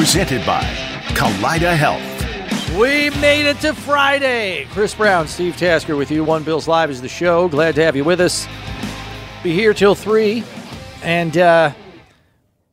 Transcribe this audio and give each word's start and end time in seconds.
One 0.00 0.06
Bills 0.06 0.16
Live, 0.16 0.24
presented 0.24 0.46
by 0.46 0.62
Kaleida 1.14 1.76
Health. 1.76 2.00
We 2.78 3.10
made 3.20 3.44
it 3.46 3.60
to 3.60 3.74
Friday. 3.74 4.66
Chris 4.70 4.94
Brown, 4.94 5.28
Steve 5.28 5.58
Tasker 5.58 5.94
with 5.94 6.10
you. 6.10 6.24
One 6.24 6.42
Bills 6.42 6.66
Live 6.66 6.88
is 6.88 7.02
the 7.02 7.08
show. 7.08 7.48
Glad 7.48 7.74
to 7.74 7.84
have 7.84 7.96
you 7.96 8.02
with 8.04 8.18
us. 8.18 8.46
Be 9.42 9.52
here 9.52 9.74
till 9.74 9.94
3. 9.94 10.42
And 11.02 11.36
uh, 11.36 11.72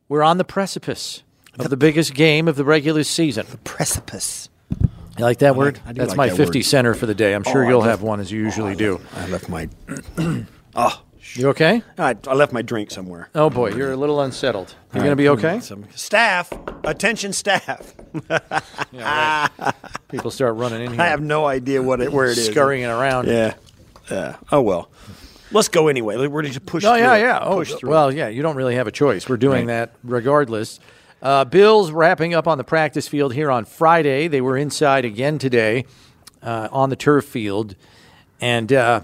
we're 0.08 0.24
on 0.24 0.38
the 0.38 0.46
precipice 0.46 1.24
of 1.60 1.70
the 1.70 1.76
biggest 1.76 2.14
game 2.14 2.48
of 2.48 2.56
the 2.56 2.64
regular 2.64 3.04
season. 3.04 3.46
The 3.50 3.58
precipice. 3.58 4.48
You 4.80 5.26
like 5.26 5.40
that 5.40 5.58
word? 5.58 5.82
I 5.86 5.92
do 5.92 6.00
That's 6.00 6.12
like 6.12 6.18
my 6.18 6.30
that 6.30 6.38
50 6.38 6.60
word. 6.60 6.64
center 6.64 6.94
for 6.94 7.08
the 7.08 7.16
day. 7.16 7.34
I'm 7.34 7.44
sure 7.44 7.66
Oh, 7.66 7.68
you'll 7.68 7.80
love- 7.80 7.90
have 7.90 8.02
one 8.04 8.22
as 8.22 8.32
you 8.32 8.42
usually 8.42 8.76
do. 8.76 9.02
I 9.18 9.28
left 9.28 9.50
my. 9.50 9.68
oh, 10.76 11.02
You 11.34 11.50
okay? 11.50 11.84
I, 11.98 12.16
I 12.28 12.34
left 12.34 12.52
my 12.54 12.62
drink 12.62 12.90
somewhere. 12.92 13.30
Oh 13.36 13.50
boy, 13.50 13.76
you're 13.76 13.92
a 13.92 13.96
little 13.98 14.22
unsettled. 14.22 14.74
You're 14.94 15.04
going 15.04 15.12
to 15.12 15.16
be 15.16 15.30
okay? 15.30 15.60
Some 15.60 15.86
staff, 15.96 16.52
attention, 16.84 17.34
staff. 17.34 17.94
People 20.10 20.32
start 20.32 20.56
running 20.56 20.82
in 20.86 20.92
here. 20.94 21.02
I 21.02 21.08
have 21.08 21.22
no 21.22 21.46
idea 21.46 21.82
what 21.84 22.02
it, 22.02 22.12
where 22.12 22.26
it 22.26 22.38
is. 22.38 22.46
scurrying 22.48 22.86
around. 22.86 23.28
Yeah. 23.28 23.56
Yeah. 24.10 24.38
Oh 24.52 24.62
well. 24.62 24.90
Let's 25.52 25.68
go 25.70 25.88
anyway. 25.88 26.28
We're 26.28 26.42
just 26.44 26.66
push. 26.66 26.84
Oh 26.86 26.94
through 26.94 27.00
yeah, 27.02 27.16
it. 27.16 27.22
yeah. 27.22 27.40
Oh, 27.42 27.56
push 27.58 27.74
through. 27.74 27.90
well, 27.90 28.14
yeah. 28.14 28.28
You 28.30 28.42
don't 28.42 28.56
really 28.56 28.76
have 28.76 28.88
a 28.88 28.92
choice. 28.92 29.28
We're 29.30 29.38
doing 29.38 29.68
Right. 29.68 29.90
that 29.90 29.96
regardless. 30.04 30.80
Uh, 31.22 31.46
Bills 31.46 31.92
wrapping 31.92 32.34
up 32.34 32.48
on 32.48 32.58
the 32.58 32.64
practice 32.64 33.08
field 33.08 33.34
here 33.34 33.50
on 33.52 33.66
Friday. 33.66 34.28
They 34.28 34.40
were 34.42 34.56
inside 34.58 35.04
again 35.04 35.40
today 35.40 35.86
uh, 36.44 36.68
on 36.72 36.90
the 36.90 36.96
turf 36.96 37.26
field, 37.26 37.76
and 38.40 38.72
uh, 38.72 39.02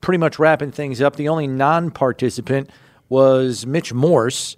pretty 0.00 0.18
much 0.18 0.38
wrapping 0.38 0.70
things 0.72 1.00
up. 1.00 1.16
The 1.16 1.28
only 1.28 1.46
non-participant 1.46 2.70
was 3.08 3.66
Mitch 3.66 3.92
Morse 3.92 4.56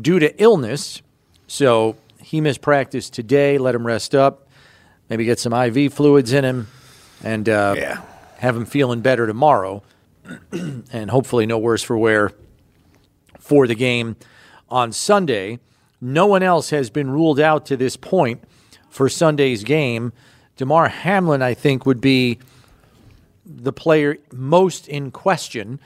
due 0.00 0.18
to 0.18 0.42
illness, 0.42 1.02
so 1.46 1.96
he 2.22 2.40
missed 2.40 2.60
practice 2.60 3.10
today. 3.10 3.58
Let 3.58 3.74
him 3.74 3.86
rest 3.86 4.14
up, 4.14 4.48
maybe 5.08 5.24
get 5.24 5.38
some 5.38 5.52
IV 5.52 5.92
fluids 5.94 6.32
in 6.32 6.44
him, 6.44 6.68
and 7.22 7.48
uh, 7.48 7.74
Yeah. 7.76 8.00
have 8.38 8.56
him 8.56 8.64
feeling 8.66 9.00
better 9.00 9.26
tomorrow 9.26 9.82
and 10.52 11.10
hopefully 11.10 11.46
no 11.46 11.58
worse 11.58 11.82
for 11.82 11.96
wear 11.98 12.30
for 13.38 13.66
the 13.66 13.74
game 13.74 14.16
on 14.68 14.92
Sunday. 14.92 15.58
No 16.00 16.26
one 16.26 16.42
else 16.42 16.70
has 16.70 16.88
been 16.90 17.10
ruled 17.10 17.40
out 17.40 17.66
to 17.66 17.76
this 17.76 17.96
point 17.96 18.42
for 18.88 19.08
Sunday's 19.08 19.64
game. 19.64 20.12
Damar 20.56 20.88
Hamlin, 20.88 21.42
I 21.42 21.54
think, 21.54 21.84
would 21.86 22.00
be 22.00 22.38
the 23.56 23.72
player 23.72 24.16
most 24.32 24.88
in 24.88 25.10
question. 25.10 25.80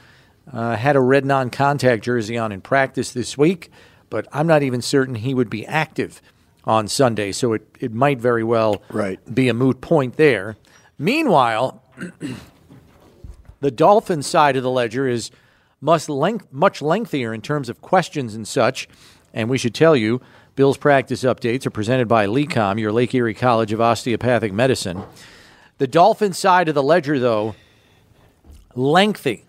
Uh, 0.53 0.77
had 0.77 0.95
a 0.95 1.01
red 1.01 1.25
non 1.25 1.49
contact 1.49 2.05
jersey 2.05 2.37
on 2.37 2.53
in 2.53 2.61
practice 2.61 3.13
this 3.13 3.39
week, 3.39 3.71
but 4.11 4.29
I'm 4.31 4.47
not 4.47 4.63
even 4.63 4.83
certain 4.83 5.15
he 5.15 5.33
would 5.33 5.49
be 5.49 5.67
active 5.67 6.21
on 6.67 6.87
Sunday, 6.87 7.33
so 7.33 7.55
it, 7.55 7.67
it 7.81 7.93
might 7.95 8.19
very 8.21 8.45
well 8.45 8.83
Right. 8.91 9.19
be 9.35 9.49
a 9.49 9.55
moot 9.55 9.81
point 9.81 10.17
there. 10.17 10.57
Meanwhile, 10.99 11.83
the 13.61 13.71
Dolphins 13.71 14.27
side 14.27 14.57
of 14.57 14.63
the 14.63 14.71
ledger 14.71 15.09
is 15.09 15.31
much, 15.81 16.09
length, 16.09 16.47
much 16.53 16.83
lengthier 16.83 17.33
in 17.33 17.41
terms 17.43 17.69
of 17.69 17.81
questions 17.81 18.35
and 18.35 18.47
such. 18.47 18.89
And 19.33 19.49
we 19.49 19.59
should 19.59 19.75
tell 19.75 19.97
you, 19.97 20.21
Bill's 20.57 20.77
practice 20.79 21.25
updates 21.25 21.67
are 21.67 21.71
presented 21.71 22.07
by 22.07 22.27
LECOM, 22.27 22.79
your 22.79 22.93
Lake 22.93 23.15
Erie 23.15 23.35
College 23.35 23.73
of 23.73 23.81
Osteopathic 23.81 24.53
Medicine. 24.53 25.03
The 25.79 25.87
Dolphins 25.89 26.39
side 26.39 26.69
of 26.69 26.75
the 26.75 26.83
ledger, 26.83 27.19
though, 27.19 27.57
lengthy. 28.77 29.45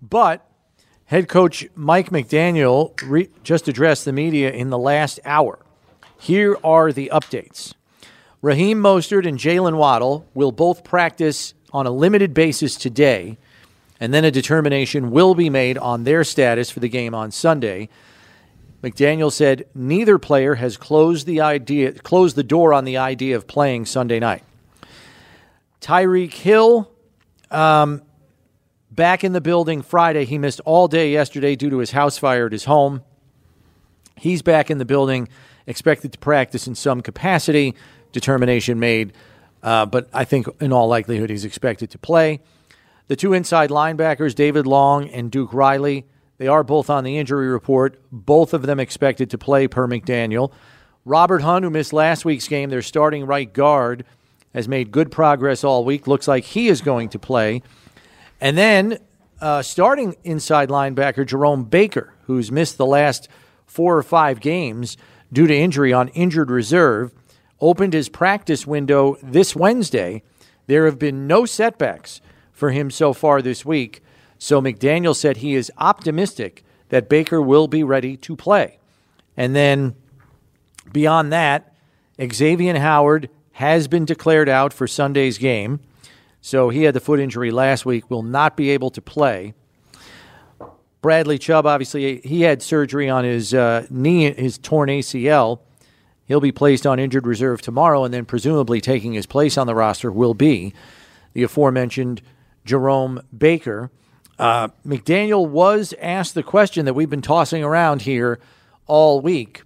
But 0.00 0.48
head 1.06 1.28
coach 1.28 1.66
Mike 1.74 2.10
McDaniel 2.10 2.98
re- 3.02 3.28
just 3.42 3.68
addressed 3.68 4.04
the 4.04 4.12
media 4.12 4.50
in 4.50 4.70
the 4.70 4.78
last 4.78 5.20
hour. 5.24 5.58
Here 6.18 6.56
are 6.64 6.90
the 6.90 7.10
updates. 7.12 7.74
Raheem 8.40 8.80
Mostert 8.80 9.26
and 9.26 9.38
Jaylen 9.38 9.76
Waddle 9.76 10.26
will 10.32 10.52
both 10.52 10.84
practice 10.84 11.54
on 11.72 11.86
a 11.86 11.90
limited 11.90 12.32
basis 12.32 12.76
today, 12.76 13.36
and 14.00 14.14
then 14.14 14.24
a 14.24 14.30
determination 14.30 15.10
will 15.10 15.34
be 15.34 15.50
made 15.50 15.76
on 15.76 16.04
their 16.04 16.24
status 16.24 16.70
for 16.70 16.80
the 16.80 16.88
game 16.88 17.14
on 17.14 17.30
Sunday. 17.30 17.88
McDaniel 18.82 19.32
said 19.32 19.66
neither 19.74 20.18
player 20.18 20.54
has 20.54 20.76
closed 20.76 21.26
the 21.26 21.40
idea 21.40 21.92
closed 21.92 22.36
the 22.36 22.44
door 22.44 22.72
on 22.72 22.84
the 22.84 22.96
idea 22.96 23.36
of 23.36 23.46
playing 23.46 23.84
Sunday 23.84 24.20
night. 24.20 24.44
Tyreek 25.80 26.32
Hill 26.32 26.90
um, 27.50 28.02
back 28.90 29.24
in 29.24 29.32
the 29.32 29.40
building 29.40 29.82
Friday. 29.82 30.24
He 30.24 30.38
missed 30.38 30.60
all 30.64 30.88
day 30.88 31.12
yesterday 31.12 31.56
due 31.56 31.70
to 31.70 31.78
his 31.78 31.92
house 31.92 32.18
fire 32.18 32.46
at 32.46 32.52
his 32.52 32.64
home. 32.64 33.02
He's 34.16 34.42
back 34.42 34.70
in 34.70 34.78
the 34.78 34.84
building, 34.84 35.28
expected 35.66 36.12
to 36.12 36.18
practice 36.18 36.66
in 36.66 36.74
some 36.74 37.00
capacity. 37.00 37.74
Determination 38.10 38.80
made, 38.80 39.12
uh, 39.62 39.86
but 39.86 40.08
I 40.12 40.24
think 40.24 40.46
in 40.60 40.72
all 40.72 40.88
likelihood 40.88 41.30
he's 41.30 41.44
expected 41.44 41.90
to 41.90 41.98
play. 41.98 42.40
The 43.06 43.16
two 43.16 43.32
inside 43.32 43.70
linebackers, 43.70 44.34
David 44.34 44.66
Long 44.66 45.08
and 45.08 45.30
Duke 45.30 45.52
Riley, 45.52 46.06
they 46.38 46.46
are 46.46 46.62
both 46.62 46.88
on 46.88 47.04
the 47.04 47.18
injury 47.18 47.48
report. 47.48 48.00
Both 48.10 48.54
of 48.54 48.62
them 48.62 48.80
expected 48.80 49.30
to 49.30 49.38
play 49.38 49.68
per 49.68 49.86
McDaniel. 49.86 50.52
Robert 51.04 51.42
Hunt, 51.42 51.64
who 51.64 51.70
missed 51.70 51.92
last 51.92 52.24
week's 52.24 52.48
game, 52.48 52.70
their 52.70 52.82
starting 52.82 53.26
right 53.26 53.52
guard, 53.52 54.04
has 54.54 54.68
made 54.68 54.90
good 54.90 55.10
progress 55.10 55.64
all 55.64 55.84
week. 55.84 56.06
Looks 56.06 56.28
like 56.28 56.44
he 56.44 56.68
is 56.68 56.80
going 56.80 57.08
to 57.10 57.18
play. 57.18 57.62
And 58.40 58.56
then 58.56 58.98
uh, 59.40 59.62
starting 59.62 60.16
inside 60.24 60.68
linebacker 60.68 61.26
Jerome 61.26 61.64
Baker, 61.64 62.14
who's 62.22 62.50
missed 62.50 62.78
the 62.78 62.86
last 62.86 63.28
four 63.66 63.96
or 63.96 64.02
five 64.02 64.40
games 64.40 64.96
due 65.32 65.46
to 65.46 65.54
injury 65.54 65.92
on 65.92 66.08
injured 66.08 66.50
reserve, 66.50 67.12
opened 67.60 67.92
his 67.92 68.08
practice 68.08 68.66
window 68.66 69.16
this 69.22 69.54
Wednesday. 69.54 70.22
There 70.66 70.86
have 70.86 70.98
been 70.98 71.26
no 71.26 71.44
setbacks 71.44 72.20
for 72.52 72.70
him 72.70 72.90
so 72.90 73.12
far 73.12 73.42
this 73.42 73.64
week. 73.64 74.02
So 74.38 74.60
McDaniel 74.60 75.16
said 75.16 75.38
he 75.38 75.54
is 75.54 75.72
optimistic 75.78 76.64
that 76.88 77.08
Baker 77.08 77.42
will 77.42 77.68
be 77.68 77.82
ready 77.82 78.16
to 78.18 78.36
play. 78.36 78.78
And 79.36 79.54
then 79.54 79.94
beyond 80.92 81.32
that, 81.32 81.74
Xavier 82.20 82.78
Howard 82.78 83.28
has 83.58 83.88
been 83.88 84.04
declared 84.04 84.48
out 84.48 84.72
for 84.72 84.86
Sunday's 84.86 85.36
game. 85.36 85.80
So 86.40 86.68
he 86.68 86.84
had 86.84 86.94
the 86.94 87.00
foot 87.00 87.18
injury 87.18 87.50
last 87.50 87.84
week, 87.84 88.08
will 88.08 88.22
not 88.22 88.56
be 88.56 88.70
able 88.70 88.90
to 88.90 89.02
play. 89.02 89.52
Bradley 91.02 91.38
Chubb, 91.38 91.66
obviously, 91.66 92.20
he 92.20 92.42
had 92.42 92.62
surgery 92.62 93.10
on 93.10 93.24
his 93.24 93.52
uh, 93.52 93.84
knee, 93.90 94.32
his 94.32 94.58
torn 94.58 94.88
ACL. 94.88 95.58
He'll 96.26 96.38
be 96.38 96.52
placed 96.52 96.86
on 96.86 97.00
injured 97.00 97.26
reserve 97.26 97.60
tomorrow, 97.60 98.04
and 98.04 98.14
then 98.14 98.24
presumably 98.24 98.80
taking 98.80 99.14
his 99.14 99.26
place 99.26 99.58
on 99.58 99.66
the 99.66 99.74
roster 99.74 100.12
will 100.12 100.34
be 100.34 100.72
the 101.32 101.42
aforementioned 101.42 102.22
Jerome 102.64 103.20
Baker. 103.36 103.90
Uh, 104.38 104.68
McDaniel 104.86 105.48
was 105.48 105.94
asked 106.00 106.34
the 106.36 106.44
question 106.44 106.84
that 106.84 106.94
we've 106.94 107.10
been 107.10 107.22
tossing 107.22 107.64
around 107.64 108.02
here 108.02 108.38
all 108.86 109.20
week, 109.20 109.62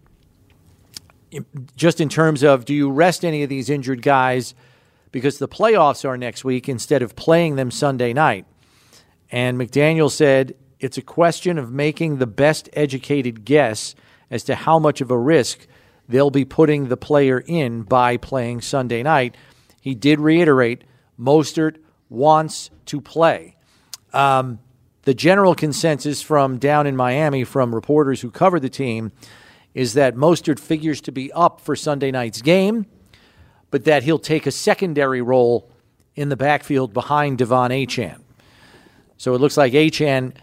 just 1.76 2.00
in 2.00 2.08
terms 2.08 2.42
of 2.42 2.64
do 2.64 2.74
you 2.74 2.90
rest 2.90 3.24
any 3.24 3.42
of 3.42 3.48
these 3.48 3.70
injured 3.70 4.02
guys 4.02 4.54
because 5.10 5.38
the 5.38 5.48
playoffs 5.48 6.04
are 6.08 6.16
next 6.16 6.44
week 6.44 6.68
instead 6.68 7.02
of 7.02 7.16
playing 7.16 7.56
them 7.56 7.70
Sunday 7.70 8.12
night? 8.12 8.46
And 9.30 9.58
McDaniel 9.58 10.10
said 10.10 10.54
it's 10.78 10.98
a 10.98 11.02
question 11.02 11.58
of 11.58 11.72
making 11.72 12.18
the 12.18 12.26
best 12.26 12.68
educated 12.72 13.44
guess 13.44 13.94
as 14.30 14.44
to 14.44 14.54
how 14.54 14.78
much 14.78 15.00
of 15.00 15.10
a 15.10 15.18
risk 15.18 15.66
they'll 16.08 16.30
be 16.30 16.44
putting 16.44 16.88
the 16.88 16.96
player 16.96 17.42
in 17.46 17.82
by 17.82 18.16
playing 18.16 18.60
Sunday 18.60 19.02
night. 19.02 19.36
He 19.80 19.94
did 19.94 20.20
reiterate 20.20 20.84
Mostert 21.18 21.76
wants 22.08 22.70
to 22.86 23.00
play. 23.00 23.56
Um, 24.12 24.58
the 25.02 25.14
general 25.14 25.54
consensus 25.54 26.22
from 26.22 26.58
down 26.58 26.86
in 26.86 26.96
Miami 26.96 27.44
from 27.44 27.74
reporters 27.74 28.20
who 28.20 28.30
cover 28.30 28.60
the 28.60 28.68
team 28.68 29.12
is 29.74 29.94
that 29.94 30.14
Mostert 30.14 30.58
figures 30.58 31.00
to 31.02 31.12
be 31.12 31.32
up 31.32 31.60
for 31.60 31.74
Sunday 31.74 32.10
night's 32.10 32.42
game, 32.42 32.86
but 33.70 33.84
that 33.84 34.02
he'll 34.02 34.18
take 34.18 34.46
a 34.46 34.50
secondary 34.50 35.22
role 35.22 35.70
in 36.14 36.28
the 36.28 36.36
backfield 36.36 36.92
behind 36.92 37.38
Devon 37.38 37.70
Achane. 37.70 38.20
So 39.16 39.34
it 39.34 39.40
looks 39.40 39.56
like 39.56 39.72
Achane 39.72 40.34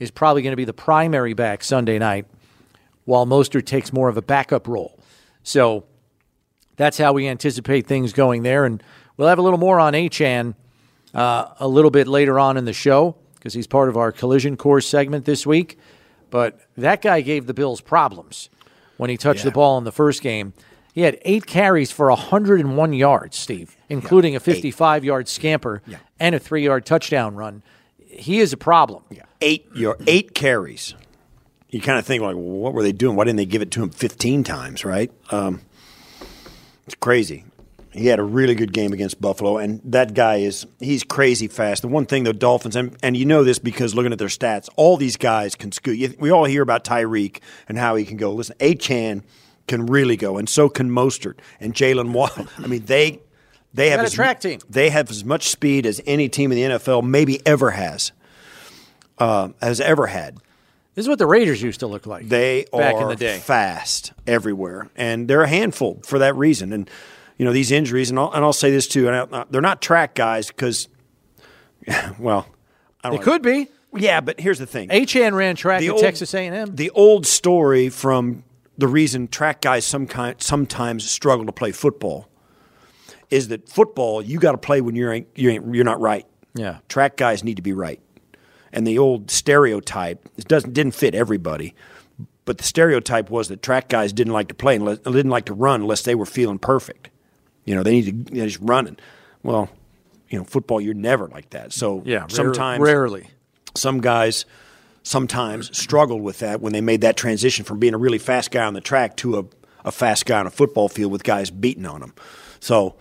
is 0.00 0.10
probably 0.10 0.42
going 0.42 0.52
to 0.52 0.56
be 0.56 0.64
the 0.64 0.72
primary 0.72 1.34
back 1.34 1.62
Sunday 1.62 1.98
night, 1.98 2.26
while 3.04 3.26
Mostert 3.26 3.66
takes 3.66 3.92
more 3.92 4.08
of 4.08 4.16
a 4.16 4.22
backup 4.22 4.66
role. 4.66 4.98
So 5.42 5.84
that's 6.76 6.98
how 6.98 7.12
we 7.12 7.28
anticipate 7.28 7.86
things 7.86 8.12
going 8.12 8.42
there. 8.42 8.64
And 8.64 8.82
we'll 9.16 9.28
have 9.28 9.38
a 9.38 9.42
little 9.42 9.58
more 9.58 9.78
on 9.78 9.92
Achane 9.92 10.54
uh, 11.14 11.48
a 11.60 11.68
little 11.68 11.90
bit 11.90 12.08
later 12.08 12.38
on 12.38 12.56
in 12.56 12.64
the 12.64 12.72
show 12.72 13.16
because 13.34 13.54
he's 13.54 13.66
part 13.66 13.88
of 13.88 13.96
our 13.96 14.10
collision 14.10 14.56
course 14.56 14.86
segment 14.86 15.24
this 15.24 15.46
week. 15.46 15.78
But 16.30 16.60
that 16.76 17.02
guy 17.02 17.20
gave 17.20 17.46
the 17.46 17.54
Bills 17.54 17.80
problems 17.80 18.48
when 18.96 19.10
he 19.10 19.16
touched 19.16 19.44
the 19.44 19.50
ball 19.50 19.78
in 19.78 19.84
the 19.84 19.92
first 19.92 20.22
game. 20.22 20.52
He 20.94 21.00
had 21.02 21.18
eight 21.22 21.46
carries 21.46 21.90
for 21.90 22.10
101 22.10 22.92
yards, 22.92 23.36
Steve, 23.36 23.76
including 23.88 24.36
a 24.36 24.40
55 24.40 25.04
yard 25.04 25.26
scamper 25.28 25.82
and 26.20 26.34
a 26.34 26.38
three 26.38 26.64
yard 26.64 26.84
touchdown 26.84 27.34
run. 27.34 27.62
He 27.98 28.40
is 28.40 28.52
a 28.52 28.58
problem. 28.58 29.02
Yeah. 29.10 29.22
Eight 29.40 29.66
your 29.74 29.96
eight 30.06 30.34
carries. 30.34 30.94
you 31.70 31.80
kind 31.80 31.98
of 31.98 32.04
think 32.04 32.22
like, 32.22 32.34
well, 32.34 32.44
what 32.44 32.74
were 32.74 32.82
they 32.82 32.92
doing? 32.92 33.16
Why 33.16 33.24
didn't 33.24 33.38
they 33.38 33.46
give 33.46 33.62
it 33.62 33.70
to 33.72 33.82
him 33.82 33.88
15 33.90 34.44
times? 34.44 34.84
Right? 34.84 35.10
Um, 35.30 35.62
it's 36.86 36.94
crazy. 36.94 37.44
He 37.92 38.06
had 38.06 38.18
a 38.18 38.22
really 38.22 38.54
good 38.54 38.72
game 38.72 38.92
against 38.92 39.20
Buffalo, 39.20 39.58
and 39.58 39.80
that 39.84 40.14
guy 40.14 40.36
is 40.36 40.66
he's 40.80 41.04
crazy 41.04 41.46
fast. 41.46 41.82
The 41.82 41.88
one 41.88 42.06
thing 42.06 42.24
the 42.24 42.32
Dolphins 42.32 42.74
and, 42.74 42.96
and 43.02 43.16
you 43.16 43.26
know 43.26 43.44
this 43.44 43.58
because 43.58 43.94
looking 43.94 44.12
at 44.12 44.18
their 44.18 44.28
stats, 44.28 44.68
all 44.76 44.96
these 44.96 45.16
guys 45.16 45.54
can 45.54 45.72
scoot. 45.72 46.18
We 46.18 46.30
all 46.30 46.44
hear 46.44 46.62
about 46.62 46.84
Tyreek 46.84 47.40
and 47.68 47.78
how 47.78 47.96
he 47.96 48.04
can 48.04 48.16
go. 48.16 48.32
Listen, 48.32 48.56
Achane 48.60 49.22
can 49.66 49.86
really 49.86 50.16
go, 50.16 50.38
and 50.38 50.48
so 50.48 50.68
can 50.68 50.90
Mostert 50.90 51.38
and 51.60 51.74
Jaylen 51.74 52.12
Waddle. 52.12 52.46
I 52.58 52.66
mean, 52.66 52.84
they 52.86 53.20
they 53.74 53.90
have 53.90 54.00
a 54.00 54.04
as, 54.04 54.14
track 54.14 54.40
team. 54.40 54.60
They 54.68 54.90
have 54.90 55.10
as 55.10 55.24
much 55.24 55.48
speed 55.48 55.86
as 55.86 56.00
any 56.06 56.28
team 56.28 56.52
in 56.52 56.56
the 56.56 56.78
NFL 56.78 57.04
maybe 57.04 57.44
ever 57.46 57.70
has, 57.70 58.12
uh, 59.18 59.50
has 59.60 59.80
ever 59.80 60.06
had. 60.06 60.38
This 60.94 61.06
is 61.06 61.08
what 61.08 61.18
the 61.18 61.26
Raiders 61.26 61.62
used 61.62 61.80
to 61.80 61.86
look 61.86 62.06
like. 62.06 62.28
They 62.28 62.66
back 62.70 62.94
are 62.94 63.02
in 63.02 63.08
the 63.08 63.16
day. 63.16 63.38
fast 63.38 64.12
everywhere, 64.26 64.90
and 64.94 65.26
they're 65.26 65.42
a 65.42 65.48
handful 65.48 66.02
for 66.04 66.18
that 66.18 66.36
reason. 66.36 66.72
And 66.72 66.90
you 67.42 67.46
know 67.46 67.52
these 67.52 67.72
injuries, 67.72 68.08
and 68.08 68.20
I'll, 68.20 68.30
and 68.30 68.44
I'll 68.44 68.52
say 68.52 68.70
this 68.70 68.86
too, 68.86 69.08
and 69.08 69.16
I, 69.16 69.20
uh, 69.38 69.44
they're 69.50 69.60
not 69.60 69.82
track 69.82 70.14
guys 70.14 70.46
because, 70.46 70.86
well, 72.20 72.46
I 73.02 73.10
don't 73.10 73.18
It 73.20 73.22
could 73.24 73.42
be. 73.42 73.66
Yeah, 73.92 74.20
but 74.20 74.38
here's 74.38 74.60
the 74.60 74.66
thing: 74.66 74.90
Achane 74.90 75.32
ran 75.34 75.56
track 75.56 75.80
The 75.80 75.88
at 75.88 75.92
old- 75.94 76.02
Texas 76.02 76.32
A&M. 76.34 76.76
the 76.76 76.90
old 76.90 77.26
story 77.26 77.88
from 77.88 78.44
the 78.78 78.86
reason 78.86 79.26
track 79.26 79.60
guys 79.60 79.84
some 79.84 80.06
kind, 80.06 80.40
sometimes 80.40 81.10
struggle 81.10 81.44
to 81.46 81.52
play 81.52 81.72
football 81.72 82.28
is 83.28 83.48
that 83.48 83.68
football 83.68 84.22
you 84.22 84.38
got 84.38 84.52
to 84.52 84.58
play 84.58 84.80
when 84.80 84.94
you're 84.94 85.12
ain't, 85.12 85.26
you 85.34 85.50
ain't, 85.50 85.74
you're 85.74 85.84
not 85.84 86.00
right. 86.00 86.24
Yeah. 86.54 86.78
track 86.88 87.16
guys 87.16 87.42
need 87.42 87.56
to 87.56 87.62
be 87.62 87.72
right, 87.72 88.00
and 88.72 88.86
the 88.86 88.98
old 88.98 89.32
stereotype 89.32 90.28
it 90.36 90.46
doesn't 90.46 90.74
didn't 90.74 90.94
fit 90.94 91.16
everybody, 91.16 91.74
but 92.44 92.58
the 92.58 92.64
stereotype 92.64 93.30
was 93.30 93.48
that 93.48 93.62
track 93.62 93.88
guys 93.88 94.12
didn't 94.12 94.32
like 94.32 94.46
to 94.46 94.54
play 94.54 94.76
unless 94.76 94.98
didn't 94.98 95.30
like 95.30 95.46
to 95.46 95.54
run 95.54 95.80
unless 95.80 96.02
they 96.02 96.14
were 96.14 96.24
feeling 96.24 96.60
perfect. 96.60 97.08
You 97.64 97.74
know, 97.74 97.82
they 97.82 97.92
need 97.92 98.26
to 98.26 98.34
they're 98.34 98.46
just 98.46 98.60
running. 98.60 98.96
Well, 99.42 99.68
you 100.28 100.38
know, 100.38 100.44
football 100.44 100.80
you're 100.80 100.94
never 100.94 101.28
like 101.28 101.50
that. 101.50 101.72
So 101.72 102.02
yeah, 102.04 102.26
sometimes 102.28 102.82
rarely. 102.82 103.28
some 103.74 104.00
guys 104.00 104.44
sometimes 105.02 105.76
struggled 105.76 106.22
with 106.22 106.38
that 106.38 106.60
when 106.60 106.72
they 106.72 106.80
made 106.80 107.00
that 107.00 107.16
transition 107.16 107.64
from 107.64 107.78
being 107.78 107.94
a 107.94 107.98
really 107.98 108.18
fast 108.18 108.50
guy 108.50 108.64
on 108.64 108.74
the 108.74 108.80
track 108.80 109.16
to 109.16 109.38
a, 109.38 109.44
a 109.84 109.92
fast 109.92 110.26
guy 110.26 110.38
on 110.38 110.46
a 110.46 110.50
football 110.50 110.88
field 110.88 111.10
with 111.10 111.24
guys 111.24 111.50
beating 111.50 111.86
on 111.86 112.00
them. 112.00 112.14
So 112.60 112.94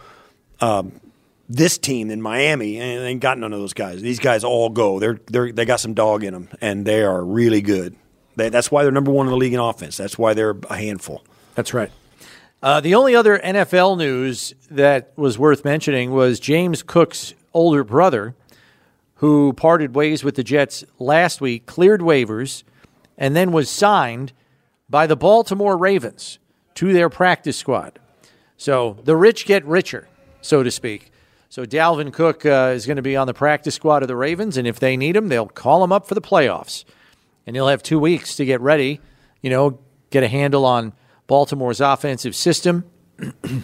um, 0.60 1.00
this 1.48 1.78
team 1.78 2.10
in 2.10 2.22
Miami 2.22 2.80
ain't 2.80 3.02
ain't 3.02 3.22
got 3.22 3.38
none 3.38 3.54
of 3.54 3.60
those 3.60 3.74
guys. 3.74 4.02
These 4.02 4.20
guys 4.20 4.44
all 4.44 4.70
go. 4.70 5.00
They're 5.00 5.20
they 5.30 5.52
they 5.52 5.66
got 5.66 5.80
some 5.80 5.94
dog 5.94 6.24
in 6.24 6.34
them, 6.34 6.50
and 6.62 6.86
they 6.86 7.04
are 7.04 7.24
really 7.24 7.62
good. 7.62 7.96
They, 8.36 8.50
that's 8.50 8.72
why 8.72 8.84
they're 8.84 8.92
number 8.92 9.12
one 9.12 9.28
in 9.28 9.32
the 9.32 9.38
league 9.38 9.54
in 9.54 9.60
offense. 9.60 9.98
That's 9.98 10.18
why 10.18 10.34
they're 10.34 10.56
a 10.70 10.78
handful. 10.78 11.24
That's 11.56 11.74
right. 11.74 11.92
Uh, 12.64 12.80
the 12.80 12.94
only 12.94 13.16
other 13.16 13.40
NFL 13.40 13.98
news 13.98 14.54
that 14.70 15.14
was 15.16 15.40
worth 15.40 15.66
mentioning 15.66 16.12
was 16.12 16.40
James 16.40 16.84
Cook's 16.84 17.34
older 17.54 17.84
brother, 17.84 18.36
who 19.16 19.54
parted 19.54 19.96
ways 19.96 20.24
with 20.24 20.36
the 20.36 20.44
Jets 20.44 20.84
last 21.00 21.42
week, 21.42 21.66
cleared 21.66 22.02
waivers, 22.02 22.64
and 23.18 23.36
then 23.36 23.52
was 23.52 23.68
signed 23.68 24.32
by 24.88 25.08
the 25.08 25.16
Baltimore 25.16 25.76
Ravens 25.76 26.38
to 26.76 26.94
their 26.94 27.10
practice 27.10 27.58
squad. 27.58 27.98
So 28.58 28.98
the 29.06 29.16
rich 29.16 29.48
get 29.48 29.66
richer, 29.66 30.08
so 30.42 30.62
to 30.62 30.70
speak. 30.70 31.12
So 31.50 31.66
Dalvin 31.66 32.14
Cook 32.14 32.46
uh, 32.46 32.74
is 32.76 32.86
going 32.86 32.98
to 32.98 33.02
be 33.02 33.18
on 33.18 33.26
the 33.26 33.34
practice 33.34 33.74
squad 33.74 34.04
of 34.04 34.08
the 34.08 34.16
Ravens, 34.16 34.56
and 34.56 34.68
if 34.68 34.80
they 34.80 34.96
need 34.96 35.16
him, 35.16 35.30
they'll 35.30 35.48
call 35.48 35.84
him 35.84 35.92
up 35.92 36.08
for 36.08 36.14
the 36.14 36.22
playoffs. 36.22 36.86
And 37.48 37.56
he'll 37.56 37.68
have 37.68 37.82
two 37.82 38.00
weeks 38.00 38.36
to 38.36 38.46
get 38.46 38.62
ready, 38.62 39.02
you 39.42 39.50
know, 39.50 39.80
get 40.12 40.22
a 40.22 40.28
handle 40.28 40.64
on 40.64 40.94
Baltimore's 41.32 41.80
offensive 41.80 42.36
system. 42.36 42.84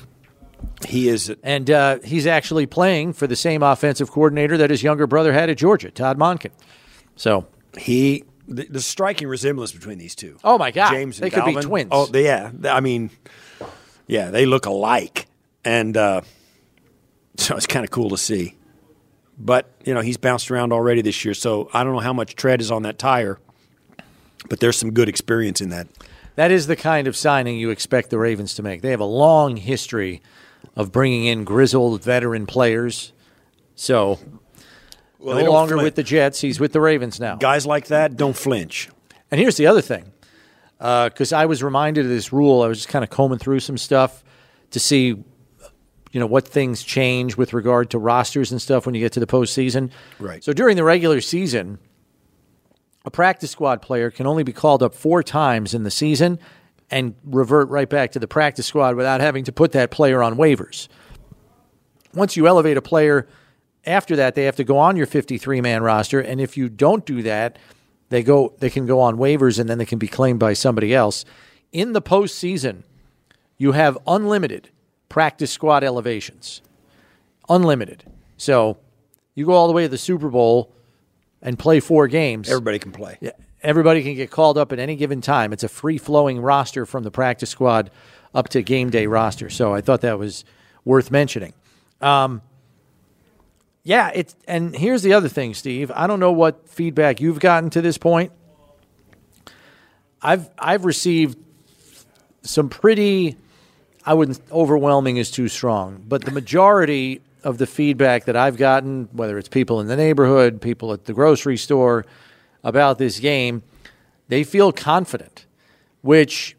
He 0.88 1.08
is 1.08 1.32
And 1.44 1.70
uh, 1.70 2.00
he's 2.04 2.26
actually 2.26 2.66
playing 2.66 3.14
for 3.14 3.28
the 3.28 3.36
same 3.36 3.62
offensive 3.62 4.10
coordinator 4.10 4.58
that 4.58 4.72
his 4.72 4.82
younger 4.82 5.06
brother 5.06 5.32
had 5.32 5.50
at 5.52 5.58
Georgia, 5.58 5.92
Todd 5.92 6.18
Monken. 6.18 6.50
So, 7.16 7.46
he 7.78 8.24
the, 8.48 8.66
the 8.66 8.82
striking 8.82 9.28
resemblance 9.28 9.72
between 9.72 10.00
these 10.00 10.16
two. 10.16 10.38
Oh, 10.44 10.58
my 10.58 10.72
God. 10.72 10.92
James 10.92 11.20
and 11.20 11.26
They 11.26 11.30
could 11.30 11.46
be 11.46 11.56
twins. 11.62 11.90
Oh, 11.92 12.10
yeah. 12.12 12.52
I 12.66 12.80
mean, 12.80 13.12
yeah, 14.08 14.32
they 14.32 14.46
look 14.48 14.66
alike, 14.66 15.28
and 15.64 15.96
uh, 15.96 16.22
so 17.38 17.56
it's 17.56 17.68
kind 17.68 17.84
of 17.86 17.92
cool 17.92 18.10
to 18.10 18.18
see. 18.18 18.56
But 19.38 19.72
you 19.84 19.94
know, 19.94 20.02
he's 20.02 20.18
bounced 20.18 20.50
around 20.50 20.74
already 20.74 21.02
this 21.02 21.24
year, 21.26 21.34
so 21.34 21.70
I 21.74 21.84
don't 21.84 21.94
know 21.94 22.00
how 22.00 22.14
much 22.14 22.36
tread 22.36 22.62
is 22.62 22.72
on 22.72 22.84
that 22.84 22.98
tire, 22.98 23.40
but 24.50 24.60
there's 24.60 24.78
some 24.78 24.92
good 24.92 25.10
experience 25.10 25.62
in 25.62 25.70
that. 25.70 25.88
That 26.38 26.52
is 26.52 26.68
the 26.68 26.76
kind 26.76 27.08
of 27.08 27.18
signing 27.18 27.58
you 27.58 27.72
expect 27.72 28.12
the 28.12 28.18
Ravens 28.20 28.54
to 28.56 28.64
make. 28.64 28.82
They 28.84 28.92
have 28.92 29.00
a 29.00 29.06
long 29.06 29.58
history 29.58 30.22
of 30.76 30.92
bringing 30.92 31.26
in 31.26 31.44
grizzled 31.44 32.04
veteran 32.04 32.46
players. 32.46 33.12
So, 33.76 34.20
they 35.20 35.44
no 35.44 35.52
longer 35.52 35.74
flin- 35.74 35.84
with 35.84 35.96
the 35.96 36.04
Jets. 36.04 36.40
He's 36.40 36.60
with 36.60 36.74
the 36.74 36.80
Ravens 36.80 37.20
now. 37.20 37.38
Guys 37.38 37.66
like 37.66 37.88
that 37.88 38.16
don't 38.16 38.38
flinch. 38.38 38.88
And 39.32 39.42
here's 39.42 39.58
the 39.58 39.66
other 39.66 39.82
thing, 39.82 40.06
uh, 40.80 41.10
because 41.10 41.34
I 41.34 41.48
was 41.48 41.64
reminded 41.64 42.06
of 42.06 42.12
this 42.12 42.32
rule. 42.32 42.62
I 42.62 42.68
was 42.68 42.78
just 42.78 42.90
kind 42.90 43.04
of 43.04 43.10
combing 43.10 43.40
through 43.40 43.60
some 43.60 43.78
stuff 43.78 44.24
to 44.72 44.80
see, 44.80 45.08
you 45.08 46.20
know, 46.20 46.28
what 46.28 46.48
things 46.48 46.84
change 46.84 47.36
with 47.36 47.52
regard 47.54 47.90
to 47.90 47.98
rosters 47.98 48.52
and 48.52 48.62
stuff 48.62 48.86
when 48.86 48.94
you 48.94 49.02
get 49.02 49.14
to 49.14 49.20
the 49.20 49.28
postseason. 49.28 49.90
Right. 50.20 50.44
So 50.44 50.54
during 50.54 50.76
the 50.76 50.84
regular 50.84 51.20
season, 51.20 51.80
a 53.08 53.10
practice 53.10 53.52
squad 53.52 53.82
player 53.82 54.12
can 54.12 54.28
only 54.28 54.44
be 54.44 54.52
called 54.52 54.84
up 54.84 54.94
four 54.94 55.24
times 55.24 55.74
in 55.74 55.84
the 55.84 55.90
season 55.90 56.38
and 56.92 57.16
revert 57.24 57.70
right 57.70 57.90
back 57.90 58.12
to 58.12 58.20
the 58.20 58.28
practice 58.28 58.66
squad 58.66 58.98
without 58.98 59.22
having 59.22 59.46
to 59.46 59.52
put 59.54 59.72
that 59.72 59.92
player 59.92 60.22
on 60.22 60.36
waivers. 60.36 60.90
Once 62.14 62.36
you 62.36 62.48
elevate 62.48 62.76
a 62.76 62.82
player, 62.82 63.26
after 63.86 64.18
that 64.18 64.36
they 64.36 64.44
have 64.44 64.58
to 64.58 64.66
go 64.66 64.78
on 64.78 64.98
your 64.98 65.06
53 65.06 65.62
man 65.62 65.84
roster, 65.84 66.20
and 66.20 66.42
if 66.42 66.58
you 66.58 66.68
don't 66.68 67.06
do 67.06 67.24
that, 67.24 67.58
they 68.10 68.22
go 68.22 68.54
they 68.60 68.70
can 68.70 68.86
go 68.86 69.00
on 69.00 69.16
waivers 69.16 69.58
and 69.58 69.70
then 69.70 69.78
they 69.78 69.86
can 69.86 70.00
be 70.00 70.10
claimed 70.10 70.40
by 70.40 70.52
somebody 70.52 70.94
else. 70.94 71.24
In 71.72 71.94
the 71.94 72.02
postseason, 72.02 72.84
you 73.58 73.72
have 73.72 73.98
unlimited 74.06 74.68
practice 75.08 75.52
squad 75.52 75.82
elevations. 75.82 76.62
Unlimited. 77.48 78.04
So 78.36 78.80
you 79.34 79.46
go 79.46 79.54
all 79.54 79.68
the 79.68 79.74
way 79.74 79.84
to 79.84 79.90
the 79.90 79.98
Super 79.98 80.28
Bowl 80.28 80.74
and 81.48 81.58
play 81.58 81.80
four 81.80 82.10
games. 82.10 82.50
Everybody 82.50 82.78
can 82.78 82.92
play. 82.92 83.18
Yeah, 83.22 83.32
everybody 83.64 84.04
can 84.04 84.16
get 84.16 84.30
called 84.30 84.58
up 84.58 84.74
at 84.74 84.80
any 84.80 84.98
given 84.98 85.22
time. 85.22 85.54
It's 85.54 85.64
a 85.64 85.70
free 85.70 85.98
flowing 85.98 86.42
roster 86.42 86.86
from 86.86 87.04
the 87.04 87.10
practice 87.10 87.50
squad 87.50 87.90
up 88.36 88.50
to 88.50 88.62
game 88.62 88.90
day 88.90 89.08
roster. 89.08 89.50
So 89.50 89.74
I 89.74 89.80
thought 89.80 90.02
that 90.02 90.20
was 90.20 90.44
worth 90.84 91.10
mentioning. 91.10 91.54
Um, 92.02 92.42
yeah, 93.84 94.12
it's 94.14 94.36
and 94.46 94.76
here's 94.76 95.04
the 95.04 95.14
other 95.14 95.30
thing, 95.30 95.54
Steve. 95.54 95.90
I 95.96 96.06
don't 96.06 96.20
know 96.20 96.34
what 96.34 96.68
feedback 96.68 97.22
you've 97.22 97.40
gotten 97.40 97.70
to 97.70 97.82
this 97.82 97.98
point. 97.98 98.34
I've 100.22 100.50
I've 100.60 100.84
received 100.84 101.38
some 102.42 102.68
pretty 102.68 103.38
I 104.06 104.16
wouldn't 104.16 104.42
overwhelming 104.52 105.16
is 105.16 105.32
too 105.32 105.48
strong, 105.48 106.04
but 106.06 106.26
the 106.26 106.32
majority 106.32 107.22
of 107.44 107.58
the 107.58 107.68
feedback 107.68 108.26
that 108.26 108.36
I've 108.36 108.58
gotten, 108.58 109.10
whether 109.12 109.38
it's 109.38 109.50
people 109.50 109.80
in 109.80 109.88
the 109.88 109.96
neighborhood, 109.96 110.62
people 110.62 110.94
at 110.94 111.06
the 111.06 111.14
grocery 111.14 111.58
store 111.58 112.06
about 112.64 112.98
this 112.98 113.20
game, 113.20 113.64
they 114.28 114.44
feel 114.44 114.72
confident, 114.72 115.46
which 116.02 116.56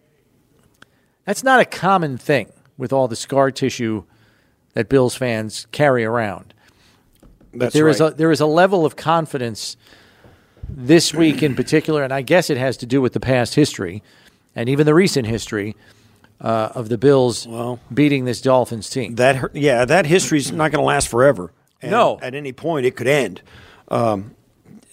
that's 1.24 1.44
not 1.44 1.60
a 1.60 1.64
common 1.64 2.16
thing 2.16 2.50
with 2.76 2.92
all 2.92 3.08
the 3.08 3.16
scar 3.16 3.50
tissue 3.50 4.04
that 4.74 4.88
Bills 4.88 5.14
fans 5.14 5.66
carry 5.72 6.04
around. 6.04 6.54
That's 7.52 7.74
There 7.74 7.88
is 7.88 8.00
right. 8.00 8.12
a 8.12 8.16
there 8.16 8.30
is 8.30 8.40
a 8.40 8.46
level 8.46 8.86
of 8.86 8.96
confidence 8.96 9.76
this 10.68 11.12
week 11.12 11.42
in 11.42 11.54
particular, 11.54 12.02
and 12.02 12.12
I 12.12 12.22
guess 12.22 12.50
it 12.50 12.58
has 12.58 12.76
to 12.78 12.86
do 12.86 13.00
with 13.00 13.12
the 13.12 13.20
past 13.20 13.54
history 13.54 14.02
and 14.54 14.68
even 14.68 14.86
the 14.86 14.94
recent 14.94 15.26
history 15.26 15.74
uh, 16.40 16.70
of 16.74 16.88
the 16.88 16.98
Bills 16.98 17.46
beating 17.92 18.24
this 18.24 18.40
Dolphins 18.40 18.88
team. 18.90 19.14
That 19.16 19.54
yeah, 19.54 19.84
that 19.84 20.06
history's 20.06 20.52
not 20.52 20.70
going 20.72 20.80
to 20.82 20.86
last 20.86 21.08
forever. 21.08 21.52
And 21.82 21.90
No. 21.92 22.18
at 22.22 22.34
any 22.34 22.52
point 22.52 22.86
it 22.86 22.96
could 22.96 23.06
end. 23.08 23.40
Um, 23.88 24.34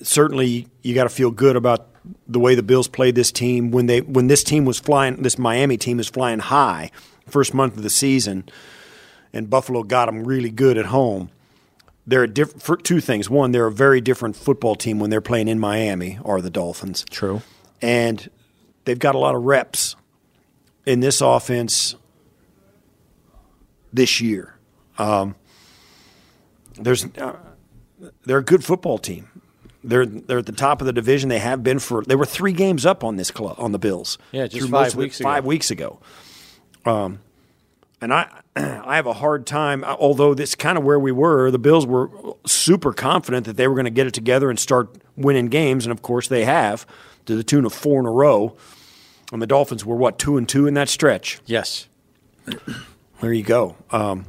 certainly, 0.01 0.67
you 0.81 0.93
got 0.93 1.03
to 1.03 1.09
feel 1.09 1.31
good 1.31 1.55
about 1.55 1.87
the 2.27 2.39
way 2.39 2.53
the 2.55 2.63
Bills 2.63 2.87
played 2.87 3.15
this 3.15 3.31
team 3.31 3.71
when 3.71 3.87
they 3.87 4.01
when 4.01 4.27
this 4.27 4.43
team 4.43 4.65
was 4.65 4.79
flying. 4.79 5.21
This 5.23 5.37
Miami 5.37 5.77
team 5.77 5.97
was 5.97 6.07
flying 6.09 6.39
high 6.39 6.91
first 7.27 7.53
month 7.53 7.75
of 7.77 7.83
the 7.83 7.89
season, 7.89 8.47
and 9.33 9.49
Buffalo 9.49 9.83
got 9.83 10.05
them 10.05 10.23
really 10.23 10.51
good 10.51 10.77
at 10.77 10.87
home. 10.87 11.29
They're 12.07 12.23
a 12.23 12.27
diff- 12.27 12.61
for 12.61 12.77
two 12.77 12.99
things. 13.01 13.31
One, 13.31 13.51
they're 13.51 13.65
a 13.65 13.71
very 13.71 13.99
different 13.99 14.35
football 14.35 14.75
team 14.75 14.99
when 14.99 15.09
they're 15.09 15.21
playing 15.21 15.47
in 15.47 15.59
Miami, 15.59 16.19
or 16.21 16.39
the 16.41 16.51
Dolphins. 16.51 17.03
True. 17.09 17.41
and 17.81 18.29
they've 18.85 18.99
got 18.99 19.15
a 19.15 19.17
lot 19.17 19.33
of 19.33 19.41
reps 19.43 19.95
in 20.85 20.99
this 20.99 21.21
offense 21.21 21.95
this 23.91 24.21
year. 24.21 24.55
Um, 24.97 25.35
there's 26.77 27.05
uh, 27.17 27.37
they're 28.25 28.39
a 28.39 28.43
good 28.43 28.63
football 28.63 28.97
team. 28.97 29.29
They're 29.83 30.05
they're 30.05 30.39
at 30.39 30.45
the 30.45 30.51
top 30.51 30.81
of 30.81 30.87
the 30.87 30.93
division. 30.93 31.29
They 31.29 31.39
have 31.39 31.63
been 31.63 31.79
for. 31.79 32.03
They 32.03 32.15
were 32.15 32.25
three 32.25 32.53
games 32.53 32.85
up 32.85 33.03
on 33.03 33.15
this 33.17 33.31
club 33.31 33.55
on 33.59 33.71
the 33.71 33.79
Bills. 33.79 34.17
Yeah, 34.31 34.47
just 34.47 34.69
five 34.69 34.95
weeks 34.95 35.19
ago. 35.19 35.29
Five 35.29 35.45
weeks 35.45 35.71
ago. 35.71 35.99
Um, 36.85 37.19
and 38.01 38.13
I 38.13 38.41
I 38.55 38.95
have 38.95 39.05
a 39.05 39.13
hard 39.13 39.45
time. 39.45 39.83
Although 39.83 40.33
this 40.33 40.55
kind 40.55 40.77
of 40.77 40.83
where 40.83 40.99
we 40.99 41.11
were, 41.11 41.51
the 41.51 41.59
Bills 41.59 41.85
were 41.85 42.09
super 42.45 42.93
confident 42.93 43.45
that 43.45 43.57
they 43.57 43.67
were 43.67 43.75
going 43.75 43.85
to 43.85 43.91
get 43.91 44.07
it 44.07 44.13
together 44.13 44.49
and 44.49 44.59
start 44.59 44.97
winning 45.15 45.47
games, 45.47 45.85
and 45.85 45.91
of 45.91 46.01
course 46.01 46.27
they 46.27 46.45
have 46.45 46.85
to 47.25 47.35
the 47.35 47.43
tune 47.43 47.65
of 47.65 47.73
four 47.73 47.99
in 47.99 48.05
a 48.05 48.11
row. 48.11 48.55
And 49.31 49.41
the 49.41 49.47
Dolphins 49.47 49.85
were 49.85 49.95
what 49.95 50.19
two 50.19 50.37
and 50.37 50.47
two 50.47 50.67
in 50.67 50.73
that 50.75 50.89
stretch. 50.89 51.39
Yes. 51.45 51.87
There 53.21 53.31
you 53.31 53.43
go. 53.43 53.77
Um, 53.91 54.25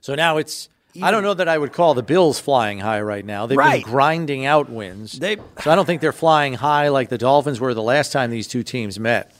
So 0.00 0.14
now 0.14 0.36
it's. 0.38 0.68
I 1.02 1.10
don't 1.10 1.24
know 1.24 1.34
that 1.34 1.48
I 1.48 1.58
would 1.58 1.72
call 1.72 1.94
the 1.94 2.02
Bills 2.04 2.38
flying 2.38 2.78
high 2.78 3.00
right 3.00 3.24
now. 3.24 3.46
They've 3.46 3.58
Right. 3.58 3.82
been 3.84 3.92
grinding 3.92 4.46
out 4.46 4.70
wins. 4.70 5.18
They- 5.18 5.36
so 5.60 5.70
I 5.70 5.74
don't 5.74 5.84
think 5.84 6.00
they're 6.00 6.12
flying 6.12 6.54
high 6.54 6.88
like 6.88 7.08
the 7.08 7.18
Dolphins 7.18 7.58
were 7.58 7.74
the 7.74 7.82
last 7.82 8.12
time 8.12 8.30
these 8.30 8.46
two 8.46 8.62
teams 8.62 9.00
met. 9.00 9.34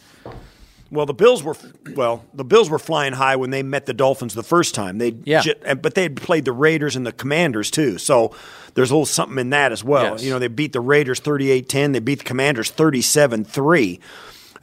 Well, 0.91 1.07
the 1.07 1.15
Bills 1.15 1.45
were 1.45 1.57
well. 1.95 2.25
The 2.35 2.45
Bills 2.45 2.69
were 2.69 2.81
flying 2.81 3.13
high 3.15 3.37
when 3.37 3.51
they 3.51 3.63
met 3.63 3.87
the 3.87 3.95
Dolphins 3.95 4.35
the 4.35 4.43
first 4.43 4.75
time. 4.75 4.99
They 4.99 5.15
Yeah. 5.25 5.43
but 5.81 5.95
they 5.95 6.03
had 6.03 6.17
played 6.17 6.45
the 6.45 6.53
Raiders 6.53 6.97
and 6.97 7.07
the 7.07 7.13
Commanders 7.13 7.71
too. 7.71 7.97
So 7.99 8.33
there's 8.75 8.91
a 8.91 8.95
little 8.95 9.07
something 9.07 9.39
in 9.39 9.51
that 9.51 9.71
as 9.71 9.85
well. 9.85 10.13
Yes. 10.15 10.25
You 10.25 10.31
know, 10.31 10.41
they 10.41 10.49
beat 10.49 10.73
the 10.73 10.81
Raiders 10.81 11.21
38-10, 11.21 11.93
they 11.93 12.01
beat 12.01 12.19
the 12.19 12.25
Commanders 12.25 12.71
37-3. 12.73 14.01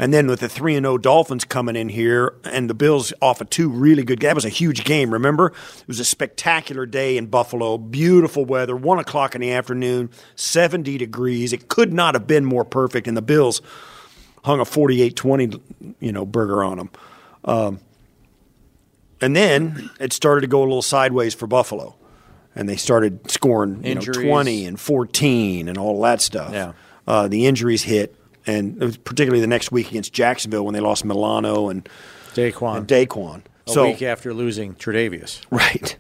And 0.02 0.12
then 0.14 0.26
with 0.28 0.40
the 0.40 0.50
3 0.50 0.76
and 0.76 0.84
0 0.84 0.98
Dolphins 0.98 1.46
coming 1.46 1.76
in 1.76 1.88
here 1.88 2.34
and 2.44 2.68
the 2.70 2.74
Bills 2.74 3.14
off 3.22 3.40
of 3.40 3.50
two 3.52 3.70
really 3.70 4.04
good 4.04 4.20
games. 4.20 4.30
that 4.32 4.36
was 4.36 4.46
a 4.46 4.50
huge 4.50 4.84
game, 4.84 5.14
remember? 5.14 5.48
It 5.48 5.88
was 5.88 6.00
a 6.00 6.06
spectacular 6.06 6.86
day 6.88 7.18
in 7.18 7.28
Buffalo, 7.28 7.78
beautiful 7.78 8.44
weather, 8.44 8.76
1 8.76 8.98
o'clock 8.98 9.36
in 9.36 9.42
the 9.42 9.52
afternoon, 9.52 10.10
70 10.36 10.98
degrees. 10.98 11.54
It 11.54 11.68
could 11.70 11.94
not 11.94 12.16
have 12.16 12.26
been 12.26 12.46
more 12.46 12.66
perfect 12.66 13.08
and 13.08 13.16
the 13.16 13.22
Bills 13.22 13.62
hung 14.44 14.60
a 14.60 14.64
48-20 14.64 15.62
you 16.00 16.12
know 16.12 16.26
burger 16.26 16.64
on 16.64 16.78
them 16.78 16.90
um, 17.46 17.80
and 19.22 19.36
then 19.36 19.92
it 20.00 20.14
started 20.14 20.42
to 20.42 20.48
go 20.48 20.62
a 20.62 20.64
little 20.66 20.82
sideways 20.82 21.36
for 21.36 21.46
buffalo 21.46 21.96
and 22.56 22.68
they 22.68 22.76
started 22.76 23.30
scoring 23.30 23.84
you 23.86 23.94
know, 23.96 24.02
20 24.02 24.66
and 24.66 24.80
14 24.80 25.68
and 25.70 25.78
all 25.78 26.02
that 26.02 26.22
stuff 26.22 26.52
Yeah. 26.52 26.74
uh, 27.08 27.28
the 27.28 27.46
injuries 27.46 27.84
hit 27.84 28.16
and 28.46 28.80
particularly 29.04 29.42
the 29.42 29.48
next 29.48 29.72
week 29.72 29.90
against 29.90 30.14
jacksonville 30.14 30.66
when 30.66 30.74
they 30.74 30.80
lost 30.80 31.06
milano 31.06 31.70
and, 31.70 31.88
DaQuan. 32.34 32.78
and 32.78 32.88
DaQuan. 32.88 33.44
a 33.68 33.72
so 33.72 33.86
week 33.86 34.02
after 34.02 34.34
losing 34.34 34.76
Tre'Davious. 34.76 35.42
Right. 35.52 35.98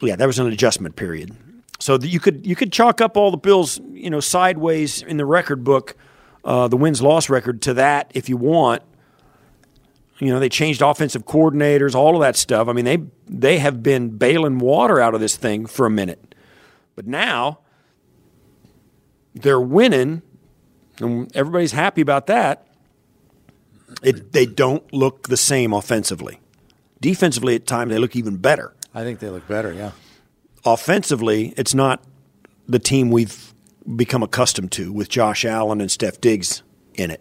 Yeah, 0.00 0.16
that 0.16 0.26
was 0.26 0.38
an 0.38 0.46
adjustment 0.48 0.96
period. 0.96 1.34
So 1.78 1.98
you 1.98 2.20
could 2.20 2.46
you 2.46 2.56
could 2.56 2.72
chalk 2.72 3.00
up 3.00 3.16
all 3.16 3.30
the 3.30 3.36
Bills, 3.36 3.80
you 3.90 4.10
know, 4.10 4.20
sideways 4.20 5.02
in 5.02 5.16
the 5.16 5.26
record 5.26 5.64
book, 5.64 5.96
uh, 6.44 6.68
the 6.68 6.76
wins 6.76 7.02
loss 7.02 7.28
record 7.28 7.62
to 7.62 7.74
that 7.74 8.10
if 8.14 8.28
you 8.28 8.36
want. 8.36 8.82
You 10.18 10.32
know, 10.32 10.40
they 10.40 10.48
changed 10.48 10.80
offensive 10.80 11.26
coordinators, 11.26 11.94
all 11.94 12.14
of 12.14 12.22
that 12.22 12.36
stuff. 12.36 12.68
I 12.68 12.72
mean, 12.72 12.86
they 12.86 12.98
they 13.28 13.58
have 13.58 13.82
been 13.82 14.10
bailing 14.16 14.58
water 14.58 15.00
out 15.00 15.14
of 15.14 15.20
this 15.20 15.36
thing 15.36 15.66
for 15.66 15.84
a 15.84 15.90
minute, 15.90 16.34
but 16.94 17.06
now 17.06 17.60
they're 19.34 19.60
winning, 19.60 20.22
and 21.00 21.34
everybody's 21.36 21.72
happy 21.72 22.00
about 22.00 22.26
that. 22.26 22.66
It, 24.02 24.32
they 24.32 24.46
don't 24.46 24.92
look 24.92 25.28
the 25.28 25.36
same 25.36 25.72
offensively. 25.72 26.40
Defensively, 27.00 27.54
at 27.54 27.66
times, 27.66 27.92
they 27.92 27.98
look 27.98 28.16
even 28.16 28.36
better. 28.36 28.74
I 28.94 29.02
think 29.04 29.20
they 29.20 29.28
look 29.28 29.46
better, 29.46 29.72
yeah. 29.72 29.92
Offensively, 30.64 31.54
it's 31.56 31.74
not 31.74 32.02
the 32.66 32.78
team 32.78 33.10
we've 33.10 33.54
become 33.94 34.22
accustomed 34.22 34.72
to 34.72 34.92
with 34.92 35.08
Josh 35.08 35.44
Allen 35.44 35.80
and 35.80 35.90
Stef 35.90 36.20
Diggs 36.20 36.62
in 36.94 37.10
it. 37.10 37.20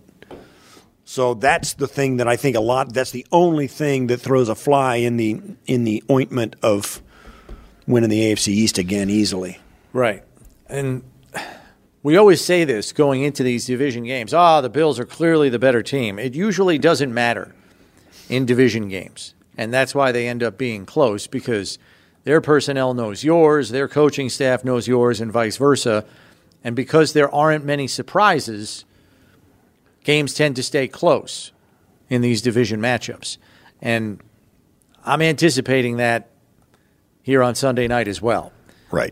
So 1.03 1.36
that's 1.36 1.74
the 1.74 1.88
thing 1.88 2.17
that 2.17 2.27
I 2.27 2.36
think 2.36 2.55
a 2.55 2.62
lot. 2.62 2.94
That's 2.94 3.12
the 3.12 3.25
only 3.32 3.67
thing 3.67 4.08
that 4.08 4.17
throws 4.17 4.50
a 4.50 4.55
fly 4.55 4.96
in 4.96 5.17
the 5.17 5.39
in 5.67 5.84
the 5.84 6.03
ointment 6.10 6.55
of 6.63 7.01
winning 7.86 8.10
the 8.10 8.22
AFC 8.22 8.48
East 8.48 8.79
again 8.79 9.12
easily. 9.12 9.60
Right. 9.94 10.24
And 10.67 11.03
we 12.05 12.17
always 12.17 12.39
say 12.39 12.65
this 12.65 12.93
going 12.93 13.24
into 13.24 13.41
these 13.41 13.65
division 13.65 14.03
games. 14.03 14.31
Ah, 14.31 14.62
the 14.62 14.69
Bills 14.69 15.00
are 15.00 15.05
clearly 15.05 15.50
the 15.50 15.57
better 15.57 15.81
team. 15.81 16.19
It 16.19 16.35
usually 16.35 16.77
doesn't 16.77 17.12
matter 17.12 17.55
in 18.29 18.45
division 18.45 18.89
games. 18.89 19.33
And 19.57 19.74
that's 19.74 19.95
why 19.95 20.12
they 20.12 20.27
end 20.27 20.43
up 20.43 20.55
being 20.55 20.85
close 20.85 21.25
because 21.25 21.79
their 22.24 22.41
personnel 22.41 22.93
knows 22.93 23.24
yours, 23.24 23.69
their 23.69 23.88
coaching 23.88 24.29
staff 24.29 24.63
knows 24.63 24.88
yours, 24.88 25.19
and 25.19 25.31
vice 25.31 25.57
versa. 25.57 26.05
And 26.63 26.75
because 26.75 27.13
there 27.13 27.33
aren't 27.33 27.65
many 27.65 27.88
surprises, 27.88 28.85
games 30.03 30.35
tend 30.35 30.57
to 30.57 30.63
stay 30.63 30.88
close 30.88 31.53
in 32.07 32.21
these 32.21 32.43
division 32.43 32.79
matchups. 32.79 33.39
And 33.81 34.19
I'm 35.03 35.24
anticipating 35.24 35.97
that 35.97 36.29
here 37.24 37.41
on 37.41 37.55
Sunday 37.55 37.88
night 37.88 38.07
as 38.07 38.21
well. 38.21 38.53
Right. 38.91 39.12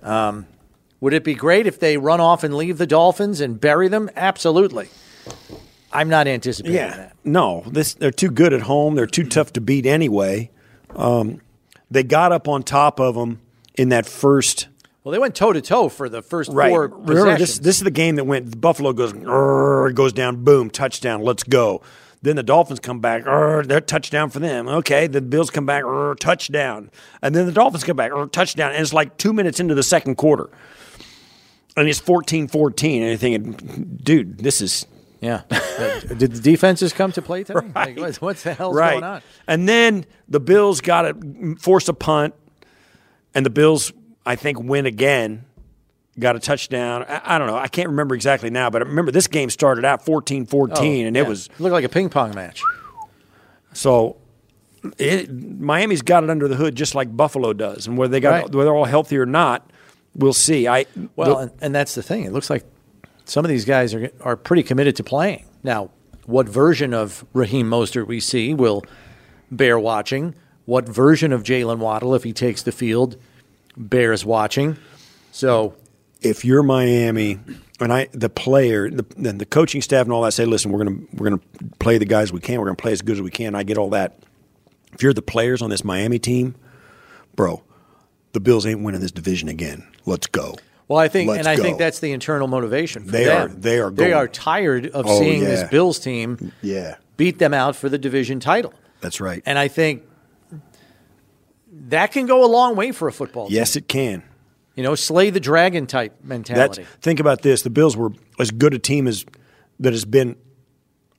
Would 1.03 1.12
it 1.12 1.25
be 1.25 1.33
great 1.33 1.67
if 1.67 1.79
they 1.81 1.98
run 1.98 2.22
off 2.22 2.45
and 2.45 2.55
leave 2.55 2.77
the 2.77 2.88
Dolphins 2.88 3.41
and 3.41 3.60
bury 3.60 3.89
them? 3.89 4.10
Absolutely. 4.15 4.88
I'm 5.91 6.07
not 6.07 6.29
anticipating 6.29 6.77
yeah. 6.77 6.95
that. 6.95 7.17
No, 7.25 7.65
this 7.67 7.93
they're 7.93 8.10
too 8.10 8.31
good 8.31 8.53
at 8.53 8.62
home. 8.62 8.95
They're 8.95 9.05
too 9.05 9.25
tough 9.25 9.51
to 9.53 9.60
beat 9.60 9.86
anyway. 9.86 10.50
Um, 10.95 11.41
they 11.91 12.03
got 12.03 12.31
up 12.31 12.48
on 12.48 12.63
top 12.63 13.01
of 13.01 13.15
them 13.15 13.41
in 13.75 13.89
that 13.89 14.05
first 14.05 14.69
Well, 15.03 15.12
they 15.12 15.19
went 15.19 15.36
toe 15.36 15.51
to 15.51 15.60
toe 15.60 15.89
for 15.89 16.07
the 16.07 16.22
first 16.22 16.50
Right. 16.53 16.69
four 16.69 16.88
Remember, 16.88 17.38
this, 17.38 17.60
this 17.60 17.75
is 17.79 17.83
the 17.83 17.91
game 17.91 18.15
that 18.15 18.24
went. 18.24 18.62
Buffalo 18.62 18.93
goes, 18.93 19.12
it 19.12 19.95
goes 19.95 20.13
down, 20.13 20.45
boom, 20.45 20.69
touchdown, 20.69 21.22
let's 21.22 21.43
go. 21.43 21.81
Then 22.22 22.38
the 22.38 22.43
Dolphins 22.43 22.79
come 22.79 23.01
back, 23.01 23.25
they're 23.25 23.81
touchdown 23.81 24.29
for 24.29 24.39
them. 24.39 24.69
Okay, 24.69 25.07
the 25.07 25.19
Bills 25.19 25.50
come 25.50 25.65
back, 25.65 25.83
touchdown, 26.22 26.91
and 27.22 27.36
then 27.36 27.45
the 27.45 27.51
Dolphins 27.51 27.83
come 27.83 27.98
back, 27.98 28.13
touchdown, 28.31 28.72
and 28.72 28.81
it's 28.81 28.93
like 28.93 29.17
two 29.17 29.33
minutes 29.33 29.60
into 29.60 29.75
the 29.75 29.83
second 29.83 30.15
quarter, 30.15 30.50
and 31.75 31.88
it's 31.88 32.01
14-14, 32.01 32.84
and 32.84 33.03
you're 33.03 33.18
thinking, 33.18 33.98
dude, 34.03 34.38
this 34.39 34.62
is 34.62 34.86
yeah. 35.24 35.44
Did 35.50 36.20
the 36.34 36.42
defenses 36.42 36.92
come 36.92 37.13
to 37.13 37.22
play 37.22 37.46
today? 37.46 37.62
Like, 37.74 37.98
what, 37.98 38.15
what 38.18 38.38
the 38.38 38.53
hell's 38.53 38.75
right. 38.75 38.92
going 38.92 39.03
on? 39.06 39.22
And 39.48 39.70
then 39.70 40.06
the 40.27 40.42
Bills 40.42 40.82
got 40.82 41.03
to 41.03 41.56
force 41.56 41.88
a 41.88 41.94
punt, 41.94 42.34
and 43.34 43.46
the 43.46 43.50
Bills, 43.50 43.94
I 44.25 44.36
think, 44.36 44.60
win 44.62 44.86
again. 44.86 45.46
Got 46.20 46.36
a 46.36 46.39
touchdown. 46.39 47.06
I, 47.08 47.36
I 47.36 47.38
don't 47.38 47.48
know. 47.48 47.56
I 47.56 47.70
can't 47.70 47.88
remember 47.88 48.15
exactly 48.15 48.50
now, 48.50 48.70
but 48.70 48.82
I 48.82 48.86
remember 48.86 49.12
this 49.12 49.27
game 49.27 49.50
started 49.50 49.86
out 49.86 50.03
14 50.06 50.46
14, 50.46 51.06
and 51.08 51.15
Yeah. 51.15 51.22
it 51.22 51.27
was 51.27 51.50
looked 51.58 51.74
like 51.74 51.86
a 51.86 51.89
ping 51.89 52.10
pong 52.10 52.36
match. 52.36 52.62
so. 53.72 54.18
It, 54.98 55.32
Miami's 55.32 56.01
got 56.01 56.25
it 56.25 56.30
under 56.30 56.50
the 56.50 56.58
hood 56.58 56.75
just 56.75 56.94
like 56.94 57.15
Buffalo 57.15 57.53
does, 57.53 57.88
and 57.88 57.98
whether 57.98 58.12
they 58.12 58.20
got 58.20 58.32
Right. 58.34 58.44
whether 58.44 58.65
they're 58.65 58.75
all 58.75 58.84
healthy 58.84 59.18
or 59.18 59.25
not, 59.25 59.72
we'll 60.15 60.34
see. 60.34 60.67
I 60.67 60.86
Well, 61.15 61.38
and, 61.38 61.51
and 61.62 61.75
that's 61.75 61.96
the 61.96 62.03
thing. 62.03 62.25
It 62.25 62.34
looks 62.34 62.50
like 62.50 62.63
some 63.25 63.46
of 63.46 63.50
these 63.50 63.65
guys 63.65 63.93
are 63.93 64.12
are 64.22 64.36
pretty 64.36 64.63
committed 64.63 64.96
to 64.98 65.03
playing. 65.03 65.46
Now, 65.63 65.89
what 66.25 66.48
version 66.48 66.93
of 66.93 67.25
Raheem 67.34 67.70
Mostert 67.70 68.08
we 68.08 68.20
see 68.20 68.53
will 68.53 68.84
bear 69.51 69.79
watching. 69.79 70.36
What 70.65 70.88
version 70.88 71.34
of 71.34 71.43
Jaylen 71.43 71.79
Waddle, 71.79 72.15
if 72.15 72.24
he 72.24 72.32
takes 72.32 72.63
the 72.63 72.72
field, 72.72 73.17
bears 73.75 74.25
watching. 74.25 74.77
So, 75.32 75.75
if 76.22 76.46
you're 76.46 76.63
Miami 76.63 77.39
and 77.79 77.91
I 77.91 78.08
the 78.12 78.29
player 78.29 78.89
the 78.89 79.05
then 79.17 79.38
the 79.38 79.46
coaching 79.46 79.82
staff 79.82 80.05
and 80.05 80.13
all 80.13 80.22
that 80.22 80.32
say 80.32 80.46
listen 80.46 80.72
we're 80.72 80.84
going 80.84 81.00
to 81.00 81.08
we're 81.15 81.29
going 81.29 81.39
to 81.39 81.65
play 81.79 81.98
the 81.98 82.05
guys 82.05 82.32
we 82.32 82.39
can 82.39 82.60
we're 82.60 82.67
going 82.67 82.77
to 82.77 82.82
play 82.82 82.93
as 82.93 83.01
good 83.01 83.13
as 83.13 83.22
we 83.22 83.32
can 83.32 83.55
I 83.55 83.63
get 83.63 83.77
all 83.77 83.89
that 83.89 84.20
if 84.93 85.03
you're 85.03 85.13
the 85.13 85.22
players 85.22 85.62
on 85.62 85.70
this 85.70 85.84
Miami 85.84 86.20
team 86.20 86.55
bro 87.36 87.62
the 88.34 88.40
Bills 88.40 88.66
ain't 88.66 88.82
winning 88.84 89.02
this 89.02 89.12
division 89.12 89.48
again 89.50 89.88
let's 90.06 90.28
go 90.28 90.56
well, 90.90 91.00
I 91.00 91.08
think, 91.08 91.30
Let's 91.30 91.40
and 91.40 91.48
I 91.48 91.56
think 91.56 91.78
that's 91.78 92.00
the 92.00 92.12
internal 92.12 92.48
motivation. 92.50 93.06
For 93.06 93.12
They 93.12 93.24
them. 93.24 93.52
are- 93.52 93.54
they 93.56 93.80
are 93.80 93.90
They 93.90 94.12
are 94.12 94.28
tired 94.28 94.88
of 94.88 95.06
Oh, 95.08 95.18
seeing 95.18 95.42
this. 95.42 95.63
Bills 95.70 95.98
team 95.98 96.52
yeah 96.62 96.96
beat 97.16 97.40
them 97.40 97.54
out 97.54 97.75
for 97.78 97.88
the 97.88 97.98
division 97.98 98.40
title. 98.42 98.74
that's 99.00 99.22
right 99.22 99.42
And 99.46 99.58
I 99.58 99.70
think 99.70 100.04
that 101.90 102.12
can 102.12 102.25
go 102.25 102.44
a 102.44 102.48
long 102.52 102.75
way 102.75 102.92
for 102.92 103.08
a 103.08 103.12
football 103.13 103.48
team. 103.48 103.56
yes 103.56 103.75
it 103.75 103.88
can 103.88 104.24
You 104.75 104.84
know, 104.84 104.96
slay 104.96 105.30
the 105.30 105.40
dragon 105.40 105.88
type 105.88 106.13
That's, 106.20 106.28
mentality. 106.28 106.86
think 107.02 107.20
about 107.20 107.42
this 107.44 107.62
the 107.62 107.70
Bills 107.70 107.96
were 107.96 108.12
as 108.40 108.52
good 108.52 108.74
a 108.74 108.80
team 108.80 109.08
as 109.08 109.25
that 109.80 109.94
has 109.94 110.06
been 110.06 110.36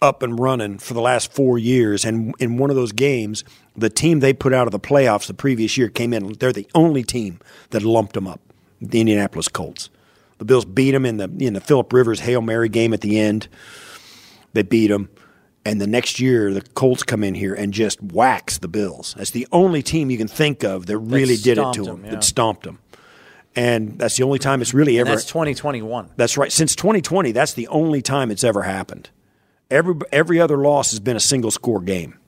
up 0.02 0.22
and 0.22 0.38
running 0.38 0.78
for 0.78 0.92
the 0.94 1.00
last 1.00 1.32
four 1.32 1.58
years. 1.58 2.04
And 2.04 2.34
in 2.38 2.58
one 2.58 2.68
of 2.70 2.76
those 2.76 2.92
games, 2.92 3.42
the 3.76 3.90
team 3.90 4.20
they 4.20 4.32
put 4.32 4.52
out 4.52 4.66
of 4.66 4.72
the 4.72 4.80
playoffs 4.80 5.26
the 5.26 5.34
previous 5.34 5.76
year 5.76 5.88
came 5.88 6.12
in. 6.12 6.32
They're 6.34 6.52
the 6.52 6.68
only 6.74 7.02
team 7.02 7.40
that 7.70 7.82
lumped 7.82 8.14
them 8.14 8.26
up, 8.26 8.40
the 8.80 9.00
Indianapolis 9.00 9.48
Colts. 9.48 9.90
The 10.38 10.44
Bills 10.44 10.64
beat 10.64 10.92
them 10.92 11.06
in 11.06 11.16
the 11.18 11.30
in 11.38 11.54
the 11.54 11.60
Philip 11.60 11.92
Rivers 11.92 12.20
Hail 12.20 12.42
Mary 12.42 12.68
game 12.68 12.92
at 12.92 13.00
the 13.00 13.18
end. 13.18 13.48
They 14.52 14.62
beat 14.62 14.88
them. 14.88 15.08
And 15.66 15.80
the 15.80 15.86
next 15.86 16.20
year, 16.20 16.52
the 16.52 16.60
Colts 16.60 17.02
come 17.02 17.24
in 17.24 17.34
here 17.34 17.54
and 17.54 17.72
just 17.72 18.02
wax 18.02 18.58
the 18.58 18.68
Bills. 18.68 19.14
That's 19.16 19.30
the 19.30 19.48
only 19.50 19.82
team 19.82 20.10
you 20.10 20.18
can 20.18 20.28
think 20.28 20.62
of 20.62 20.86
that 20.86 20.98
really 20.98 21.36
did 21.38 21.56
it 21.56 21.72
to 21.72 21.84
them, 21.84 21.96
them, 21.96 22.04
yeah. 22.04 22.10
that 22.10 22.24
stomped 22.24 22.64
them. 22.64 22.80
and 23.56 23.98
that's 23.98 24.16
the 24.18 24.24
only 24.24 24.38
time 24.38 24.60
it's 24.60 24.74
really 24.74 24.98
And 24.98 25.08
ever. 25.08 25.16
that's 25.16 25.26
2021. 25.28 26.10
That's 26.16 26.36
right. 26.36 26.52
Since 26.52 26.76
2020, 26.76 27.32
that's 27.32 27.54
the 27.54 27.66
only 27.68 28.02
time 28.02 28.30
it's 28.30 28.44
ever 28.44 28.62
happened. 28.62 29.08
Every 29.70 29.94
every 30.12 30.38
other 30.38 30.58
loss 30.58 30.90
has 30.90 31.00
been 31.00 31.16
a 31.16 31.20
single 31.20 31.50
score 31.50 31.80
game, 31.80 32.18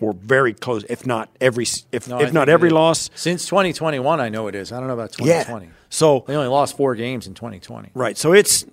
or 0.00 0.12
very 0.12 0.54
close. 0.54 0.84
If 0.88 1.06
not 1.06 1.28
every, 1.40 1.66
if 1.92 2.08
No, 2.08 2.20
if 2.20 2.32
not 2.32 2.48
every 2.48 2.70
loss, 2.70 3.10
Since 3.14 3.46
2021, 3.46 4.20
I 4.20 4.28
know 4.28 4.48
it 4.48 4.54
is. 4.54 4.72
I 4.72 4.78
don't 4.78 4.88
know 4.88 4.94
about 4.94 5.18
yeah. 5.18 5.44
2020. 5.44 5.70
So 5.90 6.24
They 6.26 6.34
only 6.34 6.48
lost 6.48 6.76
four 6.76 6.94
games 6.94 7.26
in 7.26 7.34
2020. 7.34 7.90
right. 7.94 8.16
So 8.16 8.32
it's. 8.32 8.64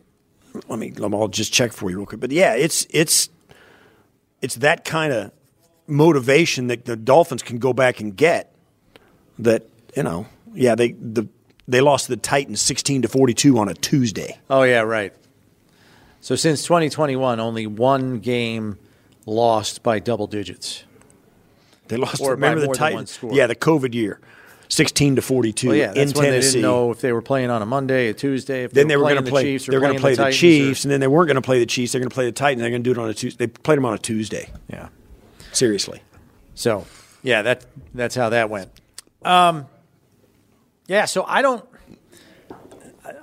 Let 0.67 0.79
me. 0.79 0.93
I'll 1.01 1.27
just 1.27 1.53
check 1.53 1.71
for 1.71 1.89
you 1.91 1.97
real 1.97 2.05
quick. 2.07 2.19
But 2.19 2.31
yeah, 2.31 2.55
it's 2.55 2.87
it's 2.89 3.29
it's 4.41 4.55
that 4.55 4.83
kind 4.83 5.13
of 5.13 5.31
motivation 5.85 6.67
that 6.67 6.85
the 6.85 6.95
Dolphins 6.95 7.43
can 7.43 7.59
go 7.59 7.71
back 7.71 7.99
and 7.99 8.15
get. 8.15 8.55
That 9.37 9.67
you 9.95 10.03
know, 10.03 10.25
yeah, 10.53 10.73
they 10.73 10.93
the 10.93 11.27
they 11.69 11.81
lost 11.81 12.07
the 12.07 12.17
Titans 12.17 12.61
16 12.61 13.03
to 13.03 13.07
42 13.07 13.57
on 13.59 13.69
a 13.69 13.75
Tuesday. 13.75 14.39
Oh, 14.49 14.63
yeah, 14.63 14.79
right. 14.79 15.13
So 16.19 16.35
since 16.35 16.63
2021, 16.63 17.39
only 17.39 17.67
one 17.67 18.19
game 18.19 18.79
lost 19.27 19.83
by 19.83 19.99
double 19.99 20.25
digits. 20.25 20.83
They 21.89 21.97
lost. 21.97 22.21
Or 22.21 22.31
remember 22.31 22.61
the 22.61 22.67
more 22.67 22.75
than 22.75 22.81
one 22.93 23.05
Titans? 23.05 23.19
Yeah, 23.31 23.47
the 23.47 23.55
COVID 23.55 23.93
year, 23.93 24.19
16 24.69 25.17
to 25.17 25.21
42 25.21 25.67
Well, 25.67 25.75
yeah, 25.77 25.87
that's 25.87 25.97
in 25.97 26.17
when 26.17 26.23
they 26.25 26.29
Tennessee. 26.31 26.51
didn't 26.53 26.61
know 26.61 26.91
if 26.91 27.01
they 27.01 27.11
were 27.11 27.21
playing 27.21 27.49
on 27.49 27.61
a 27.61 27.65
Monday, 27.65 28.07
a 28.09 28.13
Tuesday, 28.13 28.63
if 28.63 28.71
then 28.71 28.87
they 28.87 28.93
they 28.93 28.97
were 28.97 29.03
going 29.03 29.15
to 29.17 29.21
the 29.23 29.29
play. 29.31 29.43
Chiefs 29.43 29.65
They 29.65 29.75
were 29.75 29.81
going 29.81 29.95
to 29.95 29.99
play 29.99 30.11
the, 30.11 30.17
Titans 30.17 30.37
Chiefs, 30.37 30.85
or- 30.85 30.87
and 30.87 30.91
then 30.93 30.99
they 31.01 31.07
weren't 31.07 31.27
going 31.27 31.35
to 31.35 31.41
play 31.41 31.59
the 31.59 31.65
Chiefs. 31.65 31.91
They're 31.91 31.99
going 32.01 32.09
to 32.09 32.13
play 32.15 32.25
the 32.25 32.31
Titans. 32.31 32.61
They're 32.61 32.69
going 32.69 32.83
to 32.83 32.93
do 32.93 32.99
it 32.99 33.03
on 33.03 33.09
a 33.09 33.13
Tuesday. 33.13 33.45
They 33.45 33.51
played 33.51 33.77
them 33.77 33.85
on 33.85 33.93
a 33.93 33.97
Tuesday. 33.97 34.49
yeah. 34.71 34.89
Seriously. 35.51 36.01
So, 36.55 36.85
yeah, 37.23 37.41
that 37.41 37.65
that's 37.93 38.15
how 38.15 38.29
that 38.29 38.49
went. 38.51 38.69
Um, 39.23 39.65
yeah, 40.87 41.05
so 41.05 41.23
I 41.27 41.41
don't. 41.41 41.65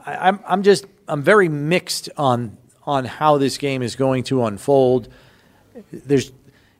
I, 0.05 0.29
I'm 0.29 0.41
I'm 0.47 0.63
just 0.63 0.87
I'm 1.09 1.23
very 1.23 1.49
mixed 1.49 2.09
on 2.17 2.57
on 2.85 3.05
how 3.05 3.39
this 3.39 3.59
game 3.59 3.83
is 3.83 3.95
going 3.97 4.25
to 4.25 4.45
unfold. 4.45 5.09
There's 5.93 6.33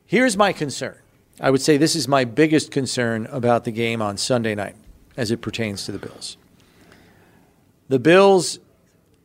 here's 0.05 0.35
my 0.37 0.51
concern. 0.53 0.97
I 1.39 1.51
would 1.51 1.61
say 1.61 1.77
this 1.77 1.95
is 1.95 2.07
my 2.07 2.25
biggest 2.25 2.71
concern 2.71 3.27
about 3.27 3.63
the 3.63 3.71
game 3.71 4.01
on 4.01 4.17
Sunday 4.17 4.55
night 4.55 4.75
as 5.15 5.29
it 5.31 5.41
pertains 5.41 5.85
to 5.85 5.91
the 5.91 5.99
Bills. 5.99 6.37
The 7.89 7.99
Bills 7.99 8.59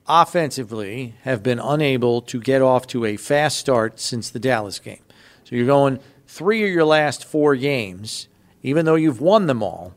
offensively 0.06 1.14
have 1.22 1.42
been 1.42 1.58
unable 1.58 2.20
to 2.22 2.40
get 2.40 2.60
off 2.60 2.86
to 2.88 3.04
a 3.04 3.16
fast 3.16 3.58
start 3.58 3.98
since 3.98 4.28
the 4.28 4.38
Dallas 4.38 4.78
game. 4.78 5.02
So 5.44 5.56
you're 5.56 5.66
going 5.66 6.00
three 6.26 6.64
of 6.64 6.70
your 6.70 6.84
last 6.84 7.24
four 7.24 7.56
games, 7.56 8.28
even 8.62 8.84
though 8.84 8.94
you've 8.94 9.20
won 9.20 9.46
them 9.46 9.62
all, 9.62 9.94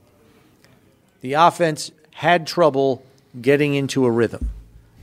the 1.21 1.33
offense 1.33 1.91
had 2.13 2.47
trouble 2.47 3.03
getting 3.41 3.73
into 3.73 4.05
a 4.05 4.11
rhythm. 4.11 4.51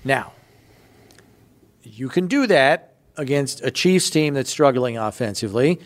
Now, 0.05 0.33
you 1.83 2.09
can 2.09 2.27
do 2.27 2.47
that 2.47 2.95
against 3.17 3.63
a 3.63 3.71
Chiefs 3.71 4.09
team 4.09 4.35
that's 4.35 4.51
struggling 4.51 4.97
offensively, 4.97 5.79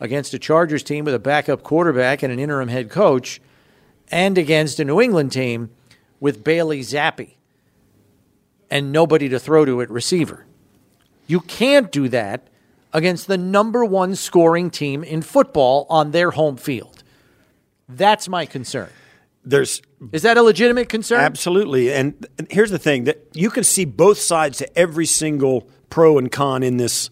against 0.00 0.34
a 0.34 0.38
Chargers 0.38 0.82
team 0.82 1.04
with 1.04 1.14
a 1.14 1.18
backup 1.18 1.62
quarterback 1.62 2.22
and 2.22 2.32
an 2.32 2.38
interim 2.38 2.68
head 2.68 2.90
coach, 2.90 3.40
and 4.10 4.36
against 4.36 4.78
a 4.80 4.84
New 4.84 5.00
England 5.00 5.32
team 5.32 5.70
with 6.20 6.44
Bailey 6.44 6.80
Zappe 6.80 7.34
and 8.70 8.92
nobody 8.92 9.28
to 9.28 9.38
throw 9.38 9.64
to 9.64 9.80
at 9.82 9.90
receiver. 9.90 10.46
You 11.26 11.40
can't 11.40 11.90
do 11.90 12.08
that 12.08 12.48
against 12.92 13.26
the 13.26 13.38
number 13.38 13.84
one 13.84 14.14
scoring 14.14 14.70
team 14.70 15.02
in 15.02 15.22
football 15.22 15.86
on 15.88 16.10
their 16.10 16.32
home 16.32 16.56
field. 16.56 17.02
That's 17.88 18.28
my 18.28 18.46
concern. 18.46 18.90
There's 19.44 19.82
Is 20.12 20.22
that 20.22 20.38
a 20.38 20.42
legitimate 20.42 20.88
concern? 20.88 21.20
absolutely, 21.20 21.92
and 21.92 22.26
and 22.38 22.50
here's 22.50 22.70
the 22.70 22.78
thing 22.78 23.04
that 23.04 23.26
you 23.34 23.50
can 23.50 23.62
see 23.62 23.84
both 23.84 24.18
sides 24.18 24.58
to 24.58 24.78
every 24.78 25.06
single 25.06 25.68
pro 25.90 26.16
and 26.16 26.32
con 26.32 26.62
in 26.62 26.78
this 26.78 27.10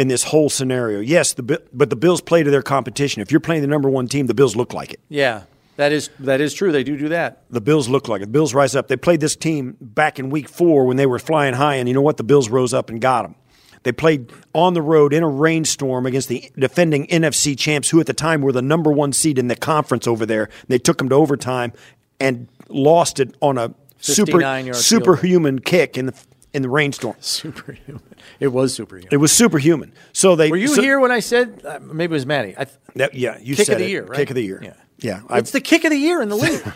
in 0.00 0.08
this 0.08 0.24
whole 0.24 0.48
scenario. 0.48 1.00
Yes, 1.00 1.34
the 1.34 1.42
but 1.42 1.90
the 1.90 1.96
Bills 1.96 2.22
play 2.22 2.42
to 2.42 2.50
their 2.50 2.62
competition. 2.62 3.20
If 3.20 3.30
you're 3.30 3.38
playing 3.38 3.60
the 3.60 3.68
number 3.68 3.90
one 3.90 4.08
team, 4.08 4.28
the 4.28 4.34
Bills 4.34 4.56
look 4.56 4.72
like 4.72 4.94
it. 4.94 5.00
Yeah, 5.10 5.42
that 5.76 5.92
is 5.92 6.08
that 6.20 6.40
is 6.40 6.54
true. 6.54 6.72
They 6.72 6.82
do 6.82 6.96
do 6.96 7.10
that. 7.10 7.44
The 7.50 7.60
Bills 7.60 7.86
look 7.86 8.08
like 8.08 8.22
it. 8.22 8.26
The 8.26 8.32
Bills 8.32 8.54
rise 8.54 8.74
up. 8.74 8.88
They 8.88 8.96
played 8.96 9.20
this 9.20 9.36
team 9.36 9.76
back 9.78 10.18
in 10.18 10.30
week 10.30 10.48
four 10.48 10.86
when 10.86 10.96
they 10.96 11.04
were 11.04 11.18
flying 11.18 11.52
high, 11.52 11.74
and 11.74 11.86
you 11.86 11.94
know 11.94 12.00
what? 12.00 12.16
The 12.16 12.24
Bills 12.24 12.48
rose 12.48 12.72
up 12.72 12.88
and 12.88 12.98
got 12.98 13.24
them. 13.24 13.34
They 13.82 13.92
played 13.92 14.32
on 14.54 14.72
the 14.72 14.80
road 14.80 15.12
in 15.12 15.22
a 15.22 15.28
rainstorm 15.28 16.06
against 16.06 16.28
the 16.28 16.50
defending 16.58 17.06
NFC 17.08 17.58
champs, 17.58 17.90
who 17.90 18.00
at 18.00 18.06
the 18.06 18.14
time 18.14 18.40
were 18.40 18.52
the 18.52 18.62
number 18.62 18.90
one 18.90 19.12
seed 19.12 19.38
in 19.38 19.48
the 19.48 19.56
conference 19.56 20.06
over 20.06 20.24
there. 20.24 20.48
They 20.68 20.78
took 20.78 20.96
them 20.96 21.10
to 21.10 21.14
overtime 21.14 21.74
and 22.18 22.48
lost 22.68 23.20
it 23.20 23.34
on 23.42 23.58
a 23.58 23.74
super 23.98 24.38
59-yard 24.38 24.64
field 24.64 24.74
goal. 24.74 24.74
superhuman 24.74 25.58
kick 25.58 25.98
in 25.98 26.06
the 26.06 26.14
in 26.52 26.62
the 26.62 26.68
rainstorm. 26.68 27.16
Superhuman. 27.20 28.02
It 28.40 28.48
was 28.48 28.74
superhuman. 28.74 29.08
It 29.12 29.16
was 29.18 29.32
superhuman. 29.32 29.92
So 30.12 30.34
they 30.36 30.50
Were 30.50 30.56
you 30.56 30.68
so- 30.68 30.82
here 30.82 30.98
when 31.00 31.10
I 31.12 31.20
said 31.20 31.62
uh, 31.64 31.78
maybe 31.80 32.12
it 32.12 32.14
was 32.14 32.26
Maddie? 32.26 32.54
I 32.58 32.64
th- 32.64 32.76
That- 32.96 33.14
yeah, 33.14 33.38
you 33.40 33.54
kick 33.56 33.66
said 33.66 33.74
of 33.74 33.78
the 33.80 33.84
it. 33.86 33.90
year, 33.90 34.04
right? 34.04 34.16
Kick 34.16 34.30
of 34.30 34.34
the 34.36 34.42
year. 34.44 34.60
Yeah, 34.62 34.74
yeah. 34.98 35.20
I- 35.28 35.38
it's 35.38 35.50
the 35.52 35.60
kick 35.60 35.84
of 35.84 35.90
the 35.90 35.96
year 35.98 36.20
in 36.22 36.28
the 36.28 36.36
league. 36.36 36.62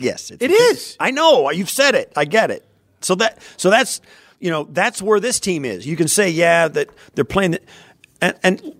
Yes, 0.00 0.30
it's 0.30 0.40
It 0.44 0.52
a 0.52 0.54
kick. 0.74 0.96
I 1.00 1.10
know. 1.10 1.50
You've 1.50 1.68
said 1.70 1.96
it. 1.96 2.12
I 2.14 2.24
get 2.24 2.52
it. 2.52 2.64
So 3.00 3.16
that 3.16 3.42
so 3.56 3.68
that's 3.68 4.00
you 4.38 4.48
know 4.48 4.62
that's 4.70 5.02
where 5.02 5.18
this 5.18 5.40
team 5.40 5.64
is. 5.64 5.84
You 5.84 5.96
can 5.96 6.06
say 6.06 6.30
yeah 6.30 6.68
that 6.68 6.88
they're 7.16 7.24
playing 7.24 7.50
the, 7.52 7.60
and 8.22 8.34
and 8.44 8.74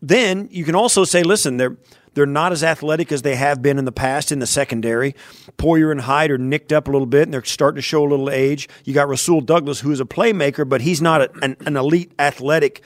then 0.00 0.48
you 0.50 0.64
can 0.64 0.74
also 0.74 1.04
say 1.04 1.22
listen 1.22 1.58
they're 1.58 1.76
they're 2.14 2.26
not 2.26 2.52
as 2.52 2.64
athletic 2.64 3.12
as 3.12 3.22
they 3.22 3.36
have 3.36 3.62
been 3.62 3.78
in 3.78 3.84
the 3.84 3.92
past 3.92 4.32
in 4.32 4.38
the 4.38 4.46
secondary. 4.46 5.14
Poyer 5.56 5.92
and 5.92 6.00
Hyde 6.02 6.30
are 6.30 6.38
nicked 6.38 6.72
up 6.72 6.88
a 6.88 6.90
little 6.90 7.06
bit 7.06 7.22
and 7.22 7.34
they're 7.34 7.44
starting 7.44 7.76
to 7.76 7.82
show 7.82 8.02
a 8.02 8.08
little 8.08 8.30
age. 8.30 8.68
You 8.84 8.94
got 8.94 9.08
Rasul 9.08 9.40
Douglas 9.40 9.80
who's 9.80 10.00
a 10.00 10.04
playmaker 10.04 10.68
but 10.68 10.80
he's 10.80 11.00
not 11.00 11.22
a, 11.22 11.30
an, 11.42 11.56
an 11.60 11.76
elite 11.76 12.12
athletic 12.18 12.82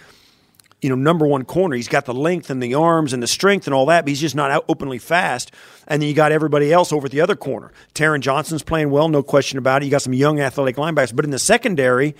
you 0.84 0.90
know, 0.90 0.96
number 0.96 1.26
one 1.26 1.46
corner. 1.46 1.76
He's 1.76 1.88
got 1.88 2.04
the 2.04 2.12
length 2.12 2.50
and 2.50 2.62
the 2.62 2.74
arms 2.74 3.14
and 3.14 3.22
the 3.22 3.26
strength 3.26 3.66
and 3.66 3.72
all 3.72 3.86
that, 3.86 4.04
but 4.04 4.10
he's 4.10 4.20
just 4.20 4.34
not 4.34 4.66
openly 4.68 4.98
fast. 4.98 5.50
And 5.88 6.02
then 6.02 6.10
you 6.10 6.14
got 6.14 6.30
everybody 6.30 6.74
else 6.74 6.92
over 6.92 7.06
at 7.06 7.10
the 7.10 7.22
other 7.22 7.36
corner. 7.36 7.72
Taron 7.94 8.20
Johnson's 8.20 8.62
playing 8.62 8.90
well, 8.90 9.08
no 9.08 9.22
question 9.22 9.56
about 9.56 9.80
it. 9.80 9.86
You 9.86 9.90
got 9.90 10.02
some 10.02 10.12
young 10.12 10.40
athletic 10.40 10.76
linebackers. 10.76 11.16
But 11.16 11.24
in 11.24 11.30
the 11.30 11.38
secondary, 11.38 12.14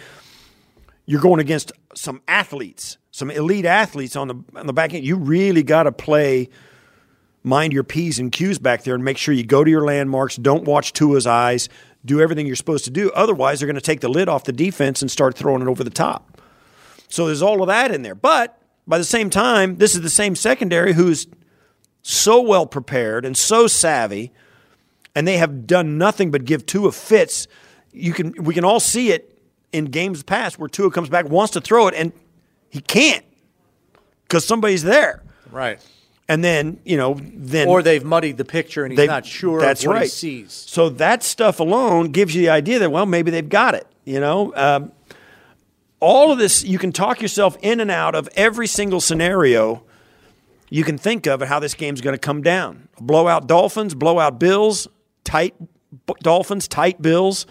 you're 1.04 1.20
going 1.20 1.40
against 1.40 1.72
some 1.94 2.22
athletes, 2.26 2.96
some 3.10 3.30
elite 3.30 3.66
athletes 3.66 4.16
on 4.16 4.28
the 4.28 4.36
on 4.54 4.66
the 4.66 4.72
back 4.72 4.94
end. 4.94 5.04
You 5.04 5.16
really 5.16 5.62
got 5.62 5.82
to 5.82 5.92
play 5.92 6.48
mind 7.44 7.72
your 7.72 7.85
P's 7.85 8.18
and 8.18 8.33
Q's 8.33 8.59
back 8.59 8.83
there 8.83 8.94
and 8.94 9.04
make 9.04 9.18
sure 9.18 9.35
you 9.35 9.44
go 9.44 9.62
to 9.62 9.70
your 9.70 9.85
landmarks, 9.85 10.37
don't 10.37 10.64
watch 10.64 10.92
Tua's 10.92 11.26
eyes, 11.26 11.68
do 12.04 12.20
everything 12.20 12.46
you're 12.46 12.57
supposed 12.57 12.85
to 12.87 12.90
do. 12.90 13.11
Otherwise, 13.12 13.61
they're 13.61 13.66
going 13.66 13.74
to 13.76 13.80
take 13.80 14.00
the 14.00 14.09
lid 14.09 14.28
off 14.28 14.44
the 14.44 14.52
defense 14.52 15.02
and 15.02 15.11
start 15.11 15.37
throwing 15.37 15.62
it 15.62 15.68
over 15.68 15.85
the 15.85 15.90
top. 15.90 16.40
So 17.09 17.26
there's 17.26 17.42
all 17.42 17.62
of 17.62 17.68
that 17.68 17.92
in 17.92 18.02
there. 18.02 18.14
But 18.14 18.61
by 18.87 18.98
the 18.98 19.04
same 19.04 19.30
time, 19.30 19.76
this 19.76 19.94
is 19.94 20.00
the 20.00 20.11
same 20.11 20.35
secondary 20.35 20.94
who's 20.94 21.26
so 22.02 22.40
well 22.40 22.66
prepared 22.66 23.24
and 23.24 23.37
so 23.37 23.66
savvy, 23.66 24.33
and 25.14 25.28
they 25.28 25.37
have 25.37 25.66
done 25.66 25.96
nothing 25.96 26.30
but 26.30 26.44
give 26.44 26.66
Tua 26.66 26.92
fits. 26.92 27.46
You 27.92 28.12
can 28.12 28.33
we 28.42 28.52
can 28.52 28.64
all 28.64 28.80
see 28.80 29.12
it 29.12 29.38
in 29.72 29.87
games 29.87 30.22
past 30.22 30.59
where 30.59 30.68
Tua 30.68 30.90
comes 30.90 31.09
back, 31.09 31.28
wants 31.28 31.52
to 31.52 31.61
throw 31.61 31.88
it, 31.88 31.94
and 31.94 32.12
he 32.68 32.80
can't 32.80 33.24
because 34.24 34.44
somebody's 34.44 34.83
there. 34.83 35.22
right. 35.50 35.80
And 36.28 36.42
then 36.42 36.78
you 36.84 36.96
know, 36.96 37.20
then 37.20 37.68
Or 37.68 37.82
they've 37.82 38.02
muddied 38.04 38.37
the 38.38 38.44
picture 38.46 38.84
and 38.84 38.92
he's 38.92 38.96
they- 38.96 39.06
not 39.06 39.26
sure 39.26 39.60
that's 39.60 39.87
what 39.87 39.94
right. 39.94 40.02
he 40.04 40.08
sees. 40.08 40.52
So 40.52 40.88
that 40.88 41.22
stuff 41.22 41.60
alone 41.60 42.12
gives 42.12 42.34
you 42.34 42.40
the 42.42 42.48
idea 42.50 42.78
that 42.78 42.90
well, 42.90 43.06
maybe 43.06 43.30
they've 43.30 43.48
got 43.48 43.74
it. 43.74 43.87
You 44.04 44.20
know, 44.20 44.52
um, 44.56 44.92
all 46.00 46.32
of 46.32 46.38
this 46.38 46.64
you 46.64 46.78
can 46.78 46.92
talk 46.92 47.20
yourself 47.22 47.56
in 47.62 47.80
and 47.80 47.90
out 47.90 48.14
of 48.14 48.28
every 48.37 48.66
single 48.66 49.00
scenario 49.00 49.82
you 50.70 50.82
can 50.82 50.96
think 50.98 51.26
of 51.26 51.40
and 51.42 51.48
how 51.48 51.58
this 51.60 51.74
game's 51.74 52.00
going 52.00 52.14
to 52.14 52.18
come 52.18 52.42
down. 52.42 52.88
Blowout 53.00 53.46
Dolphins, 53.46 53.94
blowout 53.94 54.38
Bills, 54.40 54.88
tight 55.24 55.54
B- 56.06 56.14
Dolphins, 56.22 56.66
tight 56.68 57.00
Bills. 57.02 57.46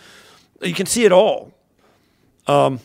You 0.62 0.73
can 0.73 0.86
see 0.88 1.05
it 1.05 1.12
all. 1.12 1.51
Um, 2.47 2.79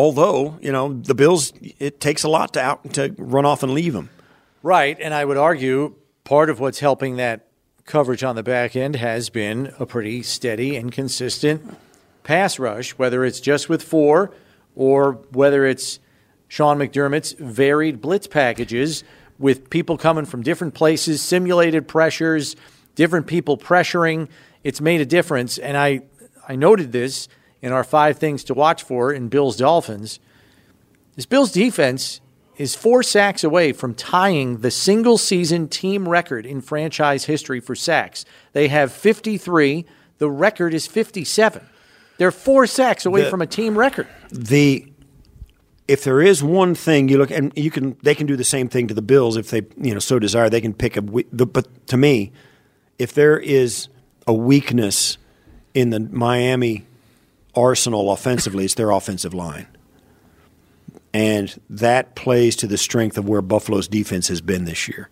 although 0.00 0.58
you 0.62 0.72
know 0.72 0.94
the 0.94 1.14
Bills, 1.14 1.52
it 1.78 2.00
takes 2.00 2.22
a 2.22 2.28
lot 2.28 2.54
to 2.54 2.60
out 2.60 2.94
to 2.94 3.14
run 3.18 3.44
off 3.44 3.62
and 3.62 3.72
leave 3.72 3.92
them. 3.92 4.08
Right, 4.62 4.96
and 4.98 5.12
I 5.12 5.24
would 5.26 5.36
argue 5.36 5.94
part 6.24 6.48
of 6.48 6.58
what's 6.58 6.80
helping 6.80 7.16
that 7.16 7.48
coverage 7.84 8.24
on 8.24 8.34
the 8.34 8.42
back 8.42 8.76
end 8.76 8.96
has 8.96 9.28
been 9.28 9.74
a 9.78 9.84
pretty 9.84 10.22
steady 10.22 10.76
and 10.76 10.90
consistent 10.90 11.76
pass 12.22 12.58
rush, 12.58 12.92
whether 12.92 13.24
it's 13.24 13.40
just 13.40 13.68
with 13.68 13.82
four 13.82 14.32
or 14.74 15.12
whether 15.32 15.66
it's 15.66 15.98
Sean 16.48 16.78
McDermott's 16.78 17.32
varied 17.32 18.00
blitz 18.00 18.26
packages 18.26 19.04
with 19.38 19.68
people 19.68 19.98
coming 19.98 20.24
from 20.24 20.42
different 20.42 20.72
places, 20.72 21.20
simulated 21.20 21.86
pressures, 21.86 22.56
different 22.94 23.26
people 23.26 23.58
pressuring. 23.58 24.28
It's 24.64 24.80
made 24.80 25.02
a 25.02 25.06
difference, 25.06 25.58
and 25.58 25.76
I 25.76 26.02
I 26.48 26.56
noted 26.56 26.92
this 26.92 27.28
in 27.62 27.72
our 27.72 27.84
five 27.84 28.18
things 28.18 28.44
to 28.44 28.54
watch 28.54 28.82
for 28.82 29.12
in 29.12 29.28
Bills 29.28 29.56
Dolphins. 29.56 30.18
This 31.16 31.26
Bills 31.26 31.52
defense 31.52 32.20
is 32.56 32.74
four 32.74 33.02
sacks 33.02 33.42
away 33.42 33.72
from 33.72 33.94
tying 33.94 34.58
the 34.58 34.70
single 34.70 35.18
season 35.18 35.68
team 35.68 36.08
record 36.08 36.44
in 36.46 36.60
franchise 36.60 37.24
history 37.24 37.60
for 37.60 37.74
sacks. 37.74 38.24
They 38.52 38.68
have 38.68 38.92
53. 38.92 39.86
The 40.18 40.30
record 40.30 40.74
is 40.74 40.86
57. 40.86 41.66
They're 42.18 42.30
four 42.30 42.66
sacks 42.66 43.06
away 43.06 43.22
The- 43.22 43.30
from 43.30 43.40
a 43.42 43.46
team 43.46 43.78
record. 43.78 44.06
the 44.30 44.86
if 45.88 46.04
there 46.04 46.20
is 46.22 46.40
one 46.40 46.72
thing 46.76 47.08
you 47.08 47.18
look 47.18 47.32
and 47.32 47.52
you 47.56 47.68
can 47.68 47.96
they 48.04 48.14
can 48.14 48.24
do 48.26 48.36
the 48.36 48.44
same 48.44 48.68
thing 48.68 48.86
to 48.86 48.94
the 48.94 49.02
Bills 49.02 49.36
if 49.36 49.50
they 49.50 49.62
you 49.80 49.92
know 49.92 49.98
so 49.98 50.20
desire 50.20 50.48
they 50.48 50.60
can 50.60 50.72
pick 50.72 50.96
a 50.96 51.00
the, 51.32 51.46
but 51.46 51.66
to 51.88 51.96
me 51.96 52.30
if 52.96 53.12
there 53.12 53.36
is 53.36 53.88
a 54.24 54.32
weakness 54.32 55.18
in 55.74 55.90
the 55.90 55.98
Miami 55.98 56.86
arsenal 57.54 58.12
offensively 58.12 58.64
it's 58.64 58.74
their 58.74 58.90
offensive 58.90 59.34
line 59.34 59.66
and 61.12 61.60
that 61.68 62.14
plays 62.14 62.54
to 62.56 62.66
the 62.66 62.78
strength 62.78 63.18
of 63.18 63.28
where 63.28 63.42
Buffalo's 63.42 63.88
defense 63.88 64.28
has 64.28 64.40
been 64.40 64.64
this 64.64 64.88
year 64.88 65.08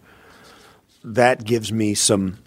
that 1.04 1.44
gives 1.44 1.72
me 1.72 1.94
some 1.94 2.38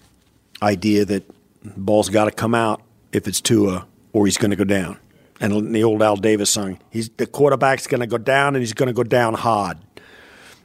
idea 0.62 1.06
that 1.06 1.24
ball's 1.64 2.10
got 2.10 2.26
to 2.26 2.32
come 2.32 2.54
out 2.56 2.82
if 3.12 3.28
it's 3.28 3.42
Tua 3.42 3.86
or 4.14 4.26
he's 4.26 4.38
going 4.38 4.52
to 4.52 4.58
go 4.58 4.64
down. 4.64 4.98
And 5.40 5.74
the 5.74 5.84
old 5.84 6.04
Al 6.04 6.18
Davis 6.18 6.50
song, 6.50 6.78
he's 6.92 7.10
the 7.18 7.26
quarterback's 7.26 7.88
going 7.88 8.02
to 8.02 8.08
go 8.08 8.18
down 8.20 8.56
and 8.56 8.62
he's 8.62 8.74
going 8.74 8.88
to 8.88 8.94
go 8.94 9.04
down 9.04 9.34
hard. 9.34 9.80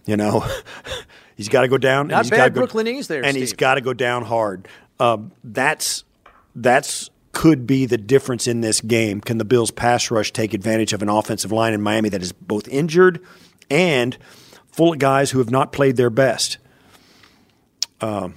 You 0.05 0.17
know, 0.17 0.45
he's 1.37 1.49
got 1.49 1.63
to 1.63 1.69
go 1.69 1.79
down. 1.79 2.03
and 2.03 2.11
Not 2.11 2.25
he's 2.25 2.31
bad 2.31 2.55
go- 2.55 2.67
there, 2.67 3.25
and 3.25 3.37
he's 3.37 3.51
Steve. 3.51 3.59
got 3.59 3.75
to 3.77 3.81
go 3.81 3.95
down 3.95 4.25
hard. 4.25 4.69
Um, 5.01 5.33
that's 5.43 6.05
that's 6.55 7.09
could 7.37 7.67
be 7.67 7.85
the 7.85 7.99
difference 7.99 8.47
in 8.47 8.63
this 8.63 8.81
game. 8.81 9.21
Can 9.21 9.37
the 9.37 9.45
Bills 9.45 9.71
pass 9.71 10.11
rush 10.11 10.33
take 10.33 10.55
advantage 10.55 10.95
of 10.95 11.03
an 11.03 11.11
offensive 11.11 11.53
line 11.53 11.75
in 11.75 11.83
Miami 11.83 12.09
that 12.09 12.23
is 12.23 12.33
both 12.33 12.67
injured 12.67 13.23
and 13.69 14.17
full 14.73 14.95
of 14.95 14.99
guys 14.99 15.33
who 15.33 15.39
have 15.41 15.51
not 15.51 15.71
played 15.71 15.97
their 15.99 16.09
best? 16.09 16.57
Um, 18.01 18.37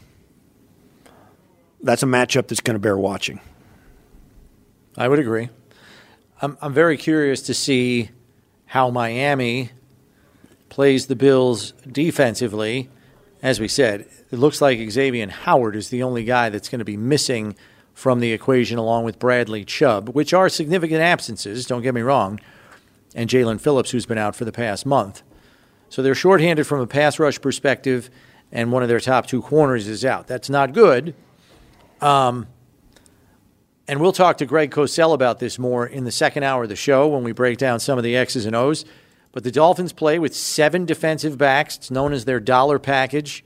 that's 1.81 2.03
a 2.03 2.07
matchup 2.07 2.49
that's 2.49 2.59
going 2.59 2.75
to 2.75 2.79
bear 2.79 2.97
watching. 2.97 3.39
I 4.97 5.07
would 5.07 5.19
agree. 5.19 5.47
I'm, 6.41 6.57
I'm 6.61 6.73
very 6.73 6.97
curious 6.97 7.41
to 7.43 7.53
see 7.53 8.09
how 8.65 8.89
Miami 8.89 9.69
plays 10.67 11.07
the 11.07 11.15
Bills 11.15 11.71
defensively. 11.89 12.89
As 13.41 13.61
we 13.61 13.69
said, 13.69 14.01
it 14.29 14.39
looks 14.39 14.59
like 14.59 14.91
Xavier 14.91 15.29
Howard 15.29 15.77
is 15.77 15.87
the 15.87 16.03
only 16.03 16.25
guy 16.25 16.49
that's 16.49 16.67
going 16.67 16.79
to 16.79 16.85
be 16.85 16.97
missing 16.97 17.55
from 17.99 18.21
the 18.21 18.31
equation, 18.31 18.77
along 18.77 19.03
with 19.03 19.19
Bradley 19.19 19.65
Chubb, 19.65 20.07
which 20.15 20.33
are 20.33 20.47
significant 20.47 21.01
absences, 21.01 21.65
don't 21.65 21.81
get 21.81 21.93
me 21.93 21.99
wrong, 21.99 22.39
and 23.13 23.29
Jaelan 23.29 23.59
Phillips, 23.59 23.91
who's 23.91 24.05
been 24.05 24.17
out 24.17 24.37
for 24.37 24.45
the 24.45 24.53
past 24.53 24.85
month. 24.85 25.21
So 25.89 26.01
they're 26.01 26.15
shorthanded 26.15 26.65
from 26.65 26.79
a 26.79 26.87
pass 26.87 27.19
rush 27.19 27.41
perspective, 27.41 28.09
and 28.53 28.71
one 28.71 28.83
of 28.83 28.87
their 28.87 29.01
top 29.01 29.27
two 29.27 29.41
corners 29.41 29.85
is 29.85 30.05
out. 30.05 30.27
That's 30.27 30.49
not 30.49 30.71
good. 30.71 31.13
Um, 31.99 32.47
and 33.85 33.99
we'll 33.99 34.13
talk 34.13 34.37
to 34.37 34.45
Greg 34.45 34.71
Cosell 34.71 35.13
about 35.13 35.39
this 35.39 35.59
more 35.59 35.85
in 35.85 36.05
the 36.05 36.11
second 36.11 36.43
hour 36.43 36.63
of 36.63 36.69
the 36.69 36.77
show 36.77 37.09
when 37.09 37.25
we 37.25 37.33
break 37.33 37.57
down 37.57 37.81
some 37.81 37.97
of 37.97 38.05
the 38.05 38.15
X's 38.15 38.45
and 38.45 38.55
O's. 38.55 38.85
But 39.33 39.43
the 39.43 39.51
Dolphins 39.51 39.91
play 39.91 40.19
with 40.19 40.33
seven 40.33 40.85
defensive 40.85 41.37
backs. 41.37 41.75
It's 41.75 41.91
known 41.91 42.13
as 42.13 42.23
their 42.23 42.39
dollar 42.39 42.79
package. 42.79 43.43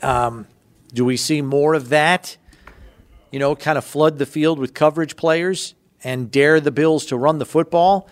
Um, 0.00 0.46
do 0.94 1.04
we 1.04 1.18
see 1.18 1.42
more 1.42 1.74
of 1.74 1.90
that? 1.90 2.38
You 3.36 3.40
know, 3.40 3.54
kind 3.54 3.76
of 3.76 3.84
flood 3.84 4.16
the 4.16 4.24
field 4.24 4.58
with 4.58 4.72
coverage 4.72 5.14
players 5.14 5.74
and 6.02 6.30
dare 6.30 6.58
the 6.58 6.70
Bills 6.70 7.04
to 7.04 7.18
run 7.18 7.36
the 7.36 7.44
football? 7.44 8.08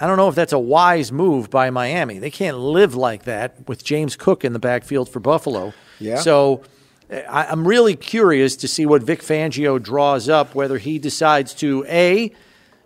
I 0.00 0.08
don't 0.08 0.16
know 0.16 0.28
if 0.28 0.34
that's 0.34 0.52
a 0.52 0.58
wise 0.58 1.12
move 1.12 1.48
by 1.48 1.70
Miami. 1.70 2.18
They 2.18 2.32
can't 2.32 2.58
live 2.58 2.96
like 2.96 3.22
that 3.22 3.68
with 3.68 3.84
James 3.84 4.16
Cook 4.16 4.44
in 4.44 4.52
the 4.52 4.58
backfield 4.58 5.08
for 5.08 5.20
Buffalo. 5.20 5.74
Yeah. 6.00 6.16
So 6.16 6.64
I, 7.08 7.46
I'm 7.46 7.68
really 7.68 7.94
curious 7.94 8.56
to 8.56 8.66
see 8.66 8.84
what 8.84 9.04
Vic 9.04 9.20
Fangio 9.22 9.80
draws 9.80 10.28
up, 10.28 10.56
whether 10.56 10.78
he 10.78 10.98
decides 10.98 11.54
to 11.54 11.86
A, 11.86 12.32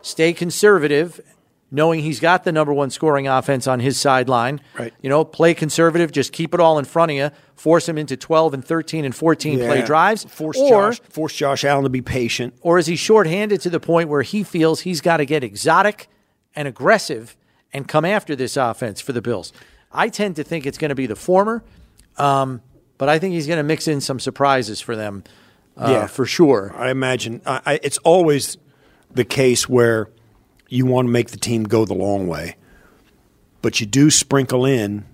stay 0.02 0.34
conservative, 0.34 1.22
knowing 1.70 2.00
he's 2.00 2.18
got 2.20 2.44
the 2.44 2.52
number 2.52 2.72
one 2.72 2.88
scoring 2.90 3.28
offense 3.28 3.66
on 3.66 3.80
his 3.80 3.98
sideline. 4.00 4.60
Right. 4.78 4.92
You 5.02 5.10
know, 5.10 5.24
play 5.24 5.52
conservative, 5.54 6.10
just 6.12 6.32
keep 6.32 6.54
it 6.54 6.60
all 6.60 6.78
in 6.78 6.84
front 6.86 7.10
of 7.12 7.16
you, 7.16 7.30
force 7.54 7.88
him 7.88 7.98
into 7.98 8.16
12 8.16 8.54
and 8.54 8.64
13 8.64 9.04
and 9.04 9.14
14 9.14 9.58
play 9.58 9.82
drives. 9.84 10.24
Force 10.24 10.56
or, 10.58 10.68
Josh, 10.70 11.00
force 11.10 11.34
Josh 11.34 11.64
Allen 11.64 11.84
to 11.84 11.90
be 11.90 12.00
patient. 12.02 12.54
or 12.62 12.78
is 12.78 12.86
he 12.86 12.96
shorthanded 12.96 13.60
to 13.60 13.70
the 13.70 13.80
point 13.80 14.08
where 14.08 14.22
he 14.22 14.42
feels 14.42 14.80
he's 14.80 15.00
got 15.02 15.18
to 15.18 15.26
get 15.26 15.44
exotic 15.44 16.08
and 16.56 16.66
aggressive 16.66 17.36
and 17.72 17.86
come 17.86 18.04
after 18.06 18.34
this 18.34 18.56
offense 18.56 19.00
for 19.02 19.12
the 19.12 19.20
Bills? 19.20 19.52
I 19.92 20.08
tend 20.08 20.36
to 20.36 20.44
think 20.44 20.64
it's 20.66 20.78
going 20.78 20.88
to 20.90 20.94
be 20.94 21.06
the 21.06 21.16
former, 21.16 21.62
um, 22.16 22.62
but 22.96 23.08
I 23.08 23.18
think 23.18 23.34
he's 23.34 23.46
going 23.46 23.58
to 23.58 23.62
mix 23.62 23.86
in 23.88 24.00
some 24.00 24.20
surprises 24.20 24.80
for 24.80 24.96
them 24.96 25.22
uh, 25.76 25.90
Yeah. 25.90 26.06
for 26.06 26.24
sure. 26.26 26.72
I 26.76 26.90
imagine 26.90 27.42
I, 27.46 27.60
I, 27.66 27.80
it's 27.82 27.98
always 27.98 28.56
the 29.10 29.24
case 29.24 29.68
where 29.68 30.08
you 30.68 30.86
want 30.86 31.06
to 31.06 31.12
make 31.12 31.30
the 31.30 31.38
team 31.38 31.64
go 31.64 31.84
the 31.84 31.94
long 31.94 32.26
way, 32.28 32.56
but 33.62 33.80
you 33.80 33.86
do 33.86 34.10
sprinkle 34.10 34.64
in 34.64 35.04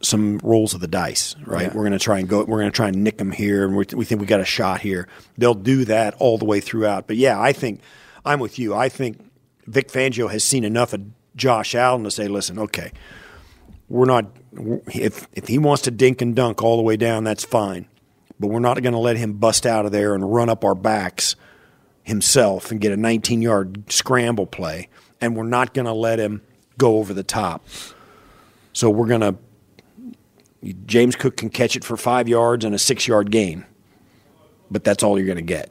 some 0.00 0.38
rolls 0.38 0.74
of 0.74 0.80
the 0.80 0.88
dice, 0.88 1.34
right? 1.44 1.62
Yeah. 1.62 1.68
We're 1.68 1.82
going 1.82 1.92
to 1.92 1.98
try 1.98 2.18
and 2.18 2.28
go. 2.28 2.38
We're 2.44 2.58
going 2.58 2.70
to 2.70 2.76
try 2.76 2.88
and 2.88 3.02
nick 3.02 3.18
them 3.18 3.32
here, 3.32 3.64
and 3.64 3.76
we 3.76 3.84
we 3.94 4.04
think 4.04 4.20
we 4.20 4.26
got 4.26 4.40
a 4.40 4.44
shot 4.44 4.80
here. 4.80 5.08
They'll 5.36 5.54
do 5.54 5.84
that 5.86 6.14
all 6.18 6.38
the 6.38 6.44
way 6.44 6.60
throughout. 6.60 7.06
But 7.06 7.16
yeah, 7.16 7.40
I 7.40 7.52
think 7.52 7.80
I'm 8.24 8.40
with 8.40 8.58
you. 8.58 8.74
I 8.74 8.88
think 8.88 9.18
Vic 9.66 9.88
Fangio 9.88 10.30
has 10.30 10.44
seen 10.44 10.64
enough 10.64 10.92
of 10.92 11.02
Josh 11.36 11.74
Allen 11.74 12.04
to 12.04 12.10
say, 12.10 12.28
"Listen, 12.28 12.58
okay, 12.58 12.92
we're 13.88 14.06
not. 14.06 14.26
If 14.92 15.26
if 15.32 15.48
he 15.48 15.58
wants 15.58 15.82
to 15.82 15.90
dink 15.90 16.20
and 16.20 16.34
dunk 16.34 16.62
all 16.62 16.76
the 16.76 16.82
way 16.82 16.96
down, 16.96 17.24
that's 17.24 17.44
fine, 17.44 17.86
but 18.38 18.48
we're 18.48 18.60
not 18.60 18.80
going 18.82 18.92
to 18.92 18.98
let 18.98 19.16
him 19.16 19.34
bust 19.34 19.66
out 19.66 19.86
of 19.86 19.92
there 19.92 20.14
and 20.14 20.32
run 20.32 20.48
up 20.48 20.64
our 20.64 20.74
backs 20.74 21.36
himself 22.08 22.70
and 22.70 22.80
get 22.80 22.92
a 22.92 22.96
19 22.96 23.42
yard 23.42 23.90
scramble 23.90 24.46
play, 24.46 24.88
and 25.20 25.36
we're 25.36 25.44
not 25.44 25.74
going 25.74 25.86
to 25.86 25.92
let 25.92 26.18
him 26.18 26.42
go 26.76 26.98
over 26.98 27.14
the 27.14 27.22
top. 27.22 27.66
So 28.72 28.90
we're 28.90 29.06
going 29.06 29.20
to. 29.20 29.36
James 30.86 31.14
Cook 31.14 31.36
can 31.36 31.50
catch 31.50 31.76
it 31.76 31.84
for 31.84 31.96
five 31.96 32.28
yards 32.28 32.64
and 32.64 32.74
a 32.74 32.78
six 32.78 33.06
yard 33.06 33.30
gain, 33.30 33.64
but 34.70 34.82
that's 34.82 35.04
all 35.04 35.16
you're 35.16 35.26
going 35.26 35.36
to 35.36 35.42
get. 35.42 35.70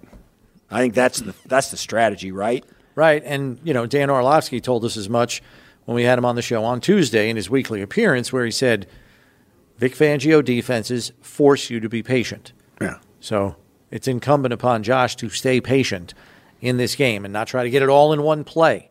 I 0.71 0.79
think 0.79 0.93
that's 0.93 1.19
the 1.19 1.35
that's 1.45 1.71
the 1.71 1.77
strategy, 1.77 2.31
right? 2.31 2.63
Right. 2.97 3.21
And, 3.23 3.59
you 3.63 3.75
know, 3.75 3.85
Dan 3.85 4.09
Orlovsky 4.09 4.59
told 4.59 4.83
us 4.83 4.97
as 4.97 5.07
much 5.07 5.43
when 5.85 5.93
we 5.93 6.03
had 6.03 6.17
him 6.17 6.25
on 6.25 6.35
the 6.35 6.41
show 6.41 6.63
on 6.63 6.81
Tuesday 6.81 7.29
in 7.29 7.35
his 7.35 7.47
weekly 7.47 7.79
appearance, 7.79 8.33
where 8.33 8.43
he 8.43 8.49
said, 8.49 8.87
Vic 9.77 9.93
Fangio 9.93 10.43
defenses 10.43 11.11
force 11.21 11.69
you 11.69 11.79
to 11.79 11.87
be 11.87 12.01
patient. 12.01 12.53
Yeah. 12.81 12.97
So 13.19 13.55
it's 13.91 14.07
incumbent 14.07 14.53
upon 14.53 14.83
Josh 14.83 15.15
to 15.17 15.29
stay 15.29 15.61
patient 15.61 16.13
in 16.61 16.77
this 16.77 16.95
game 16.95 17.23
and 17.25 17.33
not 17.33 17.47
try 17.47 17.63
to 17.63 17.69
get 17.69 17.83
it 17.83 17.89
all 17.89 18.13
in 18.13 18.23
one 18.23 18.43
play 18.43 18.89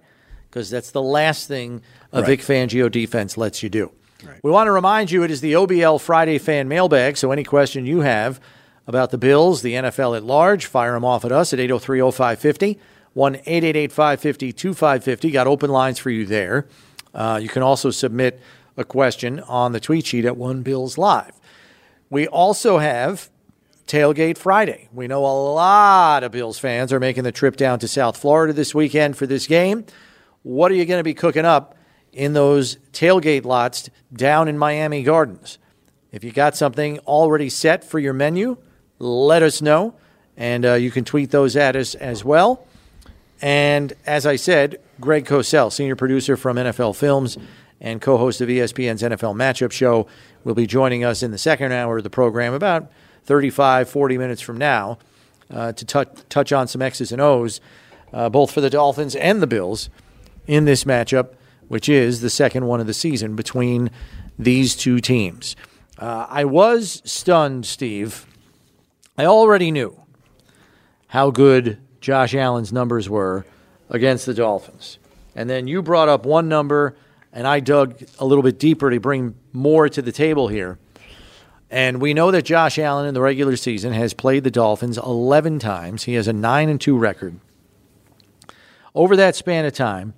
because 0.48 0.70
that's 0.70 0.90
the 0.90 1.02
last 1.02 1.48
thing 1.48 1.82
a 2.12 2.20
Right. 2.20 2.26
Vic 2.26 2.40
Fangio 2.40 2.90
defense 2.90 3.36
lets 3.36 3.62
you 3.62 3.68
do. 3.68 3.92
We 4.42 4.50
want 4.50 4.66
to 4.66 4.72
remind 4.72 5.10
you 5.10 5.22
it 5.22 5.30
is 5.30 5.40
the 5.40 5.52
OBL 5.52 6.00
Friday 6.00 6.38
fan 6.38 6.68
mailbag, 6.68 7.16
so 7.16 7.30
any 7.30 7.44
question 7.44 7.84
you 7.84 8.00
have 8.00 8.40
about 8.86 9.10
the 9.10 9.18
Bills, 9.18 9.62
the 9.62 9.74
NFL 9.74 10.16
at 10.16 10.24
large, 10.24 10.66
fire 10.66 10.92
them 10.92 11.04
off 11.04 11.24
at 11.24 11.32
us 11.32 11.52
at 11.52 11.60
803 11.60 12.00
0550, 12.10 12.78
1 13.12 13.34
888 13.34 13.92
550 13.92 14.52
2550. 14.52 15.30
Got 15.30 15.46
open 15.46 15.70
lines 15.70 15.98
for 15.98 16.10
you 16.10 16.24
there. 16.24 16.66
Uh, 17.14 17.38
you 17.42 17.48
can 17.48 17.62
also 17.62 17.90
submit 17.90 18.40
a 18.76 18.84
question 18.84 19.40
on 19.40 19.72
the 19.72 19.80
tweet 19.80 20.06
sheet 20.06 20.24
at 20.24 20.36
One 20.36 20.62
Bills 20.62 20.96
Live. 20.96 21.32
We 22.08 22.26
also 22.26 22.78
have 22.78 23.28
Tailgate 23.86 24.36
Friday. 24.36 24.88
We 24.92 25.06
know 25.06 25.24
a 25.24 25.36
lot 25.52 26.24
of 26.24 26.32
Bills 26.32 26.58
fans 26.58 26.92
are 26.92 26.98
making 26.98 27.22
the 27.22 27.32
trip 27.32 27.56
down 27.56 27.78
to 27.78 27.88
South 27.88 28.16
Florida 28.16 28.52
this 28.52 28.74
weekend 28.74 29.16
for 29.16 29.26
this 29.26 29.46
game. 29.46 29.84
What 30.42 30.72
are 30.72 30.74
you 30.74 30.84
going 30.84 30.98
to 30.98 31.04
be 31.04 31.14
cooking 31.14 31.44
up 31.44 31.76
in 32.12 32.32
those 32.32 32.78
tailgate 32.92 33.44
lots 33.44 33.88
down 34.12 34.48
in 34.48 34.58
Miami 34.58 35.04
Gardens? 35.04 35.58
If 36.10 36.24
you 36.24 36.32
got 36.32 36.56
something 36.56 36.98
already 37.00 37.48
set 37.48 37.84
for 37.84 37.98
your 37.98 38.12
menu, 38.12 38.56
let 38.98 39.42
us 39.42 39.62
know. 39.62 39.94
And 40.36 40.66
uh, 40.66 40.74
you 40.74 40.90
can 40.90 41.04
tweet 41.04 41.30
those 41.30 41.56
at 41.56 41.76
us 41.76 41.94
as 41.94 42.24
well. 42.24 42.66
And 43.40 43.92
as 44.04 44.26
I 44.26 44.36
said, 44.36 44.80
Greg 45.00 45.26
Cosell, 45.26 45.72
senior 45.72 45.96
producer 45.96 46.36
from 46.36 46.56
NFL 46.56 46.96
Films 46.96 47.38
and 47.80 48.00
co 48.00 48.16
host 48.16 48.40
of 48.40 48.48
ESPN's 48.48 49.02
NFL 49.02 49.36
Matchup 49.36 49.70
Show, 49.70 50.06
will 50.42 50.54
be 50.54 50.66
joining 50.66 51.04
us 51.04 51.22
in 51.22 51.30
the 51.30 51.38
second 51.38 51.72
hour 51.72 51.98
of 51.98 52.04
the 52.04 52.10
program, 52.10 52.54
about 52.54 52.90
35, 53.26 53.88
40 53.88 54.18
minutes 54.18 54.40
from 54.40 54.56
now, 54.56 54.98
uh, 55.50 55.72
to 55.72 55.84
touch, 55.84 56.08
touch 56.28 56.52
on 56.52 56.66
some 56.66 56.80
X's 56.80 57.12
and 57.12 57.20
O's, 57.20 57.60
uh, 58.12 58.28
both 58.28 58.50
for 58.50 58.60
the 58.60 58.70
Dolphins 58.70 59.14
and 59.16 59.42
the 59.42 59.46
Bills 59.46 59.90
in 60.46 60.64
this 60.64 60.84
matchup, 60.84 61.34
which 61.68 61.88
is 61.88 62.20
the 62.20 62.30
second 62.30 62.66
one 62.66 62.80
of 62.80 62.86
the 62.86 62.94
season 62.94 63.36
between 63.36 63.90
these 64.38 64.76
two 64.76 65.00
teams. 65.00 65.56
Uh, 65.98 66.26
I 66.28 66.44
was 66.44 67.02
stunned, 67.04 67.66
Steve. 67.66 68.26
I 69.18 69.24
already 69.24 69.70
knew 69.70 70.00
how 71.08 71.30
good 71.30 71.78
Josh 72.00 72.34
Allen's 72.34 72.72
numbers 72.72 73.08
were 73.08 73.44
against 73.88 74.26
the 74.26 74.34
Dolphins. 74.34 74.98
And 75.34 75.48
then 75.50 75.66
you 75.66 75.82
brought 75.82 76.08
up 76.08 76.26
one 76.26 76.48
number, 76.48 76.96
and 77.32 77.46
I 77.46 77.60
dug 77.60 78.02
a 78.18 78.24
little 78.24 78.42
bit 78.42 78.58
deeper 78.58 78.90
to 78.90 79.00
bring 79.00 79.34
more 79.52 79.88
to 79.88 80.02
the 80.02 80.12
table 80.12 80.48
here. 80.48 80.78
And 81.70 82.00
we 82.00 82.14
know 82.14 82.30
that 82.30 82.44
Josh 82.44 82.78
Allen 82.78 83.06
in 83.06 83.14
the 83.14 83.20
regular 83.20 83.56
season 83.56 83.92
has 83.92 84.14
played 84.14 84.44
the 84.44 84.50
Dolphins 84.50 84.98
11 84.98 85.58
times. 85.58 86.04
He 86.04 86.14
has 86.14 86.28
a 86.28 86.32
9 86.32 86.68
and 86.68 86.80
2 86.80 86.96
record. 86.96 87.40
Over 88.94 89.16
that 89.16 89.34
span 89.36 89.64
of 89.64 89.72
time, 89.72 90.14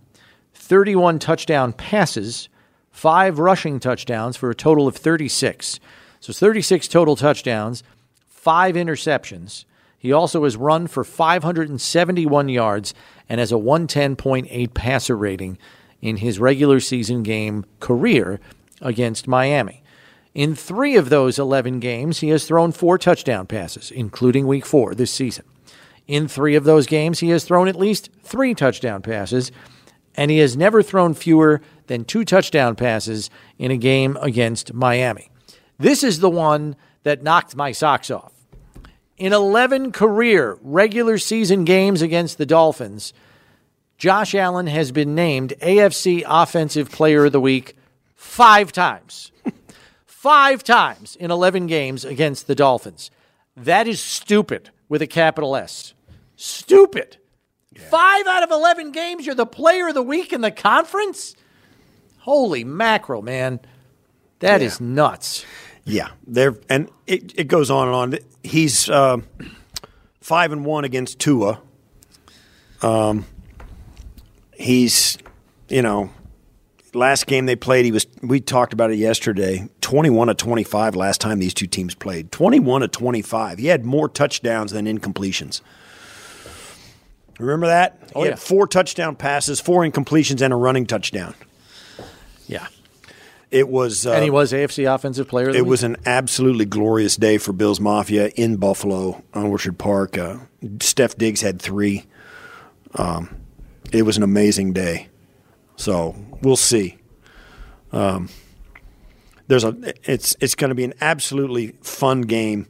31 0.54 1.18
touchdown 1.18 1.72
passes, 1.72 2.48
5 2.90 3.38
rushing 3.38 3.80
touchdowns 3.80 4.36
for 4.36 4.50
a 4.50 4.54
total 4.54 4.86
of 4.86 4.96
36. 4.96 5.80
So 6.20 6.32
36 6.32 6.86
total 6.88 7.16
touchdowns, 7.16 7.82
5 8.26 8.74
interceptions. 8.74 9.64
He 9.98 10.12
also 10.12 10.44
has 10.44 10.56
run 10.56 10.86
for 10.86 11.02
571 11.02 12.48
yards 12.48 12.94
and 13.28 13.40
has 13.40 13.50
a 13.50 13.56
110.8 13.56 14.74
passer 14.74 15.16
rating 15.16 15.58
in 16.00 16.18
his 16.18 16.38
regular 16.38 16.78
season 16.78 17.22
game 17.22 17.64
career 17.80 18.38
against 18.80 19.26
Miami. 19.26 19.82
In 20.38 20.54
three 20.54 20.94
of 20.94 21.08
those 21.08 21.36
11 21.36 21.80
games, 21.80 22.20
he 22.20 22.28
has 22.28 22.46
thrown 22.46 22.70
four 22.70 22.96
touchdown 22.96 23.48
passes, 23.48 23.90
including 23.90 24.46
week 24.46 24.64
four 24.64 24.94
this 24.94 25.10
season. 25.10 25.44
In 26.06 26.28
three 26.28 26.54
of 26.54 26.62
those 26.62 26.86
games, 26.86 27.18
he 27.18 27.30
has 27.30 27.42
thrown 27.42 27.66
at 27.66 27.74
least 27.74 28.08
three 28.22 28.54
touchdown 28.54 29.02
passes, 29.02 29.50
and 30.14 30.30
he 30.30 30.38
has 30.38 30.56
never 30.56 30.80
thrown 30.80 31.14
fewer 31.14 31.60
than 31.88 32.04
two 32.04 32.24
touchdown 32.24 32.76
passes 32.76 33.30
in 33.58 33.72
a 33.72 33.76
game 33.76 34.16
against 34.20 34.72
Miami. 34.72 35.28
This 35.76 36.04
is 36.04 36.20
the 36.20 36.30
one 36.30 36.76
that 37.02 37.24
knocked 37.24 37.56
my 37.56 37.72
socks 37.72 38.08
off. 38.08 38.32
In 39.16 39.32
11 39.32 39.90
career 39.90 40.56
regular 40.62 41.18
season 41.18 41.64
games 41.64 42.00
against 42.00 42.38
the 42.38 42.46
Dolphins, 42.46 43.12
Josh 43.96 44.36
Allen 44.36 44.68
has 44.68 44.92
been 44.92 45.16
named 45.16 45.54
AFC 45.60 46.22
Offensive 46.24 46.92
Player 46.92 47.24
of 47.24 47.32
the 47.32 47.40
Week 47.40 47.74
five 48.14 48.70
times. 48.70 49.32
Five 50.18 50.64
times 50.64 51.14
in 51.14 51.30
11 51.30 51.68
games 51.68 52.04
against 52.04 52.48
the 52.48 52.54
Dolphins. 52.56 53.08
That 53.56 53.86
is 53.86 54.00
stupid 54.00 54.70
with 54.88 55.00
a 55.00 55.06
capital 55.06 55.54
S. 55.54 55.94
Stupid. 56.34 57.18
Yeah. 57.72 57.82
Five 57.82 58.26
out 58.26 58.42
of 58.42 58.50
11 58.50 58.90
games, 58.90 59.26
you're 59.26 59.36
the 59.36 59.46
player 59.46 59.86
of 59.86 59.94
the 59.94 60.02
week 60.02 60.32
in 60.32 60.40
the 60.40 60.50
conference? 60.50 61.36
Holy 62.18 62.64
mackerel, 62.64 63.22
man. 63.22 63.60
That 64.40 64.60
yeah. 64.60 64.66
is 64.66 64.80
nuts. 64.80 65.46
Yeah, 65.84 66.08
there 66.26 66.56
and 66.68 66.90
it, 67.06 67.38
it 67.38 67.44
goes 67.44 67.70
on 67.70 67.86
and 67.86 67.96
on. 67.96 68.18
He's 68.42 68.90
uh, 68.90 69.18
five 70.20 70.50
and 70.50 70.64
one 70.64 70.84
against 70.84 71.20
Tua. 71.20 71.60
Um, 72.82 73.24
he's 74.52 75.16
you 75.68 75.80
know 75.80 76.10
last 76.94 77.26
game 77.26 77.46
they 77.46 77.56
played, 77.56 77.84
he 77.84 77.92
was. 77.92 78.06
We 78.22 78.40
talked 78.40 78.72
about 78.72 78.90
it 78.90 78.96
yesterday. 78.96 79.68
Twenty-one 79.80 80.28
to 80.28 80.34
twenty-five 80.34 80.96
last 80.96 81.20
time 81.20 81.38
these 81.38 81.54
two 81.54 81.66
teams 81.66 81.94
played. 81.94 82.32
Twenty-one 82.32 82.80
to 82.82 82.88
twenty-five. 82.88 83.58
He 83.58 83.66
had 83.66 83.84
more 83.84 84.08
touchdowns 84.08 84.72
than 84.72 84.86
incompletions. 84.86 85.60
Remember 87.38 87.66
that? 87.68 87.98
Oh, 88.14 88.22
he 88.22 88.26
yeah. 88.26 88.32
had 88.32 88.40
four 88.40 88.66
touchdown 88.66 89.14
passes, 89.14 89.60
four 89.60 89.84
incompletions, 89.84 90.40
and 90.40 90.52
a 90.52 90.56
running 90.56 90.86
touchdown. 90.86 91.34
Yeah. 92.46 92.66
It 93.50 93.68
was, 93.68 94.06
uh, 94.06 94.12
and 94.12 94.24
he 94.24 94.30
was 94.30 94.52
AFC 94.52 94.92
Offensive 94.92 95.26
Player. 95.28 95.48
it 95.48 95.54
week? 95.54 95.64
was 95.64 95.82
an 95.82 95.96
absolutely 96.04 96.66
glorious 96.66 97.16
day 97.16 97.38
for 97.38 97.52
Bills 97.54 97.80
Mafia 97.80 98.28
in 98.28 98.56
Buffalo 98.56 99.22
on 99.32 99.46
Orchard 99.46 99.78
Park. 99.78 100.18
Uh, 100.18 100.38
Stef 100.62 101.16
Diggs 101.16 101.40
had 101.40 101.62
three. 101.62 102.04
Um, 102.96 103.34
it 103.90 104.02
was 104.02 104.18
an 104.18 104.22
amazing 104.22 104.74
day. 104.74 105.07
So 105.78 106.16
we'll 106.42 106.56
see. 106.56 106.98
Um, 107.92 108.28
there's 109.46 109.62
a 109.62 109.94
it's 110.04 110.36
it's 110.40 110.56
going 110.56 110.70
to 110.70 110.74
be 110.74 110.84
an 110.84 110.92
absolutely 111.00 111.68
fun 111.82 112.22
game. 112.22 112.66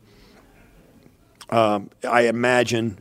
Um, 1.49 1.89
I 2.09 2.23
imagine 2.29 2.99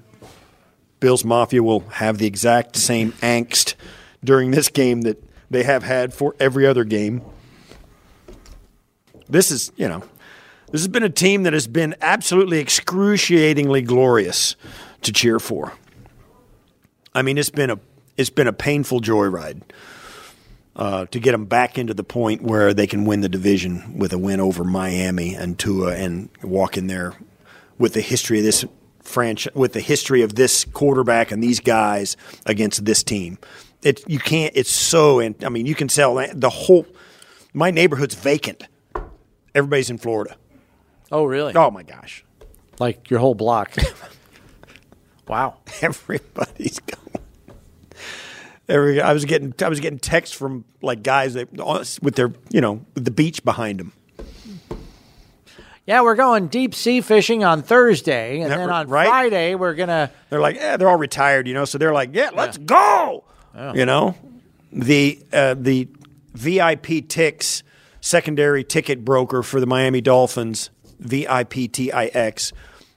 Bills 1.02 1.26
Mafia 1.26 1.62
will 1.62 1.82
have 1.90 2.18
the 2.20 2.26
exact 2.26 2.78
same 2.78 3.12
angst 3.22 3.76
during 4.24 4.52
this 4.52 4.70
game 4.70 5.02
that 5.02 5.22
they 5.52 5.64
have 5.64 5.84
had 5.84 6.14
for 6.14 6.34
every 6.40 6.66
other 6.66 6.86
game. 6.86 7.22
This 9.28 9.52
is, 9.52 9.74
you 9.76 9.90
know, 9.90 10.04
this 10.72 10.80
has 10.80 10.88
been 10.88 11.04
a 11.04 11.10
team 11.10 11.44
that 11.44 11.52
has 11.52 11.68
been 11.68 11.96
absolutely 12.00 12.60
excruciatingly 12.60 13.82
glorious 13.82 14.56
to 15.02 15.12
cheer 15.12 15.38
for. 15.38 15.74
I 17.14 17.24
mean, 17.24 17.38
it's 17.38 17.50
been 17.50 17.70
a 17.70 17.80
it's 18.16 18.30
been 18.30 18.48
a 18.48 18.54
painful 18.54 19.02
joyride 19.02 19.64
uh, 20.78 21.08
to 21.08 21.20
get 21.20 21.32
them 21.32 21.46
back 21.46 21.78
into 21.78 21.94
the 21.94 22.04
point 22.04 22.44
where 22.44 22.74
they 22.74 22.86
can 22.86 23.04
win 23.04 23.22
the 23.22 23.30
division 23.30 23.98
with 23.98 24.14
a 24.14 24.18
win 24.18 24.40
over 24.40 24.64
Miami 24.64 25.34
and 25.34 25.58
Tua 25.58 25.96
and 25.96 26.30
walk 26.44 26.78
in 26.78 26.86
there 26.88 27.14
with 27.80 27.94
the 27.94 28.02
history 28.02 28.38
of 28.38 28.46
this 28.46 28.64
franchise, 29.02 29.54
with 29.56 29.74
the 29.74 29.80
history 29.80 30.22
of 30.22 30.36
this 30.36 30.66
quarterback 30.66 31.32
and 31.32 31.44
these 31.44 31.60
guys 31.60 32.16
against 32.46 32.86
this 32.86 33.02
team. 33.02 33.40
It 33.82 34.08
you 34.08 34.20
can't. 34.20 34.54
It's 34.56 34.72
so. 34.72 35.20
I 35.22 35.50
mean, 35.50 35.66
you 35.66 35.76
can 35.76 35.90
sell 35.90 36.16
the 36.34 36.50
whole. 36.50 36.86
My 37.54 37.72
neighborhood's 37.72 38.16
vacant. 38.16 38.68
Everybody's 39.56 39.90
in 39.90 39.98
Florida. 39.98 40.36
Oh, 41.12 41.26
really? 41.26 41.56
Oh 41.56 41.72
my 41.72 41.84
gosh! 41.84 42.24
Like 42.80 43.10
your 43.10 43.20
whole 43.20 43.36
block. 43.36 43.76
wow. 45.28 45.58
Everybody's 45.82 46.80
going. 46.80 47.07
Every, 48.70 49.02
I 49.02 49.14
was 49.14 49.26
getting 49.26 49.54
I 49.62 49.70
was 49.70 49.80
getting 49.80 50.00
texts 50.00 50.36
from 50.36 50.66
like 50.82 51.02
guys 51.04 51.36
that 51.36 51.50
with 52.02 52.16
their 52.16 52.34
you 52.50 52.62
know 52.62 52.86
with 52.96 53.06
the 53.06 53.12
beach 53.12 53.44
behind 53.44 53.80
them. 53.80 53.94
Yeah, 55.86 56.02
we're 56.02 56.16
going 56.16 56.48
deep 56.48 56.76
sea 56.76 57.00
fishing 57.00 57.46
on 57.46 57.64
Thursday, 57.64 58.42
and 58.42 58.52
then 58.52 58.70
on 58.70 58.90
right? 58.90 59.08
Friday 59.08 59.56
we're 59.56 59.74
gonna. 59.74 60.12
They're 60.30 60.42
like, 60.42 60.58
yeah, 60.58 60.76
they're 60.76 60.90
all 60.90 60.98
retired, 60.98 61.48
you 61.48 61.54
know, 61.54 61.64
so 61.64 61.78
they're 61.78 61.94
like, 61.94 62.10
yeah, 62.14 62.32
let's 62.34 62.58
go. 62.58 63.24
Oh. 63.56 63.74
You 63.74 63.86
know, 63.86 64.16
the 64.72 65.24
uh, 65.32 65.56
the 65.58 65.88
VIP 66.34 67.08
Tix 67.08 67.64
secondary 68.02 68.64
ticket 68.64 69.06
broker 69.06 69.44
for 69.44 69.60
the 69.62 69.66
Miami 69.66 70.02
Dolphins, 70.02 70.70
VIPTIX, 71.02 72.54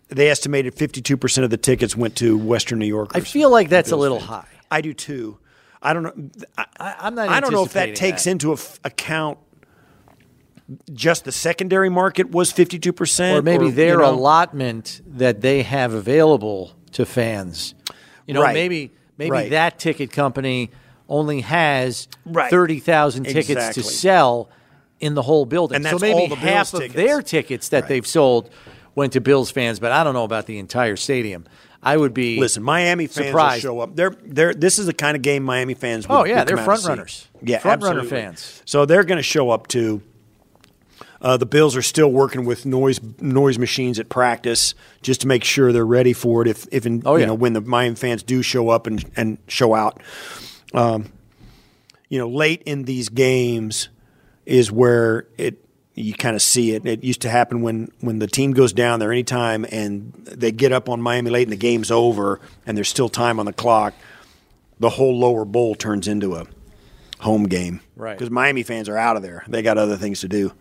they 0.09 0.29
estimated 0.29 0.75
52% 0.75 1.45
of 1.45 1.51
the 1.51 1.57
tickets 1.57 1.97
went 1.97 2.17
to 2.17 2.37
Western 2.37 2.79
New 2.79 2.87
Yorkers. 2.87 3.23
I 3.23 3.25
feel 3.25 3.51
like 3.51 3.69
that's 3.69 3.93
a 3.93 3.97
little 3.97 4.21
high. 4.21 4.47
I 4.71 4.81
do 4.81 4.93
too. 4.93 5.39
I 5.83 5.93
don't 5.95 6.03
know. 6.03 6.31
I, 6.79 7.07
am 7.09 7.15
not. 7.15 7.29
I 7.29 7.41
don't 7.41 7.53
know 7.53 7.65
if 7.65 7.73
that 7.73 7.95
takes 7.97 8.25
that. 8.25 8.31
into 8.33 8.53
f- 8.53 8.79
account 8.85 9.39
just 10.93 11.25
the 11.25 11.33
secondary 11.33 11.89
market 11.89 12.31
was 12.31 12.53
52%. 12.53 13.39
or 13.39 13.43
maybe 13.43 13.67
you 13.67 13.73
their 13.73 13.99
know. 13.99 14.11
allotment 14.11 15.01
that 15.07 15.41
they 15.41 15.63
have 15.63 15.93
available 15.95 16.73
to 16.93 17.05
fans. 17.05 17.75
You 18.27 18.35
know, 18.35 18.43
Right. 18.43 18.55
maybe 18.55 18.93
maybe 19.19 19.31
Right. 19.33 19.51
that 19.51 19.79
ticket 19.79 20.13
company 20.13 20.71
only 21.09 21.41
has 21.41 22.09
Right. 22.25 22.49
thirty 22.51 22.79
thousand 22.79 23.25
tickets 23.25 23.51
Exactly. 23.51 23.83
to 23.83 23.89
sell 23.89 24.49
in 25.01 25.15
the 25.15 25.23
whole 25.23 25.45
building. 25.45 25.77
And 25.77 25.87
so 25.87 25.99
maybe 25.99 26.15
all 26.21 26.29
the 26.29 26.37
half 26.37 26.71
Bills 26.71 26.75
of 26.75 26.81
tickets. 26.83 26.95
their 26.97 27.23
tickets 27.23 27.69
that 27.71 27.89
they've 27.89 28.07
sold 28.07 28.51
went 28.95 29.13
to 29.15 29.21
Bills 29.21 29.51
fans, 29.51 29.81
but 29.81 29.91
I 29.93 30.05
don't 30.05 30.15
know 30.15 30.25
about 30.25 30.47
the 30.47 30.59
entire 30.59 30.97
stadium. 30.97 31.47
I 31.83 31.97
would 31.97 32.13
be 32.13 32.39
Listen, 32.39 32.63
Miami 32.63 33.07
fans 33.07 33.29
surprised. 33.29 33.65
will 33.65 33.71
show 33.73 33.81
up. 33.81 33.97
They're, 33.97 34.15
they're, 34.23 34.53
this 34.53 34.79
is 34.79 34.87
the 34.87 34.93
kind 34.93 35.17
of 35.17 35.23
game 35.23 35.43
Miami 35.43 35.75
fans 35.75 36.07
would 36.09 36.15
Oh, 36.15 36.25
yeah, 36.25 36.45
they're 36.45 36.57
front 36.59 36.85
runners. 36.85 37.27
Yeah, 37.43 37.59
Front 37.59 37.83
runner 37.83 38.05
fans. 38.05 38.63
So 38.67 38.85
they're 38.85 39.05
going 39.05 39.17
to 39.17 39.23
show 39.23 39.51
up 39.51 39.67
too. 39.67 40.03
Uh, 41.23 41.37
the 41.37 41.47
Bills 41.47 41.77
are 41.77 41.83
still 41.83 42.11
working 42.11 42.45
with 42.47 42.65
noise 42.65 42.99
noise 43.21 43.59
machines 43.59 43.99
at 43.99 44.09
practice 44.09 44.75
just 45.03 45.21
to 45.21 45.27
make 45.27 45.45
sure 45.45 45.71
they're 45.71 45.85
ready 45.85 46.15
for 46.15 46.41
it. 46.41 46.49
If 46.49 46.67
if 46.73 46.87
in, 46.87 47.03
Oh, 47.05 47.17
you 47.17 47.27
know 47.27 47.35
when 47.35 47.53
the 47.53 47.61
Miami 47.61 47.95
fans 47.97 48.23
do 48.23 48.41
show 48.43 48.71
up 48.71 48.87
and 48.87 49.05
and 49.17 49.37
show 49.47 49.75
out, 49.75 50.03
um, 50.73 51.13
you 52.09 52.19
know 52.19 52.27
late 52.29 52.63
in 52.65 52.85
these 52.85 53.11
games 53.11 53.91
is 54.47 54.73
where 54.73 55.27
it 55.37 55.63
you 55.95 56.15
kind 56.15 56.37
of 56.37 56.43
see 56.43 56.73
it. 56.73 56.87
It 56.87 57.03
used 57.05 57.21
to 57.23 57.29
happen 57.29 57.63
when 57.63 57.91
when 58.01 58.19
the 58.19 58.27
team 58.27 58.53
goes 58.53 58.73
down 58.73 59.01
there 59.01 59.13
anytime 59.13 59.67
and 59.71 60.13
they 60.25 60.53
get 60.53 60.73
up 60.73 60.89
on 60.89 61.01
Miami 61.03 61.31
late 61.31 61.43
and 61.43 61.53
the 61.53 61.57
game's 61.57 61.91
over 61.91 62.41
and 62.67 62.77
there's 62.77 62.89
still 62.89 63.09
time 63.09 63.39
on 63.41 63.47
the 63.47 63.53
clock. 63.53 63.95
The 64.79 64.91
whole 64.91 65.19
lower 65.19 65.45
bowl 65.45 65.75
turns 65.75 66.09
into 66.09 66.37
a 66.37 66.47
home 67.19 67.45
game, 67.45 67.81
Right. 67.97 68.17
Because 68.17 68.31
Miami 68.31 68.63
fans 68.63 68.89
are 68.89 68.97
out 68.97 69.17
of 69.17 69.23
there; 69.23 69.45
they 69.47 69.61
got 69.61 69.77
other 69.77 69.97
things 69.97 70.21
to 70.21 70.29
do, 70.29 70.53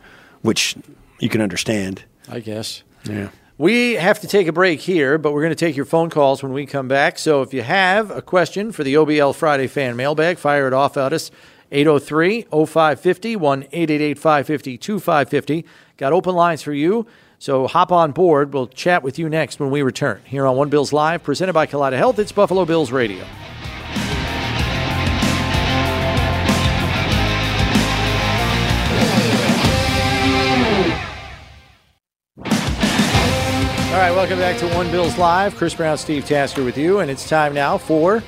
which 0.42 0.76
you 1.20 1.30
can 1.30 1.42
understand. 1.42 2.04
I 2.28 2.42
guess. 2.42 2.84
Yeah. 3.06 3.30
We 3.58 3.96
have 3.96 4.22
to 4.22 4.28
take 4.28 4.48
a 4.48 4.54
break 4.54 4.80
here, 4.80 5.18
but 5.18 5.34
we're 5.34 5.42
going 5.42 5.52
to 5.52 5.66
take 5.66 5.76
your 5.76 5.86
phone 5.86 6.10
calls 6.10 6.42
when 6.42 6.54
we 6.54 6.66
come 6.66 6.88
back. 6.88 7.18
So 7.20 7.42
if 7.42 7.54
you 7.54 7.62
have 7.62 8.10
a 8.10 8.22
question 8.22 8.72
for 8.72 8.86
the 8.86 8.94
OBL 8.94 9.36
Friday 9.36 9.68
fan 9.68 9.98
mailbag, 9.98 10.38
fire 10.38 10.66
it 10.66 10.74
off 10.74 10.96
at 10.96 11.12
us. 11.12 11.30
803 11.72 12.48
0550 12.52 13.36
1 13.36 13.62
550 14.16 15.66
Got 15.98 16.14
open 16.14 16.36
lines 16.36 16.62
for 16.62 16.74
you. 16.74 17.06
So 17.40 17.68
hop 17.68 17.92
on 17.92 18.12
board. 18.12 18.54
We'll 18.54 18.68
chat 18.68 19.02
with 19.02 19.18
you 19.18 19.30
next 19.30 19.60
when 19.60 19.72
we 19.72 19.82
return 19.82 20.22
here 20.26 20.46
on 20.46 20.58
One 20.58 20.70
Bills 20.70 20.92
Live, 20.92 21.24
presented 21.24 21.54
by 21.54 21.68
Kaleida 21.68 21.98
Health. 21.98 22.20
It's 22.20 22.32
Buffalo 22.32 22.66
Bills 22.66 22.92
Radio. 22.92 23.24
All 33.90 34.06
right, 34.06 34.12
welcome 34.12 34.40
back 34.40 34.58
to 34.60 34.68
One 34.76 34.90
Bills 34.92 35.18
Live. 35.18 35.56
Chris 35.56 35.76
Brown, 35.76 35.98
Steve 35.98 36.26
Tasker 36.26 36.64
with 36.64 36.78
you, 36.78 37.00
and 37.00 37.10
it's 37.12 37.28
time 37.28 37.54
now 37.54 37.78
for 37.78 38.24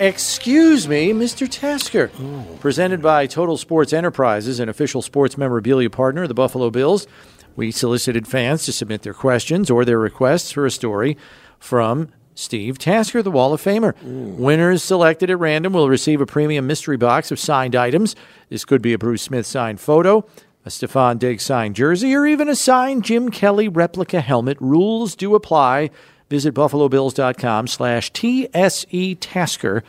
Excuse 0.00 0.88
Me, 0.88 1.12
Mr. 1.12 1.46
Tasker. 1.46 2.10
Presented 2.58 3.02
by 3.02 3.26
Total 3.26 3.58
Sports 3.58 3.92
Enterprises, 3.92 4.58
an 4.58 4.70
official 4.70 5.02
sports 5.02 5.36
memorabilia 5.36 5.90
partner 5.90 6.22
of 6.22 6.28
the 6.28 6.34
Buffalo 6.34 6.70
Bills. 6.70 7.06
We 7.54 7.70
solicited 7.70 8.26
fans 8.26 8.64
to 8.64 8.72
submit 8.72 9.02
their 9.02 9.12
questions 9.12 9.70
or 9.70 9.84
their 9.84 9.98
requests 9.98 10.52
for 10.52 10.64
a 10.64 10.70
story 10.70 11.18
from 11.58 12.08
Steve 12.34 12.78
Tasker, 12.78 13.22
the 13.22 13.30
Wall 13.30 13.52
of 13.52 13.60
Famer. 13.60 13.94
Winners 14.02 14.82
selected 14.82 15.28
at 15.28 15.38
random 15.38 15.74
will 15.74 15.90
receive 15.90 16.22
a 16.22 16.26
premium 16.26 16.66
mystery 16.66 16.96
box 16.96 17.30
of 17.30 17.38
signed 17.38 17.76
items. 17.76 18.16
This 18.48 18.64
could 18.64 18.80
be 18.80 18.94
a 18.94 18.98
Bruce 18.98 19.20
Smith 19.20 19.44
signed 19.44 19.80
photo, 19.80 20.26
a 20.64 20.70
Stefon 20.70 21.18
Diggs 21.18 21.42
signed 21.42 21.76
jersey, 21.76 22.14
or 22.14 22.26
even 22.26 22.48
a 22.48 22.56
signed 22.56 23.04
Jim 23.04 23.30
Kelly 23.30 23.68
replica 23.68 24.22
helmet. 24.22 24.56
Rules 24.62 25.14
do 25.14 25.34
apply. 25.34 25.90
Visit 26.30 26.54
buffalobills.com 26.54 27.66
slash 27.66 28.12
TSE 28.12 29.16
Tasker 29.16 29.82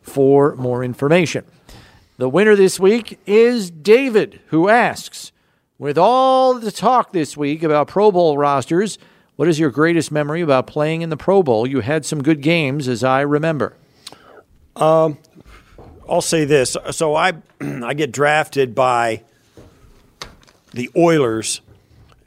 for 0.00 0.54
more 0.54 0.84
information. 0.84 1.44
The 2.16 2.28
winner 2.28 2.54
this 2.54 2.78
week 2.78 3.18
is 3.26 3.70
David, 3.70 4.40
who 4.46 4.68
asks, 4.68 5.32
with 5.78 5.98
all 5.98 6.54
the 6.54 6.70
talk 6.70 7.12
this 7.12 7.36
week 7.36 7.62
about 7.62 7.88
Pro 7.88 8.12
Bowl 8.12 8.38
rosters, 8.38 8.98
what 9.34 9.48
is 9.48 9.58
your 9.58 9.70
greatest 9.70 10.12
memory 10.12 10.42
about 10.42 10.66
playing 10.66 11.02
in 11.02 11.10
the 11.10 11.16
Pro 11.16 11.42
Bowl? 11.42 11.66
You 11.66 11.80
had 11.80 12.04
some 12.04 12.22
good 12.22 12.40
games, 12.40 12.86
as 12.86 13.02
I 13.02 13.22
remember. 13.22 13.74
Um, 14.76 15.18
I'll 16.08 16.20
say 16.20 16.44
this. 16.44 16.76
So 16.90 17.16
I 17.16 17.32
I 17.60 17.94
get 17.94 18.12
drafted 18.12 18.74
by 18.74 19.22
the 20.72 20.88
Oilers 20.96 21.62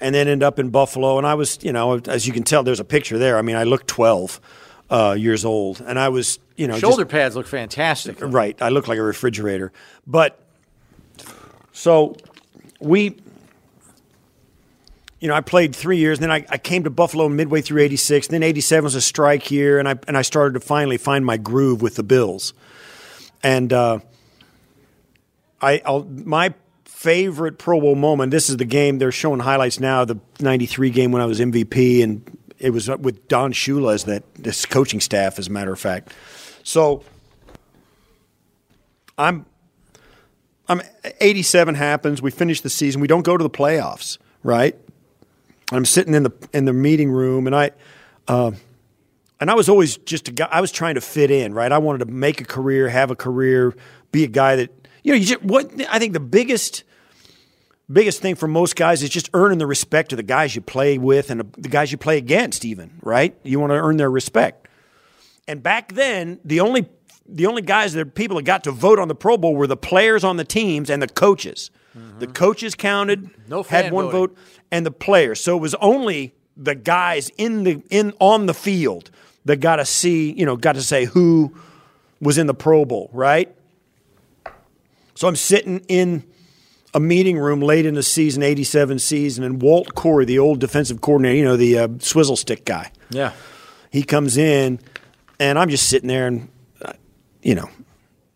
and 0.03 0.13
then 0.13 0.27
end 0.27 0.43
up 0.43 0.59
in 0.59 0.69
Buffalo. 0.69 1.17
And 1.17 1.25
I 1.25 1.33
was, 1.33 1.57
you 1.61 1.71
know, 1.71 1.97
as 2.07 2.27
you 2.27 2.33
can 2.33 2.43
tell, 2.43 2.61
there's 2.61 2.81
a 2.81 2.85
picture 2.85 3.17
there. 3.17 3.37
I 3.37 3.41
mean, 3.41 3.55
I 3.55 3.63
looked 3.63 3.87
12 3.87 4.41
uh, 4.89 5.15
years 5.17 5.45
old, 5.45 5.79
and 5.79 5.97
I 5.97 6.09
was, 6.09 6.39
you 6.57 6.67
know, 6.67 6.73
just- 6.73 6.81
Shoulder 6.81 7.05
pads 7.05 7.37
look 7.37 7.47
fantastic. 7.47 8.17
Right. 8.19 8.61
I 8.61 8.67
look 8.67 8.89
like 8.89 8.99
a 8.99 9.01
refrigerator. 9.01 9.71
But 10.05 10.37
so 11.71 12.17
we, 12.81 13.15
you 15.21 15.29
know, 15.29 15.35
I 15.35 15.41
played 15.41 15.73
three 15.73 15.97
years, 15.97 16.17
and 16.17 16.23
then 16.23 16.31
I, 16.31 16.45
I 16.49 16.57
came 16.57 16.83
to 16.83 16.89
Buffalo 16.89 17.29
midway 17.29 17.61
through 17.61 17.81
'86. 17.81 18.27
Then 18.27 18.43
'87 18.43 18.83
was 18.83 18.95
a 18.95 19.01
strike 19.01 19.49
year, 19.51 19.79
and 19.79 19.87
I 19.87 19.97
and 20.05 20.17
I 20.17 20.21
started 20.21 20.55
to 20.55 20.59
finally 20.59 20.97
find 20.97 21.25
my 21.25 21.37
groove 21.37 21.81
with 21.81 21.95
the 21.95 22.03
Bills. 22.03 22.53
And 23.41 23.71
uh, 23.71 23.99
I, 25.61 25.81
I'll, 25.85 26.03
my 26.03 26.53
favorite 27.03 27.57
Pro 27.57 27.81
Bowl 27.81 27.95
moment. 27.95 28.31
This 28.31 28.49
is 28.49 28.55
the 28.55 28.65
game 28.65 28.97
they're 28.97 29.11
showing 29.11 29.41
highlights 29.41 29.77
now. 29.77 30.05
The 30.05 30.17
'93 30.39 30.89
game 30.89 31.11
when 31.11 31.21
I 31.21 31.25
was 31.25 31.41
MVP, 31.41 32.01
and 32.01 32.37
it 32.59 32.69
was 32.69 32.89
with 32.89 33.27
Don 33.27 33.51
Shula 33.51 33.93
as 33.93 34.05
that 34.05 34.23
this 34.35 34.65
coaching 34.65 35.01
staff, 35.01 35.37
as 35.37 35.47
a 35.47 35.51
matter 35.51 35.73
of 35.73 35.79
fact. 35.79 36.13
So 36.63 37.03
I'm 39.17 39.45
I'm 40.69 40.81
87 41.19 41.75
happens. 41.75 42.21
We 42.21 42.31
finish 42.31 42.61
the 42.61 42.69
season. 42.69 43.01
We 43.01 43.07
don't 43.07 43.25
go 43.25 43.35
to 43.35 43.43
the 43.43 43.49
playoffs, 43.49 44.17
right? 44.41 44.77
I'm 45.73 45.83
sitting 45.83 46.13
in 46.13 46.23
the 46.23 46.31
in 46.53 46.63
the 46.63 46.73
meeting 46.73 47.11
room, 47.11 47.47
and 47.47 47.55
I, 47.55 47.71
uh, 48.29 48.51
and 49.41 49.51
I 49.51 49.55
was 49.55 49.67
always 49.67 49.97
just 49.97 50.29
a 50.29 50.31
guy. 50.31 50.47
I 50.49 50.61
was 50.61 50.71
trying 50.71 50.95
to 50.95 51.01
fit 51.01 51.31
in, 51.31 51.53
right? 51.53 51.69
I 51.71 51.79
wanted 51.79 51.99
to 51.99 52.05
make 52.05 52.39
a 52.39 52.45
career, 52.45 52.87
have 52.87 53.11
a 53.11 53.15
career, 53.15 53.75
be 54.13 54.23
a 54.23 54.27
guy 54.27 54.55
that 54.55 54.87
you 55.03 55.11
know. 55.11 55.17
You 55.17 55.25
just 55.25 55.43
what 55.43 55.69
I 55.89 55.99
think 55.99 56.13
the 56.13 56.21
biggest 56.21 56.85
biggest 57.91 58.21
thing 58.21 58.35
for 58.35 58.47
most 58.47 58.75
guys 58.75 59.03
is 59.03 59.09
just 59.09 59.29
earning 59.33 59.57
the 59.57 59.67
respect 59.67 60.13
of 60.13 60.17
the 60.17 60.23
guys 60.23 60.55
you 60.55 60.61
play 60.61 60.97
with 60.97 61.29
and 61.29 61.41
the 61.57 61.69
guys 61.69 61.91
you 61.91 61.97
play 61.97 62.17
against. 62.17 62.65
Even 62.65 62.91
right, 63.01 63.35
you 63.43 63.59
want 63.59 63.71
to 63.71 63.75
earn 63.75 63.97
their 63.97 64.11
respect. 64.11 64.67
And 65.47 65.61
back 65.61 65.93
then, 65.93 66.39
the 66.45 66.59
only 66.59 66.87
the 67.27 67.45
only 67.45 67.61
guys 67.61 67.93
that 67.93 68.15
people 68.15 68.37
that 68.37 68.43
got 68.43 68.63
to 68.65 68.71
vote 68.71 68.99
on 68.99 69.07
the 69.07 69.15
Pro 69.15 69.37
Bowl 69.37 69.55
were 69.55 69.67
the 69.67 69.77
players 69.77 70.23
on 70.23 70.37
the 70.37 70.43
teams 70.45 70.89
and 70.89 71.01
the 71.01 71.07
coaches. 71.07 71.71
Mm-hmm. 71.97 72.19
The 72.19 72.27
coaches 72.27 72.75
counted, 72.75 73.29
No 73.47 73.63
had 73.63 73.91
one 73.91 74.05
voting. 74.05 74.19
vote, 74.19 74.37
and 74.71 74.85
the 74.85 74.91
players. 74.91 75.39
So 75.39 75.55
it 75.57 75.59
was 75.61 75.75
only 75.75 76.33
the 76.57 76.75
guys 76.75 77.29
in 77.37 77.63
the 77.63 77.81
in 77.89 78.13
on 78.19 78.45
the 78.45 78.53
field 78.53 79.11
that 79.45 79.57
got 79.57 79.75
to 79.77 79.85
see, 79.85 80.31
you 80.31 80.45
know, 80.45 80.55
got 80.55 80.75
to 80.75 80.81
say 80.81 81.05
who 81.05 81.53
was 82.21 82.37
in 82.37 82.47
the 82.47 82.53
Pro 82.53 82.85
Bowl, 82.85 83.09
right? 83.13 83.53
So 85.15 85.27
I'm 85.27 85.35
sitting 85.35 85.79
in 85.87 86.23
a 86.93 86.99
meeting 86.99 87.37
room 87.37 87.59
late 87.61 87.85
in 87.85 87.95
the 87.95 88.03
season, 88.03 88.43
87 88.43 88.99
season, 88.99 89.43
and 89.43 89.61
Walt 89.61 89.95
Corey, 89.95 90.25
the 90.25 90.39
old 90.39 90.59
defensive 90.59 91.01
coordinator, 91.01 91.35
you 91.37 91.43
know, 91.43 91.57
the 91.57 91.77
uh, 91.79 91.87
swizzle 91.99 92.35
stick 92.35 92.65
guy, 92.65 92.91
Yeah. 93.09 93.31
he 93.91 94.03
comes 94.03 94.37
in, 94.37 94.79
and 95.39 95.57
I'm 95.57 95.69
just 95.69 95.87
sitting 95.89 96.07
there 96.07 96.27
and, 96.27 96.49
uh, 96.83 96.93
you 97.41 97.55
know, 97.55 97.69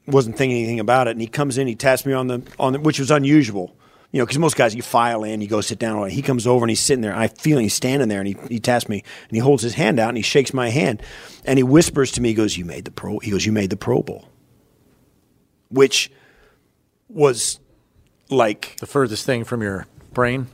wasn't 0.08 0.38
thinking 0.38 0.58
anything 0.58 0.80
about 0.80 1.08
it. 1.08 1.12
And 1.12 1.22
he 1.22 1.28
comes 1.28 1.58
in, 1.58 1.68
he 1.68 1.76
taps 1.76 2.06
me 2.06 2.14
on 2.14 2.28
the 2.28 2.42
on 2.58 2.74
the, 2.74 2.80
which 2.80 2.98
was 3.00 3.12
unusual, 3.12 3.76
you 4.12 4.20
know, 4.20 4.26
because 4.26 4.40
most 4.40 4.56
guys 4.56 4.74
you 4.74 4.82
file 4.82 5.24
in, 5.24 5.42
you 5.42 5.48
go 5.48 5.60
sit 5.62 5.78
down. 5.80 6.10
He 6.10 6.22
comes 6.22 6.48
over 6.48 6.64
and 6.64 6.70
he's 6.72 6.80
sitting 6.80 7.02
there. 7.02 7.14
I 7.16 7.28
feel 7.28 7.60
he's 7.60 7.74
standing 7.74 8.08
there, 8.08 8.20
and 8.22 8.28
he 8.30 8.36
he 8.50 8.60
taps 8.60 8.88
me, 8.90 9.04
and 9.28 9.32
he 9.36 9.40
holds 9.40 9.62
his 9.64 9.74
hand 9.76 10.00
out 10.00 10.08
and 10.10 10.18
he 10.18 10.24
shakes 10.24 10.54
my 10.54 10.70
hand, 10.70 11.04
and 11.46 11.60
he 11.60 11.64
whispers 11.64 12.12
to 12.14 12.22
me, 12.22 12.30
he 12.30 12.36
goes, 12.36 12.58
"You 12.58 12.64
made 12.66 12.86
the 12.86 12.92
pro." 12.92 13.20
He 13.20 13.30
goes, 13.32 13.46
"You 13.46 13.52
made 13.52 13.70
the 13.70 13.76
Pro 13.78 14.02
Bowl," 14.02 14.30
which 15.70 16.10
was 17.10 17.60
like 18.30 18.78
The 18.80 18.86
furthest 18.88 19.26
thing 19.26 19.44
from 19.44 19.62
your 19.62 19.86
brain. 20.14 20.48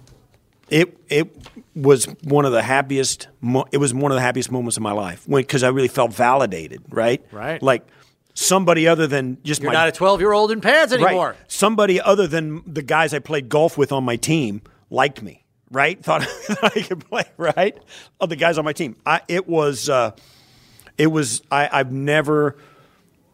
it 0.69 0.97
it 1.09 1.35
was 1.75 2.05
one 2.23 2.45
of 2.45 2.51
the 2.51 2.61
happiest 2.63 3.27
mo- 3.41 3.65
it 3.71 3.77
was 3.77 3.93
one 3.93 4.11
of 4.11 4.15
the 4.15 4.21
happiest 4.21 4.51
moments 4.51 4.77
of 4.77 4.83
my 4.83 4.91
life 4.91 5.25
because 5.27 5.63
I 5.63 5.69
really 5.69 5.87
felt 5.87 6.13
validated, 6.13 6.83
right? 6.89 7.23
Right. 7.31 7.61
Like 7.61 7.85
somebody 8.35 8.87
other 8.87 9.07
than 9.07 9.37
just 9.43 9.61
You're 9.61 9.71
my 9.71 9.77
not 9.79 9.87
a 9.87 9.91
12 9.91 10.19
year 10.19 10.31
old 10.33 10.51
in 10.51 10.61
pads 10.61 10.93
anymore. 10.93 11.29
right. 11.31 11.37
Somebody 11.47 11.99
other 12.01 12.27
than 12.27 12.61
the 12.71 12.81
guys 12.81 13.13
I 13.13 13.19
played 13.19 13.49
golf 13.49 13.77
with 13.77 13.91
on 13.91 14.03
my 14.03 14.15
team 14.15 14.61
liked 14.89 15.21
me, 15.21 15.43
right? 15.71 16.01
Thought 16.03 16.27
I 16.63 16.69
could 16.81 17.07
play, 17.07 17.25
right? 17.37 17.77
Of 18.19 18.29
the 18.29 18.35
guys 18.35 18.57
on 18.57 18.65
my 18.65 18.73
team. 18.73 18.95
I 19.05 19.21
it 19.27 19.47
was 19.47 19.89
uh, 19.89 20.11
it 20.97 21.07
was 21.07 21.41
I, 21.51 21.69
I've 21.71 21.91
never 21.91 22.55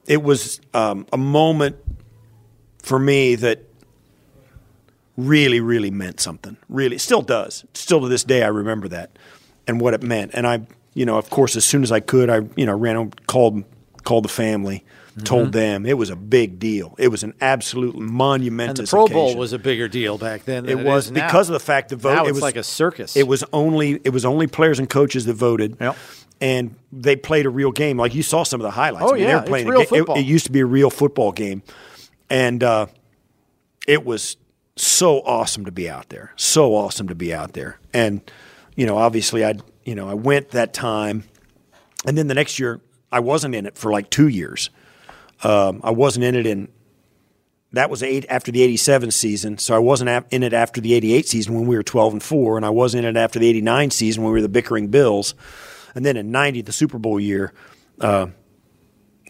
it 0.07 0.23
was 0.23 0.59
um, 0.73 1.05
a 1.13 1.17
moment 1.17 1.75
for 2.81 2.97
me 2.97 3.35
that 3.35 3.63
really, 5.27 5.59
really 5.59 5.91
meant 5.91 6.19
something. 6.19 6.57
Really, 6.69 6.97
still 6.97 7.21
does. 7.21 7.65
Still 7.73 8.01
to 8.01 8.07
this 8.07 8.23
day, 8.23 8.43
I 8.43 8.47
remember 8.47 8.87
that 8.89 9.11
and 9.67 9.79
what 9.81 9.93
it 9.93 10.01
meant. 10.03 10.31
And 10.33 10.47
I, 10.47 10.61
you 10.93 11.05
know, 11.05 11.17
of 11.17 11.29
course, 11.29 11.55
as 11.55 11.65
soon 11.65 11.83
as 11.83 11.91
I 11.91 11.99
could, 11.99 12.29
I, 12.29 12.41
you 12.55 12.65
know, 12.65 12.75
ran 12.77 12.95
home, 12.95 13.11
called, 13.27 13.63
called 14.03 14.25
the 14.25 14.29
family, 14.29 14.83
Mm-hmm. 15.09 15.23
told 15.25 15.51
them 15.51 15.85
it 15.87 15.97
was 15.97 16.11
a 16.11 16.15
big 16.15 16.59
deal. 16.59 16.95
It 16.99 17.09
was 17.09 17.23
an 17.23 17.33
absolute 17.41 17.95
monumentous. 17.97 18.79
And 18.79 18.87
the 18.87 18.91
Pro 18.91 19.07
Bowl 19.07 19.35
was 19.35 19.51
a 19.51 19.59
bigger 19.59 19.87
deal 19.89 20.17
back 20.19 20.45
then. 20.45 20.65
It 20.65 20.79
it 20.79 20.85
was 20.85 21.11
now. 21.11 21.25
because 21.25 21.49
of 21.49 21.53
the 21.53 21.59
fact 21.59 21.89
the 21.89 21.95
vote. 21.97 22.13
Now 22.13 22.25
it 22.25 22.31
was 22.31 22.43
like 22.43 22.55
a 22.55 22.63
circus. 22.63 23.17
It 23.17 23.27
was 23.27 23.43
only 23.51 23.99
it 24.05 24.11
was 24.11 24.23
only 24.23 24.45
players 24.47 24.77
and 24.79 24.87
coaches 24.89 25.25
that 25.25 25.33
voted. 25.33 25.75
Yep. 25.81 25.97
And 26.39 26.75
they 26.93 27.15
played 27.17 27.47
a 27.47 27.49
real 27.49 27.71
game. 27.71 27.97
Like 27.97 28.13
you 28.15 28.21
saw 28.23 28.43
some 28.43 28.61
of 28.61 28.63
the 28.63 28.71
highlights. 28.71 29.03
Oh, 29.03 29.09
I 29.09 29.13
mean, 29.15 29.23
they 29.23 29.29
yeah, 29.29 29.39
were 29.41 29.47
playing 29.47 29.67
it's 29.67 29.71
real 29.71 29.79
ga- 29.79 29.83
it- 29.83 29.89
football. 29.89 30.17
It, 30.19 30.25
used 30.25 30.45
to 30.45 30.51
be 30.53 30.59
a 30.61 30.65
real 30.65 30.89
football 30.91 31.31
game, 31.33 31.63
and 32.29 32.63
uh, 32.63 32.85
it 33.87 34.05
was 34.05 34.37
so 34.79 35.19
awesome 35.21 35.65
to 35.65 35.71
be 35.71 35.89
out 35.89 36.09
there. 36.09 36.31
So 36.35 36.75
awesome 36.75 37.07
to 37.09 37.15
be 37.15 37.33
out 37.33 37.53
there. 37.53 37.79
And 37.93 38.21
you 38.75 38.85
know, 38.85 38.97
obviously, 38.97 39.45
I 39.45 39.55
you 39.83 39.95
know 39.95 40.09
I 40.09 40.13
went 40.13 40.51
that 40.51 40.73
time, 40.73 41.23
and 42.05 42.17
then 42.17 42.27
the 42.27 42.33
next 42.33 42.59
year 42.59 42.81
I 43.11 43.19
wasn't 43.19 43.55
in 43.55 43.65
it 43.65 43.77
for 43.77 43.91
like 43.91 44.09
two 44.09 44.27
years. 44.27 44.69
Um, 45.43 45.81
I 45.83 45.91
wasn't 45.91 46.25
in 46.25 46.35
it 46.35 46.45
in 46.45 46.69
that 47.71 47.89
was 47.89 48.01
eight 48.01 48.25
after 48.29 48.51
the 48.51 48.63
87 48.63 49.11
season 49.11 49.57
so 49.59 49.75
i 49.75 49.77
wasn't 49.77 50.25
in 50.31 50.41
it 50.41 50.53
after 50.53 50.81
the 50.81 50.95
88 50.95 51.27
season 51.27 51.53
when 51.53 51.67
we 51.67 51.75
were 51.75 51.83
12 51.83 52.13
and 52.13 52.23
4 52.23 52.57
and 52.57 52.65
i 52.65 52.69
wasn't 52.69 53.05
in 53.05 53.15
it 53.15 53.19
after 53.19 53.37
the 53.37 53.47
89 53.47 53.91
season 53.91 54.23
when 54.23 54.33
we 54.33 54.39
were 54.39 54.41
the 54.41 54.49
bickering 54.49 54.87
bills 54.87 55.35
and 55.93 56.03
then 56.03 56.17
in 56.17 56.31
90 56.31 56.63
the 56.63 56.71
super 56.71 56.97
bowl 56.97 57.19
year 57.19 57.53
uh, 58.01 58.25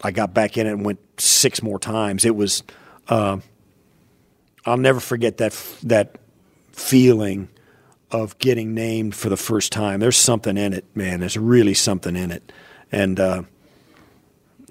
i 0.02 0.10
got 0.10 0.32
back 0.32 0.56
in 0.56 0.66
it 0.66 0.70
and 0.70 0.86
went 0.86 1.00
six 1.20 1.62
more 1.62 1.78
times 1.78 2.24
it 2.24 2.34
was 2.34 2.62
uh, 3.08 3.36
i'll 4.66 4.76
never 4.76 5.00
forget 5.00 5.36
that 5.38 5.52
that 5.82 6.16
feeling 6.72 7.48
of 8.10 8.36
getting 8.38 8.74
named 8.74 9.14
for 9.14 9.28
the 9.28 9.36
first 9.36 9.70
time 9.72 10.00
there's 10.00 10.16
something 10.16 10.56
in 10.56 10.72
it 10.72 10.84
man 10.94 11.20
there's 11.20 11.36
really 11.36 11.74
something 11.74 12.16
in 12.16 12.30
it 12.30 12.52
and 12.92 13.20
uh, 13.20 13.42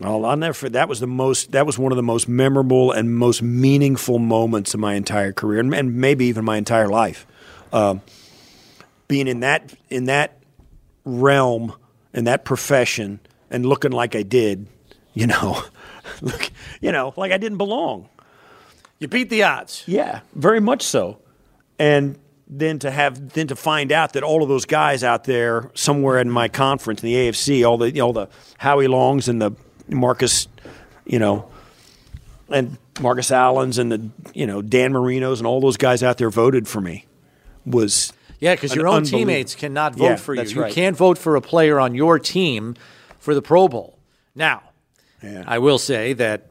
I'll, 0.02 0.26
I'll 0.26 0.38
never. 0.38 0.54
forget- 0.54 0.74
That 0.74 0.90
was 0.90 1.00
the 1.02 1.08
most. 1.08 1.52
That 1.52 1.66
was 1.66 1.78
one 1.78 1.92
of 1.92 1.96
the 1.98 2.04
most 2.04 2.28
memorable 2.30 2.92
and 2.92 3.14
most 3.16 3.42
meaningful 3.42 4.18
moments 4.20 4.74
of 4.74 4.80
my 4.80 4.94
entire 4.94 5.34
career, 5.34 5.60
and, 5.60 5.74
and 5.74 5.96
maybe 5.96 6.26
even 6.26 6.46
my 6.46 6.56
entire 6.58 6.88
life. 6.88 7.26
Um, 7.74 8.02
being 9.10 9.28
in 9.28 9.42
that 9.42 9.74
in 9.90 10.06
that 10.06 10.38
realm, 11.04 11.74
in 12.14 12.24
that 12.26 12.46
profession, 12.46 13.20
and 13.52 13.66
looking 13.66 13.92
like 13.92 14.16
I 14.16 14.24
did, 14.24 14.68
you 15.14 15.28
know, 15.28 15.62
look, 16.22 16.50
you 16.80 16.92
know, 16.94 17.14
like 17.18 17.32
I 17.34 17.38
didn't 17.38 17.58
belong. 17.58 18.08
You 19.00 19.08
beat 19.08 19.30
the 19.30 19.44
odds. 19.44 19.84
Yeah, 19.88 20.22
very 20.34 20.60
much 20.60 20.84
so. 20.84 21.20
And 21.78 22.18
then 22.48 22.80
to 22.80 22.92
have 22.92 23.34
then 23.34 23.48
to 23.48 23.56
find 23.56 23.92
out 23.92 24.14
that 24.14 24.24
all 24.24 24.42
of 24.44 24.50
those 24.50 24.66
guys 24.66 25.04
out 25.04 25.24
there 25.26 25.72
somewhere 25.76 26.20
in 26.20 26.30
my 26.30 26.48
conference 26.48 27.02
in 27.04 27.08
the 27.10 27.16
AFC, 27.16 27.68
all 27.68 27.78
the 27.78 28.00
all 28.02 28.14
the 28.14 28.28
Howie 28.58 28.88
Longs 28.88 29.28
and 29.28 29.42
the 29.42 29.52
Marcus, 29.88 30.48
you 31.06 31.20
know, 31.20 31.50
and 32.50 32.78
Marcus 33.00 33.32
Allen's 33.32 33.78
and 33.78 33.92
the 33.92 34.10
you 34.34 34.46
know 34.48 34.62
Dan 34.62 34.92
Marinos 34.94 35.38
and 35.38 35.48
all 35.48 35.62
those 35.62 35.78
guys 35.78 36.04
out 36.04 36.18
there 36.18 36.30
voted 36.30 36.68
for 36.68 36.82
me 36.82 37.06
was 37.66 38.12
Yeah, 38.40 38.56
because 38.56 38.76
your 38.76 38.88
own 38.88 39.04
teammates 39.04 39.56
cannot 39.56 39.96
vote 39.96 40.04
Yeah, 40.06 40.16
for 40.16 40.34
you. 40.34 40.42
You 40.44 40.62
right. 40.62 40.74
can't 40.74 40.98
vote 40.98 41.18
for 41.18 41.36
a 41.36 41.42
player 41.42 41.80
on 41.80 41.94
your 41.96 42.20
team 42.20 42.76
for 43.20 43.34
the 43.36 43.42
Pro 43.42 43.68
Bowl. 43.68 43.98
Now, 44.34 44.64
Yeah. 45.22 45.44
I 45.46 45.60
will 45.60 45.78
say 45.78 46.14
that 46.14 46.48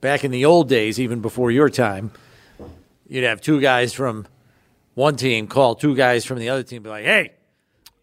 back 0.00 0.24
in 0.24 0.30
the 0.30 0.44
old 0.44 0.68
days, 0.68 0.98
even 1.00 1.20
before 1.20 1.50
your 1.50 1.68
time, 1.68 2.10
you'd 3.08 3.24
have 3.24 3.40
two 3.40 3.60
guys 3.60 3.92
from 3.92 4.26
one 4.94 5.16
team 5.16 5.46
call 5.46 5.74
two 5.74 5.94
guys 5.94 6.24
from 6.24 6.38
the 6.38 6.48
other 6.48 6.62
team, 6.62 6.82
be 6.82 6.88
like, 6.90 7.04
"Hey, 7.04 7.32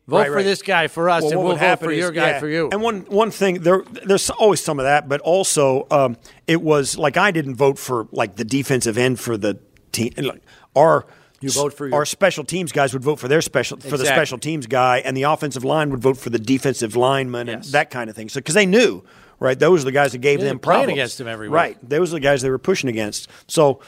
vote 0.08 0.18
Right, 0.18 0.28
for 0.28 0.34
right. 0.36 0.44
this 0.44 0.62
guy 0.62 0.88
for 0.88 1.10
us, 1.10 1.24
Well, 1.24 1.32
and 1.34 1.44
we'll 1.44 1.56
vote 1.58 1.80
for 1.80 1.92
is- 1.92 2.00
your 2.00 2.12
guy 2.12 2.30
yeah. 2.32 2.40
for 2.40 2.48
you." 2.48 2.70
And 2.72 2.82
one 2.82 3.02
one 3.10 3.32
thing 3.32 3.62
there, 3.64 3.84
there's 4.06 4.30
always 4.30 4.64
some 4.64 4.80
of 4.80 4.86
that, 4.86 5.08
but 5.10 5.22
also 5.22 5.88
um, 5.92 6.18
it 6.48 6.62
was 6.62 6.98
like 6.98 7.18
I 7.18 7.32
didn't 7.32 7.56
vote 7.56 7.78
for 7.78 8.08
like 8.12 8.36
the 8.36 8.46
defensive 8.46 8.98
end 8.98 9.20
for 9.20 9.38
the 9.38 9.60
team. 9.92 10.14
Like, 10.18 10.42
our 10.76 11.06
You 11.42 11.50
vote 11.52 11.74
for 11.74 11.88
your- 11.88 11.96
our 11.96 12.06
special 12.06 12.44
teams 12.44 12.72
guys 12.72 12.94
would 12.94 13.04
vote 13.04 13.20
for 13.20 13.28
their 13.28 13.42
special 13.42 13.78
for 13.78 13.98
the 13.98 14.06
special 14.06 14.38
teams 14.38 14.68
guy, 14.68 15.00
and 15.00 15.16
the 15.18 15.24
offensive 15.24 15.64
line 15.66 15.90
would 15.92 16.02
vote 16.02 16.18
for 16.18 16.30
the 16.30 16.40
defensive 16.40 16.96
lineman 16.96 17.50
and 17.50 17.64
that 17.66 17.90
kind 17.92 18.10
of 18.10 18.16
thing. 18.16 18.30
So 18.30 18.40
because 18.40 18.56
they 18.56 18.66
knew. 18.66 19.04
Right, 19.40 19.58
those 19.60 19.82
are 19.82 19.86
the 19.86 19.92
guys 19.92 20.14
that 20.14 20.20
gave 20.20 20.40
Yeah, 20.40 20.46
them 20.46 20.60
problems. 20.60 20.94
against 20.94 21.18
them 21.18 21.28
every 21.28 21.50
week. 21.50 21.56
Right, 21.56 21.78
those 21.88 22.12
are 22.12 22.16
the 22.18 22.20
guys 22.22 22.42
they 22.42 22.50
were 22.50 22.58
pushing 22.58 22.90
against. 22.90 23.28
So, 23.48 23.82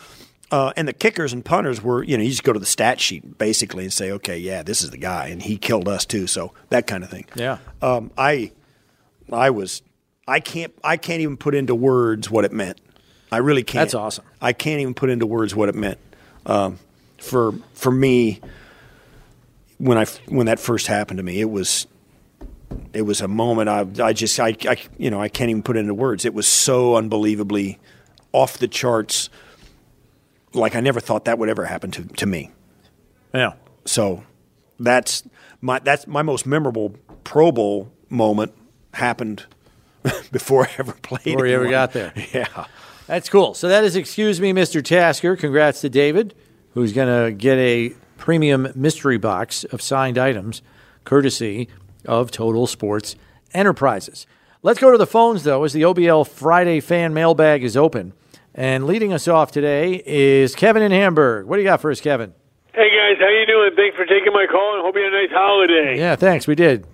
uh, 0.52 0.74
and 0.76 0.88
the 0.88 0.94
kickers 0.94 1.32
and 1.34 1.44
punters 1.44 1.82
were, 1.82 2.04
you 2.04 2.18
know, 2.18 2.24
you 2.24 2.30
just 2.30 2.44
go 2.44 2.54
to 2.54 2.60
the 2.60 2.66
stat 2.66 3.00
sheet 3.00 3.38
basically 3.38 3.84
and 3.86 3.94
say, 3.94 4.12
okay, 4.12 4.38
yeah, 4.38 4.62
this 4.64 4.82
is 4.82 4.90
the 4.92 4.98
guy, 4.98 5.28
and 5.28 5.42
he 5.42 5.58
killed 5.58 5.88
us 5.88 6.06
too. 6.06 6.28
So 6.28 6.54
that 6.70 6.86
kind 6.88 7.04
of 7.04 7.10
thing. 7.10 7.26
Yeah. 7.36 7.58
Um, 7.82 8.12
I, 8.18 8.52
I 9.32 9.50
was, 9.50 9.82
I 10.28 10.40
can't, 10.42 10.74
I 10.84 10.98
can't 10.98 11.22
even 11.22 11.38
put 11.38 11.56
into 11.56 11.76
words 11.76 12.30
what 12.30 12.44
it 12.46 12.52
meant. 12.52 12.80
I 13.32 13.38
really 13.38 13.64
can't. 13.64 13.84
That's 13.84 13.94
awesome. 13.94 14.26
I 14.42 14.54
can't 14.54 14.80
even 14.82 14.94
put 14.94 15.10
into 15.10 15.26
words 15.26 15.54
what 15.56 15.70
it 15.70 15.76
meant. 15.76 15.98
Um, 16.46 16.80
for 17.18 17.54
for 17.74 17.92
me, 17.92 18.40
when 19.80 19.98
I 19.98 20.06
when 20.28 20.46
that 20.46 20.60
first 20.60 20.88
happened 20.88 21.18
to 21.18 21.24
me, 21.24 21.42
it 21.42 21.50
was 21.50 21.88
it 22.98 23.06
was 23.06 23.22
a 23.22 23.28
moment 23.28 23.70
I 23.70 23.86
I 24.04 24.12
just 24.12 24.40
I, 24.40 24.56
I 24.68 24.78
you 24.98 25.12
know 25.12 25.22
I 25.22 25.30
can't 25.30 25.52
even 25.52 25.62
put 25.62 25.78
it 25.78 25.82
into 25.82 25.94
words. 25.94 26.26
It 26.26 26.34
was 26.34 26.48
so 26.48 26.96
unbelievably 26.96 27.78
off 28.32 28.58
the 28.58 28.68
charts. 28.68 29.30
Like 30.54 30.76
I 30.76 30.80
never 30.80 31.00
thought 31.00 31.26
that 31.26 31.38
would 31.38 31.48
ever 31.48 31.66
happen 31.66 31.92
to, 31.92 32.04
to 32.04 32.26
me. 32.26 32.50
yeah. 33.36 33.54
So 33.86 34.24
that's 34.80 35.24
my 35.62 35.78
that's 35.78 36.08
my 36.08 36.24
most 36.24 36.48
memorable 36.48 36.96
Pro 37.24 37.52
Bowl 37.52 37.92
moment 38.10 38.52
happened 38.96 39.46
before 40.32 40.66
I 40.66 40.72
ever 40.80 40.94
played. 40.94 41.24
Before 41.26 41.46
you 41.46 41.54
ever 41.54 41.70
got 41.70 41.94
there. 41.94 42.14
Yeah. 42.34 42.66
That's 43.06 43.30
cool. 43.30 43.54
So 43.54 43.70
that 43.70 43.84
is 43.84 43.96
excuse 43.96 44.42
me, 44.42 44.54
Mr. 44.54 44.84
Tasker. 44.84 45.38
Congrats 45.38 45.82
to 45.82 45.90
David, 45.90 46.34
who's 46.74 46.94
going 46.94 47.26
to 47.26 47.32
get 47.32 47.58
a 47.60 47.94
premium 48.18 48.70
mystery 48.76 49.18
box 49.18 49.64
of 49.66 49.82
signed 49.84 50.18
items, 50.18 50.62
courtesy 51.06 51.70
of 52.08 52.32
Total 52.32 52.66
Sports 52.66 53.16
Enterprises. 53.54 54.26
Let's 54.64 54.80
go 54.80 54.92
to 54.92 54.98
the 54.98 55.06
phones 55.06 55.44
though, 55.44 55.64
as 55.64 55.74
the 55.74 55.84
OBL 55.84 56.28
Friday 56.28 56.80
fan 56.80 57.14
mailbag 57.14 57.64
is 57.64 57.78
open. 57.78 58.14
And 58.56 58.88
leading 58.88 59.14
us 59.14 59.28
off 59.28 59.52
today 59.52 60.02
is 60.06 60.56
Kevin 60.56 60.82
in 60.82 60.92
Hamburg. 60.92 61.46
What 61.46 61.58
do 61.58 61.62
you 61.62 61.68
got 61.68 61.80
for 61.80 61.92
us, 61.92 62.02
Kevin? 62.02 62.34
Hey 62.74 62.90
guys, 62.90 63.20
how 63.20 63.30
you 63.30 63.46
doing? 63.46 63.72
Thanks 63.76 63.96
for 63.96 64.06
taking 64.06 64.34
my 64.34 64.48
call, 64.50 64.74
and 64.74 64.82
hope 64.82 64.96
you 64.96 65.04
had 65.04 65.14
a 65.14 65.28
nice 65.28 65.32
holiday. 65.32 65.98
Yeah, 65.98 66.16
thanks. 66.16 66.48
We 66.48 66.56
did. 66.56 66.86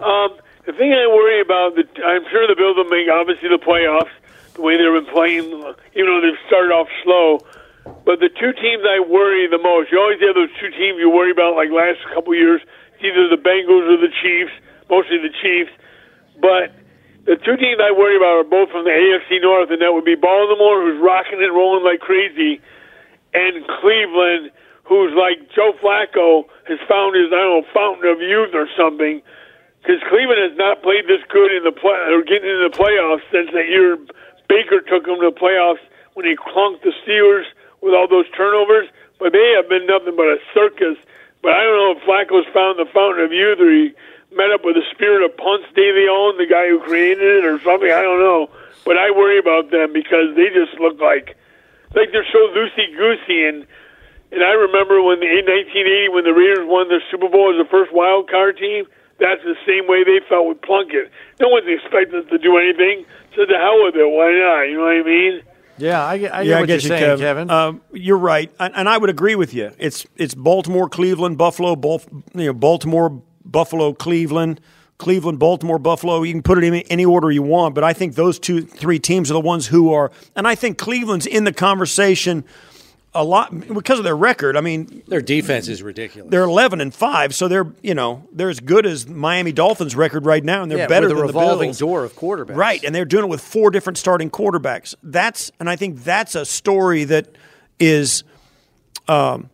Um, 0.00 0.36
the 0.66 0.72
thing 0.72 0.92
I 0.92 1.06
worry 1.08 1.40
about, 1.40 1.74
the, 1.74 1.84
I'm 2.04 2.24
sure 2.30 2.46
the 2.46 2.56
Bills 2.56 2.76
will 2.76 2.88
make 2.92 3.08
obviously 3.08 3.48
the 3.48 3.58
playoffs 3.58 4.12
the 4.54 4.62
way 4.62 4.76
they've 4.76 4.92
been 4.92 5.12
playing, 5.12 5.44
even 5.96 6.06
though 6.06 6.20
they've 6.20 6.40
started 6.46 6.72
off 6.72 6.88
slow. 7.04 7.40
But 8.04 8.20
the 8.20 8.28
two 8.28 8.52
teams 8.52 8.84
I 8.86 9.00
worry 9.00 9.48
the 9.48 9.58
most, 9.58 9.90
you 9.90 9.98
always 9.98 10.20
have 10.20 10.34
those 10.34 10.52
two 10.60 10.70
teams 10.70 11.00
you 11.00 11.10
worry 11.10 11.30
about, 11.30 11.56
like 11.56 11.70
last 11.70 11.98
couple 12.14 12.34
years. 12.34 12.60
Either 13.02 13.28
the 13.28 13.40
Bengals 13.40 13.86
or 13.90 13.98
the 13.98 14.12
Chiefs, 14.22 14.54
mostly 14.88 15.18
the 15.18 15.34
Chiefs. 15.42 15.74
But 16.40 16.74
the 17.26 17.36
two 17.36 17.56
teams 17.58 17.78
I 17.82 17.92
worry 17.92 18.16
about 18.16 18.42
are 18.42 18.48
both 18.48 18.70
from 18.70 18.84
the 18.84 18.94
AFC 18.94 19.42
North, 19.42 19.70
and 19.70 19.82
that 19.82 19.92
would 19.92 20.06
be 20.06 20.14
Baltimore, 20.14 20.82
who's 20.82 20.98
rocking 21.02 21.42
and 21.42 21.54
rolling 21.54 21.84
like 21.84 22.00
crazy, 22.00 22.60
and 23.34 23.66
Cleveland, 23.80 24.50
who's 24.84 25.14
like 25.14 25.50
Joe 25.54 25.74
Flacco 25.78 26.46
has 26.66 26.78
found 26.88 27.14
his 27.14 27.30
I 27.30 27.42
don't 27.42 27.62
know 27.62 27.66
fountain 27.74 28.10
of 28.10 28.20
youth 28.20 28.54
or 28.54 28.66
something. 28.76 29.22
Because 29.82 29.98
Cleveland 30.06 30.38
has 30.38 30.54
not 30.54 30.82
played 30.82 31.10
this 31.10 31.22
good 31.26 31.50
in 31.50 31.66
the 31.66 31.74
play 31.74 31.98
or 32.14 32.22
getting 32.22 32.46
into 32.46 32.70
the 32.70 32.74
playoffs 32.74 33.26
since 33.34 33.50
that 33.50 33.66
year 33.66 33.98
Baker 34.46 34.84
took 34.84 35.06
them 35.06 35.18
to 35.18 35.32
the 35.32 35.34
playoffs 35.34 35.82
when 36.14 36.26
he 36.26 36.36
clunked 36.36 36.82
the 36.82 36.92
Steelers 37.02 37.48
with 37.80 37.94
all 37.94 38.06
those 38.06 38.28
turnovers. 38.36 38.86
But 39.18 39.32
they 39.32 39.54
have 39.56 39.68
been 39.68 39.86
nothing 39.86 40.14
but 40.14 40.26
a 40.26 40.38
circus. 40.52 40.98
But 41.42 41.58
I 41.58 41.62
don't 41.66 41.76
know 41.76 41.92
if 41.98 42.02
Flacco's 42.06 42.46
found 42.54 42.78
the 42.78 42.86
fountain 42.94 43.26
of 43.26 43.32
youth 43.32 43.58
or 43.58 43.70
he 43.70 43.90
met 44.30 44.54
up 44.54 44.64
with 44.64 44.78
the 44.78 44.86
spirit 44.94 45.26
of 45.26 45.36
Ponce 45.36 45.66
de 45.74 45.92
Leon, 45.92 46.38
the 46.38 46.46
guy 46.46 46.70
who 46.70 46.80
created 46.80 47.42
it, 47.42 47.44
or 47.44 47.58
something. 47.60 47.90
I 47.90 48.00
don't 48.00 48.22
know. 48.22 48.48
But 48.86 48.96
I 48.96 49.10
worry 49.10 49.38
about 49.38 49.70
them 49.70 49.92
because 49.92 50.34
they 50.34 50.48
just 50.54 50.78
look 50.78 50.98
like 50.98 51.36
like 51.94 52.08
they're 52.10 52.26
so 52.32 52.40
loosey 52.56 52.88
goosey 52.96 53.44
and 53.44 53.66
and 54.32 54.42
I 54.42 54.56
remember 54.56 55.02
when 55.02 55.20
the, 55.20 55.28
in 55.28 55.44
1980 55.44 56.08
when 56.08 56.24
the 56.24 56.32
Raiders 56.32 56.64
won 56.64 56.88
their 56.88 57.04
Super 57.10 57.28
Bowl 57.28 57.52
as 57.52 57.60
the 57.60 57.68
first 57.68 57.92
wild 57.92 58.30
card 58.30 58.56
team. 58.56 58.86
That's 59.20 59.42
the 59.44 59.54
same 59.68 59.86
way 59.86 60.02
they 60.02 60.18
felt 60.26 60.48
with 60.48 60.62
Plunkett. 60.62 61.12
No 61.38 61.46
one's 61.48 61.68
expecting 61.68 62.18
us 62.18 62.26
to 62.30 62.38
do 62.38 62.56
anything. 62.56 63.04
So 63.36 63.46
the 63.46 63.54
hell 63.54 63.84
with 63.84 63.94
it. 63.94 64.08
Why 64.08 64.34
not? 64.34 64.66
You 64.66 64.82
know 64.82 64.88
what 64.88 64.98
I 64.98 65.06
mean? 65.06 65.42
Yeah, 65.82 66.04
I, 66.04 66.12
I 66.12 66.18
get 66.18 66.22
yeah, 66.22 66.54
what 66.54 66.62
I 66.62 66.66
get 66.66 66.68
you're 66.68 66.74
you, 66.74 66.80
saying, 66.80 67.00
Kevin. 67.00 67.18
Kevin. 67.18 67.50
Um, 67.50 67.80
you're 67.92 68.18
right, 68.18 68.52
and, 68.60 68.72
and 68.76 68.88
I 68.88 68.98
would 68.98 69.10
agree 69.10 69.34
with 69.34 69.52
you. 69.52 69.72
It's 69.78 70.06
it's 70.16 70.34
Baltimore, 70.34 70.88
Cleveland, 70.88 71.38
Buffalo, 71.38 71.74
Bal- 71.74 72.02
you 72.34 72.46
know, 72.46 72.52
Baltimore, 72.52 73.20
Buffalo, 73.44 73.92
Cleveland, 73.92 74.60
Cleveland, 74.98 75.40
Baltimore, 75.40 75.80
Buffalo. 75.80 76.22
You 76.22 76.32
can 76.34 76.42
put 76.42 76.58
it 76.58 76.64
in 76.64 76.74
any 76.74 77.04
order 77.04 77.32
you 77.32 77.42
want, 77.42 77.74
but 77.74 77.82
I 77.82 77.92
think 77.92 78.14
those 78.14 78.38
two, 78.38 78.62
three 78.62 79.00
teams 79.00 79.30
are 79.30 79.34
the 79.34 79.40
ones 79.40 79.66
who 79.66 79.92
are, 79.92 80.12
and 80.36 80.46
I 80.46 80.54
think 80.54 80.78
Cleveland's 80.78 81.26
in 81.26 81.42
the 81.42 81.52
conversation 81.52 82.44
a 83.14 83.22
lot 83.22 83.50
because 83.74 83.98
of 83.98 84.04
their 84.04 84.16
record. 84.16 84.56
I 84.56 84.62
mean, 84.62 85.02
Their 85.06 85.20
defense 85.20 85.68
is 85.68 85.82
ridiculous. 85.82 86.30
they're 86.30 86.44
11 86.44 86.80
and 86.80 86.94
five, 86.94 87.34
so 87.34 87.46
they're 87.46 87.66
you 87.82 87.94
know 87.94 88.26
they're 88.32 88.48
as 88.48 88.60
good 88.60 88.86
as 88.86 89.06
Miami 89.06 89.52
Dolphins' 89.52 89.94
record 89.94 90.24
right 90.24 90.42
now, 90.42 90.62
and 90.62 90.70
they're 90.70 90.78
yeah, 90.78 90.86
better 90.86 91.06
a 91.06 91.10
than 91.10 91.18
revolving 91.18 91.58
the 91.58 91.64
Bills. 91.72 91.78
door 91.78 92.04
of 92.04 92.14
quarterbacks. 92.14 92.56
Right, 92.56 92.82
and 92.82 92.94
they're 92.94 93.04
doing 93.04 93.24
it 93.24 93.28
with 93.28 93.42
four 93.42 93.70
different 93.70 93.98
starting 93.98 94.30
quarterbacks. 94.30 94.94
That's 95.02 95.52
and 95.60 95.68
I 95.68 95.76
think 95.76 96.02
that's 96.04 96.34
a 96.34 96.44
story 96.46 97.04
that 97.04 97.28
is 97.78 98.24
um, 99.08 99.50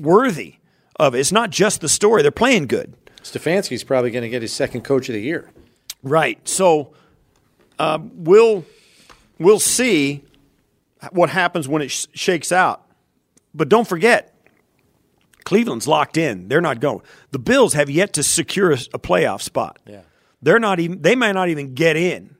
worthy 0.00 0.56
of 0.96 1.14
it. 1.14 1.20
It's 1.20 1.32
not 1.32 1.50
just 1.50 1.80
the 1.80 1.88
story; 1.88 2.22
they're 2.22 2.30
playing 2.32 2.66
good. 2.66 2.94
Stefanski's 3.22 3.84
probably 3.84 4.10
going 4.10 4.22
to 4.22 4.28
get 4.28 4.42
his 4.42 4.52
second 4.52 4.82
coach 4.82 5.08
of 5.08 5.12
the 5.12 5.20
year. 5.20 5.50
Right. 6.02 6.46
So 6.48 6.94
uh, 7.78 7.98
we'll 8.14 8.64
we'll 9.38 9.60
see 9.60 10.24
what 11.12 11.30
happens 11.30 11.68
when 11.68 11.82
it 11.82 11.92
sh- 11.92 12.06
shakes 12.12 12.50
out. 12.50 12.84
But 13.58 13.68
don't 13.68 13.86
forget, 13.86 14.34
Cleveland's 15.44 15.86
locked 15.86 16.16
in. 16.16 16.48
They're 16.48 16.60
not 16.60 16.80
going. 16.80 17.02
The 17.30 17.38
Bills 17.38 17.74
have 17.74 17.90
yet 17.90 18.14
to 18.14 18.22
secure 18.22 18.70
a, 18.70 18.78
a 18.94 18.98
playoff 18.98 19.42
spot. 19.42 19.78
Yeah. 19.86 20.02
They're 20.40 20.58
not 20.58 20.80
even. 20.80 21.02
They 21.02 21.14
may 21.14 21.32
not 21.32 21.48
even 21.48 21.74
get 21.74 21.96
in. 21.96 22.36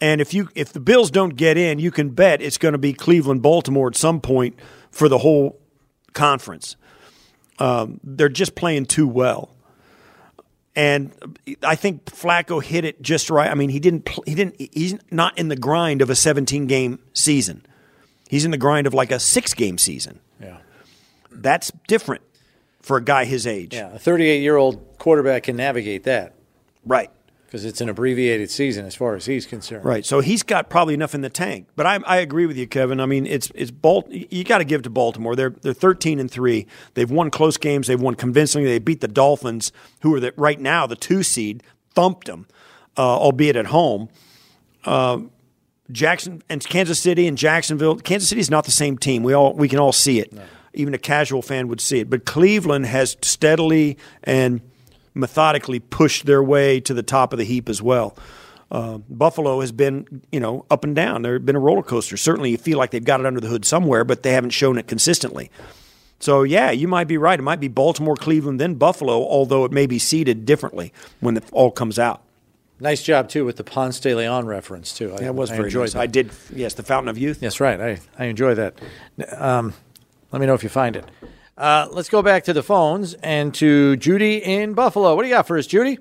And 0.00 0.20
if 0.20 0.32
you 0.32 0.48
if 0.54 0.72
the 0.72 0.80
Bills 0.80 1.10
don't 1.10 1.36
get 1.36 1.58
in, 1.58 1.78
you 1.78 1.90
can 1.90 2.10
bet 2.10 2.40
it's 2.40 2.58
going 2.58 2.72
to 2.72 2.78
be 2.78 2.92
Cleveland, 2.92 3.42
Baltimore 3.42 3.88
at 3.88 3.96
some 3.96 4.20
point 4.20 4.58
for 4.90 5.08
the 5.08 5.18
whole 5.18 5.60
conference. 6.12 6.76
Um, 7.58 8.00
they're 8.02 8.28
just 8.28 8.54
playing 8.54 8.86
too 8.86 9.06
well 9.06 9.54
and 10.76 11.12
I 11.62 11.76
think 11.76 12.04
Flacco 12.06 12.62
hit 12.62 12.84
it 12.84 13.00
just 13.00 13.30
right. 13.30 13.50
I 13.50 13.54
mean, 13.54 13.70
he 13.70 13.78
didn't. 13.78 14.08
He 14.26 14.34
didn't. 14.34 14.56
He's 14.58 14.96
not 15.10 15.38
in 15.38 15.48
the 15.48 15.56
grind 15.56 16.02
of 16.02 16.10
a 16.10 16.16
17 16.16 16.66
game 16.66 16.98
season. 17.12 17.64
He's 18.28 18.44
in 18.44 18.50
the 18.50 18.58
grind 18.58 18.86
of 18.86 18.94
like 18.94 19.12
a 19.12 19.20
six 19.20 19.54
game 19.54 19.78
season. 19.78 20.20
Yeah. 20.44 20.58
That's 21.30 21.72
different 21.88 22.22
for 22.80 22.96
a 22.96 23.02
guy 23.02 23.24
his 23.24 23.46
age. 23.46 23.74
Yeah, 23.74 23.94
a 23.94 23.98
38 23.98 24.40
year 24.42 24.56
old 24.56 24.98
quarterback 24.98 25.44
can 25.44 25.56
navigate 25.56 26.04
that 26.04 26.34
Right. 26.86 27.10
because 27.46 27.64
it's 27.64 27.80
an 27.80 27.88
abbreviated 27.88 28.50
season 28.50 28.84
as 28.86 28.94
far 28.94 29.14
as 29.16 29.26
he's 29.26 29.46
concerned. 29.46 29.84
Right. 29.84 30.04
So 30.04 30.20
he's 30.20 30.42
got 30.42 30.68
probably 30.68 30.94
enough 30.94 31.14
in 31.14 31.22
the 31.22 31.30
tank. 31.30 31.66
But 31.76 31.86
I, 31.86 31.96
I 32.06 32.16
agree 32.18 32.46
with 32.46 32.56
you, 32.56 32.66
Kevin. 32.66 33.00
I 33.00 33.06
mean, 33.06 33.26
it's 33.26 33.50
it's 33.54 33.70
Balt. 33.70 34.08
You 34.10 34.44
got 34.44 34.58
to 34.58 34.64
give 34.64 34.82
to 34.82 34.90
Baltimore. 34.90 35.34
They're 35.34 35.50
they're 35.62 35.72
13 35.72 36.18
and 36.20 36.30
three. 36.30 36.66
They've 36.94 37.10
won 37.10 37.30
close 37.30 37.56
games. 37.56 37.86
They've 37.86 38.00
won 38.00 38.14
convincingly. 38.16 38.68
They 38.68 38.78
beat 38.78 39.00
the 39.00 39.08
Dolphins, 39.08 39.72
who 40.02 40.14
are 40.14 40.20
the, 40.20 40.34
right 40.36 40.60
now 40.60 40.86
the 40.86 40.96
two 40.96 41.22
seed, 41.22 41.62
thumped 41.94 42.26
them, 42.26 42.46
uh, 42.98 43.00
albeit 43.18 43.56
at 43.56 43.66
home. 43.66 44.08
Uh, 44.84 45.20
Jackson 45.92 46.42
and 46.48 46.64
Kansas 46.64 46.98
City 46.98 47.26
and 47.26 47.36
Jacksonville. 47.36 47.96
Kansas 47.96 48.28
City 48.28 48.40
is 48.40 48.50
not 48.50 48.64
the 48.64 48.70
same 48.70 48.96
team. 48.96 49.22
We 49.22 49.34
all 49.34 49.54
we 49.54 49.68
can 49.68 49.78
all 49.78 49.92
see 49.92 50.18
it. 50.20 50.32
even 50.72 50.94
a 50.94 50.98
casual 50.98 51.42
fan 51.42 51.68
would 51.68 51.80
see 51.80 52.00
it. 52.00 52.10
But 52.10 52.24
Cleveland 52.24 52.86
has 52.86 53.16
steadily 53.22 53.96
and 54.24 54.60
methodically 55.14 55.78
pushed 55.78 56.26
their 56.26 56.42
way 56.42 56.80
to 56.80 56.92
the 56.94 57.02
top 57.02 57.32
of 57.32 57.38
the 57.38 57.44
heap 57.44 57.68
as 57.68 57.80
well. 57.80 58.16
Uh, 58.70 58.98
Buffalo 59.08 59.60
has 59.60 59.70
been, 59.70 60.22
you 60.32 60.40
know, 60.40 60.66
up 60.70 60.82
and 60.82 60.96
down. 60.96 61.22
They've 61.22 61.44
been 61.44 61.54
a 61.54 61.60
roller 61.60 61.82
coaster. 61.82 62.16
Certainly, 62.16 62.50
you 62.50 62.58
feel 62.58 62.78
like 62.78 62.90
they've 62.90 63.04
got 63.04 63.20
it 63.20 63.26
under 63.26 63.40
the 63.40 63.46
hood 63.46 63.64
somewhere, 63.64 64.04
but 64.04 64.24
they 64.24 64.32
haven't 64.32 64.50
shown 64.50 64.78
it 64.78 64.88
consistently. 64.88 65.50
So, 66.18 66.42
yeah, 66.42 66.70
you 66.70 66.88
might 66.88 67.06
be 67.06 67.18
right. 67.18 67.38
It 67.38 67.42
might 67.42 67.60
be 67.60 67.68
Baltimore, 67.68 68.16
Cleveland, 68.16 68.60
then 68.60 68.74
Buffalo, 68.74 69.22
although 69.22 69.64
it 69.64 69.70
may 69.70 69.86
be 69.86 69.98
seeded 70.00 70.44
differently 70.46 70.92
when 71.20 71.36
it 71.36 71.44
all 71.52 71.70
comes 71.70 71.98
out. 71.98 72.22
Nice 72.80 73.02
job 73.02 73.28
too 73.28 73.44
with 73.44 73.56
the 73.56 73.64
Ponce 73.64 74.00
de 74.00 74.14
Leon 74.14 74.46
reference 74.46 74.96
too. 74.96 75.14
I, 75.14 75.18
that 75.18 75.34
was 75.34 75.50
I 75.50 75.56
very 75.56 75.68
enjoyed 75.68 75.82
nice. 75.82 75.92
That. 75.92 76.00
I 76.00 76.06
did. 76.06 76.30
Yes, 76.52 76.74
the 76.74 76.82
Fountain 76.82 77.08
of 77.08 77.16
Youth. 77.16 77.40
Yes, 77.40 77.60
right. 77.60 77.80
I 77.80 78.00
I 78.18 78.26
enjoy 78.26 78.54
that. 78.54 78.80
Um, 79.36 79.74
let 80.32 80.40
me 80.40 80.46
know 80.46 80.54
if 80.54 80.62
you 80.62 80.68
find 80.68 80.96
it. 80.96 81.04
Uh, 81.56 81.86
let's 81.92 82.08
go 82.08 82.20
back 82.20 82.42
to 82.44 82.52
the 82.52 82.62
phones 82.64 83.14
and 83.14 83.54
to 83.54 83.96
Judy 83.96 84.38
in 84.38 84.74
Buffalo. 84.74 85.14
What 85.14 85.22
do 85.22 85.28
you 85.28 85.34
got 85.34 85.46
for 85.46 85.56
us, 85.56 85.68
Judy? 85.68 85.98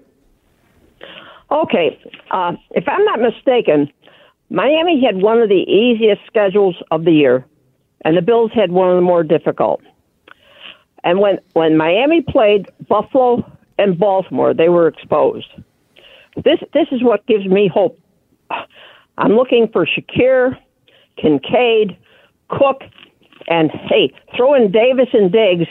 Okay, 1.52 2.00
uh, 2.32 2.54
if 2.72 2.88
I'm 2.88 3.06
not 3.06 3.20
mistaken, 3.20 3.92
Miami 4.50 5.00
had 5.06 5.22
one 5.22 5.40
of 5.40 5.50
the 5.50 5.64
easiest 5.70 6.22
schedules 6.26 6.76
of 6.90 7.06
the 7.06 7.12
year, 7.12 7.46
and 8.04 8.18
the 8.18 8.24
Bills 8.24 8.52
had 8.56 8.72
one 8.72 8.90
of 8.90 8.96
the 8.96 9.02
more 9.02 9.24
difficult. 9.24 9.82
And 11.04 11.20
when 11.20 11.38
when 11.54 11.78
Miami 11.78 12.22
played 12.22 12.66
Buffalo 12.90 13.46
and 13.78 14.00
Baltimore, 14.00 14.56
they 14.56 14.70
were 14.70 14.88
exposed. 14.88 15.48
This 16.36 16.60
this 16.74 16.88
is 16.92 17.04
what 17.04 17.26
gives 17.28 17.46
me 17.46 17.70
hope. 17.72 18.00
I'm 19.18 19.34
looking 19.34 19.68
for 19.72 19.86
Shakir, 19.86 20.58
Kincaid, 21.18 21.98
Cook, 22.50 22.82
and 23.48 23.72
hey, 23.72 24.14
throw 24.36 24.54
in 24.56 24.72
Davis 24.72 25.10
and 25.14 25.32
Diggs, 25.32 25.68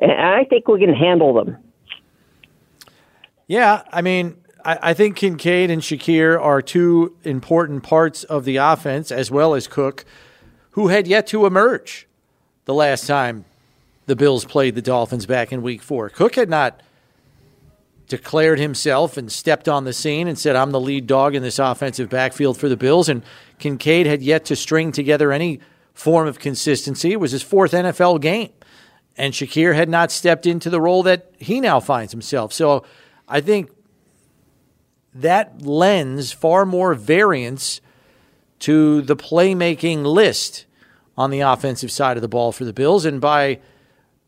and 0.00 0.12
I 0.12 0.44
think 0.44 0.66
we 0.68 0.80
can 0.80 0.94
handle 0.94 1.32
them. 1.34 1.56
Yeah, 3.46 3.82
I 3.92 4.02
mean, 4.02 4.36
I, 4.64 4.78
I 4.82 4.94
think 4.94 5.16
Kincaid 5.16 5.70
and 5.70 5.82
Shakir 5.82 6.40
are 6.40 6.62
two 6.62 7.16
important 7.24 7.82
parts 7.82 8.24
of 8.24 8.44
the 8.44 8.56
offense, 8.56 9.10
as 9.12 9.30
well 9.30 9.54
as 9.54 9.66
Cook, 9.66 10.04
who 10.72 10.88
had 10.88 11.06
yet 11.06 11.26
to 11.28 11.46
emerge 11.46 12.06
the 12.64 12.74
last 12.74 13.06
time 13.06 13.44
the 14.06 14.16
Bills 14.16 14.44
played 14.44 14.74
the 14.74 14.82
Dolphins 14.82 15.26
back 15.26 15.52
in 15.52 15.62
Week 15.62 15.82
Four. 15.82 16.08
Cook 16.08 16.34
had 16.34 16.48
not 16.48 16.80
declared 18.10 18.58
himself 18.58 19.16
and 19.16 19.30
stepped 19.30 19.68
on 19.68 19.84
the 19.84 19.92
scene 19.92 20.26
and 20.26 20.36
said, 20.36 20.56
I'm 20.56 20.72
the 20.72 20.80
lead 20.80 21.06
dog 21.06 21.36
in 21.36 21.42
this 21.42 21.60
offensive 21.60 22.10
backfield 22.10 22.58
for 22.58 22.68
the 22.68 22.76
Bills. 22.76 23.08
And 23.08 23.22
Kincaid 23.60 24.06
had 24.06 24.20
yet 24.20 24.44
to 24.46 24.56
string 24.56 24.90
together 24.90 25.32
any 25.32 25.60
form 25.94 26.26
of 26.26 26.40
consistency. 26.40 27.12
It 27.12 27.20
was 27.20 27.30
his 27.30 27.42
fourth 27.42 27.70
NFL 27.70 28.20
game. 28.20 28.50
And 29.16 29.32
Shakir 29.32 29.76
had 29.76 29.88
not 29.88 30.10
stepped 30.10 30.44
into 30.44 30.70
the 30.70 30.80
role 30.80 31.04
that 31.04 31.32
he 31.38 31.60
now 31.60 31.78
finds 31.78 32.12
himself. 32.12 32.52
So 32.52 32.84
I 33.28 33.40
think 33.40 33.70
that 35.14 35.62
lends 35.62 36.32
far 36.32 36.66
more 36.66 36.94
variance 36.94 37.80
to 38.60 39.02
the 39.02 39.16
playmaking 39.16 40.04
list 40.04 40.66
on 41.16 41.30
the 41.30 41.40
offensive 41.40 41.92
side 41.92 42.16
of 42.16 42.22
the 42.22 42.28
ball 42.28 42.50
for 42.50 42.64
the 42.64 42.72
Bills. 42.72 43.04
And 43.04 43.20
by 43.20 43.60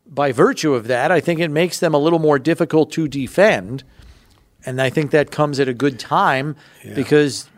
by 0.05 0.31
virtue 0.31 0.73
of 0.73 0.87
that, 0.87 1.11
I 1.11 1.19
think 1.19 1.39
it 1.39 1.49
makes 1.49 1.79
them 1.79 1.93
a 1.93 1.97
little 1.97 2.19
more 2.19 2.39
difficult 2.39 2.91
to 2.93 3.07
defend. 3.07 3.83
And 4.65 4.81
I 4.81 4.89
think 4.89 5.11
that 5.11 5.31
comes 5.31 5.59
at 5.59 5.67
a 5.67 5.73
good 5.73 5.99
time 5.99 6.55
yeah. 6.83 6.93
because 6.93 7.49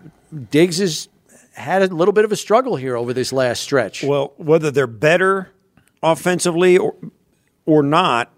Diggs 0.51 0.79
has 0.79 1.07
had 1.53 1.81
a 1.81 1.87
little 1.87 2.13
bit 2.13 2.25
of 2.25 2.31
a 2.31 2.35
struggle 2.35 2.75
here 2.75 2.95
over 2.95 3.13
this 3.13 3.31
last 3.31 3.61
stretch. 3.61 4.03
Well, 4.03 4.33
whether 4.37 4.71
they're 4.71 4.87
better 4.87 5.51
offensively 6.03 6.77
or 6.77 6.95
or 7.65 7.81
not, 7.81 8.31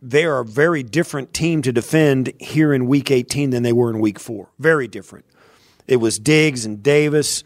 they 0.00 0.24
are 0.24 0.40
a 0.40 0.44
very 0.44 0.82
different 0.82 1.32
team 1.32 1.62
to 1.62 1.72
defend 1.72 2.32
here 2.38 2.72
in 2.72 2.86
Week 2.86 3.10
18 3.10 3.50
than 3.50 3.62
they 3.62 3.72
were 3.72 3.90
in 3.90 4.00
Week 4.00 4.18
Four. 4.18 4.50
Very 4.58 4.88
different. 4.88 5.24
It 5.86 5.96
was 5.96 6.18
Diggs 6.18 6.64
and 6.64 6.82
Davis 6.82 7.44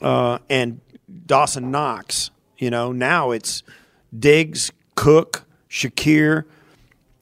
uh, 0.00 0.38
and 0.48 0.80
Dawson 1.26 1.70
Knox. 1.70 2.30
You 2.58 2.70
know, 2.70 2.92
now 2.92 3.30
it's 3.30 3.62
Diggs, 4.16 4.72
Cook, 4.94 5.44
Shakir, 5.68 6.44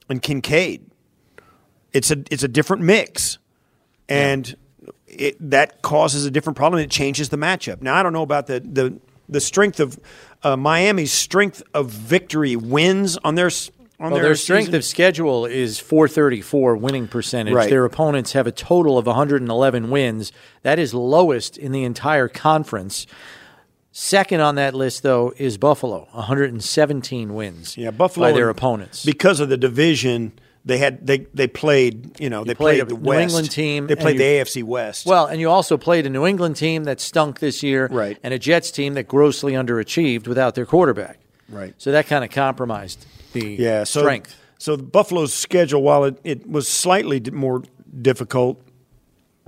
and 0.09 0.21
Kincaid. 0.21 0.85
It's 1.93 2.11
a 2.11 2.23
it's 2.31 2.43
a 2.43 2.47
different 2.47 2.83
mix, 2.83 3.37
and 4.07 4.55
it, 5.07 5.35
that 5.51 5.81
causes 5.81 6.25
a 6.25 6.31
different 6.31 6.57
problem. 6.57 6.81
It 6.81 6.89
changes 6.89 7.29
the 7.29 7.37
matchup. 7.37 7.81
Now 7.81 7.95
I 7.95 8.03
don't 8.03 8.13
know 8.13 8.23
about 8.23 8.47
the 8.47 8.59
the 8.59 8.99
the 9.27 9.41
strength 9.41 9.79
of 9.79 9.99
uh, 10.43 10.57
Miami's 10.57 11.11
strength 11.11 11.63
of 11.73 11.89
victory 11.89 12.55
wins 12.55 13.17
on 13.23 13.35
their 13.35 13.49
on 13.99 14.11
well, 14.11 14.19
their, 14.19 14.29
their 14.29 14.35
strength 14.35 14.65
season. 14.65 14.75
of 14.75 14.83
schedule 14.83 15.45
is 15.45 15.79
434 15.79 16.75
winning 16.75 17.07
percentage. 17.07 17.53
Right. 17.53 17.69
Their 17.69 17.85
opponents 17.85 18.33
have 18.33 18.47
a 18.47 18.51
total 18.51 18.97
of 18.97 19.05
111 19.05 19.91
wins. 19.91 20.31
That 20.63 20.79
is 20.79 20.93
lowest 20.93 21.57
in 21.57 21.71
the 21.71 21.83
entire 21.83 22.27
conference. 22.27 23.05
Second 23.93 24.39
on 24.39 24.55
that 24.55 24.73
list, 24.73 25.03
though, 25.03 25.33
is 25.37 25.57
Buffalo, 25.57 26.07
117 26.11 27.33
wins. 27.33 27.77
Yeah, 27.77 27.91
Buffalo 27.91 28.27
by 28.27 28.31
their 28.31 28.49
opponents 28.49 29.03
because 29.05 29.39
of 29.39 29.49
the 29.49 29.57
division. 29.57 30.31
They 30.63 30.77
had 30.77 31.05
they 31.07 31.25
they 31.33 31.47
played 31.47 32.19
you 32.19 32.29
know 32.29 32.39
You 32.39 32.45
they 32.45 32.53
played 32.55 32.75
played, 32.87 32.89
the 32.89 32.93
New 33.01 33.09
West. 33.09 33.21
England 33.23 33.51
team, 33.51 33.87
They 33.87 33.95
played 33.95 34.13
you- 34.13 34.19
the 34.19 34.23
AFC 34.25 34.63
West. 34.63 35.05
Well, 35.07 35.25
and 35.25 35.41
you 35.41 35.49
also 35.49 35.75
played 35.75 36.05
a 36.05 36.09
New 36.09 36.25
England 36.25 36.55
team 36.55 36.83
that 36.83 37.01
stunk 37.01 37.39
this 37.39 37.63
year, 37.63 37.87
Right. 37.91 38.17
And 38.23 38.31
a 38.33 38.37
Jets 38.39 38.69
team 38.69 38.93
that 38.93 39.07
grossly 39.07 39.53
underachieved 39.53 40.27
without 40.27 40.53
their 40.55 40.67
quarterback, 40.67 41.17
Right. 41.49 41.73
So 41.79 41.91
that 41.91 42.05
kind 42.07 42.23
of 42.23 42.29
compromised 42.29 43.05
the 43.33 43.55
yeah, 43.59 43.83
so, 43.85 44.01
strength. 44.01 44.35
So 44.59 44.75
the 44.75 44.83
Buffalo's 44.83 45.33
schedule, 45.33 45.81
while 45.81 46.03
it, 46.03 46.19
it 46.23 46.47
was 46.47 46.67
slightly 46.67 47.19
more 47.31 47.63
difficult, 47.99 48.61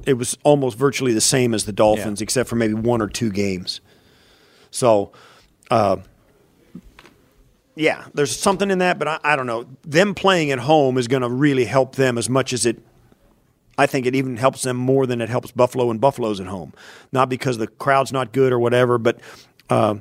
it 0.07 0.15
was 0.15 0.35
almost 0.43 0.77
virtually 0.79 1.13
the 1.13 1.21
same 1.21 1.53
as 1.53 1.65
the 1.65 1.71
Dolphins, 1.73 2.19
Yeah. 2.21 2.23
except 2.23 2.49
for 2.49 2.55
maybe 2.55 2.73
one 2.73 3.01
or 3.03 3.07
two 3.07 3.29
games. 3.29 3.79
So, 4.73 5.11
uh, 5.69 5.97
yeah, 7.75 8.05
there's 8.15 8.35
something 8.35 8.71
in 8.71 8.79
that, 8.79 8.97
but 8.97 9.07
I, 9.07 9.19
I 9.23 9.35
don't 9.35 9.45
know. 9.45 9.67
Them 9.83 10.15
playing 10.15 10.49
at 10.51 10.57
home 10.57 10.97
is 10.97 11.07
going 11.07 11.21
to 11.21 11.29
really 11.29 11.65
help 11.65 11.95
them 11.95 12.17
as 12.17 12.27
much 12.27 12.53
as 12.53 12.65
it. 12.65 12.79
I 13.77 13.85
think 13.85 14.07
it 14.07 14.15
even 14.15 14.35
helps 14.35 14.63
them 14.63 14.75
more 14.77 15.05
than 15.05 15.21
it 15.21 15.29
helps 15.29 15.51
Buffalo 15.51 15.91
and 15.91 16.01
Buffalo's 16.01 16.39
at 16.39 16.47
home. 16.47 16.73
Not 17.11 17.29
because 17.29 17.59
the 17.59 17.67
crowd's 17.67 18.11
not 18.11 18.31
good 18.31 18.51
or 18.51 18.59
whatever, 18.59 18.97
but 18.97 19.19
uh, 19.69 19.95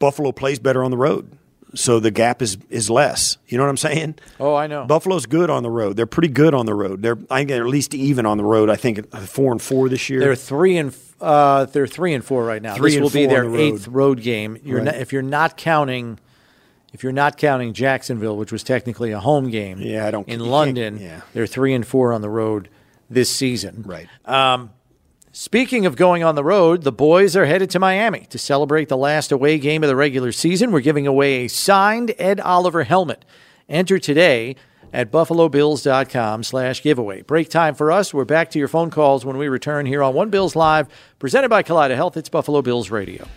Buffalo 0.00 0.32
plays 0.32 0.58
better 0.58 0.82
on 0.82 0.90
the 0.90 0.96
road, 0.96 1.35
so 1.76 2.00
the 2.00 2.10
gap 2.10 2.42
is 2.42 2.58
is 2.70 2.90
less. 2.90 3.38
You 3.46 3.56
know 3.58 3.64
what 3.64 3.70
I'm 3.70 3.76
saying? 3.76 4.16
Oh, 4.40 4.54
I 4.54 4.66
know. 4.66 4.84
Buffalo's 4.86 5.26
good 5.26 5.50
on 5.50 5.62
the 5.62 5.70
road. 5.70 5.96
They're 5.96 6.06
pretty 6.06 6.28
good 6.28 6.54
on 6.54 6.66
the 6.66 6.74
road. 6.74 7.02
They're 7.02 7.18
I 7.30 7.38
think 7.38 7.50
they're 7.50 7.62
at 7.62 7.68
least 7.68 7.94
even 7.94 8.26
on 8.26 8.38
the 8.38 8.44
road. 8.44 8.68
I 8.70 8.76
think 8.76 9.00
uh, 9.12 9.20
four 9.20 9.52
and 9.52 9.62
four 9.62 9.88
this 9.88 10.10
year. 10.10 10.20
They're 10.20 10.34
three 10.34 10.76
and 10.78 10.96
uh, 11.20 11.66
they're 11.66 11.86
three 11.86 12.12
and 12.14 12.24
four 12.24 12.44
right 12.44 12.60
now. 12.60 12.74
Three 12.74 12.92
this 12.92 13.00
will 13.00 13.10
be 13.10 13.26
their 13.26 13.48
the 13.48 13.56
eighth 13.58 13.88
road 13.88 14.20
game. 14.22 14.58
You're 14.64 14.78
Right. 14.78 14.84
not, 14.86 14.94
if 14.96 15.12
you're 15.12 15.22
not 15.22 15.56
counting, 15.56 16.18
if 16.92 17.02
you're 17.02 17.12
not 17.12 17.38
counting 17.38 17.72
Jacksonville, 17.72 18.36
which 18.36 18.52
was 18.52 18.62
technically 18.62 19.12
a 19.12 19.20
home 19.20 19.50
game. 19.50 19.78
Yeah, 19.80 20.06
I 20.06 20.10
don't- 20.10 20.28
In 20.28 20.40
London, 20.40 20.98
yeah. 20.98 21.20
they're 21.32 21.46
three 21.46 21.72
and 21.74 21.86
four 21.86 22.12
on 22.12 22.20
the 22.22 22.28
road 22.30 22.68
this 23.08 23.30
season. 23.30 23.82
right. 23.86 24.08
Speaking 25.38 25.84
of 25.84 25.96
going 25.96 26.24
on 26.24 26.34
the 26.34 26.42
road, 26.42 26.82
the 26.82 26.90
boys 26.90 27.36
are 27.36 27.44
headed 27.44 27.68
to 27.68 27.78
Miami 27.78 28.20
to 28.30 28.38
celebrate 28.38 28.88
the 28.88 28.96
last 28.96 29.30
away 29.30 29.58
game 29.58 29.82
of 29.82 29.88
the 29.88 29.94
regular 29.94 30.32
season. 30.32 30.72
We're 30.72 30.80
giving 30.80 31.06
away 31.06 31.44
a 31.44 31.48
signed 31.48 32.14
Ed 32.16 32.40
Oliver 32.40 32.84
helmet. 32.84 33.22
Enter 33.68 33.98
today 33.98 34.56
at 34.94 35.12
buffalobills.com 35.12 36.42
slash 36.42 36.82
giveaway. 36.82 37.20
Break 37.20 37.50
time 37.50 37.74
for 37.74 37.92
us. 37.92 38.14
We're 38.14 38.24
back 38.24 38.50
to 38.52 38.58
your 38.58 38.66
phone 38.66 38.88
calls 38.88 39.26
when 39.26 39.36
we 39.36 39.48
return 39.48 39.84
here 39.84 40.02
on 40.02 40.14
One 40.14 40.30
Bills 40.30 40.56
Live, 40.56 40.88
presented 41.18 41.50
by 41.50 41.62
Kaleida 41.62 41.96
Health. 41.96 42.16
It's 42.16 42.30
Buffalo 42.30 42.62
Bills 42.62 42.90
Radio. 42.90 43.28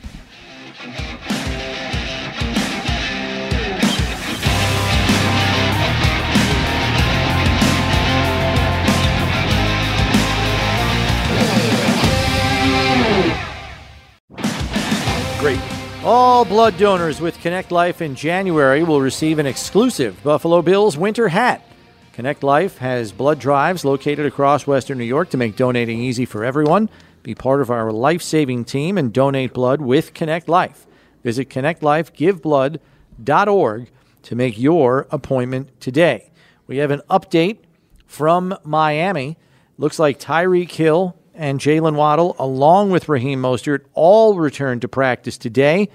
Great. 15.39 15.59
All 16.03 16.43
blood 16.43 16.77
donors 16.77 17.21
with 17.21 17.39
Connect 17.39 17.71
Life 17.71 18.01
in 18.01 18.13
January 18.13 18.83
will 18.83 18.99
receive 18.99 19.39
an 19.39 19.45
exclusive 19.45 20.21
Buffalo 20.21 20.61
Bills 20.61 20.97
winter 20.97 21.29
hat. 21.29 21.65
Connect 22.11 22.43
Life 22.43 22.79
has 22.79 23.13
blood 23.13 23.39
drives 23.39 23.85
located 23.85 24.25
across 24.25 24.67
Western 24.67 24.97
New 24.97 25.05
York 25.05 25.29
to 25.29 25.37
make 25.37 25.55
donating 25.55 26.01
easy 26.01 26.25
for 26.25 26.43
everyone. 26.43 26.89
Be 27.23 27.35
part 27.35 27.61
of 27.61 27.71
our 27.71 27.93
life 27.93 28.21
saving 28.21 28.65
team 28.65 28.97
and 28.97 29.13
donate 29.13 29.53
blood 29.53 29.79
with 29.81 30.13
Connect 30.13 30.49
Life. 30.49 30.85
Visit 31.23 31.49
connectlifegiveblood.org 31.49 33.89
to 34.23 34.35
make 34.35 34.59
your 34.59 35.07
appointment 35.09 35.79
today. 35.79 36.31
We 36.67 36.75
have 36.77 36.91
an 36.91 37.01
update 37.09 37.59
from 38.05 38.57
Miami. 38.63 39.37
Looks 39.77 39.99
like 39.99 40.19
Tyreek 40.19 40.71
Hill 40.71 41.15
and 41.39 41.61
Jaylen 41.61 41.95
Waddle, 41.95 42.35
along 42.37 42.91
with 42.91 43.07
Raheem 43.07 43.41
Mostert, 43.41 43.85
all 43.93 44.37
returned 44.37 44.81
to 44.81 44.89
practice 44.89 45.37
today. 45.37 45.87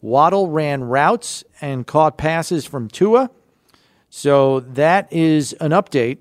Waddle 0.00 0.48
ran 0.48 0.84
routes 0.84 1.42
and 1.60 1.84
caught 1.84 2.16
passes 2.16 2.64
from 2.64 2.86
Tua. 2.86 3.28
So 4.08 4.60
that 4.60 5.12
is 5.12 5.52
an 5.54 5.72
update. 5.72 6.18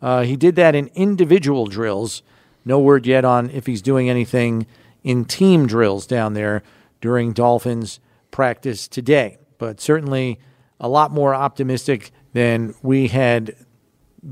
Uh, 0.00 0.22
he 0.22 0.34
did 0.34 0.56
that 0.56 0.74
in 0.74 0.90
individual 0.94 1.66
drills. 1.66 2.22
No 2.64 2.80
word 2.80 3.06
yet 3.06 3.26
on 3.26 3.50
if 3.50 3.66
he's 3.66 3.82
doing 3.82 4.08
anything 4.08 4.66
in 5.04 5.26
team 5.26 5.66
drills 5.66 6.06
down 6.06 6.32
there 6.32 6.62
during 7.02 7.34
Dolphins 7.34 8.00
practice 8.30 8.88
today. 8.88 9.36
But 9.58 9.78
certainly 9.78 10.40
a 10.80 10.88
lot 10.88 11.10
more 11.10 11.34
optimistic 11.34 12.12
than 12.32 12.74
we 12.80 13.08
had 13.08 13.56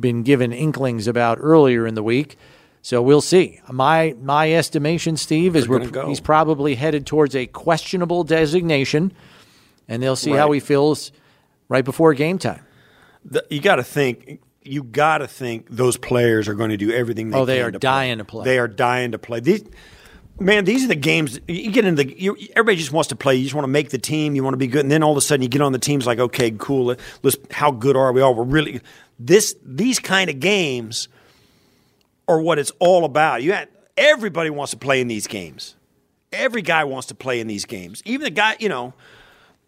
been 0.01 0.23
given 0.23 0.55
inklings 0.55 1.07
about 1.07 1.37
earlier 1.39 1.87
in 1.87 1.95
the 1.95 2.03
week. 2.03 2.39
So 2.85 3.01
we'll 3.01 3.23
see. 3.23 3.61
My 3.73 4.15
my 4.21 4.53
estimation, 4.53 5.17
Steve, 5.17 5.57
is 5.57 5.67
We're 5.67 5.87
go. 5.87 6.07
he's 6.07 6.21
probably 6.21 6.75
headed 6.75 7.07
towards 7.07 7.35
a 7.35 7.47
questionable 7.47 8.25
designation, 8.25 9.15
and 9.89 10.03
they'll 10.03 10.17
see 10.17 10.33
how 10.33 10.53
he 10.53 10.61
feels 10.61 11.11
right 11.71 11.83
before 11.83 12.13
game 12.13 12.39
time. 12.39 12.61
The- 13.25 13.47
you 13.49 13.61
got 13.61 13.77
to 13.77 13.83
think. 13.83 14.43
You 14.63 14.83
got 14.83 15.19
to 15.19 15.27
think 15.27 15.69
those 15.71 15.97
players 15.97 16.47
are 16.47 16.53
going 16.53 16.71
to 16.71 16.77
do 16.77 16.93
everything. 16.93 17.31
They 17.31 17.39
Oh, 17.39 17.47
they 17.47 17.63
are 17.63 17.71
to 17.71 17.79
dying 17.79 18.19
to 18.19 18.25
play. 18.25 18.45
They 18.45 18.59
are 18.59 18.69
dying 18.69 19.13
to 19.13 19.19
play. 19.19 19.41
These, 19.41 19.65
man, 20.39 20.67
these 20.67 20.85
are 20.85 20.89
the 20.89 20.95
games. 20.95 21.41
You 21.49 21.71
get 21.71 21.87
into 21.87 22.05
the. 22.05 22.21
You, 22.21 22.37
everybody 22.51 22.77
just 22.77 22.93
wants 22.93 23.09
to 23.09 23.17
play. 23.17 23.37
You 23.37 23.45
just 23.45 23.55
want 23.55 23.65
to 23.65 23.73
make 23.73 23.89
the 23.89 23.99
team. 23.99 24.35
You 24.35 24.45
want 24.45 24.53
to 24.53 24.59
be 24.59 24.67
good, 24.67 24.83
and 24.83 24.91
then 24.91 25.03
all 25.03 25.13
of 25.13 25.17
a 25.17 25.23
sudden 25.23 25.43
you 25.43 25.49
get 25.49 25.63
on 25.63 25.73
the 25.73 25.79
teams 25.79 26.07
like, 26.07 26.19
okay, 26.19 26.51
cool. 26.59 26.95
Let's. 27.23 27.39
How 27.51 27.71
good 27.71 27.97
are 27.97 28.13
we? 28.13 28.21
All 28.21 28.35
we're 28.35 28.45
really. 28.45 28.83
This 29.19 29.57
these 29.65 29.99
kind 29.99 30.29
of 30.29 30.39
games 30.39 31.09
are 32.29 32.41
what 32.41 32.59
it's 32.59 32.73
all 32.79 33.05
about. 33.05 33.43
You 33.43 33.53
had, 33.53 33.69
everybody 33.97 34.51
wants 34.51 34.71
to 34.73 34.79
play 34.79 35.01
in 35.01 35.09
these 35.09 35.27
games. 35.27 35.77
Every 36.33 36.63
guy 36.63 36.85
wants 36.85 37.09
to 37.09 37.15
play 37.15 37.41
in 37.41 37.47
these 37.47 37.65
games. 37.65 38.03
Even 38.05 38.25
the 38.25 38.31
guy, 38.31 38.57
you 38.59 38.69
know, 38.69 38.95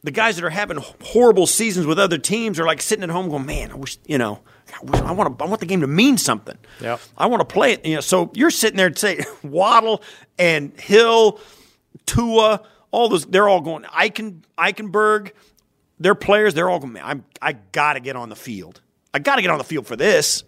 the 0.02 0.10
guys 0.10 0.36
that 0.36 0.44
are 0.44 0.50
having 0.50 0.78
horrible 1.02 1.46
seasons 1.46 1.86
with 1.86 1.98
other 1.98 2.18
teams 2.18 2.60
are 2.60 2.66
like 2.66 2.80
sitting 2.80 3.02
at 3.02 3.10
home 3.10 3.28
going, 3.28 3.46
"Man, 3.46 3.72
I 3.72 3.74
wish, 3.74 3.98
you 4.06 4.18
know, 4.18 4.40
I, 4.72 4.84
wish, 4.84 5.00
I 5.00 5.12
want 5.12 5.38
to, 5.38 5.44
I 5.44 5.48
want 5.48 5.60
the 5.60 5.66
game 5.66 5.80
to 5.80 5.86
mean 5.86 6.18
something. 6.18 6.56
Yep. 6.80 7.00
I 7.16 7.26
want 7.26 7.40
to 7.40 7.52
play 7.52 7.72
it." 7.72 7.84
You 7.84 7.96
know, 7.96 8.00
so 8.00 8.30
you're 8.34 8.50
sitting 8.50 8.76
there 8.76 8.86
and 8.86 8.98
say 8.98 9.24
Waddle 9.42 10.02
and 10.38 10.78
Hill, 10.78 11.40
Tua, 12.06 12.62
all 12.90 13.08
those, 13.08 13.26
they're 13.26 13.48
all 13.48 13.60
going. 13.60 13.82
Eichen, 13.84 14.42
Eichenberg, 14.56 15.32
their 15.98 16.14
players, 16.14 16.54
they're 16.54 16.70
all 16.70 16.78
going. 16.78 16.94
Man, 16.94 17.04
I'm, 17.04 17.24
I 17.42 17.52
got 17.52 17.94
to 17.94 18.00
get 18.00 18.16
on 18.16 18.28
the 18.28 18.36
field. 18.36 18.80
I 19.12 19.18
got 19.18 19.36
to 19.36 19.42
get 19.42 19.50
on 19.50 19.58
the 19.58 19.64
field 19.64 19.86
for 19.86 19.96
this, 19.96 20.44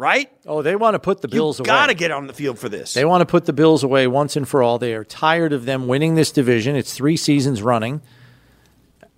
right? 0.00 0.32
Oh, 0.46 0.62
they 0.62 0.76
want 0.76 0.94
to 0.94 0.98
put 0.98 1.20
the 1.20 1.28
Bills 1.28 1.58
you 1.58 1.62
away. 1.62 1.66
got 1.66 1.86
to 1.88 1.94
get 1.94 2.10
on 2.10 2.26
the 2.26 2.32
field 2.32 2.58
for 2.58 2.70
this. 2.70 2.94
They 2.94 3.04
want 3.04 3.20
to 3.20 3.26
put 3.26 3.44
the 3.44 3.52
Bills 3.52 3.84
away 3.84 4.06
once 4.06 4.34
and 4.34 4.48
for 4.48 4.62
all. 4.62 4.78
They 4.78 4.94
are 4.94 5.04
tired 5.04 5.52
of 5.52 5.66
them 5.66 5.86
winning 5.86 6.14
this 6.14 6.32
division. 6.32 6.74
It's 6.74 6.94
three 6.94 7.18
seasons 7.18 7.62
running. 7.62 8.00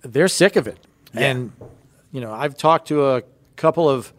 They're 0.01 0.27
sick 0.27 0.57
of 0.57 0.67
it. 0.67 0.85
And, 1.13 1.53
you 2.11 2.19
know, 2.19 2.33
I've 2.33 2.57
talked 2.57 2.89
to 2.89 3.05
a 3.11 3.23
couple 3.55 3.89
of 3.89 4.11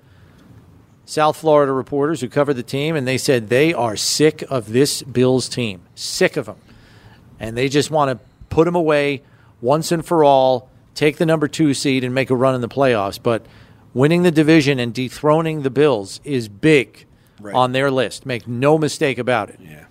South 1.04 1.36
Florida 1.36 1.70
reporters 1.70 2.22
who 2.22 2.28
cover 2.28 2.54
the 2.54 2.62
team, 2.62 2.96
and 2.96 3.06
they 3.06 3.18
said 3.18 3.50
they 3.50 3.74
are 3.74 3.94
sick 3.94 4.42
of 4.48 4.72
this 4.72 5.02
Bills 5.02 5.50
team. 5.50 5.82
Sick 5.94 6.38
of 6.38 6.46
them. 6.46 6.56
And 7.38 7.58
they 7.58 7.68
just 7.68 7.90
want 7.90 8.10
to 8.10 8.24
put 8.48 8.64
them 8.64 8.74
away 8.74 9.22
once 9.60 9.92
and 9.92 10.06
for 10.06 10.24
all, 10.24 10.70
take 10.94 11.18
the 11.18 11.26
number 11.26 11.46
two 11.46 11.74
seed, 11.74 12.04
and 12.04 12.14
make 12.14 12.30
a 12.30 12.36
run 12.36 12.54
in 12.54 12.62
the 12.62 12.68
playoffs. 12.68 13.20
But 13.22 13.44
winning 13.94 14.22
the 14.22 14.30
division 14.30 14.78
and 14.78 14.92
dethroning 14.92 15.62
the 15.62 15.70
Bills 15.70 16.20
is 16.24 16.48
big 16.48 17.06
Right. 17.40 17.54
on 17.54 17.72
their 17.72 17.90
list. 17.90 18.26
Make 18.26 18.46
no 18.46 18.78
mistake 18.78 19.18
about 19.18 19.50
it. 19.50 19.58
yeah. 19.60 19.84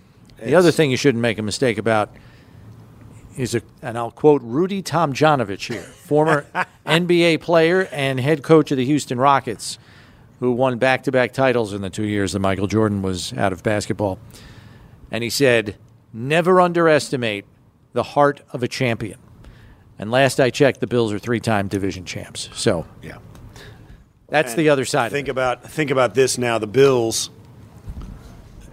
The 0.43 0.55
other 0.55 0.71
thing 0.71 0.91
you 0.91 0.97
shouldn't 0.97 1.21
make 1.21 1.37
a 1.37 1.41
mistake 1.41 1.77
about 1.77 2.09
is 3.37 3.55
a, 3.55 3.61
and 3.81 3.97
I'll 3.97 4.11
quote 4.11 4.41
Rudy 4.43 4.81
Tomjanovich 4.83 5.71
here, 5.73 5.81
former 5.81 6.45
NBA 6.85 7.41
player 7.41 7.87
and 7.91 8.19
head 8.19 8.43
coach 8.43 8.71
of 8.71 8.77
the 8.77 8.85
Houston 8.85 9.17
Rockets, 9.19 9.77
who 10.39 10.51
won 10.51 10.77
back-to-back 10.77 11.31
titles 11.33 11.73
in 11.73 11.81
the 11.81 11.89
two 11.89 12.03
years 12.05 12.33
that 12.33 12.39
Michael 12.39 12.67
Jordan 12.67 13.01
was 13.01 13.33
out 13.33 13.53
of 13.53 13.63
basketball. 13.63 14.19
And 15.11 15.23
he 15.23 15.29
said, 15.29 15.75
"Never 16.11 16.59
underestimate 16.59 17.45
the 17.93 18.03
heart 18.03 18.41
of 18.51 18.63
a 18.63 18.67
champion." 18.67 19.19
And 19.99 20.11
last 20.11 20.39
I 20.39 20.49
checked, 20.49 20.79
the 20.79 20.87
Bills 20.87 21.13
are 21.13 21.19
three-time 21.19 21.67
division 21.67 22.03
champs. 22.05 22.49
So 22.53 22.85
yeah. 23.01 23.17
That's 24.33 24.55
the 24.55 24.69
other 24.69 24.83
side. 24.83 25.11
Think 25.11 25.27
about 25.27 25.69
think 25.69 25.91
about 25.91 26.15
this 26.15 26.39
now. 26.39 26.57
The 26.57 26.65
Bills, 26.65 27.29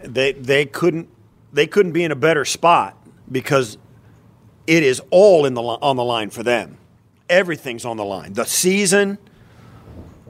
they 0.02 0.32
they 0.32 0.64
couldn't 0.64 1.10
they 1.52 1.66
couldn't 1.66 1.92
be 1.92 2.02
in 2.02 2.10
a 2.10 2.16
better 2.16 2.46
spot 2.46 2.96
because 3.30 3.76
it 4.66 4.82
is 4.82 5.02
all 5.10 5.44
in 5.44 5.52
the 5.52 5.60
on 5.60 5.96
the 5.96 6.02
line 6.02 6.30
for 6.30 6.42
them. 6.42 6.78
Everything's 7.28 7.84
on 7.84 7.98
the 7.98 8.06
line. 8.06 8.32
The 8.32 8.46
season, 8.46 9.18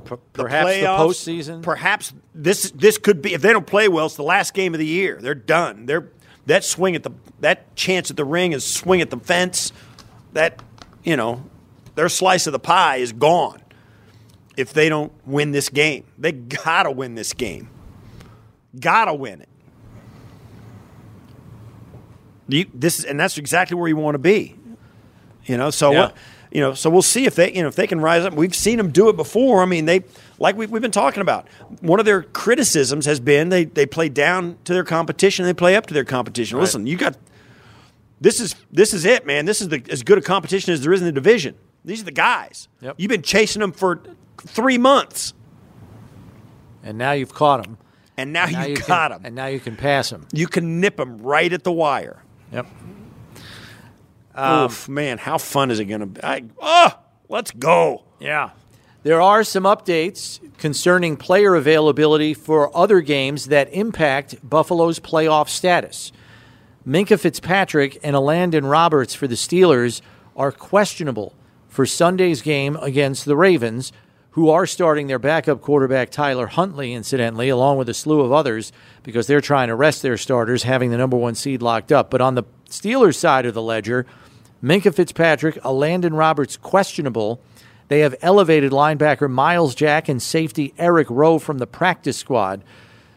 the 0.05 0.16
Perhaps 0.33 0.66
the 0.66 0.81
playoffs, 0.83 0.99
postseason. 0.99 1.62
Perhaps 1.62 2.12
this 2.35 2.72
this 2.72 2.99
could 2.99 3.22
be 3.22 3.33
if 3.33 3.41
they 3.41 3.53
don't 3.53 3.66
play 3.66 3.87
well, 3.87 4.07
it's 4.07 4.16
the 4.16 4.24
last 4.24 4.53
game 4.53 4.74
of 4.74 4.81
the 4.81 4.87
year. 4.87 5.20
They're 5.20 5.37
done. 5.37 5.87
They're 5.87 6.09
that 6.47 6.64
swing 6.64 6.97
at 6.97 7.05
the 7.05 7.12
that 7.39 7.76
chance 7.76 8.11
at 8.11 8.16
the 8.16 8.24
ring 8.24 8.51
is 8.51 8.64
swing 8.64 9.01
at 9.01 9.11
the 9.11 9.20
fence. 9.20 9.72
That 10.33 10.61
you 11.05 11.16
know, 11.16 11.45
their 11.95 12.09
slice 12.09 12.49
of 12.49 12.53
the 12.53 12.59
pie 12.59 12.97
is 12.97 13.12
gone 13.12 13.62
if 14.57 14.72
they 14.72 14.88
don't 14.88 15.12
win 15.26 15.53
this 15.53 15.68
game. 15.68 16.05
They 16.18 16.32
gotta 16.32 16.90
win 16.90 17.14
this 17.14 17.32
game. 17.32 17.68
Gotta 18.78 19.14
win 19.14 19.40
it. 19.42 19.48
You, 22.48 22.66
this 22.74 22.98
is, 22.98 23.05
and 23.05 23.18
that's 23.18 23.38
exactly 23.38 23.76
where 23.76 23.88
you 23.88 23.96
want 23.96 24.14
to 24.14 24.18
be. 24.18 24.57
You 25.46 25.57
know, 25.57 25.70
so 25.70 25.92
Yeah. 25.92 26.03
uh, 26.05 26.11
you 26.51 26.61
know, 26.61 26.74
so 26.74 26.90
we'll 26.90 27.01
see 27.03 27.26
if 27.26 27.36
they, 27.36 27.53
you 27.53 27.62
know, 27.62 27.68
if 27.68 27.76
they 27.76 27.86
can 27.86 28.01
rise 28.01 28.24
up. 28.24 28.34
We've 28.34 28.55
seen 28.55 28.76
them 28.76 28.90
do 28.90 29.09
it 29.09 29.16
before. 29.16 29.62
I 29.62 29.66
mean, 29.66 29.84
they 29.84 30.03
like 30.40 30.57
we, 30.57 30.66
we've 30.66 30.82
been 30.82 30.90
talking 30.90 31.20
about. 31.20 31.46
One 31.80 32.01
of 32.01 32.07
their 32.07 32.22
criticisms 32.24 33.07
has 33.07 33.20
been 33.20 33.51
they 33.51 33.66
they 33.66 33.86
play 33.86 34.09
down 34.09 34.59
to 34.64 34.74
their 34.74 34.82
competition. 34.82 35.44
They 35.44 35.55
play 35.55 35.76
up 35.76 35.86
to 35.86 35.94
their 35.94 36.05
competition. 36.05 36.59
Listen, 36.59 36.88
you 36.88 36.96
got 36.96 37.16
this 38.20 38.40
is 38.40 38.57
this 38.72 38.92
is 38.92 39.05
it, 39.05 39.24
man. 39.26 39.44
This 39.44 39.61
is 39.61 39.68
the, 39.68 39.80
as 39.90 40.03
good 40.03 40.18
a 40.18 40.22
competition 40.22 40.72
as 40.74 40.82
there 40.82 40.92
is 40.92 41.01
in 41.01 41.07
the 41.07 41.12
division. 41.12 41.55
These 41.84 42.03
are 42.03 42.07
the 42.07 42.11
guys. 42.11 42.66
Yep. 42.80 42.96
You've 42.98 43.09
been 43.11 43.22
chasing 43.22 43.61
them 43.61 43.70
for 43.70 44.03
three 44.41 44.78
months, 44.78 45.34
and 46.82 46.97
now 46.99 47.12
you've 47.12 47.34
caught 47.34 47.62
them. 47.64 47.78
and 48.16 48.32
now, 48.32 48.47
Now 48.47 48.64
you, 48.64 48.76
can- 48.76 48.86
got 48.86 49.09
them. 49.11 49.22
And 49.24 49.34
now 49.34 49.47
you 49.47 49.61
can 49.61 49.76
pass 49.76 50.11
them. 50.11 50.26
you 50.32 50.47
can 50.47 50.80
nip 50.80 50.97
them 50.97 51.18
right 51.18 51.53
at 51.53 51.64
the 51.64 51.72
wire. 51.72 52.22
Yep. 52.53 52.66
Oof, 54.38 54.88
man, 54.88 55.18
how 55.18 55.38
fun 55.38 55.70
is 55.70 55.80
it 55.80 55.84
going 55.86 56.01
to 56.01 56.07
be? 56.07 56.22
I, 56.22 56.45
oh, 56.61 56.99
let's 57.28 57.51
go. 57.51 58.05
Yeah. 58.20 58.51
There 59.03 59.20
are 59.20 59.45
some 59.45 59.64
updates 59.64 60.41
concerning 60.59 61.16
player 61.16 61.55
availability 61.55 62.34
for 62.34 62.74
other 62.76 63.01
games 63.01 63.47
that 63.47 63.72
impact 63.72 64.36
Buffalo's 64.49 64.99
playoff 65.01 65.49
status. 65.49 66.12
Minkah 66.86 67.18
Fitzpatrick 67.18 67.99
and 68.03 68.14
Elandon 68.16 68.70
Roberts 68.70 69.14
for 69.14 69.26
the 69.26 69.34
Steelers 69.34 70.01
are 70.36 70.53
questionable 70.53 71.34
for 71.68 71.84
Sunday's 71.86 72.41
game 72.43 72.76
against 72.76 73.24
the 73.26 73.36
Ravens, 73.36 73.93
who 74.33 74.49
are 74.49 74.66
starting 74.66 75.07
their 75.07 75.18
backup 75.18 75.61
quarterback 75.61 76.11
Tyler 76.11 76.47
Huntley, 76.47 76.93
incidentally, 76.93 77.49
along 77.49 77.78
with 77.78 77.89
a 77.89 77.95
slew 77.95 78.20
of 78.20 78.33
others, 78.33 78.72
because 79.03 79.26
they're 79.26 79.41
trying 79.41 79.68
to 79.68 79.74
rest 79.74 80.03
their 80.03 80.16
starters, 80.16 80.62
having 80.62 80.91
the 80.91 80.99
number 80.99 81.16
one 81.16 81.35
seed 81.35 81.62
locked 81.62 81.91
up. 81.91 82.11
But 82.11 82.20
on 82.20 82.37
the 82.37 82.45
Steelers 82.68 83.16
side 83.16 83.45
of 83.47 83.55
the 83.55 83.62
ledger, 83.62 84.07
Minkah 84.62 84.95
Fitzpatrick, 84.95 85.57
Elandon 85.62 86.16
Roberts 86.16 86.57
questionable. 86.57 87.41
They 87.89 88.01
have 88.01 88.14
elevated 88.22 88.70
linebacker 88.70 89.28
Myles 89.28 89.74
Jack 89.74 90.09
and 90.09 90.22
safety 90.22 90.74
Eric 90.78 91.09
Rowe 91.11 91.41
from 91.41 91.59
the 91.59 91.66
practice 91.66 92.16
squad. 92.16 92.62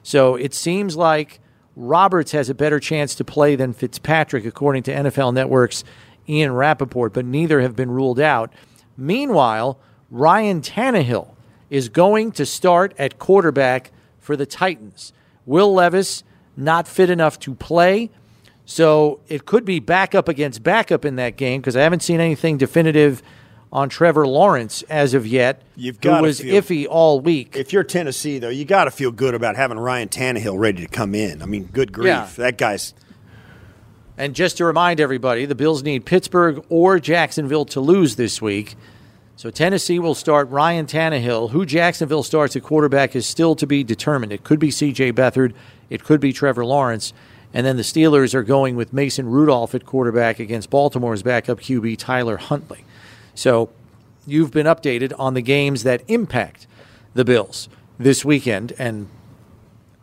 So 0.01 0.36
it 0.36 0.53
seems 0.55 0.95
like 0.95 1.39
Roberts 1.76 2.32
has 2.32 2.49
a 2.49 2.55
better 2.55 2.80
chance 2.80 3.14
to 3.16 3.24
play 3.24 3.55
than 3.55 3.74
Fitzpatrick, 3.74 4.45
according 4.45 4.84
to 4.84 4.93
NFL 4.93 5.34
Network's 5.34 5.84
Ian 6.28 6.53
Rapoport, 6.53 7.14
but 7.14 7.26
neither 7.26 7.61
have 7.61 7.76
been 7.76 7.91
ruled 7.91 8.20
out. 8.20 8.51
Meanwhile, 8.97 9.78
Ryan 10.14 10.61
Tannehill 10.61 11.30
is 11.72 11.89
going 11.89 12.32
to 12.34 12.45
start 12.45 12.93
at 12.99 13.18
quarterback 13.18 13.91
for 14.20 14.36
the 14.38 14.45
Titans. 14.45 15.11
Will 15.47 15.74
Levis 15.74 16.24
not 16.55 16.88
fit 16.88 17.09
enough 17.09 17.39
to 17.39 17.55
play. 17.55 18.11
So 18.64 19.20
it 19.28 19.45
could 19.45 19.66
be 19.66 19.80
backup 19.80 20.30
against 20.30 20.61
backup 20.61 21.03
in 21.03 21.16
that 21.16 21.36
game 21.36 21.61
because 21.61 21.76
I 21.76 21.82
haven't 21.82 22.03
seen 22.03 22.20
anything 22.20 22.57
definitive 22.57 23.24
on 23.74 23.89
Trevor 23.89 24.28
Lawrence 24.28 24.84
as 24.84 25.16
of 25.16 25.26
yet. 25.26 25.64
You've 25.76 25.99
gotta 25.99 26.22
was 26.22 26.39
feel- 26.39 26.61
iffy 26.61 26.86
all 26.88 27.20
week. 27.20 27.57
If 27.57 27.74
you're 27.74 27.84
Tennessee, 27.84 28.38
though, 28.38 28.49
you 28.49 28.66
got 28.66 28.86
to 28.86 28.91
feel 28.91 29.11
good 29.11 29.34
about 29.34 29.55
having 29.55 29.80
Ryan 29.80 30.09
Tannehill 30.09 30.57
ready 30.59 30.84
to 30.84 30.88
come 30.88 31.16
in. 31.16 31.41
I 31.41 31.47
mean, 31.47 31.66
good 31.74 31.91
grief. 31.91 32.05
Yeah. 32.05 32.28
That 32.38 32.59
guy's 32.59 32.93
And 34.16 34.36
just 34.36 34.57
to 34.57 34.66
remind 34.66 34.99
everybody, 34.99 35.45
the 35.45 35.55
Bills 35.55 35.82
need 35.82 36.05
Pittsburgh 36.05 36.64
or 36.70 36.99
Jacksonville 36.99 37.66
to 37.66 37.82
lose 37.82 38.16
this 38.16 38.39
week. 38.43 38.76
So 39.36 39.49
Tennessee 39.49 39.99
will 39.99 40.15
start 40.15 40.49
Ryan 40.49 40.86
Tannehill. 40.86 41.49
Who 41.51 41.65
Jacksonville 41.65 42.23
starts 42.23 42.55
at 42.55 42.63
quarterback 42.63 43.15
is 43.15 43.25
still 43.25 43.55
to 43.55 43.65
be 43.65 43.84
determined. 43.84 44.31
It 44.31 44.43
could 44.43 44.59
be 44.59 44.69
C.J. 44.69 45.13
Beathard. 45.13 45.53
It 45.89 46.03
could 46.03 46.21
be 46.21 46.31
Trevor 46.31 46.63
Lawrence. 46.63 47.13
And 47.53 47.65
then 47.65 47.77
the 47.77 47.84
Steelers 47.84 48.34
are 48.34 48.43
going 48.43 48.75
with 48.75 48.93
Mason 48.93 49.27
Rudolph 49.27 49.75
at 49.75 49.86
quarterback 49.86 50.39
against 50.39 50.69
Baltimore's 50.69 51.23
backup 51.23 51.59
QB 51.59 51.97
Tyler 51.97 52.38
Huntley. 52.38 52.86
So 53.36 53.69
you've 54.25 54.51
been 54.51 54.67
updated 54.67 55.13
on 55.17 55.34
the 55.34 55.41
games 55.41 55.84
that 55.84 56.03
impact 56.07 56.67
the 57.13 57.25
Bills 57.25 57.69
this 57.97 58.23
weekend. 58.23 58.73
And 58.77 59.07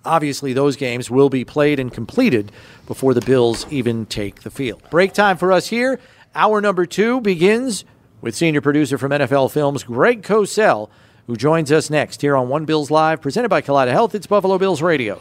obviously, 0.05 0.53
those 0.53 0.77
games 0.77 1.11
will 1.11 1.29
be 1.29 1.45
played 1.45 1.79
and 1.79 1.93
completed 1.93 2.53
before 2.87 3.15
the 3.15 3.21
Bills 3.21 3.65
even 3.71 4.07
take 4.07 4.43
the 4.43 4.51
field. 4.51 4.83
Break 4.91 5.13
time 5.13 5.37
for 5.37 5.53
us 5.53 5.69
here. 5.69 6.01
Hour 6.35 6.61
number 6.61 6.87
two 6.87 7.21
begins 7.21 7.85
with 8.21 8.35
senior 8.35 8.61
producer 8.61 8.99
from 8.99 9.13
NFL 9.13 9.51
Films, 9.51 9.85
Greg 9.85 10.23
Cosell, 10.23 10.91
who 11.27 11.37
joins 11.37 11.71
us 11.71 11.91
next 11.91 12.21
here 12.23 12.37
on 12.37 12.49
One 12.49 12.65
Bills 12.65 12.91
Live, 12.91 13.21
presented 13.21 13.49
by 13.49 13.63
Kaleida 13.63 13.93
Health. 13.93 14.15
It's 14.15 14.27
Buffalo 14.27 14.59
Bills 14.59 14.83
Radio. 14.83 15.21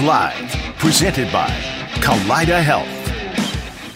Live, 0.00 0.50
presented 0.78 1.32
by 1.32 1.48
Kaleida 2.00 2.62
Health. 2.62 2.88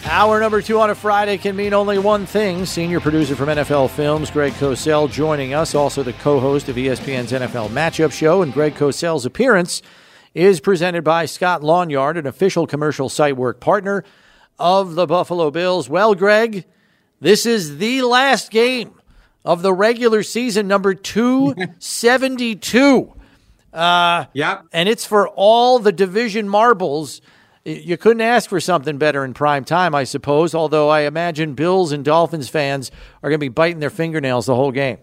Hour 0.05 0.39
number 0.39 0.61
two 0.61 0.79
on 0.79 0.89
a 0.89 0.95
Friday 0.95 1.37
can 1.37 1.55
mean 1.55 1.73
only 1.73 1.99
one 1.99 2.25
thing. 2.25 2.65
Senior 2.65 2.99
producer 2.99 3.35
from 3.35 3.49
NFL 3.49 3.89
Films, 3.91 4.31
Greg 4.31 4.53
Cosell, 4.53 5.11
joining 5.11 5.53
us, 5.53 5.75
also 5.75 6.03
the 6.03 6.13
co 6.13 6.39
host 6.39 6.69
of 6.69 6.75
ESPN's 6.75 7.31
NFL 7.31 7.69
Matchup 7.69 8.11
Show. 8.11 8.41
And 8.41 8.51
Greg 8.51 8.75
Cosell's 8.75 9.25
appearance 9.25 9.81
is 10.33 10.59
presented 10.59 11.03
by 11.03 11.25
Scott 11.25 11.63
Lawn 11.63 11.89
Yard, 11.89 12.17
an 12.17 12.25
official 12.25 12.65
commercial 12.65 13.09
site 13.09 13.37
work 13.37 13.59
partner 13.59 14.03
of 14.57 14.95
the 14.95 15.05
Buffalo 15.05 15.51
Bills. 15.51 15.87
Well, 15.87 16.15
Greg, 16.15 16.65
this 17.19 17.45
is 17.45 17.77
the 17.77 18.01
last 18.01 18.51
game 18.51 18.95
of 19.45 19.61
the 19.61 19.73
regular 19.73 20.23
season, 20.23 20.67
number 20.67 20.93
272. 20.93 23.13
Uh, 23.73 24.25
Yep. 24.33 24.65
and 24.73 24.89
it's 24.89 25.05
for 25.05 25.29
all 25.29 25.79
the 25.79 25.91
division 25.91 26.47
marbles. 26.49 27.21
You 27.63 27.95
couldn't 27.95 28.21
ask 28.21 28.49
for 28.49 28.59
something 28.59 28.97
better 28.97 29.23
in 29.23 29.33
prime 29.33 29.63
time, 29.63 29.93
I 29.93 30.03
suppose. 30.03 30.55
Although 30.55 30.89
I 30.89 31.01
imagine 31.01 31.53
Bills 31.53 31.91
and 31.91 32.03
Dolphins 32.03 32.49
fans 32.49 32.89
are 33.21 33.29
going 33.29 33.39
to 33.39 33.43
be 33.43 33.49
biting 33.49 33.79
their 33.79 33.91
fingernails 33.91 34.47
the 34.47 34.55
whole 34.55 34.71
game. 34.71 34.97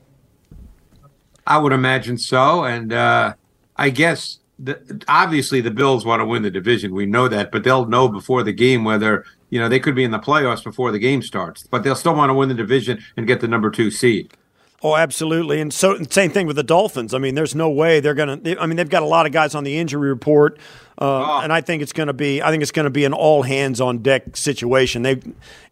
I 1.47 1.59
would 1.59 1.73
imagine 1.73 2.19
so, 2.19 2.65
and 2.65 2.93
uh, 2.93 3.35
I 3.77 3.91
guess 3.91 4.39
the, 4.59 5.03
obviously 5.09 5.61
the 5.61 5.71
Bills 5.71 6.05
want 6.05 6.21
to 6.21 6.27
win 6.27 6.43
the 6.43 6.51
division. 6.51 6.95
We 6.95 7.07
know 7.07 7.29
that, 7.29 7.51
but 7.53 7.65
they'll 7.65 7.87
know 7.87 8.09
before 8.09 8.43
the 8.43 8.53
game 8.53 8.85
whether 8.85 9.25
you 9.51 9.59
know 9.59 9.69
they 9.69 9.81
could 9.81 9.95
be 9.95 10.05
in 10.05 10.11
the 10.11 10.19
playoffs 10.19 10.63
before 10.63 10.91
the 10.93 10.99
game 10.99 11.23
starts. 11.23 11.63
But 11.67 11.85
they'll 11.85 11.95
still 11.95 12.15
want 12.15 12.31
to 12.31 12.35
win 12.35 12.49
the 12.49 12.55
division 12.57 13.03
and 13.17 13.27
get 13.27 13.41
the 13.41 13.49
number 13.49 13.71
two 13.71 13.91
seed. 13.91 14.35
Oh, 14.81 14.95
absolutely. 14.95 15.61
And 15.61 15.75
so, 15.75 16.01
same 16.09 16.31
thing 16.31 16.47
with 16.47 16.55
the 16.55 16.63
Dolphins. 16.63 17.13
I 17.13 17.19
mean, 17.19 17.35
there's 17.35 17.55
no 17.55 17.69
way 17.69 17.99
they're 17.99 18.15
going 18.15 18.43
to. 18.43 18.61
I 18.61 18.67
mean, 18.67 18.77
they've 18.77 18.89
got 18.89 19.03
a 19.03 19.07
lot 19.07 19.27
of 19.27 19.33
guys 19.33 19.57
on 19.57 19.65
the 19.65 19.77
injury 19.77 20.09
report, 20.09 20.59
uh, 21.01 21.41
and 21.41 21.53
I 21.53 21.61
think 21.63 21.83
it's 21.83 21.93
going 21.93 22.07
to 22.07 22.13
be. 22.13 22.41
I 22.43 22.51
think 22.51 22.63
it's 22.63 22.71
going 22.71 22.85
to 22.85 22.91
be 22.91 23.05
an 23.05 23.13
all 23.13 23.43
hands 23.43 23.81
on 23.81 23.99
deck 23.99 24.37
situation. 24.37 25.03
They, 25.03 25.21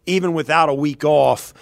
even 0.05 0.33
without 0.33 0.67
a 0.67 0.73
week 0.73 1.05
off, 1.05 1.53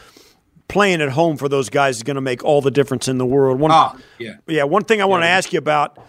playing 0.67 1.01
at 1.03 1.09
home 1.09 1.37
for 1.37 1.47
those 1.47 1.69
guys 1.69 1.97
is 1.97 2.03
going 2.03 2.15
to 2.15 2.21
make 2.21 2.43
all 2.43 2.61
the 2.61 2.71
difference 2.71 3.07
in 3.07 3.19
the 3.19 3.25
world. 3.27 3.59
One, 3.59 3.71
Oh, 3.71 3.95
yeah. 4.17 4.37
yeah. 4.47 4.63
One 4.63 4.83
thing 4.83 4.99
I 4.99 5.05
want 5.05 5.21
to 5.23 5.27
ask 5.27 5.53
you 5.53 5.59
about 5.59 5.99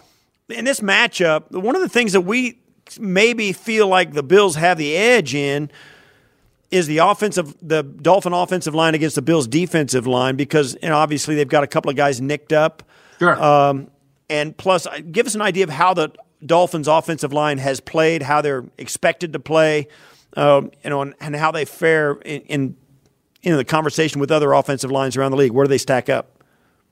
in 0.49 0.65
this 0.65 0.81
matchup, 0.81 1.51
one 1.51 1.77
of 1.77 1.83
the 1.83 1.89
things 1.91 2.13
that 2.15 2.23
we 2.23 2.59
maybe 2.99 3.53
feel 3.53 3.89
like 3.89 4.13
the 4.15 4.23
Bills 4.23 4.55
have 4.55 4.79
the 4.79 4.97
edge 4.97 5.35
in 5.35 5.71
is 6.71 6.87
the 6.87 6.99
offensive 6.99 7.55
the 7.63 7.83
Dolphin 7.83 8.33
offensive 8.33 8.75
line 8.75 8.95
against 8.95 9.15
the 9.15 9.23
Bills 9.23 9.47
defensive 9.47 10.07
line 10.07 10.37
because 10.37 10.77
you 10.83 10.89
know, 10.89 10.97
obviously 10.97 11.35
they've 11.35 11.49
got 11.49 11.65
a 11.65 11.67
couple 11.67 11.91
of 11.91 11.97
guys 11.97 12.21
nicked 12.21 12.53
up. 12.53 12.83
Sure. 13.19 13.43
Um, 13.43 13.91
and 14.29 14.57
plus, 14.57 14.87
uh, 14.87 14.99
give 15.11 15.27
us 15.27 15.35
an 15.35 15.43
idea 15.43 15.65
of 15.65 15.71
how 15.71 15.95
the 15.95 16.11
Dolphins 16.45 16.89
offensive 16.89 17.33
line 17.33 17.59
has 17.59 17.81
played, 17.81 18.23
how 18.23 18.41
they're 18.41 18.65
expected 18.77 19.33
to 19.33 19.39
play, 19.39 19.89
um, 20.37 20.71
you 20.83 20.91
know, 20.91 21.03
and, 21.03 21.15
and 21.21 21.37
how 21.37 21.51
they 21.51 21.65
fare 21.65 22.13
in, 22.25 22.41
in 22.43 22.77
in 23.43 23.57
the 23.57 23.65
conversation 23.65 24.21
with 24.21 24.33
other 24.33 24.53
offensive 24.53 24.91
lines 24.91 25.17
around 25.17 25.31
the 25.31 25.37
league. 25.37 25.53
Where 25.53 25.65
do 25.65 25.69
they 25.69 25.79
stack 25.79 26.09
up? 26.09 26.36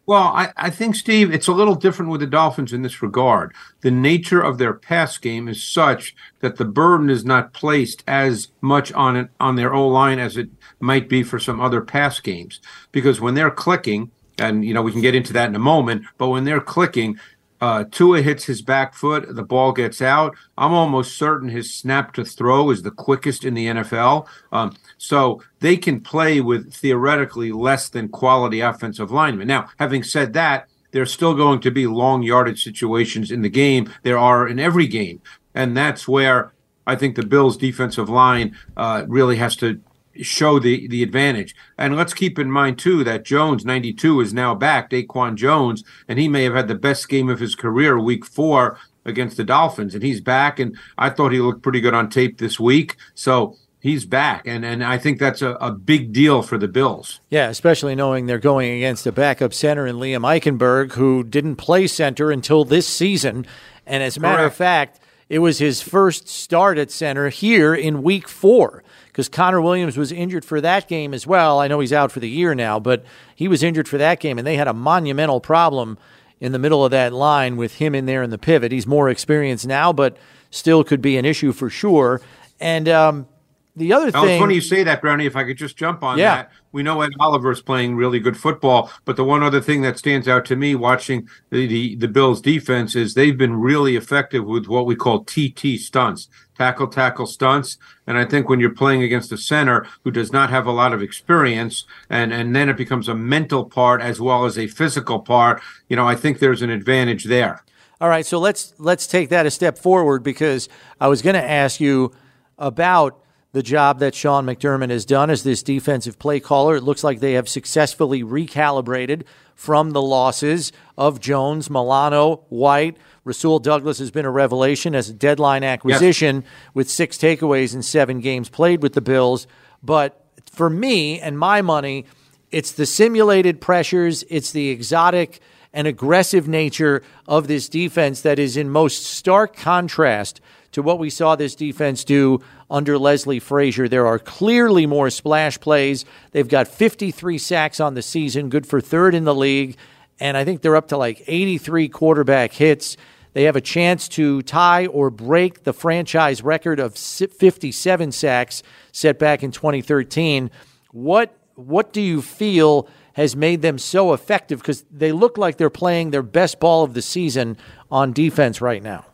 Well, 0.06 0.24
I, 0.24 0.52
I 0.56 0.68
think, 0.68 0.96
Steve, 0.96 1.32
it's 1.32 1.46
a 1.46 1.52
little 1.52 1.74
different 1.74 2.10
with 2.10 2.20
the 2.20 2.26
Dolphins 2.26 2.74
in 2.74 2.82
this 2.82 3.00
regard. 3.00 3.54
The 3.80 3.90
nature 3.90 4.40
of 4.40 4.58
their 4.58 4.74
pass 4.74 5.16
game 5.16 5.48
is 5.48 5.62
such 5.62 6.14
that 6.40 6.56
the 6.56 6.66
burden 6.66 7.08
is 7.08 7.24
not 7.24 7.54
placed 7.54 8.04
as 8.06 8.48
much 8.60 8.92
on 8.92 9.16
it 9.16 9.30
on 9.40 9.56
their 9.56 9.72
O 9.72 9.88
line 9.88 10.18
as 10.18 10.36
it 10.36 10.50
might 10.78 11.08
be 11.08 11.22
for 11.22 11.38
some 11.38 11.58
other 11.58 11.80
pass 11.80 12.20
games. 12.20 12.60
Because 12.92 13.20
when 13.20 13.34
they're 13.34 13.50
clicking, 13.50 14.10
and 14.38 14.64
you 14.64 14.74
know 14.74 14.82
we 14.82 14.92
can 14.92 15.00
get 15.00 15.14
into 15.14 15.32
that 15.32 15.48
in 15.48 15.54
a 15.54 15.60
moment, 15.60 16.04
but 16.18 16.28
when 16.28 16.44
they're 16.44 16.60
clicking, 16.60 17.18
uh, 17.60 17.84
Tua 17.90 18.20
hits 18.20 18.44
his 18.44 18.62
back 18.62 18.94
foot, 18.94 19.34
the 19.34 19.42
ball 19.42 19.72
gets 19.72 20.02
out. 20.02 20.36
I'm 20.58 20.72
almost 20.72 21.16
certain 21.16 21.48
his 21.48 21.72
snap 21.72 22.12
to 22.14 22.24
throw 22.24 22.70
is 22.70 22.82
the 22.82 22.90
quickest 22.90 23.44
in 23.44 23.54
the 23.54 23.66
NFL. 23.66 24.26
Um, 24.52 24.76
so 24.98 25.42
they 25.60 25.76
can 25.76 26.00
play 26.00 26.40
with 26.40 26.74
theoretically 26.74 27.52
less 27.52 27.88
than 27.88 28.08
quality 28.08 28.60
offensive 28.60 29.10
linemen. 29.10 29.48
Now, 29.48 29.68
having 29.78 30.02
said 30.02 30.32
that, 30.34 30.68
there's 30.90 31.12
still 31.12 31.34
going 31.34 31.60
to 31.60 31.70
be 31.70 31.86
long 31.86 32.22
yardage 32.22 32.62
situations 32.62 33.30
in 33.30 33.42
the 33.42 33.48
game. 33.48 33.92
There 34.02 34.18
are 34.18 34.46
in 34.46 34.60
every 34.60 34.86
game. 34.86 35.20
And 35.54 35.76
that's 35.76 36.06
where 36.06 36.52
I 36.86 36.96
think 36.96 37.16
the 37.16 37.26
Bills' 37.26 37.56
defensive 37.56 38.08
line 38.08 38.56
uh, 38.76 39.04
really 39.08 39.36
has 39.36 39.56
to 39.56 39.80
show 40.20 40.58
the 40.58 40.86
the 40.88 41.02
advantage. 41.02 41.54
And 41.78 41.96
let's 41.96 42.14
keep 42.14 42.38
in 42.38 42.50
mind 42.50 42.78
too 42.78 43.04
that 43.04 43.24
Jones 43.24 43.64
92 43.64 44.20
is 44.20 44.34
now 44.34 44.54
back, 44.54 44.90
DaQuan 44.90 45.34
Jones, 45.36 45.84
and 46.08 46.18
he 46.18 46.28
may 46.28 46.44
have 46.44 46.54
had 46.54 46.68
the 46.68 46.74
best 46.74 47.08
game 47.08 47.28
of 47.28 47.40
his 47.40 47.54
career 47.54 47.98
week 47.98 48.24
4 48.24 48.78
against 49.04 49.36
the 49.36 49.44
Dolphins 49.44 49.94
and 49.94 50.02
he's 50.02 50.20
back 50.20 50.58
and 50.58 50.76
I 50.96 51.10
thought 51.10 51.32
he 51.32 51.40
looked 51.40 51.62
pretty 51.62 51.80
good 51.80 51.94
on 51.94 52.08
tape 52.08 52.38
this 52.38 52.58
week. 52.58 52.96
So 53.14 53.56
he's 53.80 54.06
back 54.06 54.46
and 54.46 54.64
and 54.64 54.82
I 54.82 54.98
think 54.98 55.18
that's 55.18 55.42
a, 55.42 55.50
a 55.54 55.70
big 55.70 56.12
deal 56.12 56.42
for 56.42 56.58
the 56.58 56.68
Bills. 56.68 57.20
Yeah, 57.28 57.48
especially 57.48 57.94
knowing 57.94 58.26
they're 58.26 58.38
going 58.38 58.72
against 58.72 59.06
a 59.06 59.12
backup 59.12 59.52
center 59.52 59.86
in 59.86 59.96
Liam 59.96 60.22
Eichenberg, 60.22 60.92
who 60.92 61.22
didn't 61.22 61.56
play 61.56 61.86
center 61.86 62.30
until 62.30 62.64
this 62.64 62.88
season. 62.88 63.46
And 63.86 64.02
as 64.02 64.16
a 64.16 64.20
matter 64.20 64.44
of 64.44 64.54
fact, 64.54 65.00
it 65.28 65.40
was 65.40 65.58
his 65.58 65.82
first 65.82 66.28
start 66.28 66.78
at 66.78 66.90
center 66.90 67.28
here 67.28 67.74
in 67.74 68.02
week 68.02 68.28
four 68.28 68.82
because 69.14 69.28
Connor 69.28 69.60
Williams 69.60 69.96
was 69.96 70.10
injured 70.10 70.44
for 70.44 70.60
that 70.60 70.88
game 70.88 71.14
as 71.14 71.24
well. 71.24 71.60
I 71.60 71.68
know 71.68 71.78
he's 71.78 71.92
out 71.92 72.10
for 72.10 72.18
the 72.18 72.28
year 72.28 72.52
now, 72.52 72.80
but 72.80 73.04
he 73.36 73.46
was 73.46 73.62
injured 73.62 73.86
for 73.86 73.96
that 73.96 74.18
game, 74.18 74.38
and 74.38 74.46
they 74.46 74.56
had 74.56 74.66
a 74.66 74.74
monumental 74.74 75.40
problem 75.40 75.98
in 76.40 76.50
the 76.50 76.58
middle 76.58 76.84
of 76.84 76.90
that 76.90 77.12
line 77.12 77.56
with 77.56 77.76
him 77.76 77.94
in 77.94 78.06
there 78.06 78.24
in 78.24 78.30
the 78.30 78.38
pivot. 78.38 78.72
He's 78.72 78.88
more 78.88 79.08
experienced 79.08 79.68
now, 79.68 79.92
but 79.92 80.16
still 80.50 80.82
could 80.82 81.00
be 81.00 81.16
an 81.16 81.24
issue 81.24 81.52
for 81.52 81.70
sure. 81.70 82.20
And 82.58 82.88
um, 82.88 83.28
the 83.76 83.92
other 83.92 84.10
Now, 84.12 84.22
it's 84.22 84.28
thing. 84.28 84.40
funny 84.40 84.54
you 84.54 84.60
say 84.60 84.84
that, 84.84 85.00
Brownie. 85.00 85.26
If 85.26 85.34
I 85.36 85.44
could 85.44 85.56
just 85.58 85.76
jump 85.76 86.02
on 86.02 86.16
Yeah. 86.18 86.36
that, 86.36 86.50
we 86.72 86.82
know 86.82 87.00
Ed 87.00 87.12
Oliver's 87.18 87.60
playing 87.60 87.96
really 87.96 88.20
good 88.20 88.36
football, 88.36 88.90
but 89.04 89.16
the 89.16 89.24
one 89.24 89.42
other 89.42 89.60
thing 89.60 89.82
that 89.82 89.98
stands 89.98 90.28
out 90.28 90.44
to 90.46 90.56
me 90.56 90.74
watching 90.76 91.28
the, 91.50 91.66
the 91.66 91.96
the 91.96 92.08
Bills' 92.08 92.40
defense 92.40 92.94
is 92.94 93.14
they've 93.14 93.36
been 93.36 93.56
really 93.56 93.96
effective 93.96 94.44
with 94.44 94.66
what 94.66 94.86
we 94.86 94.94
call 94.94 95.24
TT 95.24 95.78
stunts, 95.78 96.28
tackle 96.56 96.86
tackle 96.86 97.26
stunts. 97.26 97.76
And 98.06 98.16
I 98.16 98.24
think 98.24 98.48
when 98.48 98.60
you're 98.60 98.70
playing 98.74 99.02
against 99.02 99.32
a 99.32 99.36
center 99.38 99.86
who 100.04 100.10
does 100.10 100.32
not 100.32 100.50
have 100.50 100.66
a 100.66 100.72
lot 100.72 100.92
of 100.92 101.02
experience, 101.02 101.84
and 102.10 102.32
and 102.32 102.54
then 102.54 102.68
it 102.68 102.76
becomes 102.76 103.08
a 103.08 103.14
mental 103.14 103.64
part 103.64 104.00
as 104.00 104.20
well 104.20 104.44
as 104.44 104.56
a 104.56 104.66
physical 104.68 105.18
part, 105.18 105.60
you 105.88 105.96
know, 105.96 106.06
I 106.06 106.14
think 106.14 106.38
there's 106.38 106.62
an 106.62 106.70
advantage 106.70 107.24
there. 107.24 107.64
All 108.00 108.08
right, 108.08 108.26
so 108.26 108.38
let's 108.38 108.74
let's 108.78 109.06
take 109.06 109.30
that 109.30 109.46
a 109.46 109.50
step 109.50 109.78
forward 109.78 110.22
because 110.22 110.68
I 111.00 111.08
was 111.08 111.22
going 111.22 111.34
to 111.34 111.50
ask 111.50 111.80
you 111.80 112.12
about 112.58 113.18
the 113.54 113.62
job 113.62 114.00
that 114.00 114.16
Sean 114.16 114.44
McDermott 114.44 114.90
has 114.90 115.04
done 115.04 115.30
as 115.30 115.44
this 115.44 115.62
defensive 115.62 116.18
play 116.18 116.40
caller. 116.40 116.74
It 116.74 116.82
looks 116.82 117.04
like 117.04 117.20
they 117.20 117.34
have 117.34 117.48
successfully 117.48 118.24
recalibrated 118.24 119.22
from 119.54 119.92
the 119.92 120.02
losses 120.02 120.72
of 120.98 121.20
Jones, 121.20 121.70
Milano, 121.70 122.44
White. 122.48 122.96
Rasul 123.22 123.60
Douglas 123.60 124.00
has 124.00 124.10
been 124.10 124.24
a 124.24 124.30
revelation 124.30 124.96
as 124.96 125.08
a 125.08 125.14
deadline 125.14 125.62
acquisition 125.62 126.42
yes. 126.42 126.44
with 126.74 126.90
six 126.90 127.16
takeaways 127.16 127.76
in 127.76 127.82
seven 127.82 128.18
games 128.18 128.48
played 128.48 128.82
with 128.82 128.94
the 128.94 129.00
Bills. 129.00 129.46
But 129.84 130.26
for 130.50 130.68
me 130.68 131.20
and 131.20 131.38
my 131.38 131.62
money, 131.62 132.06
it's 132.50 132.72
the 132.72 132.86
simulated 132.86 133.60
pressures, 133.60 134.24
it's 134.28 134.50
the 134.50 134.70
exotic 134.70 135.38
and 135.72 135.86
aggressive 135.86 136.48
nature 136.48 137.04
of 137.28 137.46
this 137.46 137.68
defense 137.68 138.20
that 138.22 138.40
is 138.40 138.56
in 138.56 138.68
most 138.68 139.04
stark 139.04 139.54
contrast 139.54 140.40
to 140.74 140.82
what 140.82 140.98
we 140.98 141.08
saw 141.08 141.36
this 141.36 141.54
defense 141.54 142.02
do 142.02 142.40
under 142.68 142.98
Leslie 142.98 143.38
Frazier. 143.38 143.88
There 143.88 144.08
are 144.08 144.18
clearly 144.18 144.86
more 144.86 145.08
splash 145.08 145.58
plays. 145.60 146.04
They've 146.32 146.48
got 146.48 146.66
53 146.66 147.38
sacks 147.38 147.78
on 147.78 147.94
the 147.94 148.02
season, 148.02 148.48
good 148.48 148.66
for 148.66 148.80
third 148.80 149.14
in 149.14 149.22
the 149.22 149.34
league. 149.34 149.76
And 150.18 150.36
I 150.36 150.44
think 150.44 150.62
they're 150.62 150.74
up 150.74 150.88
to 150.88 150.96
like 150.96 151.22
83 151.28 151.88
quarterback 151.88 152.52
hits. 152.52 152.96
They 153.34 153.44
have 153.44 153.54
a 153.54 153.60
chance 153.60 154.08
to 154.10 154.42
tie 154.42 154.86
or 154.86 155.10
break 155.10 155.62
the 155.62 155.72
franchise 155.72 156.42
record 156.42 156.80
of 156.80 156.96
57 156.96 158.10
sacks 158.10 158.64
set 158.90 159.16
back 159.20 159.44
in 159.44 159.52
2013. 159.52 160.50
What 160.90 161.36
what 161.54 161.92
do 161.92 162.00
you 162.00 162.20
feel 162.20 162.88
has 163.12 163.36
made 163.36 163.62
them 163.62 163.78
so 163.78 164.12
effective 164.12 164.58
because 164.58 164.84
they 164.90 165.12
look 165.12 165.38
like 165.38 165.56
they're 165.56 165.70
playing 165.70 166.10
their 166.10 166.22
best 166.22 166.58
ball 166.58 166.82
of 166.82 166.94
the 166.94 167.02
season 167.02 167.56
on 167.92 168.12
defense 168.12 168.60
right 168.60 168.82
now? 168.82 169.04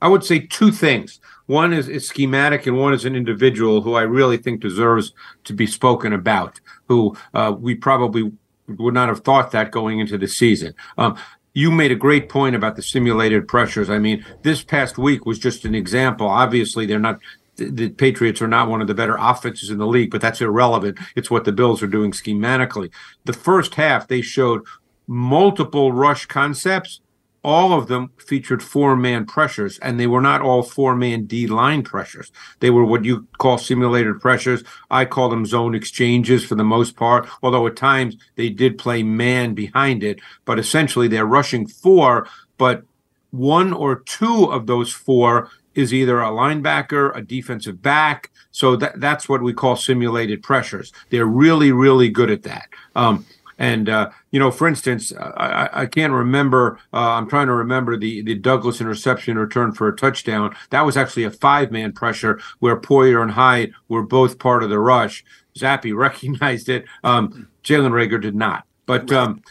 I 0.00 0.08
would 0.08 0.24
say 0.24 0.40
two 0.40 0.70
things. 0.70 1.20
One 1.46 1.72
is, 1.72 1.88
is 1.88 2.06
schematic, 2.06 2.66
and 2.66 2.78
one 2.78 2.94
is 2.94 3.04
an 3.04 3.16
individual 3.16 3.82
who 3.82 3.94
I 3.94 4.02
really 4.02 4.36
think 4.36 4.60
deserves 4.60 5.12
to 5.44 5.52
be 5.52 5.66
spoken 5.66 6.12
about. 6.12 6.60
Who 6.88 7.16
uh, 7.34 7.54
we 7.58 7.74
probably 7.74 8.32
would 8.68 8.94
not 8.94 9.08
have 9.08 9.20
thought 9.20 9.50
that 9.50 9.72
going 9.72 9.98
into 9.98 10.16
the 10.16 10.28
season. 10.28 10.74
Um, 10.96 11.18
you 11.52 11.70
made 11.70 11.90
a 11.90 11.96
great 11.96 12.28
point 12.28 12.54
about 12.54 12.76
the 12.76 12.82
simulated 12.82 13.48
pressures. 13.48 13.90
I 13.90 13.98
mean, 13.98 14.24
this 14.42 14.62
past 14.62 14.96
week 14.96 15.26
was 15.26 15.38
just 15.38 15.64
an 15.64 15.74
example. 15.74 16.28
Obviously, 16.28 16.86
they're 16.86 17.00
not 17.00 17.18
the 17.56 17.90
Patriots 17.90 18.40
are 18.40 18.48
not 18.48 18.68
one 18.68 18.80
of 18.80 18.86
the 18.86 18.94
better 18.94 19.16
offenses 19.18 19.70
in 19.70 19.78
the 19.78 19.86
league, 19.86 20.10
but 20.10 20.20
that's 20.20 20.40
irrelevant. 20.40 20.98
It's 21.14 21.30
what 21.30 21.44
the 21.44 21.52
Bills 21.52 21.82
are 21.82 21.88
doing 21.88 22.12
schematically. 22.12 22.90
The 23.24 23.32
first 23.32 23.74
half, 23.74 24.08
they 24.08 24.22
showed 24.22 24.62
multiple 25.06 25.92
rush 25.92 26.26
concepts 26.26 27.00
all 27.42 27.72
of 27.72 27.88
them 27.88 28.10
featured 28.18 28.62
four 28.62 28.96
man 28.96 29.24
pressures, 29.24 29.78
and 29.78 29.98
they 29.98 30.06
were 30.06 30.20
not 30.20 30.42
all 30.42 30.62
four 30.62 30.94
man 30.94 31.24
D 31.24 31.46
line 31.46 31.82
pressures. 31.82 32.30
They 32.60 32.70
were 32.70 32.84
what 32.84 33.04
you 33.04 33.26
call 33.38 33.58
simulated 33.58 34.20
pressures. 34.20 34.62
I 34.90 35.04
call 35.04 35.30
them 35.30 35.46
zone 35.46 35.74
exchanges 35.74 36.44
for 36.44 36.54
the 36.54 36.64
most 36.64 36.96
part, 36.96 37.28
although 37.42 37.66
at 37.66 37.76
times 37.76 38.16
they 38.36 38.50
did 38.50 38.78
play 38.78 39.02
man 39.02 39.54
behind 39.54 40.04
it. 40.04 40.20
But 40.44 40.58
essentially, 40.58 41.08
they're 41.08 41.24
rushing 41.24 41.66
four, 41.66 42.28
but 42.58 42.82
one 43.30 43.72
or 43.72 44.00
two 44.00 44.44
of 44.50 44.66
those 44.66 44.92
four 44.92 45.50
is 45.74 45.94
either 45.94 46.20
a 46.20 46.30
linebacker, 46.30 47.16
a 47.16 47.22
defensive 47.22 47.80
back. 47.80 48.30
So 48.50 48.76
that, 48.76 49.00
that's 49.00 49.28
what 49.28 49.42
we 49.42 49.52
call 49.52 49.76
simulated 49.76 50.42
pressures. 50.42 50.92
They're 51.10 51.26
really, 51.26 51.70
really 51.72 52.08
good 52.08 52.30
at 52.30 52.42
that. 52.42 52.68
Um, 52.96 53.24
and 53.60 53.90
uh, 53.90 54.10
you 54.30 54.40
know, 54.40 54.50
for 54.50 54.66
instance, 54.66 55.12
I, 55.14 55.68
I 55.72 55.86
can't 55.86 56.14
remember. 56.14 56.78
Uh, 56.92 57.10
I'm 57.10 57.28
trying 57.28 57.46
to 57.46 57.52
remember 57.52 57.96
the 57.96 58.22
the 58.22 58.34
Douglas 58.34 58.80
interception 58.80 59.38
return 59.38 59.72
for 59.72 59.86
a 59.86 59.94
touchdown. 59.94 60.56
That 60.70 60.86
was 60.86 60.96
actually 60.96 61.24
a 61.24 61.30
five 61.30 61.70
man 61.70 61.92
pressure 61.92 62.40
where 62.58 62.80
Poyer 62.80 63.22
and 63.22 63.30
Hyde 63.30 63.72
were 63.88 64.02
both 64.02 64.38
part 64.38 64.62
of 64.62 64.70
the 64.70 64.78
rush. 64.78 65.22
Zappe 65.56 65.94
recognized 65.96 66.70
it. 66.70 66.86
Um, 67.04 67.48
Jalen 67.62 67.92
Reagor 67.92 68.20
did 68.20 68.34
not. 68.34 68.64
But 68.86 69.12
um, 69.12 69.42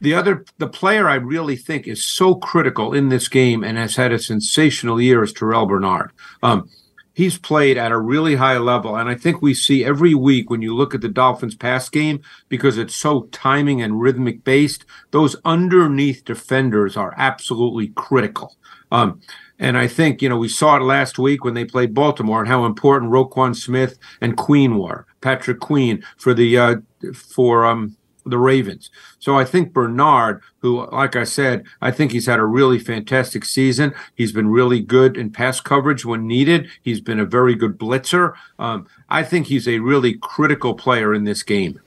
the 0.00 0.14
other, 0.14 0.46
the 0.56 0.66
player 0.66 1.06
I 1.08 1.16
really 1.16 1.56
think 1.56 1.86
is 1.86 2.02
so 2.02 2.34
critical 2.34 2.94
in 2.94 3.10
this 3.10 3.28
game 3.28 3.62
and 3.62 3.76
has 3.76 3.96
had 3.96 4.12
a 4.12 4.18
sensational 4.18 5.00
year 5.00 5.22
is 5.22 5.32
Terrel 5.32 5.68
Bernard. 5.68 6.10
Um, 6.42 6.70
he's 7.18 7.36
played 7.36 7.76
at 7.76 7.90
a 7.90 7.98
really 7.98 8.36
high 8.36 8.58
level. 8.58 8.94
And 8.94 9.08
I 9.08 9.16
think 9.16 9.42
we 9.42 9.52
see 9.52 9.84
every 9.84 10.14
week 10.14 10.50
when 10.50 10.62
you 10.62 10.72
look 10.72 10.94
at 10.94 11.00
the 11.00 11.08
Dolphins 11.08 11.56
pass 11.56 11.88
game, 11.88 12.20
because 12.48 12.78
it's 12.78 12.94
so 12.94 13.22
timing 13.32 13.82
and 13.82 14.00
rhythmic 14.00 14.44
based, 14.44 14.84
those 15.10 15.34
underneath 15.44 16.24
defenders 16.24 16.96
are 16.96 17.16
absolutely 17.16 17.88
critical. 17.96 18.54
Um, 18.92 19.20
and 19.58 19.76
I 19.76 19.88
think, 19.88 20.22
you 20.22 20.28
know, 20.28 20.38
we 20.38 20.48
saw 20.48 20.76
it 20.76 20.82
last 20.82 21.18
week 21.18 21.42
when 21.42 21.54
they 21.54 21.64
played 21.64 21.92
Baltimore 21.92 22.38
and 22.38 22.48
how 22.48 22.64
important 22.64 23.10
Roquan 23.10 23.56
Smith 23.56 23.98
and 24.20 24.36
Queen 24.36 24.78
were, 24.78 25.04
Patrick 25.20 25.58
Queen 25.58 26.04
for 26.18 26.34
the, 26.34 26.56
uh, 26.56 26.76
for, 27.12 27.66
um, 27.66 27.96
the 28.30 28.38
Ravens. 28.38 28.90
So 29.18 29.38
I 29.38 29.44
think 29.44 29.72
Bernard, 29.72 30.42
who, 30.58 30.86
like 30.90 31.16
I 31.16 31.24
said, 31.24 31.64
I 31.80 31.90
think 31.90 32.12
he's 32.12 32.26
had 32.26 32.38
a 32.38 32.44
really 32.44 32.78
fantastic 32.78 33.44
season. 33.44 33.94
He's 34.14 34.32
been 34.32 34.48
really 34.48 34.80
good 34.80 35.16
in 35.16 35.30
pass 35.30 35.60
coverage 35.60 36.04
when 36.04 36.26
needed. 36.26 36.68
He's 36.82 37.00
been 37.00 37.20
a 37.20 37.24
very 37.24 37.54
good 37.54 37.78
blitzer. 37.78 38.34
Um, 38.58 38.86
I 39.08 39.22
think 39.22 39.46
he's 39.46 39.68
a 39.68 39.78
really 39.78 40.14
critical 40.14 40.74
player 40.74 41.14
in 41.14 41.24
this 41.24 41.42
game 41.42 41.80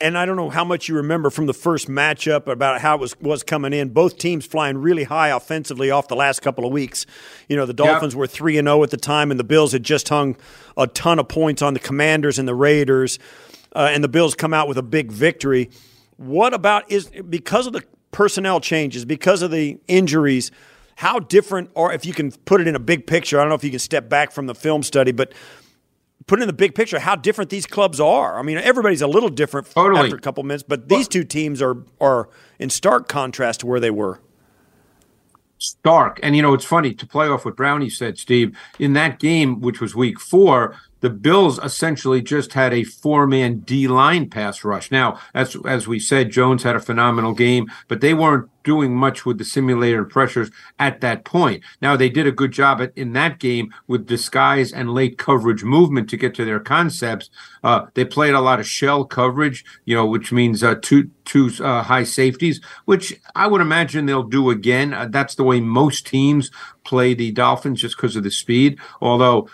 and 0.00 0.18
I 0.18 0.26
don't 0.26 0.36
know 0.36 0.50
how 0.50 0.64
much 0.64 0.88
you 0.88 0.96
remember 0.96 1.30
from 1.30 1.46
the 1.46 1.54
first 1.54 1.88
matchup 1.88 2.46
about 2.46 2.80
how 2.82 2.96
it 2.96 3.00
was 3.00 3.18
was 3.20 3.42
coming 3.42 3.72
in. 3.72 3.88
Both 3.88 4.18
teams 4.18 4.44
flying 4.44 4.78
really 4.78 5.04
high 5.04 5.28
offensively 5.28 5.90
off 5.90 6.08
the 6.08 6.16
last 6.16 6.42
couple 6.42 6.66
of 6.66 6.72
weeks. 6.72 7.06
You 7.48 7.56
know, 7.56 7.64
the 7.64 7.72
Dolphins 7.72 8.12
yep. 8.12 8.18
were 8.18 8.26
three 8.26 8.58
and 8.58 8.66
zero 8.66 8.80
oh 8.80 8.82
at 8.82 8.90
the 8.90 8.98
time, 8.98 9.30
and 9.30 9.40
the 9.40 9.44
Bills 9.44 9.72
had 9.72 9.82
just 9.82 10.10
hung 10.10 10.36
a 10.76 10.86
ton 10.86 11.18
of 11.18 11.28
points 11.28 11.62
on 11.62 11.74
the 11.74 11.80
Commanders 11.80 12.38
and 12.38 12.46
the 12.46 12.54
Raiders 12.54 13.18
uh, 13.74 13.90
and 13.92 14.02
the 14.02 14.08
Bills 14.08 14.34
come 14.34 14.54
out 14.54 14.68
with 14.68 14.78
a 14.78 14.82
big 14.82 15.10
victory. 15.10 15.70
What 16.16 16.54
about 16.54 16.90
is 16.90 17.10
because 17.28 17.66
of 17.66 17.72
the 17.72 17.82
personnel 18.12 18.60
changes, 18.60 19.04
because 19.04 19.42
of 19.42 19.50
the 19.50 19.78
injuries? 19.88 20.50
How 20.96 21.18
different, 21.18 21.70
or 21.74 21.92
if 21.92 22.06
you 22.06 22.12
can 22.12 22.30
put 22.30 22.60
it 22.60 22.68
in 22.68 22.76
a 22.76 22.80
big 22.80 23.06
picture, 23.06 23.38
I 23.38 23.42
don't 23.42 23.48
know 23.48 23.56
if 23.56 23.64
you 23.64 23.70
can 23.70 23.80
step 23.80 24.08
back 24.08 24.30
from 24.30 24.46
the 24.46 24.54
film 24.54 24.84
study, 24.84 25.10
but 25.10 25.32
put 26.26 26.38
it 26.38 26.42
in 26.42 26.46
the 26.46 26.52
big 26.52 26.74
picture 26.74 26.98
how 26.98 27.16
different 27.16 27.50
these 27.50 27.66
clubs 27.66 28.00
are. 28.00 28.38
I 28.38 28.42
mean, 28.42 28.58
everybody's 28.58 29.02
a 29.02 29.06
little 29.06 29.28
different 29.28 29.70
totally. 29.70 30.02
after 30.02 30.16
a 30.16 30.20
couple 30.20 30.42
minutes, 30.44 30.64
but 30.66 30.88
these 30.88 31.08
two 31.08 31.24
teams 31.24 31.60
are 31.60 31.76
are 32.00 32.28
in 32.58 32.70
stark 32.70 33.08
contrast 33.08 33.60
to 33.60 33.66
where 33.66 33.80
they 33.80 33.90
were. 33.90 34.20
Stark, 35.58 36.20
and 36.22 36.36
you 36.36 36.42
know 36.42 36.52
it's 36.52 36.64
funny 36.64 36.92
to 36.94 37.06
play 37.06 37.26
off 37.26 37.44
what 37.44 37.56
Brownie 37.56 37.88
said, 37.90 38.18
Steve. 38.18 38.56
In 38.78 38.92
that 38.94 39.18
game, 39.18 39.60
which 39.60 39.80
was 39.80 39.94
Week 39.94 40.20
Four, 40.20 40.76
the 41.04 41.10
Bills 41.10 41.58
essentially 41.58 42.22
just 42.22 42.54
had 42.54 42.72
a 42.72 42.82
four-man 42.82 43.58
D-line 43.58 44.30
pass 44.30 44.64
rush. 44.64 44.90
Now, 44.90 45.20
as 45.34 45.54
as 45.66 45.86
we 45.86 45.98
said, 46.00 46.30
Jones 46.30 46.62
had 46.62 46.76
a 46.76 46.80
phenomenal 46.80 47.34
game, 47.34 47.70
but 47.88 48.00
they 48.00 48.14
weren't 48.14 48.48
doing 48.62 48.96
much 48.96 49.26
with 49.26 49.36
the 49.36 49.44
simulated 49.44 50.08
pressures 50.08 50.50
at 50.78 51.02
that 51.02 51.22
point. 51.26 51.62
Now, 51.82 51.94
they 51.94 52.08
did 52.08 52.26
a 52.26 52.32
good 52.32 52.52
job 52.52 52.80
at, 52.80 52.96
in 52.96 53.12
that 53.12 53.38
game 53.38 53.68
with 53.86 54.06
disguise 54.06 54.72
and 54.72 54.94
late 54.94 55.18
coverage 55.18 55.62
movement 55.62 56.08
to 56.08 56.16
get 56.16 56.34
to 56.36 56.44
their 56.46 56.58
concepts. 56.58 57.28
Uh, 57.62 57.84
they 57.92 58.06
played 58.06 58.32
a 58.32 58.40
lot 58.40 58.58
of 58.58 58.66
shell 58.66 59.04
coverage, 59.04 59.62
you 59.84 59.94
know, 59.94 60.06
which 60.06 60.32
means 60.32 60.62
uh, 60.62 60.76
two 60.80 61.10
two 61.26 61.50
uh, 61.62 61.82
high 61.82 62.04
safeties, 62.04 62.62
which 62.86 63.20
I 63.34 63.46
would 63.46 63.60
imagine 63.60 64.06
they'll 64.06 64.22
do 64.22 64.48
again. 64.48 64.94
Uh, 64.94 65.08
that's 65.10 65.34
the 65.34 65.44
way 65.44 65.60
most 65.60 66.06
teams 66.06 66.50
play 66.82 67.12
the 67.12 67.30
Dolphins, 67.30 67.82
just 67.82 67.94
because 67.94 68.16
of 68.16 68.24
the 68.24 68.30
speed. 68.30 68.78
Although 69.02 69.50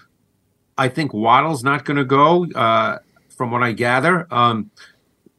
I 0.81 0.89
think 0.89 1.13
Waddle's 1.13 1.63
not 1.63 1.85
going 1.85 1.99
to 1.99 2.07
go, 2.07 2.47
uh, 2.55 3.01
from 3.29 3.51
what 3.51 3.63
I 3.63 3.73
gather. 3.73 4.27
Um, 4.33 4.71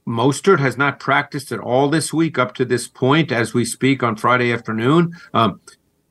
Mostert 0.07 0.59
has 0.59 0.77
not 0.77 0.99
practiced 0.99 1.51
at 1.51 1.59
all 1.59 1.89
this 1.89 2.13
week 2.13 2.37
up 2.37 2.53
to 2.55 2.65
this 2.65 2.87
point 2.87 3.31
as 3.31 3.51
we 3.51 3.65
speak 3.65 4.03
on 4.03 4.15
Friday 4.15 4.53
afternoon. 4.53 5.15
Um, 5.33 5.59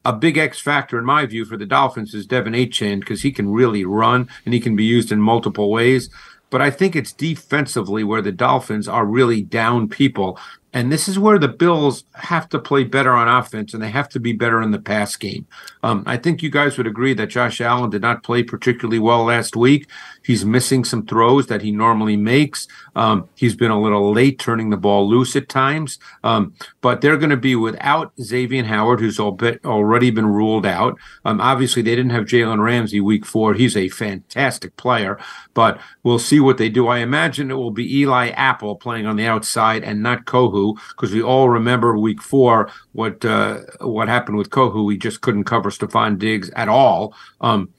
a 0.05 0.13
big 0.13 0.37
X 0.37 0.61
factor, 0.61 0.99
in 0.99 1.05
my 1.05 1.27
view, 1.27 1.45
for 1.45 1.57
the 1.57 1.65
Dolphins 1.65 2.13
is 2.13 2.27
De'Von 2.27 2.57
Achane 2.57 2.99
because 2.99 3.23
he 3.23 3.31
can 3.31 3.53
really 3.53 3.85
run 3.85 4.29
and 4.45 4.53
he 4.53 4.59
can 4.59 4.75
be 4.75 4.85
used 4.85 5.13
in 5.13 5.21
multiple 5.21 5.71
ways. 5.71 6.11
But 6.51 6.61
I 6.61 6.71
think 6.71 6.97
it's 6.97 7.13
defensively 7.13 8.03
where 8.03 8.23
the 8.23 8.33
Dolphins 8.33 8.89
are 8.89 9.07
really 9.07 9.43
down 9.43 9.89
people. 9.89 10.41
And 10.73 10.93
this 10.93 11.09
is 11.09 11.19
where 11.19 11.39
the 11.39 11.49
Bills 11.49 12.05
have 12.15 12.49
to 12.51 12.59
play 12.59 12.85
better 12.85 13.13
on 13.13 13.27
offense 13.29 13.75
and 13.75 13.83
they 13.83 13.91
have 13.91 14.09
to 14.11 14.21
be 14.21 14.33
better 14.33 14.63
in 14.63 14.71
the 14.71 14.79
pass 14.79 15.17
game. 15.17 15.47
Um, 15.83 16.05
I 16.07 16.17
think 16.17 16.43
you 16.43 16.51
guys 16.51 16.79
would 16.79 16.87
agree 16.87 17.13
that 17.15 17.27
Josh 17.27 17.61
Allen 17.61 17.91
did 17.91 18.03
not 18.03 18.23
play 18.23 18.45
particularly 18.45 19.01
well 19.01 19.25
last 19.25 19.57
week. 19.57 19.89
He's 20.31 20.45
missing 20.45 20.85
some 20.85 21.07
throws 21.07 21.49
that 21.49 21.61
he 21.61 21.73
normally 21.73 22.17
makes. 22.17 22.69
Um, 22.95 23.29
he's 23.35 23.57
been 23.57 23.73
a 23.73 23.81
little 23.81 24.13
late 24.13 24.39
turning 24.39 24.71
the 24.71 24.77
ball 24.77 25.09
loose 25.11 25.35
at 25.35 25.49
times. 25.49 25.99
Um, 26.23 26.55
but 26.83 27.01
they're 27.01 27.17
going 27.17 27.31
to 27.31 27.37
be 27.37 27.57
without 27.57 28.13
Xavier 28.23 28.63
Howard, 28.63 29.01
who's 29.01 29.19
already 29.19 30.13
been 30.13 30.27
ruled 30.27 30.67
out. 30.67 30.97
Um, 31.25 31.41
obviously, 31.41 31.83
they 31.83 31.97
didn't 31.97 32.13
have 32.13 32.27
Jalen 32.27 32.63
Ramsey 32.63 33.01
week 33.01 33.27
four. 33.27 33.55
He's 33.55 33.77
a 33.77 33.89
fantastic 33.89 34.77
player, 34.77 35.19
but 35.53 35.81
we'll 36.05 36.21
see 36.21 36.39
what 36.39 36.59
they 36.59 36.69
do. 36.69 36.87
I 36.87 36.99
imagine 36.99 37.51
it 37.51 37.55
will 37.55 37.73
be 37.73 37.99
Eli 37.99 38.29
Apple 38.29 38.77
playing 38.77 39.07
on 39.07 39.17
the 39.17 39.27
outside 39.27 39.83
and 39.83 40.01
not 40.01 40.27
Kohou, 40.27 40.79
because 40.91 41.13
we 41.13 41.23
all 41.23 41.49
remember 41.49 41.99
week 41.99 42.23
four 42.23 42.71
what 42.93 43.25
uh, 43.25 43.59
what 43.81 44.07
happened 44.07 44.39
with 44.39 44.51
Kohou. 44.51 44.93
He 44.93 44.97
just 44.97 45.23
couldn't 45.23 45.45
cover 45.45 45.71
Stefon 45.71 46.21
Diggs 46.21 46.51
at 46.51 46.69
all. 46.69 47.17
Um, 47.41 47.71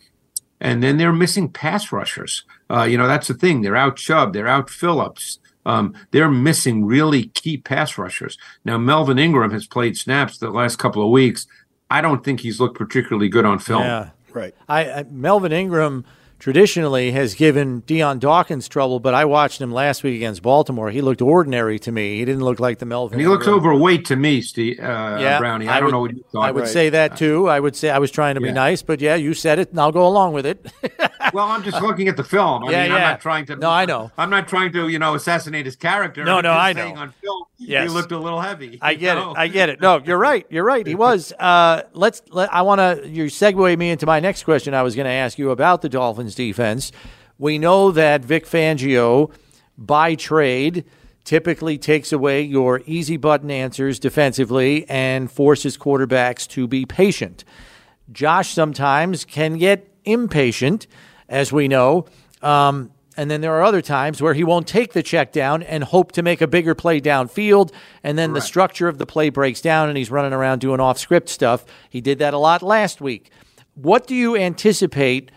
and 0.61 0.81
then 0.81 0.97
they're 0.97 1.11
missing 1.11 1.49
pass 1.49 1.91
rushers. 1.91 2.43
Uh, 2.69 2.83
you 2.83 2.97
know, 2.97 3.07
that's 3.07 3.27
the 3.27 3.33
thing. 3.33 3.61
They're 3.61 3.75
out 3.75 3.97
Chubb, 3.97 4.31
they're 4.31 4.47
out 4.47 4.69
Phillips. 4.69 5.39
Um, 5.65 5.93
they're 6.11 6.31
missing 6.31 6.85
really 6.85 7.25
key 7.25 7.57
pass 7.57 7.97
rushers. 7.97 8.37
Now, 8.65 8.77
Melvin 8.77 9.19
Ingram 9.19 9.51
has 9.51 9.67
played 9.67 9.97
snaps 9.97 10.37
the 10.37 10.49
last 10.49 10.77
couple 10.79 11.03
of 11.03 11.11
weeks. 11.11 11.45
I 11.89 12.01
don't 12.01 12.23
think 12.23 12.39
he's 12.39 12.59
looked 12.59 12.77
particularly 12.77 13.29
good 13.29 13.45
on 13.45 13.59
film. 13.59 13.83
Yeah. 13.83 14.09
Right. 14.33 14.55
I, 14.69 14.91
I 14.91 15.03
Melvin 15.03 15.51
Ingram 15.51 16.05
traditionally 16.41 17.11
has 17.11 17.35
given 17.35 17.81
Dion 17.81 18.17
Dawkins 18.17 18.67
trouble, 18.67 18.99
but 18.99 19.13
I 19.13 19.25
watched 19.25 19.61
him 19.61 19.71
last 19.71 20.01
week 20.01 20.15
against 20.15 20.41
Baltimore. 20.41 20.89
He 20.89 20.99
looked 20.99 21.21
ordinary 21.21 21.77
to 21.79 21.91
me. 21.91 22.17
He 22.17 22.25
didn't 22.25 22.43
look 22.43 22.59
like 22.59 22.79
the 22.79 22.85
Melvin. 22.87 23.13
And 23.13 23.21
he 23.21 23.27
looks 23.27 23.47
overweight 23.47 24.05
to 24.05 24.15
me, 24.15 24.41
Steve 24.41 24.79
uh, 24.79 25.17
Yeah, 25.21 25.37
Brownie. 25.37 25.67
I, 25.67 25.75
don't 25.79 25.85
would, 25.85 25.91
know 25.91 25.99
what 26.01 26.15
you 26.15 26.25
thought. 26.31 26.47
I 26.47 26.51
would 26.51 26.67
say 26.67 26.89
that 26.89 27.15
too. 27.15 27.47
I 27.47 27.59
would 27.59 27.75
say 27.75 27.91
I 27.91 27.99
was 27.99 28.09
trying 28.09 28.35
to 28.35 28.41
be 28.41 28.51
nice, 28.51 28.81
but 28.81 28.99
yeah, 28.99 29.15
you 29.15 29.35
said 29.35 29.59
it, 29.59 29.69
and 29.69 29.79
I'll 29.79 29.91
go 29.91 30.07
along 30.07 30.33
with 30.33 30.45
it. 30.45 30.65
Well, 31.33 31.47
I'm 31.47 31.63
just 31.63 31.81
looking 31.81 32.07
at 32.07 32.17
the 32.17 32.23
film. 32.23 32.65
I 32.65 32.71
Yeah, 32.71 32.83
mean, 32.83 32.91
I'm 32.93 33.01
not 33.01 33.21
trying 33.21 33.45
to. 33.45 33.55
No, 33.55 33.69
I 33.69 33.85
know. 33.85 34.11
I'm 34.17 34.29
not 34.31 34.47
trying 34.47 34.73
to, 34.73 34.87
you 34.89 34.97
know, 34.99 35.13
assassinate 35.13 35.65
his 35.65 35.75
character. 35.75 36.25
No, 36.25 36.37
I'm 36.37 36.43
no, 36.43 36.49
just 36.49 36.59
I 36.59 36.73
saying 36.73 36.95
know. 36.95 37.01
On 37.01 37.11
film, 37.21 37.43
Yes. 37.61 37.89
he 37.89 37.95
looked 37.95 38.11
a 38.11 38.17
little 38.17 38.41
heavy. 38.41 38.79
I 38.81 38.95
get 38.95 39.15
know? 39.15 39.31
it. 39.31 39.37
I 39.37 39.47
get 39.47 39.69
it. 39.69 39.81
No, 39.81 40.01
you're 40.03 40.17
right. 40.17 40.45
You're 40.49 40.63
right. 40.63 40.85
He 40.85 40.95
was. 40.95 41.31
Uh, 41.33 41.83
let's. 41.93 42.21
Let, 42.29 42.53
I 42.53 42.63
want 42.63 42.79
to. 42.79 43.07
You 43.07 43.25
segue 43.25 43.77
me 43.77 43.89
into 43.91 44.05
my 44.05 44.19
next 44.19 44.43
question. 44.43 44.73
I 44.73 44.81
was 44.81 44.95
going 44.95 45.05
to 45.05 45.11
ask 45.11 45.37
you 45.37 45.51
about 45.51 45.81
the 45.81 45.89
Dolphins' 45.89 46.35
defense. 46.35 46.91
We 47.37 47.57
know 47.57 47.91
that 47.91 48.23
Vic 48.25 48.45
Fangio, 48.45 49.31
by 49.77 50.15
trade, 50.15 50.85
typically 51.23 51.77
takes 51.77 52.11
away 52.11 52.41
your 52.41 52.81
easy 52.85 53.17
button 53.17 53.51
answers 53.51 53.99
defensively 53.99 54.87
and 54.89 55.31
forces 55.31 55.77
quarterbacks 55.77 56.47
to 56.49 56.67
be 56.67 56.85
patient. 56.85 57.43
Josh 58.11 58.53
sometimes 58.53 59.23
can 59.25 59.57
get 59.57 59.87
impatient, 60.03 60.87
as 61.29 61.51
we 61.51 61.67
know. 61.67 62.05
Um, 62.41 62.91
and 63.17 63.29
then 63.29 63.41
there 63.41 63.53
are 63.53 63.63
other 63.63 63.81
times 63.81 64.21
where 64.21 64.33
he 64.33 64.43
won't 64.43 64.67
take 64.67 64.93
the 64.93 65.03
check 65.03 65.31
down 65.31 65.63
and 65.63 65.83
hope 65.83 66.13
to 66.13 66.23
make 66.23 66.39
a 66.41 66.47
bigger 66.47 66.73
play 66.73 67.01
downfield. 67.01 67.71
And 68.03 68.17
then 68.17 68.33
the 68.33 68.41
structure 68.41 68.87
of 68.87 68.97
the 68.97 69.05
play 69.05 69.29
breaks 69.29 69.59
down 69.59 69.89
and 69.89 69.97
he's 69.97 70.11
running 70.11 70.33
around 70.33 70.59
doing 70.59 70.79
off 70.79 70.97
script 70.97 71.27
stuff. 71.27 71.65
He 71.89 71.99
did 71.99 72.19
that 72.19 72.33
a 72.33 72.37
lot 72.37 72.61
last 72.61 73.01
week. 73.01 73.29
What 73.75 74.07
do 74.07 74.15
you 74.15 74.37
anticipate 74.37 75.31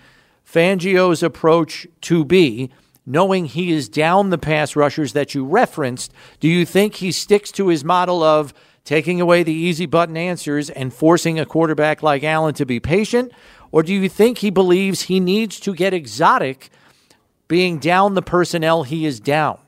Fangio's 0.44 1.22
approach 1.22 1.86
to 2.02 2.24
be, 2.24 2.70
knowing 3.04 3.46
he 3.46 3.72
is 3.72 3.88
down 3.88 4.30
the 4.30 4.38
pass 4.38 4.76
rushers 4.76 5.12
that 5.12 5.34
you 5.34 5.44
referenced? 5.44 6.12
Do 6.38 6.48
you 6.48 6.64
think 6.64 6.96
he 6.96 7.10
sticks 7.10 7.50
to 7.52 7.68
his 7.68 7.84
model 7.84 8.22
of 8.22 8.54
taking 8.84 9.20
away 9.20 9.42
the 9.42 9.52
easy 9.52 9.86
button 9.86 10.16
answers 10.16 10.70
and 10.70 10.92
forcing 10.94 11.40
a 11.40 11.46
quarterback 11.46 12.02
like 12.02 12.22
Allen 12.22 12.54
to 12.54 12.66
be 12.66 12.78
patient? 12.78 13.32
Or 13.72 13.82
do 13.82 13.92
you 13.92 14.08
think 14.08 14.38
he 14.38 14.50
believes 14.50 15.02
he 15.02 15.18
needs 15.18 15.58
to 15.60 15.74
get 15.74 15.92
exotic 15.92 16.70
being 17.48 17.78
down 17.78 18.14
the 18.14 18.22
personnel 18.22 18.82
he 18.84 19.04
is 19.04 19.20
down? 19.20 19.58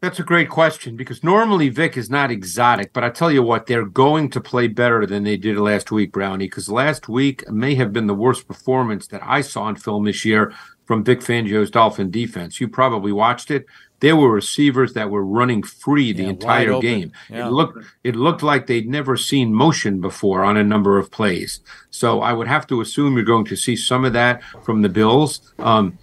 That's 0.00 0.20
a 0.20 0.24
great 0.24 0.48
question 0.48 0.96
because 0.96 1.24
normally 1.24 1.70
Vic 1.70 1.96
is 1.96 2.08
not 2.08 2.30
exotic, 2.30 2.92
but 2.92 3.02
I 3.02 3.10
tell 3.10 3.32
you 3.32 3.42
what, 3.42 3.66
they're 3.66 3.84
going 3.84 4.30
to 4.30 4.40
play 4.40 4.68
better 4.68 5.04
than 5.06 5.24
they 5.24 5.36
did 5.36 5.58
last 5.58 5.90
week, 5.90 6.12
Brownie, 6.12 6.46
because 6.46 6.68
last 6.68 7.08
week 7.08 7.48
may 7.50 7.74
have 7.74 7.92
been 7.92 8.06
the 8.06 8.14
worst 8.14 8.46
performance 8.46 9.08
that 9.08 9.22
I 9.24 9.40
saw 9.40 9.68
in 9.68 9.74
film 9.74 10.04
this 10.04 10.24
year 10.24 10.52
from 10.84 11.02
Vic 11.02 11.18
Fangio's 11.20 11.70
Dolphin 11.70 12.12
defense. 12.12 12.60
You 12.60 12.68
probably 12.68 13.10
watched 13.10 13.50
it. 13.50 13.66
There 14.00 14.16
were 14.16 14.30
receivers 14.30 14.92
that 14.94 15.10
were 15.10 15.24
running 15.24 15.62
free 15.62 16.12
the 16.12 16.22
Yeah, 16.24 16.28
entire 16.30 16.80
game. 16.80 17.12
Yeah. 17.28 17.48
It 17.48 17.50
looked 17.50 17.84
it 18.04 18.14
looked 18.16 18.42
like 18.42 18.66
they'd 18.66 18.88
never 18.88 19.16
seen 19.16 19.52
motion 19.52 20.00
before 20.00 20.44
on 20.44 20.56
a 20.56 20.64
number 20.64 20.98
of 20.98 21.10
plays. 21.10 21.60
So 21.90 22.20
I 22.20 22.32
would 22.32 22.48
have 22.48 22.66
to 22.68 22.80
assume 22.80 23.16
you're 23.16 23.24
going 23.24 23.44
to 23.46 23.56
see 23.56 23.76
some 23.76 24.04
of 24.04 24.12
that 24.12 24.42
from 24.62 24.82
the 24.82 24.88
Bills. 24.88 25.52
Um, 25.58 25.98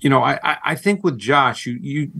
you 0.00 0.10
know, 0.10 0.22
I, 0.22 0.38
I, 0.44 0.56
I 0.64 0.74
think 0.74 1.02
with 1.02 1.18
Josh, 1.18 1.66
you 1.66 1.78
you 1.80 2.10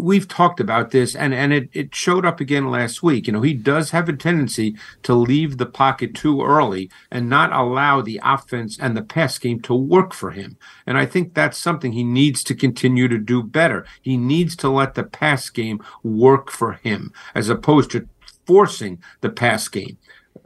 we've 0.00 0.28
talked 0.28 0.60
about 0.60 0.90
this 0.90 1.14
and 1.14 1.34
and 1.34 1.52
it, 1.52 1.68
it 1.72 1.94
showed 1.94 2.26
up 2.26 2.40
again 2.40 2.70
last 2.70 3.02
week. 3.02 3.26
You 3.26 3.32
know, 3.32 3.42
he 3.42 3.54
does 3.54 3.90
have 3.90 4.08
a 4.08 4.12
tendency 4.16 4.76
to 5.02 5.14
leave 5.14 5.58
the 5.58 5.66
pocket 5.66 6.14
too 6.14 6.42
early 6.42 6.90
and 7.10 7.28
not 7.28 7.52
allow 7.52 8.00
the 8.00 8.20
offense 8.22 8.78
and 8.78 8.96
the 8.96 9.02
pass 9.02 9.38
game 9.38 9.60
to 9.62 9.74
work 9.74 10.12
for 10.12 10.30
him. 10.30 10.56
And 10.86 10.98
I 10.98 11.06
think 11.06 11.34
that's 11.34 11.58
something 11.58 11.92
he 11.92 12.04
needs 12.04 12.42
to 12.44 12.54
continue 12.54 13.08
to 13.08 13.18
do 13.18 13.42
better. 13.42 13.86
He 14.02 14.16
needs 14.16 14.56
to 14.56 14.68
let 14.68 14.94
the 14.94 15.04
pass 15.04 15.48
game 15.50 15.82
work 16.02 16.50
for 16.50 16.72
him 16.72 17.12
as 17.34 17.48
opposed 17.48 17.90
to 17.92 18.08
forcing 18.46 19.02
the 19.20 19.30
pass 19.30 19.68
game. 19.68 19.98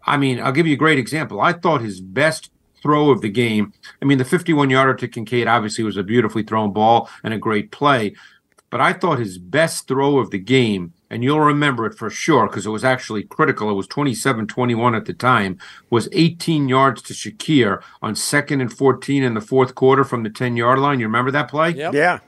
I 0.04 0.16
mean, 0.16 0.40
I'll 0.40 0.52
give 0.52 0.66
you 0.66 0.74
a 0.74 0.78
great 0.78 0.98
example. 0.98 1.40
I 1.40 1.52
thought 1.52 1.80
his 1.80 2.00
best 2.00 2.50
throw 2.82 3.10
of 3.10 3.20
the 3.20 3.28
game, 3.28 3.72
I 4.00 4.04
mean, 4.04 4.18
the 4.18 4.24
51 4.24 4.70
yarder 4.70 4.94
to 4.94 5.08
Kincaid 5.08 5.48
obviously 5.48 5.84
was 5.84 5.96
a 5.96 6.02
beautifully 6.02 6.42
thrown 6.42 6.72
ball 6.72 7.10
and 7.24 7.34
a 7.34 7.38
great 7.38 7.70
play, 7.70 8.14
but 8.70 8.80
I 8.80 8.92
thought 8.92 9.18
his 9.18 9.38
best 9.38 9.88
throw 9.88 10.18
of 10.18 10.30
the 10.30 10.38
game, 10.38 10.92
and 11.10 11.24
you'll 11.24 11.40
remember 11.40 11.86
it 11.86 11.96
for 11.96 12.10
sure 12.10 12.46
because 12.46 12.66
it 12.66 12.70
was 12.70 12.84
actually 12.84 13.22
critical. 13.22 13.70
It 13.70 13.74
was 13.74 13.86
27 13.86 14.46
21 14.46 14.94
at 14.94 15.04
the 15.06 15.14
time, 15.14 15.58
was 15.90 16.08
18 16.12 16.68
yards 16.68 17.02
to 17.02 17.14
Shakir 17.14 17.82
on 18.02 18.14
second 18.14 18.60
and 18.60 18.72
14 18.72 19.22
in 19.22 19.34
the 19.34 19.40
fourth 19.40 19.74
quarter 19.74 20.04
from 20.04 20.22
the 20.22 20.30
10 20.30 20.56
yard 20.56 20.78
line. 20.78 21.00
You 21.00 21.06
remember 21.06 21.30
that 21.30 21.48
play? 21.48 21.70
Yep. 21.70 21.94
Yeah. 21.94 22.18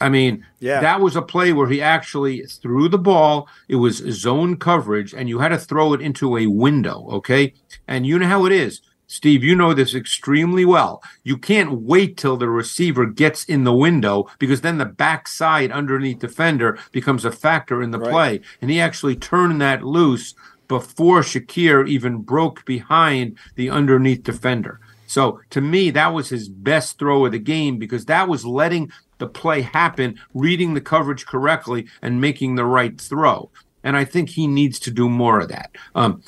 I 0.00 0.08
mean, 0.08 0.44
Yeah. 0.58 0.80
that 0.80 1.00
was 1.00 1.14
a 1.14 1.22
play 1.22 1.52
where 1.52 1.68
he 1.68 1.80
actually 1.80 2.42
threw 2.44 2.88
the 2.88 2.98
ball. 2.98 3.48
It 3.68 3.76
was 3.76 3.98
zone 3.98 4.56
coverage, 4.56 5.14
and 5.14 5.28
you 5.28 5.38
had 5.38 5.50
to 5.50 5.58
throw 5.58 5.92
it 5.92 6.00
into 6.00 6.36
a 6.36 6.46
window. 6.48 7.06
Okay. 7.10 7.54
And 7.86 8.04
you 8.04 8.18
know 8.18 8.26
how 8.26 8.44
it 8.46 8.52
is. 8.52 8.80
Steve, 9.12 9.44
you 9.44 9.54
know 9.54 9.74
this 9.74 9.94
extremely 9.94 10.64
well. 10.64 11.02
You 11.22 11.36
can't 11.36 11.82
wait 11.82 12.16
till 12.16 12.38
the 12.38 12.48
receiver 12.48 13.04
gets 13.04 13.44
in 13.44 13.64
the 13.64 13.72
window 13.72 14.26
because 14.38 14.62
then 14.62 14.78
the 14.78 14.86
backside 14.86 15.70
underneath 15.70 16.20
defender 16.20 16.78
becomes 16.92 17.26
a 17.26 17.30
factor 17.30 17.82
in 17.82 17.90
the 17.90 17.98
Right. 17.98 18.10
play. 18.10 18.40
And 18.62 18.70
he 18.70 18.80
actually 18.80 19.16
turned 19.16 19.60
that 19.60 19.84
loose 19.84 20.34
before 20.66 21.20
Shakir 21.20 21.86
even 21.86 22.22
broke 22.22 22.64
behind 22.64 23.36
the 23.54 23.68
underneath 23.68 24.22
defender. 24.22 24.80
So 25.06 25.40
to 25.50 25.60
me, 25.60 25.90
that 25.90 26.14
was 26.14 26.30
his 26.30 26.48
best 26.48 26.98
throw 26.98 27.26
of 27.26 27.32
the 27.32 27.38
game 27.38 27.76
because 27.76 28.06
that 28.06 28.28
was 28.28 28.46
letting 28.46 28.90
the 29.18 29.26
play 29.26 29.60
happen, 29.60 30.18
reading 30.32 30.72
the 30.72 30.80
coverage 30.80 31.26
correctly, 31.26 31.86
and 32.00 32.18
making 32.18 32.54
the 32.54 32.64
right 32.64 32.98
throw. 32.98 33.50
And 33.84 33.96
I 33.96 34.04
think 34.04 34.30
he 34.30 34.46
needs 34.46 34.78
to 34.80 34.90
do 34.90 35.08
more 35.08 35.40
of 35.40 35.48
that. 35.48 35.70
Um, 35.94 36.22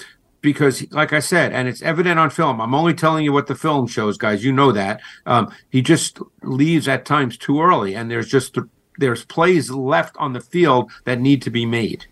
because, 0.44 0.88
like 0.92 1.14
I 1.14 1.20
said, 1.20 1.52
and 1.54 1.66
it's 1.66 1.80
evident 1.82 2.20
on 2.20 2.28
film. 2.28 2.60
I'm 2.60 2.74
only 2.74 2.92
telling 2.92 3.24
you 3.24 3.32
what 3.32 3.46
the 3.46 3.54
film 3.54 3.86
shows, 3.86 4.18
guys. 4.18 4.44
You 4.44 4.52
know 4.52 4.70
that. 4.72 5.00
Um, 5.24 5.52
he 5.70 5.80
just 5.80 6.20
leaves 6.42 6.86
at 6.86 7.06
times 7.06 7.38
too 7.38 7.60
early, 7.62 7.96
and 7.96 8.10
there's 8.10 8.28
just 8.28 8.58
there's 8.98 9.24
plays 9.24 9.70
left 9.70 10.14
on 10.18 10.34
the 10.34 10.40
field 10.40 10.92
that 11.04 11.18
need 11.18 11.40
to 11.42 11.50
be 11.50 11.64
made. 11.64 12.06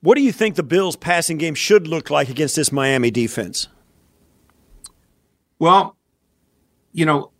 What 0.00 0.14
do 0.14 0.22
you 0.22 0.32
think 0.32 0.54
the 0.54 0.62
Bills' 0.62 0.94
passing 0.94 1.38
game 1.38 1.54
should 1.54 1.88
look 1.88 2.08
like 2.08 2.28
against 2.28 2.54
this 2.54 2.70
Miami 2.70 3.10
defense? 3.10 3.68
Well, 5.58 5.96
you 6.92 7.04
know, 7.04 7.32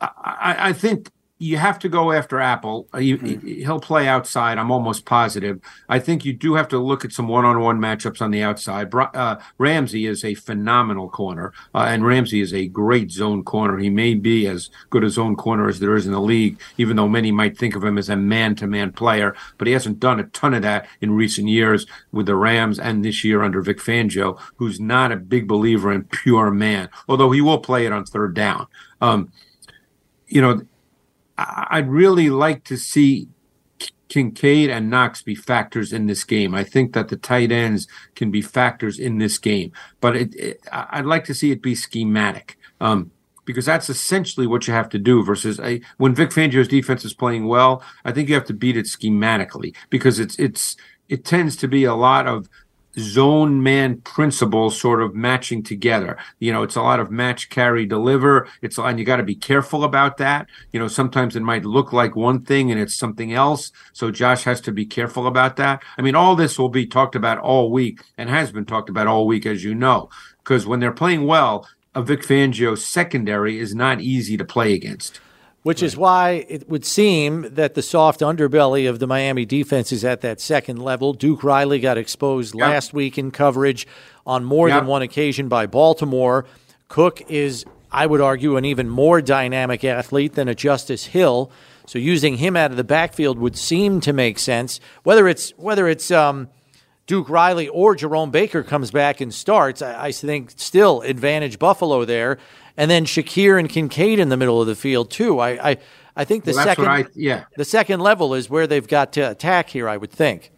I, 0.00 0.08
I, 0.24 0.68
I 0.68 0.72
think 0.72 1.10
you 1.38 1.58
have 1.58 1.78
to 1.78 1.88
go 1.88 2.12
after 2.12 2.40
Apple. 2.40 2.88
You, 2.98 3.18
He'll 3.18 3.78
play 3.78 4.08
outside. 4.08 4.56
I'm 4.56 4.70
almost 4.70 5.04
positive. 5.04 5.60
I 5.86 5.98
think 5.98 6.24
you 6.24 6.32
do 6.32 6.54
have 6.54 6.68
to 6.68 6.78
look 6.78 7.04
at 7.04 7.12
some 7.12 7.28
one-on-one 7.28 7.78
matchups 7.78 8.22
on 8.22 8.30
the 8.30 8.42
outside. 8.42 8.94
Uh, 8.94 9.36
Ramsey 9.58 10.06
is 10.06 10.24
a 10.24 10.34
phenomenal 10.34 11.10
corner, 11.10 11.52
uh, 11.74 11.86
and 11.88 12.06
Ramsey 12.06 12.40
is 12.40 12.54
a 12.54 12.68
great 12.68 13.10
zone 13.10 13.44
corner. 13.44 13.76
He 13.76 13.90
may 13.90 14.14
be 14.14 14.46
as 14.46 14.70
good 14.88 15.04
a 15.04 15.10
zone 15.10 15.36
corner 15.36 15.68
as 15.68 15.78
there 15.78 15.94
is 15.94 16.06
in 16.06 16.12
the 16.12 16.20
league, 16.20 16.58
even 16.78 16.96
though 16.96 17.08
many 17.08 17.30
might 17.30 17.58
think 17.58 17.76
of 17.76 17.84
him 17.84 17.98
as 17.98 18.08
a 18.08 18.16
man-to-man 18.16 18.92
player. 18.92 19.36
But 19.58 19.66
he 19.66 19.74
hasn't 19.74 20.00
done 20.00 20.20
a 20.20 20.24
ton 20.24 20.54
of 20.54 20.62
that 20.62 20.88
in 21.02 21.12
recent 21.12 21.48
years 21.48 21.86
with 22.12 22.26
the 22.26 22.34
Rams 22.34 22.78
and 22.78 23.04
this 23.04 23.24
year 23.24 23.42
under 23.42 23.60
Vic 23.60 23.78
Fangio, 23.78 24.40
who's 24.56 24.80
not 24.80 25.12
a 25.12 25.16
big 25.16 25.46
believer 25.46 25.92
in 25.92 26.04
pure 26.04 26.50
man, 26.50 26.88
although 27.10 27.30
he 27.30 27.42
will 27.42 27.58
play 27.58 27.84
it 27.84 27.92
on 27.92 28.06
third 28.06 28.32
down. 28.32 28.66
Um, 29.02 29.30
you 30.28 30.40
know, 30.40 30.62
I'd 31.38 31.88
really 31.88 32.30
like 32.30 32.64
to 32.64 32.76
see 32.76 33.28
Kincaid 34.08 34.70
and 34.70 34.88
Knox 34.88 35.22
be 35.22 35.34
factors 35.34 35.92
in 35.92 36.06
this 36.06 36.24
game. 36.24 36.54
I 36.54 36.64
think 36.64 36.92
that 36.94 37.08
the 37.08 37.16
tight 37.16 37.52
ends 37.52 37.86
can 38.14 38.30
be 38.30 38.42
factors 38.42 38.98
in 38.98 39.18
this 39.18 39.38
game, 39.38 39.72
but 40.00 40.16
it, 40.16 40.34
it, 40.34 40.60
I'd 40.72 41.06
like 41.06 41.24
to 41.24 41.34
see 41.34 41.50
it 41.50 41.62
be 41.62 41.74
schematic. 41.74 42.56
Um, 42.80 43.10
because 43.44 43.64
that's 43.64 43.88
essentially 43.88 44.46
what 44.46 44.66
you 44.66 44.74
have 44.74 44.88
to 44.88 44.98
do 44.98 45.22
versus 45.22 45.60
a, 45.60 45.80
when 45.98 46.14
Vic 46.14 46.30
Fangio's 46.30 46.66
defense 46.66 47.04
is 47.04 47.14
playing 47.14 47.46
well, 47.46 47.80
I 48.04 48.10
think 48.10 48.28
you 48.28 48.34
have 48.34 48.46
to 48.46 48.52
beat 48.52 48.76
it 48.76 48.86
schematically 48.86 49.74
because 49.88 50.18
it's 50.18 50.36
it's 50.38 50.76
it 51.08 51.24
tends 51.24 51.54
to 51.56 51.68
be 51.68 51.84
a 51.84 51.94
lot 51.94 52.26
of 52.26 52.48
zone 52.98 53.62
man 53.62 54.00
principles 54.00 54.80
sort 54.80 55.02
of 55.02 55.14
matching 55.14 55.62
together. 55.62 56.16
You 56.38 56.52
know, 56.52 56.62
it's 56.62 56.76
a 56.76 56.82
lot 56.82 57.00
of 57.00 57.10
match, 57.10 57.50
carry, 57.50 57.86
deliver. 57.86 58.48
It's 58.62 58.78
and 58.78 58.98
you 58.98 59.04
got 59.04 59.16
to 59.16 59.22
be 59.22 59.34
careful 59.34 59.84
about 59.84 60.16
that. 60.18 60.48
You 60.72 60.80
know, 60.80 60.88
sometimes 60.88 61.36
it 61.36 61.42
might 61.42 61.64
look 61.64 61.92
like 61.92 62.16
one 62.16 62.44
thing 62.44 62.70
and 62.70 62.80
it's 62.80 62.96
something 62.96 63.32
else. 63.32 63.72
So 63.92 64.10
Josh 64.10 64.44
has 64.44 64.60
to 64.62 64.72
be 64.72 64.86
careful 64.86 65.26
about 65.26 65.56
that. 65.56 65.82
I 65.98 66.02
mean, 66.02 66.14
all 66.14 66.36
this 66.36 66.58
will 66.58 66.68
be 66.68 66.86
talked 66.86 67.14
about 67.14 67.38
all 67.38 67.70
week 67.70 68.00
and 68.16 68.30
has 68.30 68.52
been 68.52 68.66
talked 68.66 68.88
about 68.88 69.06
all 69.06 69.26
week, 69.26 69.46
as 69.46 69.64
you 69.64 69.74
know. 69.74 70.08
Because 70.38 70.66
when 70.66 70.80
they're 70.80 70.92
playing 70.92 71.26
well, 71.26 71.68
a 71.94 72.02
Vic 72.02 72.20
Fangio 72.20 72.76
secondary 72.76 73.58
is 73.58 73.74
not 73.74 74.00
easy 74.00 74.36
to 74.36 74.44
play 74.44 74.74
against. 74.74 75.20
Which 75.66 75.82
is 75.82 75.96
why 75.96 76.46
it 76.48 76.68
would 76.68 76.84
seem 76.84 77.48
that 77.54 77.74
the 77.74 77.82
soft 77.82 78.20
underbelly 78.20 78.88
of 78.88 79.00
the 79.00 79.06
Miami 79.08 79.44
defense 79.44 79.90
is 79.90 80.04
at 80.04 80.20
that 80.20 80.40
second 80.40 80.76
level. 80.80 81.12
Duke 81.12 81.42
Riley 81.42 81.80
got 81.80 81.98
exposed 81.98 82.54
Yep. 82.54 82.68
last 82.68 82.92
week 82.94 83.18
in 83.18 83.32
coverage 83.32 83.84
on 84.24 84.44
more 84.44 84.68
Yep. 84.68 84.78
than 84.78 84.86
one 84.86 85.02
occasion 85.02 85.48
by 85.48 85.66
Baltimore. 85.66 86.44
Cook 86.86 87.20
is, 87.26 87.64
I 87.90 88.06
would 88.06 88.20
argue, 88.20 88.56
an 88.56 88.64
even 88.64 88.88
more 88.88 89.20
dynamic 89.20 89.82
athlete 89.84 90.34
than 90.34 90.46
a 90.46 90.54
Justice 90.54 91.06
Hill. 91.06 91.50
So 91.84 91.98
using 91.98 92.36
him 92.36 92.54
out 92.54 92.70
of 92.70 92.76
the 92.76 92.84
backfield 92.84 93.36
would 93.40 93.56
seem 93.56 94.00
to 94.02 94.12
make 94.12 94.38
sense. 94.38 94.78
Whether 95.02 95.26
it's 95.26 95.50
whether 95.56 95.88
it's 95.88 96.12
um, 96.12 96.46
Duke 97.08 97.28
Riley 97.28 97.66
or 97.66 97.96
Jerome 97.96 98.30
Baker 98.30 98.62
comes 98.62 98.92
back 98.92 99.20
and 99.20 99.34
starts, 99.34 99.82
I, 99.82 100.06
I 100.06 100.12
think 100.12 100.52
still 100.54 101.02
advantage 101.02 101.58
Buffalo 101.58 102.04
there, 102.04 102.38
and 102.76 102.90
then 102.90 103.04
Shakir 103.04 103.58
and 103.58 103.68
Kincaid 103.68 104.18
in 104.18 104.28
the 104.28 104.36
middle 104.36 104.60
of 104.60 104.66
the 104.66 104.74
field 104.76 105.10
too. 105.10 105.38
I 105.40 105.70
I, 105.70 105.76
I 106.16 106.24
think 106.24 106.44
the 106.44 106.52
Well, 106.52 106.64
second 106.64 106.86
I- 106.86 107.06
yeah. 107.14 107.44
the 107.56 107.64
second 107.64 108.00
level 108.00 108.34
is 108.34 108.48
where 108.50 108.66
they've 108.66 108.86
got 108.88 109.12
to 109.14 109.30
attack 109.30 109.70
here. 109.70 109.88
I 109.88 109.96
would 109.96 110.10
think. 110.10 110.52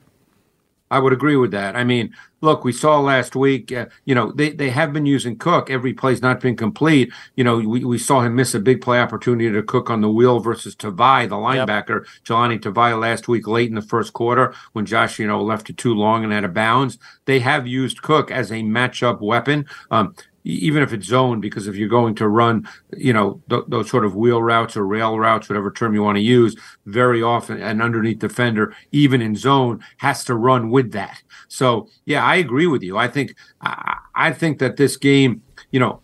I 0.90 0.98
would 1.00 1.12
agree 1.12 1.36
with 1.36 1.50
that. 1.50 1.76
I 1.76 1.84
mean, 1.84 2.14
look, 2.40 2.64
we 2.64 2.72
saw 2.72 2.98
last 2.98 3.36
week, 3.36 3.70
uh, 3.70 3.86
you 4.06 4.14
know, 4.14 4.32
they, 4.32 4.52
they 4.52 4.70
have 4.70 4.90
been 4.90 5.04
using 5.04 5.36
Cook. 5.36 5.68
Every 5.68 5.92
play's 5.92 6.22
not 6.22 6.40
been 6.40 6.56
complete. 6.56 7.12
You 7.36 7.44
know, 7.44 7.58
we, 7.58 7.84
we 7.84 7.98
saw 7.98 8.22
him 8.22 8.36
miss 8.36 8.54
a 8.54 8.58
big 8.58 8.80
play 8.80 8.98
opportunity 8.98 9.52
to 9.52 9.62
Cook 9.62 9.90
on 9.90 10.00
the 10.00 10.08
wheel 10.10 10.40
versus 10.40 10.74
Tavai, 10.74 11.28
the 11.28 11.34
linebacker, 11.36 12.06
Jahlani 12.24 12.58
Tavai 12.58 12.98
last 12.98 13.28
week 13.28 13.46
late 13.46 13.68
in 13.68 13.74
the 13.74 13.82
first 13.82 14.14
quarter 14.14 14.54
when 14.72 14.86
Josh, 14.86 15.18
you 15.18 15.26
know, 15.26 15.42
left 15.42 15.68
it 15.68 15.76
too 15.76 15.92
long 15.94 16.24
and 16.24 16.32
out 16.32 16.44
of 16.44 16.54
bounds. 16.54 16.96
They 17.26 17.40
have 17.40 17.66
used 17.66 18.00
Cook 18.00 18.30
as 18.30 18.50
a 18.50 18.62
matchup 18.62 19.20
weapon. 19.20 19.66
Um, 19.90 20.14
even 20.48 20.82
if 20.82 20.94
it's 20.94 21.06
zoned, 21.06 21.42
because 21.42 21.66
if 21.66 21.76
you're 21.76 21.88
going 21.88 22.14
to 22.14 22.26
run, 22.26 22.66
you 22.96 23.12
know, 23.12 23.42
th- 23.50 23.64
those 23.68 23.90
sort 23.90 24.04
of 24.06 24.16
wheel 24.16 24.42
routes 24.42 24.76
or 24.76 24.86
rail 24.86 25.18
routes, 25.18 25.48
whatever 25.48 25.70
term 25.70 25.94
you 25.94 26.02
want 26.02 26.16
to 26.16 26.22
use, 26.22 26.56
very 26.86 27.22
often 27.22 27.60
an 27.60 27.82
underneath 27.82 28.18
defender, 28.18 28.74
even 28.90 29.20
in 29.20 29.36
zone, 29.36 29.84
has 29.98 30.24
to 30.24 30.34
run 30.34 30.70
with 30.70 30.92
that. 30.92 31.22
So 31.48 31.88
yeah, 32.06 32.24
I 32.24 32.36
agree 32.36 32.66
with 32.66 32.82
you. 32.82 32.96
I 32.96 33.08
think 33.08 33.34
I, 33.60 33.98
I 34.14 34.32
think 34.32 34.58
that 34.60 34.78
this 34.78 34.96
game, 34.96 35.42
you 35.70 35.80
know, 35.80 36.00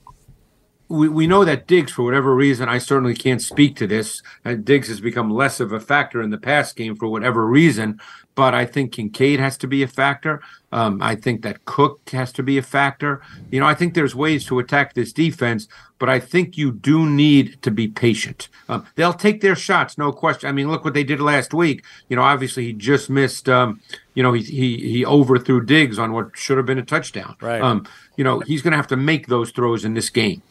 we, 0.89 1.09
we 1.09 1.27
know 1.27 1.45
that 1.45 1.67
Diggs, 1.67 1.93
for 1.93 2.03
whatever 2.03 2.35
reason, 2.35 2.69
I 2.69 2.79
certainly 2.79 3.15
can't 3.15 3.41
speak 3.41 3.77
to 3.77 3.87
this. 3.87 4.23
Uh, 4.45 4.55
Diggs 4.55 4.89
has 4.89 5.01
become 5.01 5.31
less 5.31 5.61
of 5.61 5.73
a 5.73 5.81
factor 5.81 6.21
in 6.21 6.31
the 6.31 6.39
pass 6.39 6.73
game 6.73 6.95
for 6.97 7.09
whatever 7.09 7.47
reason, 7.47 8.01
but 8.35 8.55
I 8.55 8.67
think 8.67 8.93
Kincaid 8.93 9.41
has 9.41 9.57
to 9.59 9.67
be 9.67 9.83
a 9.83 9.89
factor. 9.89 10.43
Um, 10.73 11.01
I 11.01 11.15
think 11.15 11.43
that 11.43 11.65
Cook 11.65 12.11
has 12.11 12.33
to 12.33 12.43
be 12.43 12.59
a 12.59 12.63
factor. 12.63 13.23
You 13.51 13.61
know, 13.61 13.67
I 13.67 13.75
think 13.75 13.95
there's 13.95 14.15
ways 14.15 14.45
to 14.47 14.59
attack 14.59 14.95
this 14.95 15.13
defense, 15.13 15.69
but 15.99 16.09
I 16.09 16.19
think 16.19 16.59
you 16.59 16.73
do 16.73 17.09
need 17.09 17.63
to 17.63 17.71
be 17.71 17.89
patient. 17.89 18.49
Um, 18.69 18.87
they'll 18.97 19.15
take 19.15 19.41
their 19.41 19.57
shots, 19.57 19.97
no 19.97 20.13
question. 20.13 20.49
I 20.49 20.53
mean, 20.53 20.69
look 20.71 20.85
what 20.85 20.95
they 20.95 21.05
did 21.05 21.21
last 21.21 21.55
week. 21.55 21.85
You 22.09 22.17
know, 22.17 22.23
obviously 22.23 22.67
he 22.67 22.73
just 22.73 23.09
missed. 23.09 23.49
Um, 23.49 23.81
you 24.15 24.23
know, 24.23 24.33
he 24.33 24.43
he 24.43 24.77
he 24.79 25.07
overthrew 25.07 25.65
Diggs 25.65 25.99
on 25.99 26.13
what 26.13 26.37
should 26.37 26.57
have 26.57 26.67
been 26.67 26.79
a 26.79 26.85
touchdown. 26.85 27.37
Right. 27.41 27.63
Um, 27.63 27.87
you 28.17 28.25
know, 28.25 28.41
he's 28.41 28.63
going 28.63 28.73
to 28.73 28.77
have 28.77 28.89
to 28.89 28.97
make 28.97 29.29
those 29.29 29.51
throws 29.51 29.85
in 29.85 29.95
this 29.95 30.11
game. 30.11 30.43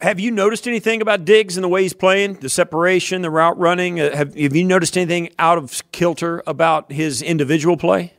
Have 0.00 0.20
you 0.20 0.30
noticed 0.30 0.68
anything 0.68 1.00
about 1.00 1.24
Diggs 1.24 1.56
and 1.56 1.64
the 1.64 1.68
way 1.68 1.82
he's 1.82 1.94
playing, 1.94 2.34
the 2.34 2.50
separation, 2.50 3.22
the 3.22 3.30
route 3.30 3.58
running? 3.58 4.00
Uh, 4.00 4.14
have, 4.14 4.34
have 4.34 4.54
you 4.54 4.64
noticed 4.64 4.98
anything 4.98 5.30
out 5.38 5.56
of 5.56 5.82
kilter 5.92 6.42
about 6.46 6.92
his 6.92 7.22
individual 7.22 7.76
play? 7.76 8.12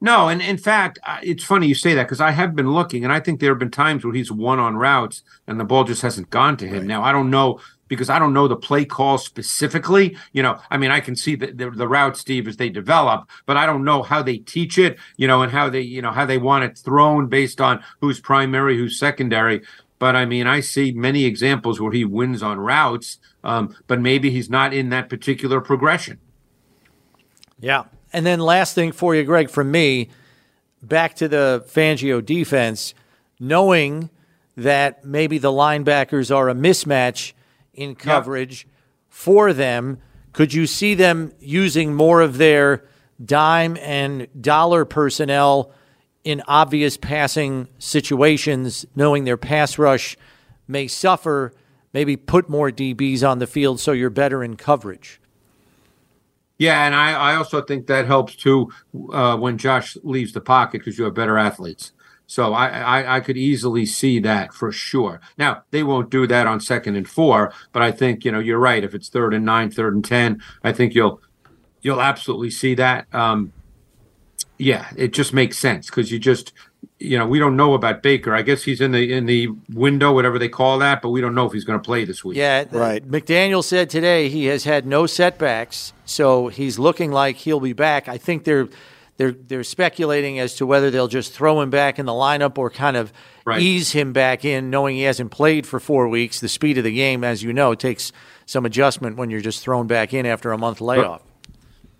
No, 0.00 0.28
and 0.28 0.42
in 0.42 0.58
fact, 0.58 0.98
it's 1.22 1.44
funny 1.44 1.68
you 1.68 1.76
say 1.76 1.94
that 1.94 2.04
because 2.04 2.20
I 2.20 2.32
have 2.32 2.56
been 2.56 2.72
looking, 2.72 3.04
and 3.04 3.12
I 3.12 3.20
think 3.20 3.38
there 3.38 3.50
have 3.50 3.60
been 3.60 3.70
times 3.70 4.04
where 4.04 4.12
he's 4.12 4.32
won 4.32 4.58
on 4.58 4.76
routes 4.76 5.22
and 5.46 5.60
the 5.60 5.64
ball 5.64 5.84
just 5.84 6.02
hasn't 6.02 6.28
gone 6.28 6.56
to 6.56 6.66
him. 6.66 6.88
Now 6.88 7.04
I 7.04 7.12
don't 7.12 7.30
know 7.30 7.60
because 7.92 8.08
I 8.08 8.18
don't 8.18 8.32
know 8.32 8.48
the 8.48 8.56
play 8.56 8.86
call 8.86 9.18
specifically. 9.18 10.16
You 10.32 10.42
know, 10.42 10.58
I 10.70 10.78
mean, 10.78 10.90
I 10.90 11.00
can 11.00 11.14
see 11.14 11.34
the, 11.34 11.52
the 11.52 11.70
the 11.70 11.86
route, 11.86 12.16
Steve, 12.16 12.48
as 12.48 12.56
they 12.56 12.70
develop, 12.70 13.28
but 13.44 13.58
I 13.58 13.66
don't 13.66 13.84
know 13.84 14.02
how 14.02 14.22
they 14.22 14.38
teach 14.38 14.78
it. 14.78 14.98
You 15.18 15.26
know, 15.28 15.42
and 15.42 15.52
how 15.52 15.68
they 15.68 15.82
you 15.82 16.00
know 16.00 16.10
how 16.10 16.24
they 16.24 16.38
want 16.38 16.64
it 16.64 16.78
thrown 16.78 17.26
based 17.28 17.60
on 17.60 17.84
who's 18.00 18.18
primary, 18.18 18.78
who's 18.78 18.98
secondary. 18.98 19.60
But 19.98 20.16
I 20.16 20.24
mean, 20.24 20.46
I 20.46 20.60
see 20.60 20.92
many 20.92 21.26
examples 21.26 21.82
where 21.82 21.92
he 21.92 22.06
wins 22.06 22.42
on 22.42 22.58
routes, 22.58 23.18
um, 23.44 23.76
but 23.88 24.00
maybe 24.00 24.30
he's 24.30 24.48
not 24.48 24.72
in 24.72 24.88
that 24.88 25.10
particular 25.10 25.60
progression. 25.60 26.18
Yeah. 27.60 27.84
And 28.10 28.24
then 28.24 28.40
last 28.40 28.74
thing 28.74 28.92
for 28.92 29.14
you, 29.14 29.22
Greg, 29.24 29.50
from 29.50 29.70
me, 29.70 30.08
back 30.82 31.14
to 31.16 31.28
the 31.28 31.64
Fangio 31.68 32.24
defense, 32.24 32.94
knowing 33.38 34.08
that 34.56 35.04
maybe 35.04 35.36
the 35.36 35.52
linebackers 35.52 36.34
are 36.34 36.48
a 36.48 36.54
mismatch 36.54 37.32
in 37.74 37.94
coverage 37.94 38.66
for 39.08 39.52
them, 39.52 39.98
could 40.32 40.54
you 40.54 40.66
see 40.66 40.94
them 40.94 41.32
using 41.40 41.94
more 41.94 42.20
of 42.20 42.38
their 42.38 42.84
dime 43.22 43.76
and 43.78 44.26
dollar 44.40 44.84
personnel 44.84 45.72
in 46.24 46.42
obvious 46.46 46.96
passing 46.96 47.68
situations, 47.78 48.86
knowing 48.94 49.24
their 49.24 49.36
pass 49.36 49.78
rush 49.78 50.16
may 50.68 50.86
suffer, 50.86 51.52
maybe 51.92 52.16
put 52.16 52.48
more 52.48 52.70
DBs 52.70 53.28
on 53.28 53.38
the 53.38 53.46
field 53.46 53.80
so 53.80 53.92
you're 53.92 54.10
better 54.10 54.42
in 54.42 54.56
coverage? 54.56 55.20
Yeah, 56.58 56.86
and 56.86 56.94
I, 56.94 57.32
I 57.32 57.34
also 57.34 57.60
think 57.60 57.88
that 57.88 58.06
helps 58.06 58.36
too 58.36 58.70
uh, 59.12 59.36
when 59.36 59.58
Josh 59.58 59.96
leaves 60.02 60.32
the 60.32 60.40
pocket 60.40 60.78
because 60.78 60.96
you 60.96 61.04
have 61.04 61.14
better 61.14 61.36
athletes. 61.36 61.92
So 62.26 62.54
I, 62.54 62.68
I 62.68 63.16
I 63.16 63.20
could 63.20 63.36
easily 63.36 63.84
see 63.84 64.18
that 64.20 64.54
for 64.54 64.72
sure. 64.72 65.20
Now 65.36 65.64
they 65.70 65.82
won't 65.82 66.10
do 66.10 66.26
that 66.26 66.46
on 66.46 66.60
second 66.60 66.96
and 66.96 67.08
four, 67.08 67.52
but 67.72 67.82
I 67.82 67.92
think 67.92 68.24
you 68.24 68.32
know 68.32 68.38
you're 68.38 68.58
right. 68.58 68.82
If 68.82 68.94
it's 68.94 69.08
third 69.08 69.34
and 69.34 69.44
nine, 69.44 69.70
third 69.70 69.94
and 69.94 70.04
ten, 70.04 70.42
I 70.64 70.72
think 70.72 70.94
you'll 70.94 71.20
you'll 71.82 72.00
absolutely 72.00 72.50
see 72.50 72.74
that. 72.76 73.06
Um, 73.12 73.52
yeah, 74.58 74.88
it 74.96 75.12
just 75.12 75.34
makes 75.34 75.58
sense 75.58 75.86
because 75.86 76.10
you 76.10 76.18
just 76.18 76.52
you 76.98 77.18
know 77.18 77.26
we 77.26 77.38
don't 77.38 77.56
know 77.56 77.74
about 77.74 78.02
Baker. 78.02 78.34
I 78.34 78.42
guess 78.42 78.62
he's 78.62 78.80
in 78.80 78.92
the 78.92 79.12
in 79.12 79.26
the 79.26 79.48
window, 79.72 80.12
whatever 80.12 80.38
they 80.38 80.48
call 80.48 80.78
that, 80.78 81.02
but 81.02 81.10
we 81.10 81.20
don't 81.20 81.34
know 81.34 81.46
if 81.46 81.52
he's 81.52 81.64
going 81.64 81.78
to 81.78 81.84
play 81.84 82.04
this 82.04 82.24
week. 82.24 82.36
Yeah, 82.36 82.64
Right. 82.70 83.06
McDaniel 83.06 83.62
said 83.64 83.90
today 83.90 84.28
he 84.28 84.46
has 84.46 84.64
had 84.64 84.86
no 84.86 85.06
setbacks, 85.06 85.92
so 86.04 86.48
he's 86.48 86.78
looking 86.78 87.10
like 87.10 87.36
he'll 87.36 87.60
be 87.60 87.72
back. 87.72 88.08
I 88.08 88.18
think 88.18 88.44
they're 88.44 88.68
they're 89.22 89.32
they're 89.32 89.64
speculating 89.64 90.38
as 90.40 90.54
to 90.56 90.66
whether 90.66 90.90
they'll 90.90 91.08
just 91.08 91.32
throw 91.32 91.60
him 91.60 91.70
back 91.70 91.98
in 91.98 92.06
the 92.06 92.12
lineup 92.12 92.58
or 92.58 92.70
kind 92.70 92.96
of 92.96 93.12
Right. 93.44 93.60
ease 93.60 93.90
him 93.92 94.12
back 94.12 94.44
in, 94.44 94.70
knowing 94.70 94.94
he 94.96 95.02
hasn't 95.02 95.30
played 95.32 95.66
for 95.66 95.80
four 95.80 96.06
weeks. 96.08 96.38
The 96.40 96.48
speed 96.48 96.78
of 96.78 96.84
the 96.84 96.92
game, 96.94 97.24
as 97.24 97.42
you 97.42 97.52
know, 97.52 97.74
takes 97.74 98.12
some 98.46 98.64
adjustment 98.64 99.16
when 99.16 99.30
you're 99.30 99.40
just 99.40 99.62
thrown 99.64 99.86
back 99.88 100.14
in 100.14 100.26
after 100.26 100.52
a 100.52 100.58
month 100.58 100.80
layoff. 100.80 101.22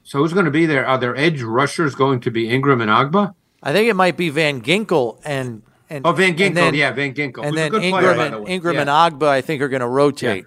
So 0.05 0.19
who's 0.19 0.33
going 0.33 0.45
to 0.47 0.53
be 0.53 0.67
there? 0.67 0.87
Are 0.87 0.99
there 0.99 1.17
edge 1.17 1.43
rushers 1.43 1.95
going 1.97 2.21
to 2.21 2.31
be 2.31 2.49
Ingram 2.49 2.81
and 2.81 2.91
Ogbah? 2.91 3.35
I 3.63 3.73
think 3.73 3.89
it 3.89 3.95
might 3.95 4.17
be 4.17 4.29
Van 4.31 4.61
Ginkel 4.63 5.19
and 5.25 5.63
and 5.91 6.07
Oh, 6.07 6.13
Van 6.13 6.41
and 6.41 6.57
then- 6.57 6.75
yeah, 6.75 6.91
Van 6.93 7.13
Ginkel. 7.13 7.45
and 7.45 7.57
then 7.57 7.71
player, 7.71 7.83
Ingram 7.83 8.17
by 8.17 8.25
and 8.27 8.35
the 8.35 8.41
way. 8.43 8.51
Ingram 8.53 8.75
Yeah. 8.77 8.81
and 8.83 8.91
Ogbah. 8.91 9.29
I 9.29 9.41
think 9.43 9.61
are 9.63 9.69
going 9.69 9.81
to 9.81 9.89
rotate. 9.89 10.45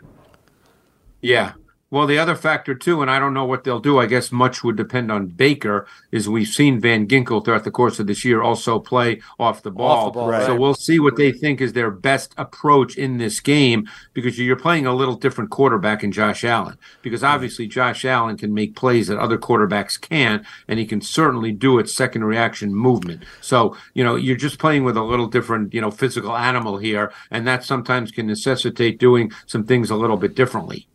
Yeah. 1.21 1.53
Well, 1.91 2.07
the 2.07 2.17
other 2.17 2.35
factor 2.35 2.73
too, 2.73 3.03
and 3.03 3.11
I 3.11 3.19
don't 3.19 3.35
know 3.35 3.45
what 3.45 3.63
they'll 3.63 3.79
do. 3.79 3.99
I 3.99 4.07
guess 4.07 4.31
much 4.31 4.63
would 4.63 4.75
depend 4.75 5.11
on 5.11 5.27
Baker. 5.27 5.85
Is 6.11 6.27
we've 6.27 6.47
seen 6.47 6.81
Van 6.81 7.07
Ginkel 7.07 7.45
throughout 7.45 7.63
the 7.63 7.69
course 7.69 7.99
of 7.99 8.07
this 8.07 8.25
year 8.25 8.41
also 8.41 8.79
play 8.79 9.21
off 9.37 9.61
the 9.61 9.69
ball. 9.69 10.07
Off 10.07 10.13
the 10.13 10.19
ball, 10.19 10.29
Right. 10.29 10.45
So 10.47 10.55
we'll 10.55 10.73
see 10.73 10.99
what 10.99 11.15
they 11.15 11.31
think 11.31 11.61
is 11.61 11.73
their 11.73 11.91
best 11.91 12.33
approach 12.37 12.97
in 12.97 13.17
this 13.17 13.39
game 13.39 13.87
because 14.13 14.39
you're 14.39 14.55
playing 14.55 14.87
a 14.87 14.95
little 14.95 15.15
different 15.15 15.51
quarterback 15.51 16.03
in 16.03 16.11
Josh 16.11 16.43
Allen. 16.43 16.77
Because 17.03 17.21
mm-hmm. 17.21 17.35
obviously 17.35 17.67
Josh 17.67 18.03
Allen 18.03 18.35
can 18.35 18.51
make 18.51 18.75
plays 18.75 19.07
that 19.07 19.19
other 19.19 19.37
quarterbacks 19.37 20.01
can't, 20.01 20.43
and 20.67 20.79
he 20.79 20.87
can 20.87 21.01
certainly 21.01 21.51
do 21.51 21.77
it 21.77 21.87
second 21.87 22.23
reaction 22.23 22.73
movement. 22.73 23.23
So 23.41 23.77
you 23.93 24.03
know 24.03 24.15
you're 24.15 24.37
just 24.37 24.57
playing 24.57 24.85
with 24.85 24.97
a 24.97 25.03
little 25.03 25.27
different 25.27 25.71
you 25.71 25.81
know 25.81 25.91
physical 25.91 26.35
animal 26.35 26.77
here, 26.77 27.13
and 27.29 27.45
that 27.47 27.63
sometimes 27.63 28.09
can 28.09 28.25
necessitate 28.25 28.99
doing 28.99 29.31
some 29.45 29.65
things 29.65 29.91
a 29.91 29.95
little 29.95 30.17
bit 30.17 30.33
differently. 30.33 30.87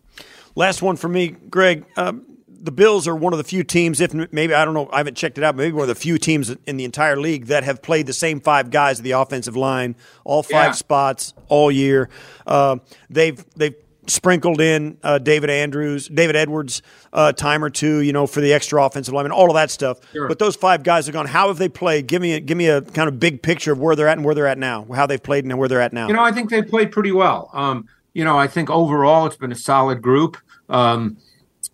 Last 0.55 0.82
one 0.82 0.97
for 0.97 1.09
me, 1.09 1.28
Greg. 1.28 1.85
Um, 1.97 2.27
the 2.62 2.72
Bills 2.72 3.09
are 3.09 3.16
one 3.16 3.32
of 3.32 3.39
the 3.39 3.44
few 3.44 3.64
teams, 3.64 4.01
if 4.02 4.12
maybe 4.12 4.52
I 4.52 4.64
don't 4.66 4.74
know, 4.74 4.90
I 4.93 4.98
haven't 4.98 5.16
checked 5.16 5.39
it 5.39 5.44
out, 5.44 5.56
maybe 5.56 5.72
one 5.72 5.82
of 5.82 5.89
the 5.89 5.94
few 5.94 6.18
teams 6.18 6.55
in 6.66 6.77
the 6.77 6.85
entire 6.85 7.16
league 7.16 7.47
that 7.47 7.64
have 7.64 7.81
played 7.81 8.06
the 8.06 8.12
same 8.12 8.39
five 8.39 8.70
guys 8.70 8.98
at 9.01 9.05
the 9.05 9.12
offensive 9.12 9.56
line, 9.56 9.97
all 10.24 10.43
five 10.43 10.52
Yeah. 10.66 10.72
spots 10.72 11.32
all 11.48 11.70
year. 11.70 12.10
Uh, 12.47 12.77
they've 13.09 13.43
they've 13.56 13.74
sprinkled 14.06 14.60
in 14.60 14.98
uh, 15.02 15.18
David 15.18 15.48
Andrews, 15.51 16.09
David 16.09 16.35
Edwards, 16.36 16.82
uh, 17.14 17.32
time 17.32 17.62
or 17.64 17.70
two, 17.70 18.01
you 18.01 18.12
know, 18.12 18.27
for 18.27 18.40
the 18.43 18.52
extra 18.52 18.85
offensive 18.85 19.14
lineman, 19.14 19.32
all 19.32 19.48
of 19.48 19.55
that 19.55 19.70
stuff. 19.70 19.98
Sure. 20.12 20.27
But 20.28 20.39
those 20.39 20.56
five 20.56 20.82
guys 20.82 21.09
are 21.09 21.12
gone. 21.12 21.27
How 21.27 21.48
have 21.48 21.59
they 21.59 21.68
played? 21.68 22.09
Give 22.09 22.20
me 22.20 22.35
a, 22.35 22.40
give 22.40 22.59
me 22.59 22.66
a 22.68 22.82
kind 22.82 23.09
of 23.09 23.18
big 23.20 23.40
picture 23.40 23.72
of 23.72 23.78
where 23.78 23.94
they're 23.97 24.09
at 24.09 24.18
and 24.18 24.24
where 24.24 24.35
they're 24.35 24.48
at 24.48 24.59
now, 24.59 24.85
how 24.94 25.06
they've 25.06 25.22
played 25.22 25.44
and 25.44 25.56
where 25.59 25.68
they're 25.68 25.81
at 25.81 25.93
now. 25.93 26.09
You 26.09 26.14
know, 26.14 26.22
I 26.24 26.32
think 26.32 26.51
they 26.51 26.60
played 26.62 26.90
pretty 26.93 27.12
well. 27.12 27.51
Um, 27.52 27.86
you 28.15 28.24
know, 28.24 28.39
I 28.39 28.47
think 28.47 28.70
overall 28.70 29.27
it's 29.27 29.37
been 29.37 29.53
a 29.53 29.57
solid 29.57 30.03
group. 30.03 30.37
Um, 30.69 31.16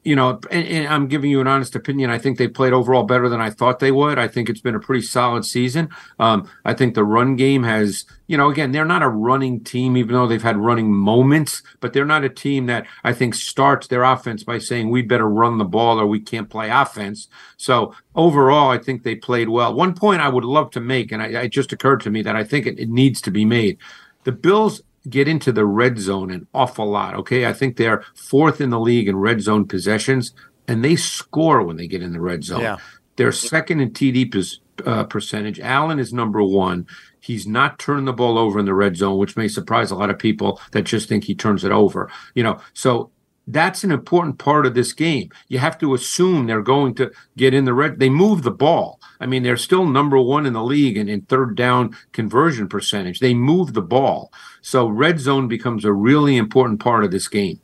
you 0.07 0.15
know, 0.15 0.41
and, 0.53 0.67
and, 0.69 0.87
I'm 0.87 1.09
giving 1.09 1.33
you 1.33 1.41
an 1.41 1.49
honest 1.49 1.75
opinion. 1.75 2.11
I 2.11 2.19
think 2.19 2.39
they 2.39 2.47
played 2.47 2.73
overall 2.73 3.03
better 3.03 3.29
than 3.29 3.41
I 3.41 3.51
thought 3.51 3.81
they 3.81 3.91
would. 3.91 4.21
I 4.21 4.29
think 4.29 4.49
it's 4.49 4.61
been 4.61 4.77
a 4.77 4.81
pretty 4.81 5.03
solid 5.03 5.45
season. 5.45 5.89
Um, 6.21 6.49
I 6.65 6.75
think 6.75 6.95
the 6.95 7.05
run 7.05 7.35
game 7.35 7.65
has, 7.65 8.05
you 8.29 8.37
know, 8.37 8.49
again, 8.49 8.71
they're 8.71 8.85
not 8.85 9.03
a 9.03 9.09
running 9.09 9.65
team, 9.65 9.97
even 9.97 10.15
though 10.15 10.29
they've 10.29 10.41
had 10.41 10.59
running 10.59 10.93
moments, 10.93 11.61
but 11.81 11.93
they're 11.93 12.05
not 12.05 12.23
a 12.23 12.29
team 12.29 12.67
that 12.67 12.87
I 13.03 13.13
think 13.13 13.35
starts 13.35 13.89
their 13.89 14.05
offense 14.05 14.45
by 14.45 14.59
saying 14.59 14.91
we 14.91 15.03
better 15.03 15.29
run 15.29 15.59
the 15.59 15.65
ball 15.65 15.99
or 15.99 16.07
we 16.07 16.21
can't 16.21 16.49
play 16.49 16.71
offense. 16.71 17.27
So 17.57 17.93
overall, 18.15 18.71
I 18.71 18.79
think 18.79 19.03
they 19.03 19.17
played 19.17 19.49
well. 19.49 19.75
One 19.75 19.93
point 19.93 20.21
I 20.21 20.29
would 20.29 20.45
love 20.45 20.71
to 20.73 20.81
make, 20.81 21.11
and 21.11 21.21
I, 21.21 21.27
it 21.27 21.49
just 21.49 21.73
occurred 21.73 22.01
to 22.03 22.11
me 22.11 22.23
that 22.23 22.37
I 22.37 22.45
think 22.45 22.67
it, 22.67 22.79
it 22.79 22.89
needs 22.89 23.21
to 23.23 23.33
be 23.33 23.45
made. 23.45 23.79
The 24.23 24.33
Bills 24.33 24.83
get 25.09 25.29
into 25.29 25.53
the 25.53 25.67
red 25.67 25.99
zone 25.99 26.31
an 26.31 26.47
awful 26.55 26.89
lot. 26.89 27.15
Okay. 27.15 27.47
I 27.47 27.53
think 27.53 27.77
they're 27.77 28.05
fourth 28.15 28.61
in 28.61 28.71
the 28.71 28.81
league 28.81 29.09
in 29.09 29.17
red 29.17 29.41
zone 29.41 29.67
possessions, 29.67 30.33
and 30.69 30.85
they 30.85 30.97
score 30.97 31.63
when 31.63 31.77
they 31.77 31.87
get 31.87 32.03
in 32.03 32.13
the 32.13 32.21
red 32.21 32.45
zone. 32.45 32.61
Yeah. 32.61 32.77
They're 33.17 33.33
second 33.33 33.81
in 33.81 33.93
TD 33.93 34.33
pos- 34.33 34.61
uh, 34.85 35.05
percentage. 35.05 35.59
Allen 35.61 35.99
is 35.99 36.13
number 36.13 36.43
one. 36.43 36.87
He's 37.21 37.47
not 37.47 37.79
turning 37.79 38.05
the 38.05 38.13
ball 38.13 38.39
over 38.39 38.59
in 38.59 38.67
the 38.67 38.75
red 38.75 38.97
zone, 38.97 39.19
which 39.19 39.37
may 39.37 39.49
surprise 39.49 39.91
a 39.91 39.97
lot 39.97 40.11
of 40.11 40.19
people 40.19 40.61
that 40.73 40.83
just 40.83 41.09
think 41.09 41.25
he 41.25 41.35
turns 41.35 41.65
it 41.65 41.73
over. 41.73 42.11
You 42.35 42.43
know, 42.43 42.61
so 42.75 43.11
that's 43.47 43.85
an 43.85 43.93
important 43.93 44.39
part 44.39 44.67
of 44.67 44.75
this 44.75 44.93
game. 44.93 45.31
You 45.49 45.59
have 45.59 45.79
to 45.79 45.95
assume 45.95 46.47
they're 46.47 46.63
going 46.63 46.95
to 46.97 47.13
get 47.37 47.55
in 47.55 47.65
the 47.65 47.75
red. 47.75 47.99
They 47.99 48.11
move 48.11 48.43
the 48.43 48.51
ball. 48.51 49.01
I 49.21 49.27
mean, 49.27 49.43
they're 49.43 49.57
still 49.57 49.87
number 49.87 50.21
one 50.21 50.47
in 50.47 50.53
the 50.53 50.65
league 50.65 50.97
in, 50.97 51.09
in 51.09 51.23
third 51.23 51.57
down 51.57 51.97
conversion 52.13 52.69
percentage. 52.69 53.21
They 53.21 53.35
move 53.35 53.73
the 53.73 53.83
ball. 53.83 54.33
So 54.67 54.89
red 54.89 55.21
zone 55.21 55.47
becomes 55.47 55.85
a 55.85 55.93
really 55.93 56.37
important 56.37 56.81
part 56.81 57.05
of 57.05 57.13
this 57.13 57.29
game. 57.29 57.61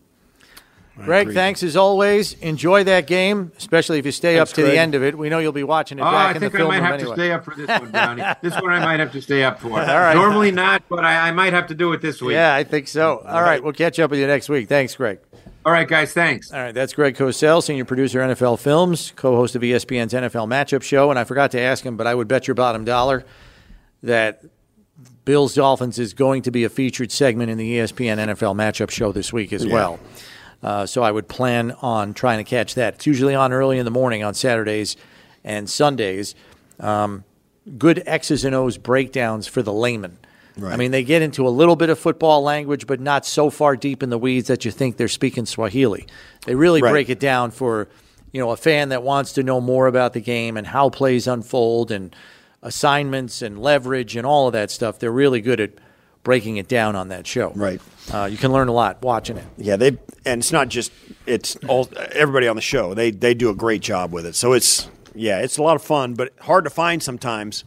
Greg, 0.96 1.32
thanks 1.32 1.64
as 1.64 1.74
always. 1.74 2.34
Enjoy 2.34 2.84
that 2.84 3.08
game, 3.08 3.50
especially 3.58 3.98
if 3.98 4.06
you 4.06 4.12
stay 4.12 4.36
thanks, 4.36 4.52
up 4.52 4.54
to 4.54 4.62
Greg. 4.62 4.74
the 4.74 4.78
end 4.78 4.94
of 4.94 5.02
it. 5.02 5.18
We 5.18 5.28
know 5.28 5.40
you'll 5.40 5.50
be 5.50 5.64
watching 5.64 5.98
it. 5.98 6.02
Oh, 6.02 6.06
I 6.06 6.38
think 6.38 6.54
I 6.54 6.62
might 6.62 6.80
have 6.80 6.94
anyway. 6.94 7.08
to 7.08 7.14
stay 7.16 7.32
up 7.32 7.44
for 7.44 7.56
this 7.56 7.66
one, 7.66 7.90
Johnny. 7.90 8.22
this 8.40 8.54
one 8.54 8.70
I 8.70 8.78
might 8.84 9.00
have 9.00 9.10
to 9.10 9.20
stay 9.20 9.42
up 9.42 9.58
for. 9.58 9.70
All 9.72 9.78
right. 9.78 10.14
Normally 10.14 10.52
not, 10.52 10.84
but 10.88 11.04
I, 11.04 11.30
I, 11.30 11.32
might 11.32 11.52
have 11.52 11.66
to 11.68 11.74
do 11.74 11.92
it 11.92 12.02
this 12.02 12.22
week. 12.22 12.34
Yeah, 12.34 12.54
I 12.54 12.62
think 12.62 12.86
so. 12.86 13.18
All, 13.18 13.26
All 13.26 13.40
right. 13.40 13.48
right, 13.48 13.64
we'll 13.64 13.72
catch 13.72 13.98
up 13.98 14.12
with 14.12 14.20
you 14.20 14.28
next 14.28 14.48
week. 14.48 14.68
Thanks, 14.68 14.94
Greg. 14.94 15.18
All 15.66 15.72
right, 15.72 15.88
guys, 15.88 16.12
thanks. 16.12 16.52
All 16.52 16.60
right, 16.60 16.72
that's 16.72 16.92
Greg 16.92 17.16
Cosell, 17.16 17.64
senior 17.64 17.84
producer, 17.84 18.20
NFL 18.20 18.60
Films, 18.60 19.12
co 19.16 19.34
host 19.34 19.56
of 19.56 19.62
ESPN's 19.62 20.12
NFL 20.12 20.46
Matchup 20.46 20.84
Show. 20.84 21.10
And 21.10 21.18
I 21.18 21.24
forgot 21.24 21.50
to 21.50 21.60
ask 21.60 21.84
him, 21.84 21.96
but 21.96 22.06
I 22.06 22.14
would 22.14 22.28
bet 22.28 22.46
your 22.46 22.54
bottom 22.54 22.84
dollar 22.84 23.24
that 24.04 24.44
Bills 25.24 25.54
Dolphins 25.54 25.98
is 25.98 26.14
going 26.14 26.42
to 26.42 26.50
be 26.50 26.64
a 26.64 26.68
featured 26.68 27.12
segment 27.12 27.50
in 27.50 27.58
the 27.58 27.78
ESPN 27.78 28.18
NFL 28.18 28.56
Matchup 28.56 28.90
Show 28.90 29.12
this 29.12 29.32
week 29.32 29.52
as 29.52 29.64
yeah. 29.64 29.72
well. 29.72 30.00
Uh, 30.62 30.86
so 30.86 31.02
I 31.02 31.10
would 31.10 31.28
plan 31.28 31.72
on 31.82 32.14
trying 32.14 32.38
to 32.38 32.44
catch 32.44 32.74
that. 32.74 32.94
It's 32.94 33.06
usually 33.06 33.34
on 33.34 33.52
early 33.52 33.78
in 33.78 33.84
the 33.84 33.90
morning 33.90 34.22
on 34.22 34.34
Saturdays 34.34 34.96
and 35.44 35.68
Sundays. 35.68 36.34
Um, 36.78 37.24
good 37.78 38.02
X's 38.06 38.44
and 38.44 38.54
O's 38.54 38.78
breakdowns 38.78 39.46
for 39.46 39.62
the 39.62 39.72
layman. 39.72 40.18
Right. 40.56 40.74
I 40.74 40.76
mean, 40.76 40.90
they 40.90 41.02
get 41.02 41.22
into 41.22 41.46
a 41.46 41.50
little 41.50 41.76
bit 41.76 41.88
of 41.88 41.98
football 41.98 42.42
language, 42.42 42.86
but 42.86 43.00
not 43.00 43.24
so 43.24 43.48
far 43.48 43.76
deep 43.76 44.02
in 44.02 44.10
the 44.10 44.18
weeds 44.18 44.48
that 44.48 44.64
you 44.64 44.70
think 44.70 44.96
they're 44.96 45.08
speaking 45.08 45.46
Swahili. 45.46 46.06
They 46.44 46.54
really 46.54 46.82
right. 46.82 46.90
break 46.90 47.08
it 47.08 47.18
down 47.18 47.50
for 47.50 47.88
you 48.32 48.40
know 48.40 48.50
a 48.50 48.56
fan 48.56 48.90
that 48.90 49.02
wants 49.02 49.32
to 49.34 49.42
know 49.42 49.60
more 49.60 49.86
about 49.86 50.12
the 50.12 50.20
game 50.20 50.56
and 50.56 50.66
how 50.66 50.90
plays 50.90 51.26
unfold 51.26 51.90
and 51.90 52.14
assignments 52.62 53.42
and 53.42 53.60
leverage 53.60 54.16
and 54.16 54.26
all 54.26 54.46
of 54.46 54.52
that 54.52 54.70
stuff. 54.70 54.98
They're 54.98 55.12
really 55.12 55.40
good 55.40 55.60
at 55.60 55.72
breaking 56.22 56.56
it 56.56 56.68
down 56.68 56.96
on 56.96 57.08
that 57.08 57.26
show. 57.26 57.52
Right. 57.54 57.80
Uh, 58.12 58.26
you 58.30 58.36
can 58.36 58.52
learn 58.52 58.68
a 58.68 58.72
lot 58.72 59.02
watching 59.02 59.36
it. 59.36 59.44
Yeah, 59.56 59.76
they 59.76 59.98
and 60.24 60.40
it's 60.40 60.52
not 60.52 60.68
just 60.68 60.92
it's 61.26 61.56
all 61.68 61.88
everybody 62.12 62.48
on 62.48 62.56
the 62.56 62.62
show. 62.62 62.94
They 62.94 63.10
they 63.10 63.34
do 63.34 63.50
a 63.50 63.54
great 63.54 63.82
job 63.82 64.12
with 64.12 64.26
it. 64.26 64.34
So 64.34 64.52
it's 64.52 64.88
yeah, 65.14 65.40
it's 65.40 65.58
a 65.58 65.62
lot 65.62 65.76
of 65.76 65.82
fun, 65.82 66.14
but 66.14 66.32
hard 66.40 66.64
to 66.64 66.70
find 66.70 67.02
sometimes. 67.02 67.64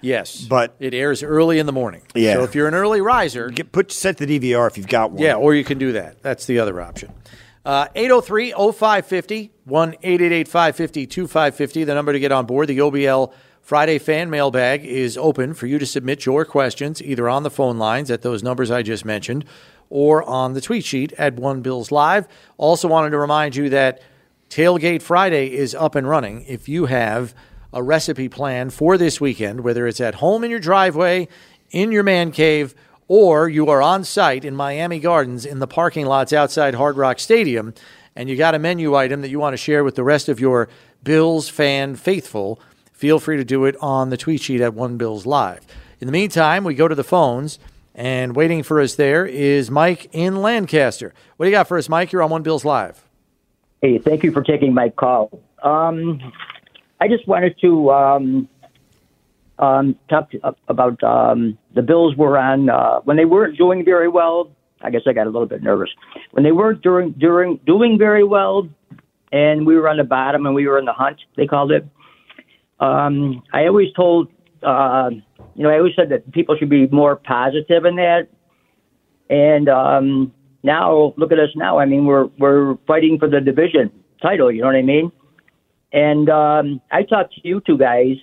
Yes, 0.00 0.42
but 0.42 0.76
it 0.80 0.92
airs 0.92 1.22
early 1.22 1.58
in 1.58 1.64
the 1.64 1.72
morning. 1.72 2.02
Yeah. 2.14 2.34
So 2.34 2.42
if 2.44 2.54
you're 2.54 2.68
an 2.68 2.74
early 2.74 3.00
riser, 3.00 3.48
Get, 3.48 3.72
put 3.72 3.90
set 3.90 4.18
the 4.18 4.26
DVR 4.26 4.66
if 4.66 4.76
you've 4.76 4.86
got 4.86 5.12
one. 5.12 5.22
Yeah, 5.22 5.36
or 5.36 5.54
you 5.54 5.64
can 5.64 5.78
do 5.78 5.92
that. 5.92 6.22
That's 6.22 6.44
the 6.44 6.58
other 6.58 6.78
option. 6.80 7.10
Uh, 7.64 7.88
803 7.94 8.52
0550 8.52 9.50
1 9.64 9.92
550 9.92 11.06
2550, 11.06 11.84
the 11.84 11.94
number 11.94 12.12
to 12.12 12.20
get 12.20 12.32
on 12.32 12.44
board. 12.44 12.68
The 12.68 12.78
OBL 12.78 13.32
Friday 13.64 13.98
fan 13.98 14.28
mailbag 14.28 14.84
is 14.84 15.16
open 15.16 15.54
for 15.54 15.66
you 15.66 15.78
to 15.78 15.86
submit 15.86 16.26
your 16.26 16.44
questions 16.44 17.00
either 17.00 17.30
on 17.30 17.44
the 17.44 17.50
phone 17.50 17.78
lines 17.78 18.10
at 18.10 18.20
those 18.20 18.42
numbers 18.42 18.70
I 18.70 18.82
just 18.82 19.06
mentioned 19.06 19.46
or 19.88 20.22
on 20.22 20.52
the 20.52 20.60
tweet 20.60 20.84
sheet 20.84 21.14
at 21.14 21.36
One 21.36 21.62
Bills 21.62 21.90
Live. 21.90 22.28
Also, 22.58 22.88
wanted 22.88 23.08
to 23.10 23.18
remind 23.18 23.56
you 23.56 23.70
that 23.70 24.02
Tailgate 24.50 25.00
Friday 25.00 25.54
is 25.54 25.74
up 25.74 25.94
and 25.94 26.06
running. 26.06 26.44
If 26.46 26.68
you 26.68 26.84
have 26.84 27.34
a 27.72 27.82
recipe 27.82 28.28
plan 28.28 28.68
for 28.68 28.98
this 28.98 29.18
weekend, 29.18 29.62
whether 29.62 29.86
it's 29.86 29.98
at 29.98 30.16
home 30.16 30.44
in 30.44 30.50
your 30.50 30.60
driveway, 30.60 31.26
in 31.70 31.90
your 31.90 32.02
man 32.02 32.32
cave, 32.32 32.74
or 33.08 33.48
you 33.48 33.68
are 33.68 33.80
on 33.80 34.04
site 34.04 34.44
in 34.44 34.54
Miami 34.54 35.00
Gardens 35.00 35.46
in 35.46 35.60
the 35.60 35.66
parking 35.66 36.04
lots 36.04 36.34
outside 36.34 36.74
Hard 36.74 36.98
Rock 36.98 37.18
Stadium, 37.18 37.72
and 38.14 38.28
you 38.28 38.36
got 38.36 38.54
a 38.54 38.58
menu 38.58 38.94
item 38.94 39.22
that 39.22 39.30
you 39.30 39.38
want 39.38 39.54
to 39.54 39.56
share 39.56 39.84
with 39.84 39.94
the 39.94 40.04
rest 40.04 40.28
of 40.28 40.38
your 40.38 40.68
Bills 41.02 41.48
fan 41.48 41.96
faithful, 41.96 42.60
feel 43.04 43.20
free 43.20 43.36
to 43.36 43.44
do 43.44 43.66
it 43.66 43.76
on 43.82 44.08
the 44.08 44.16
tweet 44.16 44.40
sheet 44.40 44.62
at 44.62 44.72
One 44.72 44.96
Bills 44.96 45.26
Live. 45.26 45.60
In 46.00 46.06
the 46.06 46.12
meantime, 46.12 46.64
we 46.64 46.72
go 46.72 46.88
to 46.88 46.94
the 46.94 47.04
phones, 47.04 47.58
and 47.94 48.34
waiting 48.34 48.62
for 48.62 48.80
us 48.80 48.94
there 48.94 49.26
is 49.26 49.70
Mike 49.70 50.08
in 50.12 50.40
Lancaster. 50.40 51.12
What 51.36 51.44
do 51.44 51.50
you 51.50 51.54
got 51.54 51.68
for 51.68 51.76
us, 51.76 51.86
Mike? 51.86 52.12
You're 52.12 52.22
on 52.22 52.30
One 52.30 52.42
Bills 52.42 52.64
Live. 52.64 53.04
Hey, 53.82 53.98
thank 53.98 54.24
you 54.24 54.32
for 54.32 54.42
taking 54.42 54.72
my 54.72 54.88
call. 54.88 55.38
Um, 55.62 56.18
I 56.98 57.08
just 57.08 57.28
wanted 57.28 57.60
to 57.60 57.90
um, 57.90 58.48
um, 59.58 59.98
talk 60.08 60.30
to, 60.30 60.54
about 60.68 61.04
um, 61.04 61.58
the 61.74 61.82
Bills 61.82 62.16
were 62.16 62.38
on 62.38 62.70
uh, 62.70 63.00
when 63.00 63.18
they 63.18 63.26
weren't 63.26 63.58
doing 63.58 63.84
very 63.84 64.08
well. 64.08 64.50
I 64.80 64.88
guess 64.88 65.02
I 65.06 65.12
got 65.12 65.26
a 65.26 65.30
little 65.30 65.46
bit 65.46 65.62
nervous 65.62 65.90
when 66.30 66.42
they 66.42 66.52
weren't 66.52 66.80
during 66.80 67.12
during 67.12 67.58
doing 67.66 67.98
very 67.98 68.24
well, 68.24 68.66
and 69.30 69.66
we 69.66 69.76
were 69.76 69.90
on 69.90 69.98
the 69.98 70.04
bottom 70.04 70.46
and 70.46 70.54
we 70.54 70.66
were 70.66 70.78
in 70.78 70.86
the 70.86 70.94
hunt. 70.94 71.18
They 71.36 71.46
called 71.46 71.70
it. 71.70 71.86
Um, 72.84 73.42
I 73.52 73.66
always 73.66 73.92
told, 73.94 74.28
uh, 74.62 75.10
you 75.54 75.62
know, 75.62 75.70
I 75.70 75.78
always 75.78 75.94
said 75.96 76.10
that 76.10 76.30
people 76.32 76.56
should 76.56 76.68
be 76.68 76.86
more 76.88 77.16
positive 77.16 77.84
in 77.84 77.96
that. 77.96 78.28
And 79.30 79.68
um, 79.68 80.32
now, 80.62 81.14
look 81.16 81.32
at 81.32 81.38
us 81.38 81.50
now. 81.56 81.78
I 81.78 81.86
mean, 81.86 82.04
we're 82.04 82.26
we're 82.38 82.76
fighting 82.86 83.18
for 83.18 83.28
the 83.28 83.40
division 83.40 83.90
title. 84.20 84.52
You 84.52 84.60
know 84.62 84.66
what 84.66 84.76
I 84.76 84.82
mean? 84.82 85.12
And 85.92 86.28
um, 86.28 86.80
I 86.90 87.04
talked 87.04 87.34
to 87.34 87.40
you 87.44 87.60
two 87.60 87.78
guys 87.78 88.16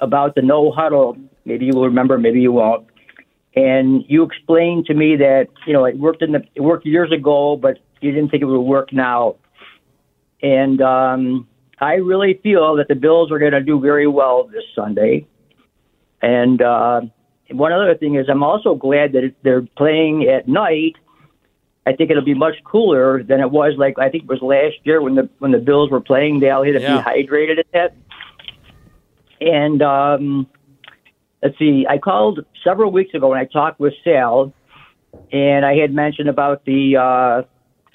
about 0.00 0.34
the 0.34 0.42
no 0.42 0.70
huddle. 0.70 1.16
Maybe 1.44 1.66
you 1.66 1.72
will 1.74 1.84
remember, 1.84 2.16
maybe 2.16 2.40
you 2.40 2.52
won't. 2.52 2.86
And 3.56 4.04
you 4.08 4.22
explained 4.22 4.86
to 4.86 4.94
me 4.94 5.16
that 5.16 5.48
you 5.66 5.72
know 5.72 5.84
it 5.84 5.98
worked 5.98 6.22
in 6.22 6.32
the 6.32 6.42
it 6.54 6.60
worked 6.60 6.86
years 6.86 7.10
ago, 7.12 7.56
but 7.56 7.78
you 8.00 8.12
didn't 8.12 8.30
think 8.30 8.42
it 8.42 8.46
would 8.46 8.60
work 8.60 8.92
now. 8.92 9.36
And 10.42 10.80
um, 10.80 11.47
I 11.80 11.94
really 11.94 12.40
feel 12.42 12.76
that 12.76 12.88
the 12.88 12.94
Bills 12.94 13.30
are 13.30 13.38
going 13.38 13.52
to 13.52 13.62
do 13.62 13.80
very 13.80 14.06
well 14.06 14.48
this 14.48 14.64
Sunday. 14.74 15.26
And 16.20 16.60
uh, 16.60 17.02
one 17.50 17.72
other 17.72 17.94
thing 17.94 18.16
is, 18.16 18.26
I'm 18.28 18.42
also 18.42 18.74
glad 18.74 19.12
that 19.12 19.34
they're 19.42 19.66
playing 19.76 20.24
at 20.24 20.48
night 20.48 20.96
I 21.88 21.94
think 21.94 22.10
it'll 22.10 22.22
be 22.22 22.34
much 22.34 22.56
cooler 22.64 23.22
than 23.22 23.40
it 23.40 23.50
was 23.50 23.72
like 23.78 23.98
I 23.98 24.10
think 24.10 24.24
it 24.24 24.28
was 24.28 24.42
last 24.42 24.76
year 24.84 25.00
when 25.00 25.14
the 25.14 25.30
when 25.38 25.52
the 25.52 25.58
Bills 25.58 25.90
were 25.90 26.02
playing. 26.02 26.40
They 26.40 26.50
all 26.50 26.62
hit 26.62 26.80
yeah. 26.80 26.96
dehydrated 26.96 27.60
at 27.60 27.66
that. 27.72 27.96
And 29.40 29.80
um, 29.80 30.46
let's 31.42 31.58
see, 31.58 31.86
I 31.88 31.96
called 31.96 32.40
several 32.62 32.92
weeks 32.92 33.14
ago 33.14 33.32
and 33.32 33.40
I 33.40 33.46
talked 33.46 33.80
with 33.80 33.94
Sal, 34.04 34.52
and 35.32 35.64
I 35.64 35.76
had 35.76 35.94
mentioned 35.94 36.28
about 36.28 36.66
the 36.66 36.96
uh, 36.98 37.42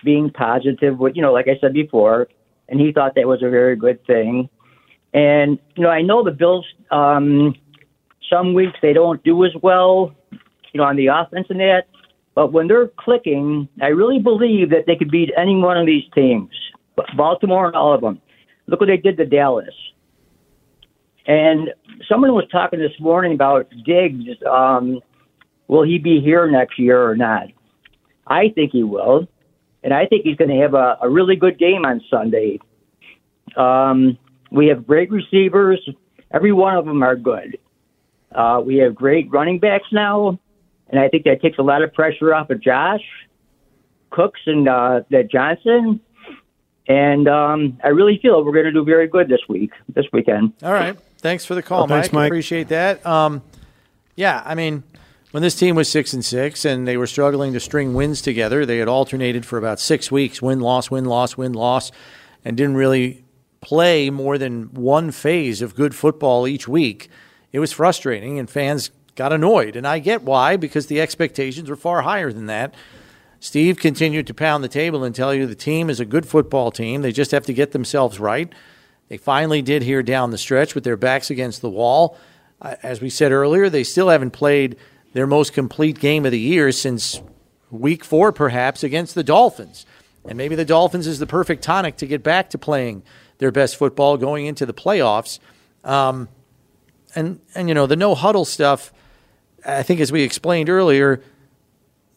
being 0.04 0.32
positive. 0.32 0.98
With 0.98 1.16
you 1.16 1.22
know, 1.22 1.32
like 1.32 1.48
I 1.48 1.60
said 1.62 1.74
before, 1.74 2.30
and 2.70 2.80
he 2.80 2.92
thought 2.92 3.16
that 3.16 3.28
was 3.28 3.44
a 3.44 3.50
very 3.50 3.76
good 3.76 4.06
thing. 4.06 4.50
And 5.14 5.60
you 5.76 5.84
know, 5.84 5.90
I 5.90 6.02
know 6.02 6.24
the 6.24 6.32
Bills. 6.32 6.66
Um, 6.92 7.56
some 8.32 8.54
weeks 8.54 8.78
they 8.82 8.94
don't 8.94 9.24
do 9.24 9.46
as 9.46 9.52
well, 9.62 10.14
you 10.32 10.78
know, 10.80 10.84
on 10.84 10.96
the 10.96 11.08
offense 11.08 11.48
and 11.50 11.60
that. 11.60 11.84
But 12.36 12.52
when 12.52 12.68
they're 12.68 12.90
clicking, 12.98 13.68
I 13.82 13.88
really 13.88 14.20
believe 14.20 14.72
that 14.72 14.86
they 14.88 14.96
could 14.96 15.12
beat 15.12 15.32
any 15.38 15.56
one 15.56 15.78
of 15.78 15.86
these 15.86 16.06
teams, 16.16 16.50
Baltimore 17.16 17.68
and 17.68 17.76
all 17.76 17.94
of 17.94 18.02
them. 18.02 18.20
Look 18.66 18.80
what 18.80 18.88
they 18.88 18.98
did 18.98 19.18
to 19.18 19.26
Dallas. 19.26 19.74
And 21.28 21.70
someone 22.10 22.34
was 22.34 22.48
talking 22.52 22.80
this 22.80 23.00
morning 23.00 23.34
about 23.34 23.70
Diggs. 23.86 24.26
Um, 24.50 25.00
will 25.68 25.84
he 25.84 26.00
be 26.00 26.22
here 26.22 26.50
next 26.50 26.80
year 26.80 27.02
or 27.08 27.16
not? 27.16 27.48
I 28.28 28.50
think 28.50 28.72
he 28.72 28.84
will. 28.84 29.28
And 29.84 29.94
I 29.94 30.06
think 30.06 30.24
he's 30.24 30.38
going 30.38 30.50
to 30.50 30.62
have 30.62 30.74
a, 30.74 30.98
a 31.02 31.10
really 31.10 31.36
good 31.36 31.60
game 31.60 31.86
on 31.86 32.02
Sunday. 32.10 32.60
Um, 33.56 34.18
we 34.52 34.68
have 34.68 34.88
great 34.88 35.12
receivers. 35.12 35.88
Every 36.32 36.52
one 36.54 36.76
of 36.76 36.86
them 36.86 37.04
are 37.04 37.16
good. 37.16 37.58
Uh, 38.34 38.62
we 38.66 38.78
have 38.78 38.96
great 38.96 39.30
running 39.32 39.60
backs 39.60 39.88
now 39.92 40.40
and 40.94 41.00
I 41.00 41.10
think 41.10 41.24
that 41.24 41.42
takes 41.42 41.58
a 41.58 41.64
lot 41.64 41.82
of 41.82 41.92
pressure 41.92 42.36
off 42.36 42.52
of 42.52 42.62
Josh 42.62 43.02
Cooks 44.12 44.42
and 44.46 44.70
uh, 44.70 45.02
that 45.10 45.32
Johnson. 45.32 46.00
and 46.88 47.28
um, 47.28 47.80
I 47.84 47.88
really 47.88 48.20
feel 48.22 48.46
we're 48.46 48.54
going 48.54 48.66
to 48.66 48.72
do 48.72 48.86
very 48.86 49.08
good 49.08 49.28
this 49.28 49.40
week, 49.50 49.72
this 49.90 50.06
weekend. 50.14 50.54
All 50.62 50.72
right. 50.72 50.96
Thanks 51.18 51.46
for 51.46 51.56
the 51.56 51.64
call, 51.64 51.80
Well, 51.80 51.88
thanks, 51.88 52.10
Mike. 52.10 52.14
Mike. 52.14 52.28
Appreciate 52.30 52.68
that. 52.68 53.04
Um, 53.08 53.42
yeah, 54.16 54.44
I 54.46 54.54
mean, 54.54 54.84
when 55.34 55.42
this 55.42 55.56
team 55.56 55.76
was 55.76 55.90
six 55.90 56.14
and 56.14 56.24
six 56.24 56.64
and 56.64 56.88
they 56.88 56.96
were 56.96 57.08
struggling 57.08 57.54
to 57.54 57.60
string 57.60 57.96
wins 57.96 58.22
together, 58.22 58.68
they 58.68 58.78
had 58.78 58.88
alternated 58.88 59.48
for 59.48 59.58
about 59.58 59.80
six 59.80 60.12
weeks: 60.12 60.44
win, 60.44 60.60
loss, 60.60 60.92
win, 60.92 61.06
loss, 61.06 61.36
win, 61.36 61.54
loss, 61.54 61.92
and 62.46 62.56
didn't 62.56 62.76
really 62.76 63.26
play 63.60 64.12
more 64.12 64.38
than 64.38 64.66
one 64.76 65.10
phase 65.10 65.64
of 65.64 65.74
good 65.74 65.96
football 65.96 66.48
each 66.48 66.68
week. 66.68 67.10
It 67.52 67.60
was 67.60 67.72
frustrating, 67.72 68.38
and 68.38 68.48
fans 68.48 68.92
got 69.16 69.34
annoyed, 69.34 69.76
and 69.76 69.88
I 69.88 69.98
get 69.98 70.22
why 70.22 70.56
because 70.56 70.86
the 70.86 71.02
expectations 71.02 71.68
were 71.68 71.76
far 71.76 72.04
higher 72.04 72.32
than 72.32 72.46
that. 72.46 72.76
Steve 73.40 73.78
continued 73.78 74.28
to 74.28 74.36
pound 74.36 74.64
the 74.64 74.68
table 74.70 75.04
and 75.04 75.16
tell 75.16 75.34
you 75.34 75.48
the 75.48 75.56
team 75.56 75.90
is 75.90 76.00
a 76.00 76.06
good 76.06 76.28
football 76.28 76.70
team. 76.70 77.02
They 77.02 77.12
just 77.12 77.32
have 77.32 77.48
to 77.48 77.54
get 77.56 77.72
themselves 77.72 78.20
right. 78.20 78.54
They 79.10 79.18
finally 79.18 79.64
did 79.64 79.82
here 79.82 80.04
down 80.04 80.30
the 80.30 80.38
stretch 80.38 80.76
with 80.76 80.84
their 80.84 80.96
backs 80.96 81.32
against 81.32 81.62
the 81.62 81.72
wall. 81.72 82.20
As 82.62 83.02
we 83.02 83.10
said 83.10 83.32
earlier, 83.32 83.68
they 83.68 83.84
still 83.84 84.10
haven't 84.10 84.32
played 84.32 84.78
their 85.14 85.26
most 85.28 85.54
complete 85.54 86.00
game 86.00 86.26
of 86.26 86.32
the 86.32 86.40
year 86.40 86.72
since 86.72 87.22
week 87.72 88.04
four, 88.04 88.32
perhaps, 88.32 88.84
against 88.84 89.16
the 89.16 89.24
Dolphins. 89.24 89.86
And 90.26 90.38
maybe 90.38 90.56
the 90.56 90.66
Dolphins 90.66 91.08
is 91.08 91.20
the 91.20 91.28
perfect 91.28 91.64
tonic 91.64 91.98
to 91.98 92.06
get 92.06 92.24
back 92.24 92.50
to 92.52 92.58
playing 92.58 93.04
their 93.38 93.52
best 93.52 93.76
football 93.76 94.18
going 94.18 94.46
into 94.46 94.66
the 94.66 94.74
playoffs. 94.74 95.40
Um, 95.84 96.30
and, 97.16 97.40
and, 97.56 97.68
you 97.68 97.76
know, 97.76 97.86
the 97.86 97.96
no 97.96 98.16
huddle 98.16 98.46
stuff, 98.46 98.92
I 99.66 99.84
think, 99.84 100.00
as 100.00 100.12
we 100.12 100.24
explained 100.24 100.70
earlier, 100.70 101.22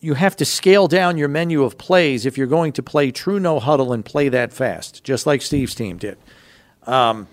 you 0.01 0.15
have 0.15 0.37
to 0.37 0.45
scale 0.45 0.89
down 0.89 1.19
your 1.19 1.29
menu 1.29 1.65
of 1.65 1.79
plays 1.79 2.27
if 2.27 2.39
you're 2.39 2.47
going 2.47 2.73
to 2.75 2.83
play 2.83 3.11
true 3.11 3.41
no 3.41 3.59
huddle 3.59 3.93
and 3.93 4.05
play 4.05 4.29
that 4.29 4.53
fast, 4.53 5.03
just 5.05 5.27
like 5.27 5.43
Steve's 5.43 5.75
team 5.75 5.97
did. 5.97 6.17
Um, 6.85 7.27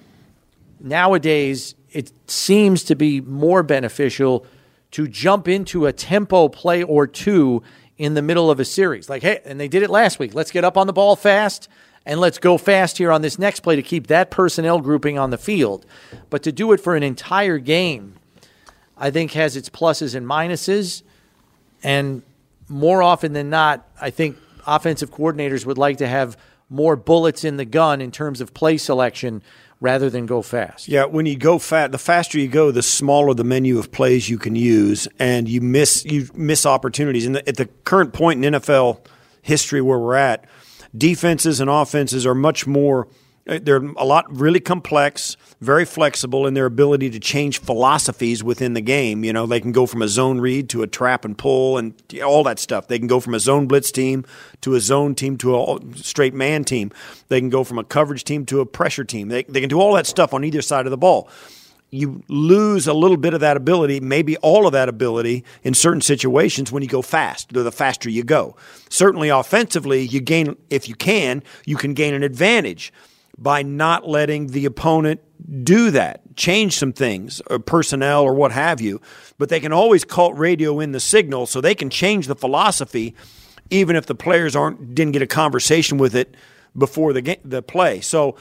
nowadays, 0.80 1.76
it 1.92 2.12
seems 2.28 2.84
to 2.86 2.96
be 2.96 3.22
more 3.22 3.64
beneficial 3.64 4.46
to 4.94 5.08
jump 5.08 5.48
into 5.48 5.88
a 5.88 5.92
tempo 5.92 6.48
play 6.48 6.84
or 6.84 7.08
two 7.08 7.64
in 7.98 8.14
the 8.14 8.22
middle 8.22 8.52
of 8.52 8.60
a 8.60 8.66
series. 8.66 9.10
Like, 9.10 9.24
hey, 9.24 9.40
and 9.44 9.60
they 9.60 9.68
did 9.68 9.82
it 9.82 9.90
last 9.90 10.20
week. 10.20 10.36
Let's 10.36 10.52
get 10.52 10.64
up 10.64 10.78
on 10.78 10.86
the 10.86 10.94
ball 10.94 11.16
fast 11.16 11.68
and 12.06 12.20
let's 12.20 12.38
go 12.38 12.60
fast 12.60 13.00
here 13.00 13.12
on 13.12 13.24
this 13.24 13.40
next 13.40 13.62
play 13.62 13.76
to 13.76 13.82
keep 13.82 14.08
that 14.08 14.30
personnel 14.30 14.80
grouping 14.80 15.18
on 15.18 15.32
the 15.32 15.38
field. 15.38 15.88
But 16.30 16.44
to 16.44 16.52
do 16.52 16.72
it 16.74 16.80
for 16.80 16.96
an 16.96 17.02
entire 17.02 17.58
game, 17.58 18.16
I 18.96 19.10
think 19.10 19.32
has 19.32 19.58
its 19.58 19.68
pluses 19.68 20.14
and 20.14 20.28
minuses. 20.28 21.02
And 21.82 22.22
more 22.70 23.02
often 23.02 23.34
than 23.34 23.50
not, 23.50 23.88
I 24.00 24.12
think 24.12 24.38
offensive 24.68 25.10
coordinators 25.10 25.66
would 25.66 25.80
like 25.80 25.98
to 25.98 26.08
have 26.08 26.38
more 26.70 26.96
bullets 26.96 27.44
in 27.44 27.58
the 27.58 27.66
gun 27.66 28.00
in 28.00 28.12
terms 28.12 28.42
of 28.42 28.54
play 28.54 28.78
selection 28.78 29.42
rather 29.84 30.10
than 30.10 30.26
go 30.26 30.42
fast. 30.42 30.88
Yeah, 30.88 31.04
when 31.04 31.26
you 31.26 31.36
go 31.36 31.60
fat, 31.60 31.92
the 31.92 31.98
faster 31.98 32.40
you 32.40 32.48
go, 32.48 32.72
the 32.72 32.82
smaller 32.82 33.34
the 33.34 33.44
menu 33.44 33.78
of 33.78 33.92
plays 33.92 34.30
you 34.30 34.38
can 34.38 34.56
use, 34.56 35.10
and 35.20 35.48
you 35.48 35.60
miss 35.60 36.06
you 36.06 36.30
miss 36.34 36.66
opportunities. 36.66 37.26
And 37.28 37.38
at 37.38 37.58
the 37.58 37.66
current 37.84 38.14
point 38.14 38.44
in 38.44 38.54
NFL 38.54 39.06
history 39.42 39.82
where 39.82 40.00
we're 40.00 40.16
at, 40.16 40.46
defenses 40.98 41.60
and 41.60 41.70
offenses 41.70 42.26
are 42.26 42.34
much 42.34 42.66
more. 42.66 43.08
Uh, 43.48 43.60
They're 43.62 43.84
a 43.98 44.06
lot 44.06 44.26
really 44.30 44.60
complex, 44.60 45.36
very 45.60 45.86
flexible 45.86 46.48
in 46.48 46.54
their 46.54 46.66
ability 46.66 47.10
to 47.12 47.20
change 47.20 47.60
philosophies 47.60 48.44
within 48.44 48.74
the 48.74 48.82
game. 48.82 49.24
You 49.24 49.34
know, 49.34 49.46
they 49.46 49.60
can 49.60 49.72
go 49.72 49.86
from 49.86 50.02
a 50.02 50.08
zone 50.08 50.40
read 50.40 50.70
to 50.70 50.84
a 50.84 50.88
trap 50.88 51.26
and 51.26 51.38
pull 51.38 51.78
and 51.78 51.94
all 52.24 52.44
that 52.44 52.60
stuff. 52.60 52.88
They 52.88 53.00
can 53.00 53.08
go 53.08 53.20
from 53.20 53.34
a 53.34 53.40
zone 53.40 53.68
blitz 53.68 53.92
team 53.92 54.26
to 54.62 54.76
a 54.76 54.80
zone 54.80 55.16
team 55.16 55.38
to 55.38 55.56
a 55.56 55.80
straight 55.96 56.34
man 56.34 56.64
team. 56.64 56.92
They 57.28 57.40
can 57.40 57.50
go 57.50 57.64
from 57.64 57.80
a 57.80 57.84
coverage 57.84 58.24
team 58.24 58.46
to 58.48 58.60
a 58.62 58.66
pressure 58.66 59.04
team. 59.04 59.30
They, 59.30 59.44
they 59.44 59.60
can 59.60 59.70
do 59.70 59.80
all 59.80 59.94
that 59.94 60.08
stuff 60.08 60.34
on 60.34 60.44
either 60.44 60.62
side 60.62 60.86
of 60.86 60.92
the 60.92 60.98
ball 60.98 61.30
you 61.94 62.24
lose 62.28 62.88
a 62.88 62.94
little 62.94 63.18
bit 63.18 63.36
of 63.36 63.42
that 63.42 63.56
ability, 63.56 64.00
maybe 64.00 64.36
all 64.38 64.66
of 64.66 64.74
that 64.74 64.90
ability 64.90 65.44
in 65.62 65.76
certain 65.76 66.02
situations 66.02 66.72
when 66.72 66.82
you 66.82 66.90
go 66.90 67.04
fast, 67.04 67.54
the 67.54 67.72
faster 67.72 68.10
you 68.10 68.24
go. 68.24 68.56
Certainly 68.90 69.30
offensively, 69.30 70.02
you 70.02 70.20
gain 70.20 70.58
if 70.72 70.90
you 70.90 70.96
can, 70.96 71.44
you 71.66 71.78
can 71.78 71.94
gain 71.94 72.16
an 72.16 72.24
advantage 72.24 72.92
by 73.38 73.64
not 73.64 74.08
letting 74.08 74.48
the 74.48 74.66
opponent 74.66 75.22
do 75.64 75.92
that, 75.92 76.36
change 76.36 76.78
some 76.78 76.94
things, 76.94 77.42
or 77.48 77.60
personnel 77.60 78.24
or 78.24 78.34
what 78.34 78.52
have 78.52 78.80
you. 78.80 79.02
But 79.38 79.50
they 79.50 79.60
can 79.60 79.74
always 79.74 80.06
cult 80.06 80.38
radio 80.38 80.80
in 80.80 80.92
the 80.92 81.00
signal 81.00 81.46
so 81.46 81.60
they 81.60 81.76
can 81.76 81.90
change 81.90 82.28
the 82.28 82.36
philosophy 82.36 83.16
even 83.70 83.96
if 83.96 84.06
the 84.06 84.16
players 84.16 84.56
aren't 84.56 84.94
didn't 84.94 85.14
get 85.14 85.22
a 85.22 85.28
conversation 85.28 85.98
with 85.98 86.16
it 86.16 86.36
before 86.78 87.14
the 87.14 87.22
game, 87.22 87.40
the 87.44 87.62
play. 87.62 88.02
So 88.02 88.36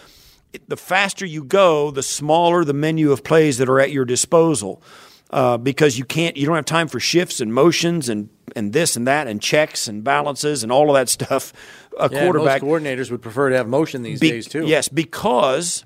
the 0.69 0.77
faster 0.77 1.25
you 1.25 1.45
go, 1.45 1.91
the 1.91 2.03
smaller 2.03 2.65
the 2.65 2.75
menu 2.75 3.13
of 3.13 3.25
plays 3.25 3.59
that 3.59 3.69
are 3.69 3.81
at 3.81 3.91
your 3.91 4.05
disposal. 4.05 4.83
Uh, 5.31 5.57
because 5.57 5.97
you 5.97 6.05
can't, 6.05 6.37
you 6.37 6.45
don't 6.45 6.57
have 6.57 6.67
time 6.67 6.89
for 6.89 7.01
shifts 7.01 7.41
and 7.41 7.55
motions 7.55 8.11
and 8.11 8.29
and 8.55 8.75
this 8.75 8.97
and 8.97 9.07
that 9.07 9.27
and 9.27 9.41
checks 9.41 9.89
and 9.89 10.05
balances 10.05 10.63
and 10.63 10.71
all 10.71 10.91
of 10.91 10.95
that 10.95 11.09
stuff. 11.09 11.55
A 11.99 12.09
Yeah, 12.11 12.25
quarterback 12.25 12.63
most 12.63 12.71
coordinators 12.71 13.11
would 13.11 13.23
prefer 13.23 13.51
to 13.51 13.57
have 13.57 13.69
motion 13.69 14.03
these 14.03 14.21
be- 14.21 14.31
days 14.31 14.47
too. 14.47 14.67
Yes, 14.67 14.89
because 14.89 15.85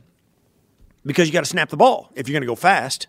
because 1.04 1.28
you 1.28 1.32
got 1.32 1.44
to 1.44 1.50
snap 1.50 1.68
the 1.70 1.76
ball 1.76 2.10
if 2.14 2.28
you're 2.28 2.34
going 2.34 2.42
to 2.42 2.46
go 2.46 2.56
fast. 2.56 3.06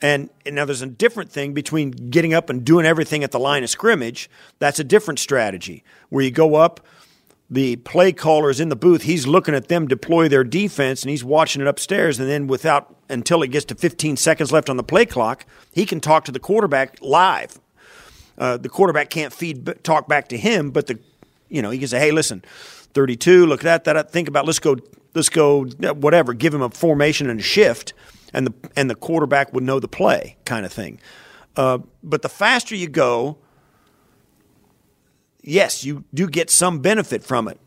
And, 0.00 0.30
and 0.46 0.54
now 0.54 0.64
there's 0.64 0.82
a 0.82 0.86
different 0.86 1.30
thing 1.30 1.52
between 1.52 1.90
getting 1.90 2.32
up 2.32 2.48
and 2.50 2.64
doing 2.64 2.86
everything 2.86 3.24
at 3.24 3.32
the 3.32 3.40
line 3.40 3.64
of 3.64 3.70
scrimmage. 3.70 4.30
That's 4.58 4.78
a 4.78 4.84
different 4.84 5.18
strategy 5.18 5.82
where 6.08 6.24
you 6.24 6.30
go 6.30 6.54
up. 6.54 6.80
The 7.50 7.76
play 7.76 8.12
caller 8.12 8.50
is 8.50 8.60
in 8.60 8.68
the 8.68 8.76
booth. 8.76 9.02
He's 9.02 9.26
looking 9.26 9.54
at 9.54 9.68
them 9.68 9.88
deploy 9.88 10.28
their 10.28 10.44
defense, 10.44 11.02
and 11.02 11.10
he's 11.10 11.24
watching 11.24 11.62
it 11.62 11.68
upstairs. 11.68 12.20
And 12.20 12.28
then, 12.28 12.46
without 12.46 12.94
until 13.08 13.42
it 13.42 13.48
gets 13.48 13.64
to 13.66 13.74
15 13.74 14.18
seconds 14.18 14.52
left 14.52 14.68
on 14.68 14.76
the 14.76 14.82
play 14.82 15.06
clock, 15.06 15.46
he 15.72 15.86
can 15.86 15.98
talk 15.98 16.26
to 16.26 16.32
the 16.32 16.38
quarterback 16.38 16.98
live. 17.00 17.58
Uh, 18.36 18.58
the 18.58 18.68
quarterback 18.68 19.08
can't 19.08 19.32
feed 19.32 19.82
talk 19.82 20.06
back 20.06 20.28
to 20.28 20.36
him, 20.36 20.70
but 20.70 20.88
the 20.88 20.98
you 21.48 21.62
know 21.62 21.70
he 21.70 21.78
can 21.78 21.88
say, 21.88 21.98
"Hey, 21.98 22.10
listen, 22.10 22.42
32. 22.94 23.46
Look 23.46 23.64
at 23.64 23.84
that. 23.84 23.94
That 23.94 24.10
think 24.10 24.28
about. 24.28 24.46
Let's 24.46 24.58
go. 24.58 24.76
Let's 25.14 25.28
go. 25.28 25.64
Whatever. 25.64 26.34
Give 26.34 26.54
him 26.54 26.62
a 26.62 26.70
formation 26.70 27.30
and 27.30 27.40
a 27.40 27.42
shift, 27.42 27.92
and 28.32 28.46
the 28.46 28.54
and 28.76 28.90
the 28.90 28.94
quarterback 28.94 29.52
would 29.52 29.64
know 29.64 29.80
the 29.80 29.88
play, 29.88 30.36
kind 30.44 30.64
of 30.64 30.72
thing. 30.72 31.00
Uh, 31.56 31.78
but 32.02 32.22
the 32.22 32.28
faster 32.28 32.74
you 32.74 32.88
go, 32.88 33.38
yes, 35.42 35.84
you 35.84 36.04
do 36.14 36.28
get 36.28 36.50
some 36.50 36.78
benefit 36.78 37.24
from 37.24 37.48
it, 37.48 37.58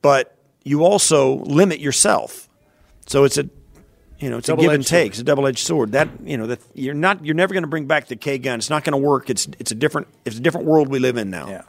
but 0.00 0.36
you 0.64 0.84
also 0.84 1.36
limit 1.38 1.80
yourself. 1.80 2.48
So 3.06 3.24
it's 3.24 3.36
a 3.36 3.48
you 4.18 4.30
know, 4.30 4.38
it's 4.38 4.48
a 4.48 4.56
give 4.56 4.70
and 4.70 4.86
take. 4.86 4.90
sword. 4.90 5.08
It's 5.08 5.18
a 5.18 5.24
double 5.24 5.46
edged 5.48 5.66
sword. 5.66 5.92
That 5.92 6.08
you 6.24 6.36
know 6.36 6.46
that 6.46 6.60
you're 6.74 6.94
not 6.94 7.24
you're 7.24 7.34
never 7.34 7.52
going 7.52 7.64
to 7.64 7.68
bring 7.68 7.86
back 7.86 8.06
the 8.06 8.16
K 8.16 8.38
gun. 8.38 8.58
It's 8.58 8.70
not 8.70 8.84
going 8.84 8.92
to 8.92 9.04
work. 9.04 9.28
It's 9.28 9.48
it's 9.58 9.72
a 9.72 9.74
different 9.74 10.06
it's 10.24 10.38
a 10.38 10.40
different 10.40 10.66
world 10.66 10.88
we 10.88 11.00
live 11.00 11.16
in 11.16 11.28
now. 11.28 11.48
Yeah. 11.48 11.62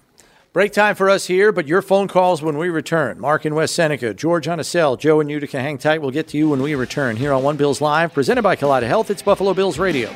Break 0.54 0.72
time 0.72 0.94
for 0.94 1.10
us 1.10 1.26
here, 1.26 1.52
but 1.52 1.68
your 1.68 1.82
phone 1.82 2.08
calls 2.08 2.44
when 2.44 2.60
we 2.60 2.70
return. 2.70 3.20
Mark 3.20 3.44
in 3.44 3.56
West 3.56 3.74
Seneca, 3.74 4.14
George 4.14 4.48
on 4.48 4.60
a 4.60 4.64
cell, 4.64 4.96
Joe 4.96 5.20
in 5.20 5.28
Utica, 5.28 5.60
hang 5.60 5.80
tight. 5.80 6.00
We'll 6.00 6.12
get 6.12 6.28
to 6.28 6.38
you 6.38 6.50
when 6.50 6.62
we 6.62 6.76
return 6.76 7.16
here 7.16 7.34
on 7.34 7.42
One 7.42 7.58
Bills 7.58 7.82
Live, 7.82 8.14
presented 8.14 8.44
by 8.44 8.56
Kaleida 8.56 8.84
Health. 8.84 9.10
It's 9.10 9.24
Buffalo 9.24 9.56
Bills 9.56 9.80
Radio. 9.80 10.12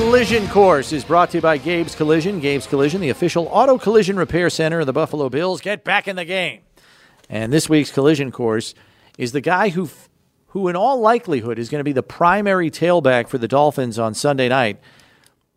Collision 0.00 0.48
Course 0.48 0.94
is 0.94 1.04
brought 1.04 1.30
to 1.30 1.36
you 1.36 1.42
by 1.42 1.58
Gabe's 1.58 1.94
Collision. 1.94 2.40
Gabe's 2.40 2.66
Collision, 2.66 3.02
the 3.02 3.10
official 3.10 3.46
auto 3.52 3.76
collision 3.76 4.16
repair 4.16 4.48
center 4.48 4.80
of 4.80 4.86
the 4.86 4.94
Buffalo 4.94 5.28
Bills. 5.28 5.60
Get 5.60 5.84
back 5.84 6.08
in 6.08 6.16
the 6.16 6.24
game. 6.24 6.62
And 7.28 7.52
this 7.52 7.68
week's 7.68 7.92
Collision 7.92 8.32
Course 8.32 8.74
is 9.18 9.32
the 9.32 9.42
guy 9.42 9.68
who, 9.68 9.90
who 10.48 10.68
in 10.68 10.74
all 10.74 11.00
likelihood, 11.00 11.58
is 11.58 11.68
going 11.68 11.80
to 11.80 11.84
be 11.84 11.92
the 11.92 12.02
primary 12.02 12.70
tailback 12.70 13.28
for 13.28 13.36
the 13.36 13.46
Dolphins 13.46 13.98
on 13.98 14.14
Sunday 14.14 14.48
night. 14.48 14.80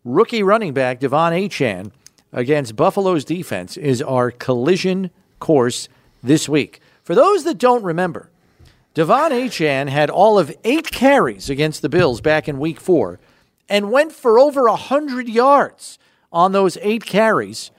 Rookie 0.04 0.42
running 0.42 0.74
back 0.74 1.00
De'Von 1.00 1.32
Achane 1.32 1.90
against 2.30 2.76
Buffalo's 2.76 3.24
defense 3.24 3.78
is 3.78 4.02
our 4.02 4.30
Collision 4.30 5.10
Course 5.40 5.88
this 6.22 6.50
week. 6.50 6.80
For 7.02 7.14
those 7.14 7.44
that 7.44 7.56
don't 7.56 7.82
remember, 7.82 8.30
De'Von 8.94 9.30
Achane 9.30 9.88
had 9.88 10.10
all 10.10 10.38
of 10.38 10.54
eight 10.64 10.90
carries 10.90 11.48
against 11.48 11.80
the 11.80 11.88
Bills 11.88 12.20
back 12.20 12.46
in 12.46 12.58
week 12.58 12.78
four 12.78 13.18
and 13.68 13.90
went 13.90 14.12
for 14.12 14.38
over 14.38 14.68
100 14.68 15.28
yards 15.28 15.98
on 16.32 16.52
those 16.52 16.76
eight 16.82 17.04
carries, 17.04 17.70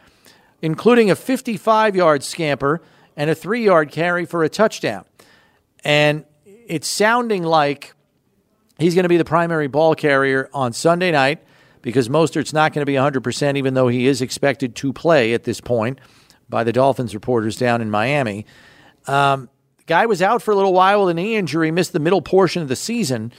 including 0.61 1.11
a 1.11 1.15
55 1.15 1.95
yard 1.95 2.23
scamper 2.23 2.81
and 3.15 3.29
a 3.29 3.35
three 3.35 3.63
yard 3.63 3.91
carry 3.91 4.25
for 4.25 4.43
a 4.43 4.49
touchdown. 4.49 5.05
And 5.83 6.25
it's 6.45 6.87
sounding 6.87 7.43
like 7.43 7.93
he's 8.79 8.95
going 8.95 9.03
to 9.03 9.09
be 9.09 9.17
the 9.17 9.25
primary 9.25 9.67
ball 9.67 9.95
carrier 9.95 10.49
on 10.53 10.73
Sunday 10.73 11.11
night 11.11 11.43
because 11.81 12.09
Mostert's 12.09 12.53
not 12.53 12.73
going 12.73 12.81
to 12.81 12.85
be 12.85 12.97
100%, 12.97 13.57
even 13.57 13.75
though 13.75 13.87
he 13.87 14.07
is 14.07 14.21
expected 14.21 14.75
to 14.77 14.91
play 14.91 15.33
at 15.33 15.43
this 15.43 15.61
point 15.61 15.99
by 16.49 16.63
the 16.63 16.73
Dolphins 16.73 17.13
reporters 17.13 17.57
down 17.57 17.81
in 17.81 17.91
Miami. 17.91 18.45
Um, 19.05 19.49
Guy 19.85 20.07
was 20.07 20.21
out 20.21 20.41
for 20.41 20.51
a 20.51 20.55
little 20.55 20.73
while 20.73 21.05
with 21.05 21.11
a 21.11 21.13
knee 21.13 21.35
injury, 21.35 21.69
missed 21.69 21.93
the 21.93 21.99
middle 21.99 22.21
portion 22.21 22.63
of 22.63 22.67
the 22.67 22.75
season. 22.75 23.31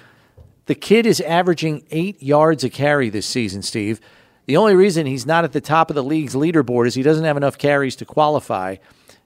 The 0.66 0.74
kid 0.74 1.06
is 1.06 1.20
averaging 1.20 1.84
eight 1.90 2.22
yards 2.22 2.64
a 2.64 2.70
carry 2.70 3.09
this 3.09 3.26
season, 3.26 3.62
Steve. 3.62 4.01
The 4.47 4.56
only 4.56 4.74
reason 4.74 5.06
he's 5.06 5.26
not 5.26 5.44
at 5.44 5.52
the 5.52 5.60
top 5.60 5.90
of 5.90 5.97
the 5.97 6.05
league's 6.05 6.34
leaderboard 6.34 6.86
is 6.86 6.94
he 6.94 7.02
doesn't 7.02 7.24
have 7.24 7.36
enough 7.36 7.59
carries 7.59 7.97
to 7.97 8.05
qualify. 8.05 8.76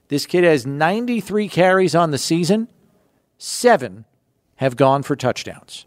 This 0.07 0.25
kid 0.25 0.43
has 0.43 0.65
93 0.65 1.47
carries 1.47 1.95
on 1.95 2.11
the 2.11 2.17
season, 2.17 2.67
seven 3.37 4.05
have 4.57 4.75
gone 4.75 5.03
for 5.03 5.15
touchdowns. 5.15 5.85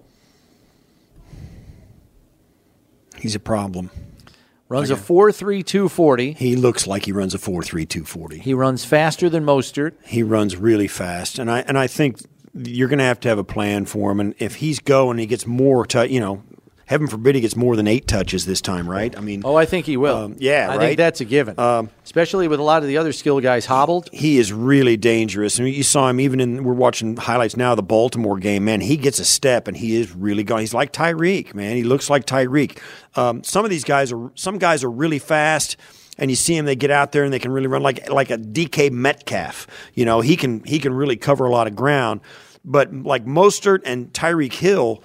He's 3.16 3.34
a 3.34 3.40
problem. 3.40 3.90
Runs 4.68 4.90
a 4.90 4.96
4 4.96 5.30
3 5.30 5.62
240. 5.62 6.32
He 6.32 6.56
looks 6.56 6.86
like 6.86 7.04
he 7.04 7.12
runs 7.12 7.34
a 7.34 7.38
4 7.38 7.62
3 7.62 7.86
240. 7.86 8.38
He 8.38 8.54
runs 8.54 8.84
faster 8.84 9.28
than 9.28 9.44
Mostert. 9.44 9.92
He 10.04 10.22
runs 10.22 10.56
really 10.56 10.88
fast. 10.88 11.38
And 11.38 11.50
I 11.50 11.60
and 11.60 11.78
I 11.78 11.86
think 11.86 12.18
you're 12.54 12.88
going 12.88 12.98
to 12.98 13.04
have 13.04 13.20
to 13.20 13.28
have 13.28 13.38
a 13.38 13.44
plan 13.44 13.84
for 13.86 14.10
him. 14.10 14.20
And 14.20 14.34
if 14.38 14.56
he's 14.56 14.78
going, 14.80 15.18
he 15.18 15.26
gets 15.26 15.46
more, 15.46 15.84
to, 15.86 16.08
you 16.10 16.20
know, 16.20 16.42
heaven 16.86 17.06
forbid 17.06 17.34
he 17.34 17.40
gets 17.40 17.56
more 17.56 17.76
than 17.76 17.86
eight 17.88 18.06
touches 18.06 18.44
this 18.46 18.60
time, 18.60 18.88
right? 18.88 19.16
I 19.16 19.20
mean, 19.20 19.42
Oh, 19.44 19.56
I 19.56 19.64
think 19.64 19.86
he 19.86 19.96
will. 19.96 20.16
Um, 20.16 20.36
yeah, 20.38 20.66
I 20.70 20.76
right? 20.76 20.80
think 20.80 20.96
that's 20.98 21.20
a 21.20 21.24
given. 21.24 21.58
Um, 21.58 21.88
Especially 22.04 22.46
with 22.46 22.60
a 22.60 22.62
lot 22.62 22.82
of 22.82 22.88
the 22.88 22.98
other 22.98 23.12
skill 23.12 23.40
guys 23.40 23.64
hobbled. 23.66 24.08
he 24.12 24.38
is 24.38 24.52
really 24.52 24.96
dangerous. 24.96 25.58
I 25.58 25.64
mean, 25.64 25.74
you 25.74 25.82
saw 25.82 26.08
him 26.08 26.20
even 26.20 26.40
in. 26.40 26.62
We're 26.62 26.74
watching 26.74 27.16
highlights 27.16 27.56
now 27.56 27.72
of 27.72 27.76
the 27.76 27.82
Baltimore 27.82 28.38
game. 28.38 28.66
Man, 28.66 28.82
he 28.82 28.96
gets 28.98 29.18
a 29.18 29.24
step 29.24 29.66
and 29.66 29.76
he 29.76 29.96
is 29.96 30.14
really 30.14 30.44
gone. 30.44 30.60
He's 30.60 30.74
like 30.74 30.92
Tyreek, 30.92 31.54
man. 31.54 31.74
He 31.76 31.82
looks 31.84 32.08
like 32.10 32.26
Tyreek. 32.26 32.78
Um, 33.16 33.42
some 33.42 33.64
of 33.64 33.70
these 33.70 33.84
guys 33.84 34.12
are. 34.12 34.30
Some 34.34 34.58
guys 34.58 34.84
are 34.84 34.90
really 34.90 35.18
fast. 35.18 35.76
And 36.16 36.30
you 36.30 36.36
see 36.36 36.56
him, 36.56 36.64
they 36.64 36.76
get 36.76 36.92
out 36.92 37.10
there 37.10 37.24
and 37.24 37.32
they 37.32 37.40
can 37.40 37.50
really 37.50 37.66
run 37.66 37.82
like 37.82 38.08
like 38.08 38.30
a 38.30 38.38
DK 38.38 38.92
Metcalf. 38.92 39.66
You 39.94 40.04
know, 40.04 40.20
he 40.20 40.36
can 40.36 40.62
he 40.62 40.78
can 40.78 40.94
really 40.94 41.16
cover 41.16 41.44
a 41.44 41.50
lot 41.50 41.66
of 41.66 41.74
ground. 41.74 42.20
But 42.64 42.92
like 42.94 43.24
Mostert 43.26 43.80
and 43.84 44.12
Tyreek 44.12 44.54
Hill, 44.54 45.02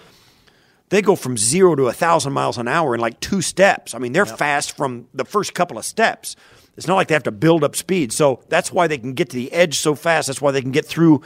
they 0.90 1.02
go 1.02 1.16
from 1.16 1.38
zero 1.38 1.76
to 1.76 1.88
a 1.88 1.94
thousand 1.94 2.34
miles 2.34 2.58
an 2.58 2.68
hour 2.68 2.96
in 2.96 3.02
like 3.02 3.20
two 3.20 3.42
steps. 3.42 3.94
I 3.94 4.00
mean, 4.00 4.14
they're 4.14 4.26
fast 4.26 4.76
from 4.78 5.08
the 5.14 5.26
first 5.26 5.54
couple 5.54 5.78
of 5.78 5.86
steps. 5.86 6.36
It's 6.78 6.88
not 6.88 6.96
like 6.96 7.10
they 7.10 7.14
have 7.16 7.24
to 7.24 7.32
build 7.32 7.64
up 7.66 7.76
speed. 7.76 8.14
So 8.14 8.42
that's 8.48 8.72
why 8.72 8.88
they 8.88 8.98
can 8.98 9.14
get 9.14 9.30
to 9.32 9.36
the 9.36 9.52
edge 9.52 9.78
so 9.78 9.94
fast. 9.96 10.28
That's 10.28 10.42
why 10.42 10.52
they 10.52 10.62
can 10.62 10.72
get 10.72 10.86
through 10.86 11.22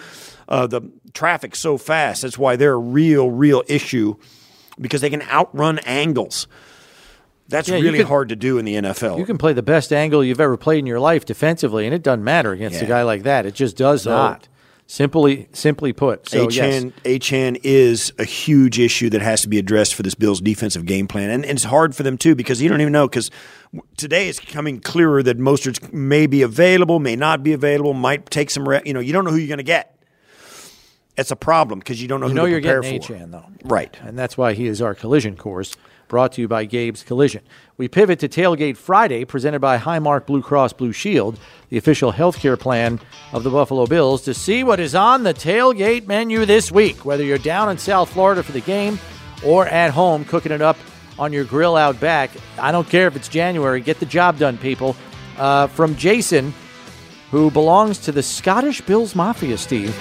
uh, 0.50 0.66
the 0.66 0.82
traffic 1.14 1.56
so 1.56 1.78
fast. 1.78 2.24
That's 2.24 2.38
why 2.40 2.56
they're 2.56 2.74
a 2.74 2.78
real, 2.80 3.30
real 3.30 3.62
issue 3.68 4.16
because 4.80 5.02
they 5.02 5.12
can 5.12 5.22
outrun 5.24 5.78
angles. 5.80 6.48
That's 7.48 7.70
Yeah, 7.70 7.76
really 7.76 8.00
could- 8.00 8.08
hard 8.08 8.30
to 8.30 8.36
do 8.36 8.58
in 8.58 8.66
the 8.66 8.74
NFL. 8.76 9.20
You 9.20 9.26
can 9.28 9.38
play 9.38 9.54
the 9.54 9.62
best 9.62 9.94
angle 9.94 10.24
you've 10.24 10.42
ever 10.42 10.58
played 10.58 10.80
in 10.80 10.88
your 10.88 11.00
life 11.00 11.26
defensively, 11.26 11.86
and 11.86 11.94
it 11.94 12.02
doesn't 12.02 12.24
matter 12.24 12.52
against 12.54 12.82
a 12.82 12.86
guy 12.86 13.04
like 13.04 13.22
that. 13.24 13.46
It 13.46 13.54
just 13.54 13.78
does 13.78 14.08
not. 14.08 14.48
Simply, 14.86 15.48
simply 15.54 15.94
put. 15.94 16.30
So 16.30 16.50
yes, 16.50 16.84
Achane, 16.84 16.94
Achane 17.04 17.60
is 17.64 18.12
a 18.20 18.26
huge 18.26 18.80
issue 18.80 19.10
that 19.12 19.22
has 19.22 19.42
to 19.42 19.48
be 19.48 19.58
addressed 19.58 19.96
for 19.96 20.04
this 20.04 20.14
Bills 20.14 20.42
defensive 20.42 20.86
game 20.86 21.08
plan, 21.08 21.30
and, 21.30 21.46
and 21.46 21.56
it's 21.56 21.64
hard 21.64 21.96
for 21.96 22.04
them 22.04 22.18
too 22.18 22.36
because 22.36 22.62
you 22.62 22.70
don't 22.70 22.82
even 22.82 22.94
know 22.94 23.08
because 23.08 23.32
today 23.98 24.28
it's 24.28 24.40
becoming 24.40 24.80
clearer 24.80 25.24
that 25.24 25.40
Mostert's 25.40 25.92
may 25.94 26.28
be 26.28 26.42
available, 26.42 27.00
may 27.00 27.16
not 27.16 27.44
be 27.44 27.54
available, 27.54 27.94
might 27.94 28.30
take 28.30 28.50
some. 28.50 28.68
Re- 28.68 28.82
you 28.86 28.94
know, 28.94 29.00
you 29.00 29.14
don't 29.14 29.26
know 29.26 29.32
who 29.32 29.38
you're 29.38 29.48
going 29.48 29.58
to 29.58 29.64
get. 29.64 30.03
It's 31.16 31.32
a 31.32 31.36
problem 31.36 31.80
because 31.80 32.02
you 32.02 32.08
don't 32.08 32.20
know 32.22 32.26
you 32.28 32.32
who 32.32 32.36
know 32.36 32.46
to 32.46 32.52
you're 32.52 32.60
getting 32.60 33.02
for. 33.02 33.14
Achane 33.14 33.32
though, 33.32 33.46
Right. 33.64 33.96
And 34.02 34.18
that's 34.18 34.38
why 34.38 34.54
he 34.54 34.66
is 34.68 34.82
our 34.82 34.96
collision 34.96 35.38
course, 35.38 35.76
brought 36.08 36.34
to 36.34 36.42
you 36.42 36.48
by 36.48 36.66
Gabe's 36.66 37.04
Collision. 37.04 37.44
We 37.78 37.88
pivot 37.88 38.20
to 38.20 38.28
Tailgate 38.30 38.78
Friday, 38.78 39.24
presented 39.24 39.60
by 39.60 39.78
Highmark 39.78 40.26
Blue 40.26 40.42
Cross 40.42 40.74
Blue 40.74 40.92
Shield, 40.92 41.40
the 41.70 41.78
official 41.78 42.14
healthcare 42.14 42.60
plan 42.60 43.00
of 43.32 43.44
the 43.44 43.52
Buffalo 43.52 43.86
Bills, 43.86 44.24
to 44.24 44.34
see 44.34 44.64
what 44.64 44.80
is 44.80 44.96
on 44.96 45.24
the 45.24 45.34
tailgate 45.34 46.08
menu 46.08 46.46
this 46.46 46.72
week. 46.72 47.06
Whether 47.06 47.24
you're 47.24 47.38
down 47.38 47.70
in 47.70 47.78
South 47.78 48.10
Florida 48.10 48.42
for 48.42 48.52
the 48.52 48.62
game 48.62 48.98
or 49.46 49.68
at 49.68 49.92
home 49.92 50.26
cooking 50.26 50.52
it 50.52 50.62
up 50.62 50.78
on 51.20 51.32
your 51.32 51.44
grill 51.44 51.76
out 51.76 52.00
back, 52.00 52.32
I 52.58 52.72
don't 52.72 52.90
care 52.90 53.08
if 53.08 53.16
it's 53.16 53.28
January. 53.28 53.82
Get 53.82 54.00
the 54.00 54.08
job 54.08 54.40
done, 54.40 54.58
people. 54.58 54.96
Uh, 55.38 55.68
from 55.68 55.96
Jason, 55.96 56.54
who 57.30 57.52
belongs 57.52 58.00
to 58.00 58.12
the 58.12 58.24
Scottish 58.24 58.82
Bills 58.82 59.16
Mafia, 59.16 59.58
Steve 59.60 59.96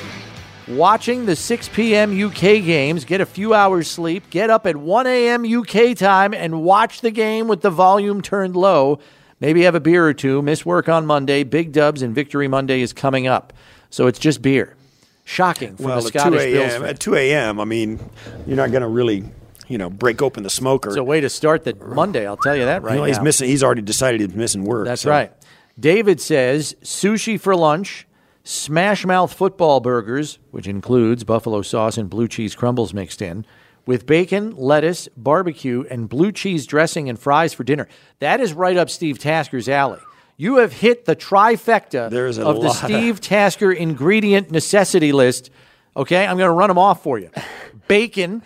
watching 0.77 1.27
the 1.27 1.37
6 1.37 1.69
p.m. 1.71 2.11
UK 2.27 2.41
games, 2.65 3.05
get 3.05 3.21
a 3.21 3.27
few 3.27 3.55
hours 3.55 3.91
sleep, 3.91 4.31
get 4.31 4.51
up 4.51 4.67
at 4.67 4.77
1 4.77 5.07
a.m. 5.07 5.45
UK 5.45 5.97
time 5.97 6.33
and 6.35 6.63
watch 6.63 7.01
the 7.01 7.11
game 7.11 7.49
with 7.49 7.61
the 7.63 7.71
volume 7.71 8.21
turned 8.23 8.57
low. 8.57 8.99
Maybe 9.41 9.63
have 9.63 9.75
a 9.75 9.81
beer 9.81 10.07
or 10.07 10.15
two, 10.15 10.41
miss 10.43 10.65
work 10.65 10.89
on 10.89 11.05
Monday. 11.07 11.43
Big 11.43 11.73
Dubs 11.73 12.03
and 12.03 12.15
Victory 12.15 12.47
Monday 12.49 12.81
is 12.81 12.93
coming 12.93 13.27
up. 13.27 13.53
So 13.91 14.07
it's 14.07 14.19
just 14.19 14.41
beer. 14.43 14.77
Shocking 15.25 15.77
for 15.77 15.85
Well, 15.85 16.01
the 16.01 16.09
Scottish 16.09 16.43
Bills. 16.53 16.73
fan. 16.73 16.85
At 16.85 16.99
two 17.01 17.15
a.m., 17.15 17.61
I 17.61 17.65
mean, 17.65 17.99
you're 18.47 18.57
not 18.57 18.71
going 18.71 18.83
to 18.83 18.89
really, 18.89 19.25
you 19.69 19.79
know, 19.79 19.89
break 19.91 20.21
open 20.23 20.43
the 20.43 20.51
smoker. 20.51 20.91
It's 20.91 20.97
a 20.97 21.05
way 21.05 21.21
to 21.21 21.29
start 21.29 21.65
the 21.65 21.75
Monday, 21.77 22.27
I'll 22.27 22.37
tell 22.37 22.57
you 22.57 22.65
that 22.65 22.83
right 22.83 22.95
you 22.95 22.99
know, 22.99 23.05
he's 23.05 23.19
now. 23.19 23.23
missing. 23.25 23.49
He's 23.49 23.63
already 23.63 23.83
decided 23.83 24.21
he's 24.21 24.35
missing 24.35 24.65
work. 24.65 24.87
That's 24.87 25.03
so- 25.03 25.11
right. 25.11 25.33
David 25.79 26.21
says 26.21 26.77
sushi 26.83 27.41
for 27.41 27.57
lunch, 27.57 28.07
smash 28.45 29.05
mouth 29.05 29.33
football 29.33 29.81
burgers, 29.81 30.39
which 30.51 30.67
includes 30.67 31.25
buffalo 31.25 31.63
sauce 31.63 31.97
and 31.97 32.11
blue 32.11 32.29
cheese 32.29 32.55
crumbles 32.55 32.93
mixed 32.93 33.23
in, 33.23 33.47
with 33.87 34.07
bacon, 34.07 34.55
lettuce, 34.57 35.09
barbecue, 35.17 35.85
and 35.91 36.09
blue 36.09 36.33
cheese 36.33 36.67
dressing 36.67 37.09
and 37.09 37.19
fries 37.19 37.53
for 37.53 37.65
dinner. 37.65 37.89
That 38.21 38.41
is 38.41 38.53
right 38.53 38.77
up 38.77 38.91
Steve 38.91 39.19
Tasker's 39.19 39.69
alley. 39.69 40.01
You 40.37 40.57
have 40.57 40.73
hit 40.73 41.05
the 41.05 41.15
trifecta 41.15 42.11
There's 42.11 42.39
of 42.39 42.61
the 42.61 42.73
Steve 42.73 43.21
Tasker 43.21 43.71
ingredient 43.71 44.51
necessity 44.51 45.13
list. 45.13 45.51
Okay, 45.97 46.27
I'm 46.27 46.37
going 46.37 46.49
to 46.49 46.55
run 46.55 46.69
them 46.69 46.79
off 46.79 47.03
for 47.03 47.19
you. 47.19 47.31
Bacon, 47.89 48.43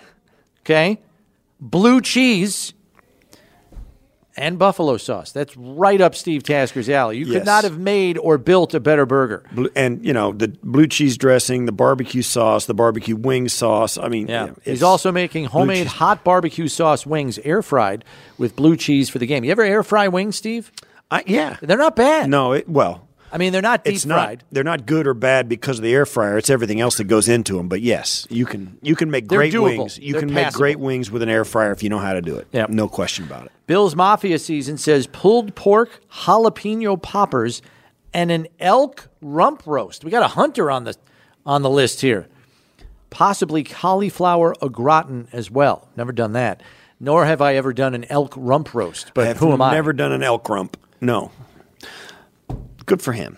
okay, 0.60 1.00
blue 1.60 2.00
cheese, 2.00 2.74
and 4.36 4.58
buffalo 4.58 4.96
sauce. 4.96 5.32
That's 5.32 5.56
right 5.56 6.00
up 6.00 6.14
Steve 6.14 6.42
Tasker's 6.42 6.88
alley. 6.88 7.18
You 7.18 7.26
could 7.26 7.44
not 7.46 7.64
have 7.64 7.78
made 7.78 8.18
or 8.18 8.38
built 8.38 8.74
a 8.74 8.80
better 8.80 9.06
burger. 9.06 9.44
And 9.74 10.04
you 10.04 10.12
know 10.12 10.32
the 10.32 10.48
blue 10.62 10.86
cheese 10.86 11.16
dressing, 11.16 11.66
the 11.66 11.72
barbecue 11.72 12.22
sauce, 12.22 12.66
the 12.66 12.74
barbecue 12.74 13.16
wing 13.16 13.48
sauce. 13.48 13.96
I 13.98 14.08
mean, 14.08 14.28
Yeah. 14.28 14.46
yeah, 14.46 14.52
He's 14.64 14.82
also 14.82 15.10
making 15.12 15.46
homemade 15.46 15.86
hot 15.86 16.24
barbecue 16.24 16.68
sauce 16.68 17.06
wings 17.06 17.38
air 17.44 17.62
fried 17.62 18.04
with 18.38 18.56
blue 18.56 18.76
cheese 18.76 19.08
for 19.08 19.18
the 19.18 19.26
game. 19.26 19.44
You 19.44 19.50
ever 19.52 19.62
air 19.62 19.82
fry 19.82 20.08
wings, 20.08 20.36
Steve? 20.36 20.70
I, 21.10 21.22
yeah, 21.26 21.56
They're 21.62 21.78
not 21.78 21.94
bad. 21.96 22.28
no, 22.28 22.52
it, 22.52 22.68
well, 22.68 23.05
I 23.36 23.38
mean, 23.38 23.52
they're 23.52 23.60
not 23.60 23.84
deep 23.84 23.96
it's 23.96 24.06
not. 24.06 24.14
fried. 24.24 24.44
They're 24.50 24.64
not 24.64 24.86
good 24.86 25.06
or 25.06 25.12
bad 25.12 25.46
because 25.46 25.78
of 25.78 25.82
the 25.82 25.92
air 25.92 26.06
fryer. 26.06 26.38
It's 26.38 26.48
everything 26.48 26.80
else 26.80 26.96
that 26.96 27.04
goes 27.04 27.28
into 27.28 27.58
them. 27.58 27.68
But 27.68 27.82
yes, 27.82 28.26
you 28.30 28.46
can 28.46 28.78
you 28.80 28.96
can 28.96 29.10
make 29.10 29.28
They're 29.28 29.40
great 29.40 29.52
doable. 29.52 29.76
wings. 29.78 29.98
You 29.98 30.12
They're 30.12 30.22
can 30.22 30.32
make 30.32 30.54
great 30.54 30.80
wings 30.80 31.10
with 31.10 31.20
an 31.20 31.28
air 31.28 31.44
fryer 31.44 31.70
if 31.70 31.82
you 31.82 31.90
know 31.90 31.98
how 31.98 32.14
to 32.14 32.22
do 32.22 32.34
it. 32.36 32.48
Yeah. 32.50 32.64
no 32.70 32.88
question 32.88 33.26
about 33.26 33.44
it. 33.44 33.52
Bill's 33.66 33.94
Mafia 33.94 34.38
season 34.38 34.78
says 34.78 35.06
pulled 35.06 35.54
pork, 35.54 36.00
jalapeno 36.10 37.00
poppers, 37.02 37.60
and 38.14 38.30
an 38.30 38.46
elk 38.58 39.08
rump 39.20 39.66
roast. 39.66 40.02
We 40.02 40.10
got 40.10 40.22
a 40.22 40.28
hunter 40.28 40.70
on 40.70 40.84
the 40.84 40.94
on 41.44 41.60
the 41.60 41.68
list 41.68 42.00
here. 42.00 42.28
Possibly 43.10 43.62
cauliflower 43.64 44.54
au 44.62 44.70
gratin 44.70 45.28
as 45.32 45.50
well. 45.50 45.88
Never 45.94 46.12
done 46.12 46.32
that. 46.32 46.62
Nor 46.98 47.26
have 47.26 47.42
I 47.42 47.56
ever 47.56 47.74
done 47.74 47.94
an 47.94 48.06
elk 48.08 48.32
rump 48.34 48.72
roast. 48.72 49.12
But 49.12 49.36
who 49.36 49.52
am 49.52 49.60
I? 49.60 49.72
never 49.74 49.92
done 49.92 50.12
an 50.12 50.22
elk 50.22 50.48
rump. 50.48 50.78
No, 51.02 51.30
good 52.86 53.02
for 53.02 53.12
him. 53.12 53.36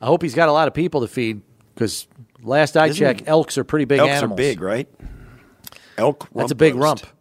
I 0.00 0.06
hope 0.06 0.22
he's 0.22 0.34
got 0.34 0.48
a 0.48 0.52
lot 0.52 0.68
of 0.68 0.74
people 0.74 1.00
to 1.02 1.08
feed 1.08 1.40
because 1.74 2.06
last 2.42 2.76
I 2.76 2.86
Isn't 2.86 2.98
checked, 2.98 3.20
it- 3.22 3.28
elks 3.28 3.56
are 3.58 3.64
pretty 3.64 3.84
big 3.86 3.98
Elks 4.00 4.10
animals. 4.12 4.38
are 4.38 4.42
big, 4.42 4.60
right? 4.60 4.88
Elk. 5.96 6.28
That's 6.34 6.52
a 6.52 6.54
big 6.54 6.74
roast. 6.74 7.04
rump. 7.04 7.12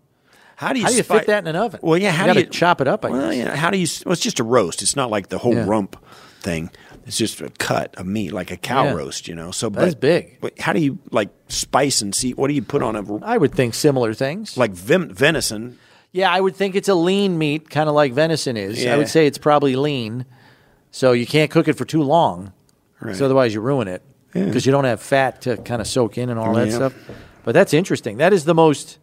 How 0.58 0.72
do 0.74 0.80
you 0.80 0.86
How 0.86 0.92
do 0.92 0.98
you 0.98 1.04
spi- 1.04 1.18
fit 1.20 1.28
that 1.28 1.44
in 1.44 1.48
an 1.48 1.56
oven? 1.56 1.80
Well, 1.84 1.98
yeah. 2.00 2.12
How 2.12 2.26
You 2.26 2.34
do 2.34 2.40
gotta 2.40 2.46
you 2.48 2.52
chop 2.52 2.82
it 2.82 2.88
up, 2.88 3.04
I 3.06 3.10
well, 3.10 3.30
guess. 3.30 3.38
yeah. 3.38 3.56
How 3.56 3.70
do 3.70 3.78
you? 3.78 3.88
Well, 4.06 4.14
it's 4.14 4.22
just 4.22 4.40
a 4.40 4.44
roast. 4.44 4.82
It's 4.82 4.96
not 4.96 5.10
like 5.10 5.28
the 5.30 5.38
whole 5.38 5.54
Yeah. 5.54 5.66
rump 5.68 5.98
thing. 6.42 6.70
It's 7.06 7.18
just 7.18 7.42
a 7.42 7.50
cut 7.60 7.94
of 7.98 8.06
meat, 8.06 8.32
like 8.34 8.52
a 8.52 8.58
cow 8.58 8.86
Yeah. 8.86 8.94
roast. 8.94 9.28
You 9.28 9.36
know. 9.36 9.52
So 9.52 9.70
That's 9.70 9.94
but- 9.96 10.02
big. 10.02 10.38
But 10.42 10.60
how 10.60 10.72
do 10.74 10.80
you 10.80 10.98
like 11.12 11.30
spice 11.50 12.02
and 12.02 12.16
see? 12.16 12.34
What 12.34 12.48
do 12.48 12.54
you 12.54 12.62
put 12.62 12.82
on 12.84 12.96
a 12.96 13.26
I 13.26 13.38
would 13.38 13.54
think 13.54 13.74
similar 13.74 14.14
things. 14.14 14.56
like 14.58 14.72
vim, 14.72 15.14
venison? 15.14 15.78
yeah, 16.14 16.32
I 16.32 16.40
would 16.40 16.56
think 16.56 16.76
it's 16.76 16.88
a 16.90 16.96
lean 16.96 17.38
meat, 17.38 17.70
kind 17.70 17.90
of 17.90 17.96
like 17.96 18.14
venison 18.14 18.56
is. 18.56 18.80
I 18.80 18.82
Yeah. 18.84 18.98
would 18.98 19.10
say 19.10 19.28
it's 19.28 19.38
probably 19.38 19.76
lean, 19.76 20.26
so 20.96 21.12
you 21.12 21.26
can't 21.26 21.52
cook 21.52 21.68
it 21.68 21.74
for 21.74 21.84
too 21.84 22.02
long, 22.02 22.54
Right. 23.02 23.14
so 23.18 23.26
otherwise 23.26 23.54
you 23.54 23.60
ruin 23.60 23.90
it 23.90 24.02
because 24.32 24.66
you 24.66 24.72
don't 24.72 24.86
have 24.86 25.02
fat 25.02 25.42
to 25.42 25.58
kind 25.58 25.82
of 25.82 25.88
soak 25.88 26.18
in 26.18 26.30
and 26.30 26.40
all 26.40 26.54
that 26.54 26.70
Yeah. 26.70 26.76
stuff. 26.76 26.94
But 27.44 27.52
that's 27.52 27.74
interesting. 27.74 28.16
That 28.18 28.32
is 28.32 28.46
the 28.46 28.54
most 28.56 28.98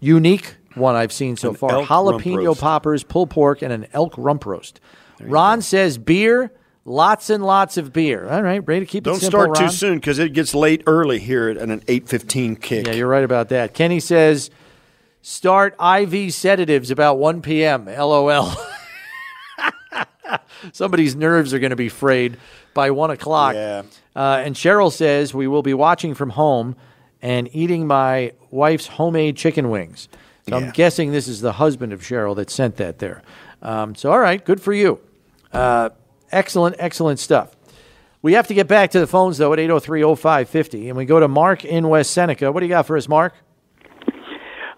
unique 0.00 0.56
one 0.74 0.96
I've 0.96 1.12
seen 1.12 1.36
so 1.36 1.50
An 1.50 1.54
far: 1.54 1.70
jalapeno 1.84 2.58
poppers, 2.58 3.04
pulled 3.04 3.30
pork, 3.30 3.62
and 3.62 3.72
an 3.72 3.86
elk 3.92 4.14
rump 4.18 4.44
roast. 4.44 4.80
Ron 5.22 5.62
says 5.62 5.98
beer, 5.98 6.50
lots 6.84 7.30
and 7.30 7.44
lots 7.46 7.76
of 7.76 7.92
beer. 7.92 8.26
All 8.28 8.42
right, 8.42 8.58
ready 8.66 8.80
to 8.80 8.86
keep 8.86 9.04
Don't 9.04 9.16
it 9.16 9.20
simple, 9.20 9.46
Don't 9.46 9.54
start 9.54 9.70
too 9.70 9.76
soon 9.76 9.98
because 9.98 10.18
it 10.18 10.32
gets 10.32 10.52
late 10.52 10.82
early 10.88 11.20
here 11.20 11.48
at 11.48 11.58
an 11.58 11.80
eight 11.86 12.08
fifteen 12.08 12.56
kick. 12.56 12.88
Yeah, 12.88 12.94
you're 12.94 13.06
right 13.08 13.22
about 13.22 13.50
that. 13.50 13.72
Kenny 13.72 14.00
says 14.00 14.50
start 15.22 15.76
IV 15.80 16.34
sedatives 16.34 16.90
about 16.90 17.18
1 17.18 17.40
p.m. 17.40 17.86
LOL. 17.86 18.52
Somebody's 20.72 21.14
nerves 21.14 21.52
are 21.54 21.58
going 21.58 21.70
to 21.70 21.76
be 21.76 21.88
frayed 21.88 22.36
by 22.72 22.90
1 22.90 23.10
o'clock. 23.10 23.54
Yeah. 23.54 23.82
Uh, 24.14 24.42
and 24.44 24.54
Cheryl 24.54 24.92
says 24.92 25.34
we 25.34 25.46
will 25.46 25.62
be 25.62 25.74
watching 25.74 26.14
from 26.14 26.30
home 26.30 26.76
and 27.22 27.48
eating 27.52 27.86
my 27.86 28.32
wife's 28.50 28.86
homemade 28.86 29.36
chicken 29.36 29.70
wings. 29.70 30.08
So 30.48 30.56
I'm 30.56 30.70
guessing 30.72 31.10
this 31.10 31.26
is 31.26 31.40
the 31.40 31.52
husband 31.52 31.94
of 31.94 32.02
Cheryl 32.02 32.36
that 32.36 32.50
sent 32.50 32.76
that 32.76 32.98
there. 32.98 33.22
Um, 33.62 33.94
so 33.94 34.12
all 34.12 34.18
right, 34.18 34.44
good 34.44 34.60
for 34.60 34.74
you. 34.74 35.00
Uh, 35.52 35.88
excellent, 36.30 36.76
excellent 36.78 37.18
stuff. 37.18 37.56
We 38.20 38.34
have 38.34 38.46
to 38.48 38.54
get 38.54 38.68
back 38.68 38.90
to 38.90 39.00
the 39.00 39.06
phones 39.06 39.38
though 39.38 39.52
at 39.54 39.58
803-0550, 39.58 40.88
and 40.88 40.96
we 40.96 41.06
go 41.06 41.18
to 41.18 41.28
Mark 41.28 41.64
in 41.64 41.88
West 41.88 42.10
Seneca. 42.10 42.52
What 42.52 42.60
do 42.60 42.66
you 42.66 42.70
got 42.70 42.86
for 42.86 42.96
us, 42.96 43.08
Mark? 43.08 43.34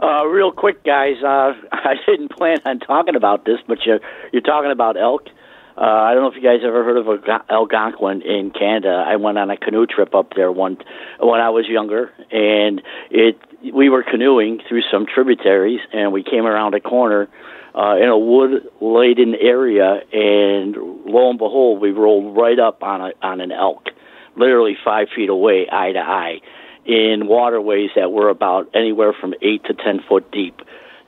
Uh, 0.03 0.27
real 0.27 0.53
quick, 0.53 0.85
guys. 0.85 1.17
Uh, 1.23 1.55
I 1.73 1.95
didn't 2.07 2.29
plan 2.29 2.59
on 2.67 2.81
talking 2.81 3.17
about 3.17 3.45
this, 3.45 3.59
but 3.67 3.79
you're 3.87 4.01
you're 4.33 4.43
talking 4.43 4.71
about 4.71 4.97
elk. 4.97 5.29
Uh, 5.77 5.81
I 5.81 6.15
don't 6.15 6.23
know 6.23 6.29
if 6.31 6.37
you 6.37 6.43
guys 6.43 6.61
ever 6.65 6.85
heard 6.85 6.97
of 6.97 7.07
Alga- 7.07 7.45
Algonquin 7.51 8.23
in 8.23 8.51
Canada. 8.51 9.05
I 9.07 9.17
went 9.17 9.37
on 9.37 9.51
a 9.51 9.59
canoe 9.59 9.87
trip 9.87 10.15
up 10.15 10.33
there 10.35 10.51
one 10.51 10.79
when 11.21 11.41
I 11.41 11.51
was 11.51 11.67
younger, 11.69 12.13
and 12.31 12.83
it 13.11 13.39
we 13.75 13.89
were 13.89 14.03
canoeing 14.03 14.61
through 14.69 14.83
some 14.91 15.07
tributaries, 15.07 15.81
and 15.93 16.13
we 16.13 16.23
came 16.23 16.47
around 16.47 16.75
a 16.75 16.81
corner 16.81 17.29
uh, 17.75 17.97
in 17.97 18.09
a 18.09 18.19
wood 18.19 18.69
laden 18.81 19.35
area, 19.35 20.01
and 20.13 20.77
lo 21.07 21.31
and 21.31 21.39
behold, 21.39 21.81
we 21.81 21.91
rolled 21.91 22.37
right 22.37 22.59
up 22.59 22.83
on 22.83 23.01
a 23.01 23.13
on 23.23 23.41
an 23.41 23.53
elk, 23.53 23.89
literally 24.35 24.77
five 24.83 25.09
feet 25.15 25.29
away, 25.29 25.67
eye 25.71 25.93
to 25.93 26.01
eye 26.01 26.41
in 26.87 27.27
waterways 27.27 27.91
that 27.97 28.13
were 28.13 28.29
about 28.29 28.69
anywhere 28.75 29.13
from 29.13 29.35
eight 29.43 29.65
to 29.65 29.75
ten 29.75 30.01
foot 30.09 30.31
deep. 30.31 30.61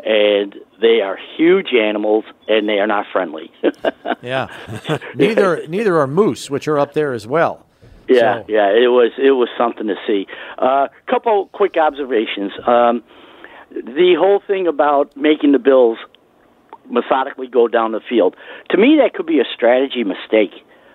And 0.04 0.54
they 0.80 1.00
are 1.00 1.18
huge 1.36 1.72
animals, 1.74 2.24
and 2.46 2.68
they 2.68 2.78
are 2.78 2.86
not 2.86 3.06
friendly. 3.12 3.50
Yeah. 4.22 4.48
neither 5.14 5.64
neither 5.68 5.96
are 6.00 6.06
moose, 6.08 6.50
which 6.50 6.66
are 6.66 6.78
up 6.78 6.92
there 6.94 7.12
as 7.12 7.26
well. 7.26 7.64
yeah, 8.08 8.40
So- 8.40 8.44
yeah, 8.48 8.70
it 8.70 8.88
was 8.88 9.12
it 9.18 9.30
was 9.32 9.48
something 9.56 9.86
to 9.86 9.94
see. 10.06 10.26
A 10.58 10.64
uh, 10.64 10.88
couple 11.08 11.46
quick 11.52 11.76
observations. 11.76 12.52
Um, 12.66 13.04
the 13.70 14.14
whole 14.18 14.40
thing 14.46 14.66
about 14.66 15.16
making 15.16 15.52
the 15.52 15.58
Bills 15.60 15.98
methodically 16.90 17.46
go 17.46 17.68
down 17.68 17.92
the 17.92 18.00
field. 18.08 18.34
To 18.70 18.78
me, 18.78 18.98
that 19.02 19.14
could 19.14 19.26
be 19.26 19.40
a 19.40 19.44
strategy 19.54 20.04
mistake. 20.04 20.52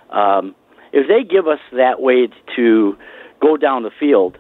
Um, 0.10 0.56
if 0.92 1.08
they 1.08 1.24
give 1.24 1.48
us 1.48 1.60
that 1.72 2.02
way 2.02 2.28
to 2.56 2.98
go 3.42 3.58
down 3.58 3.84
the 3.84 3.92
field, 4.00 4.38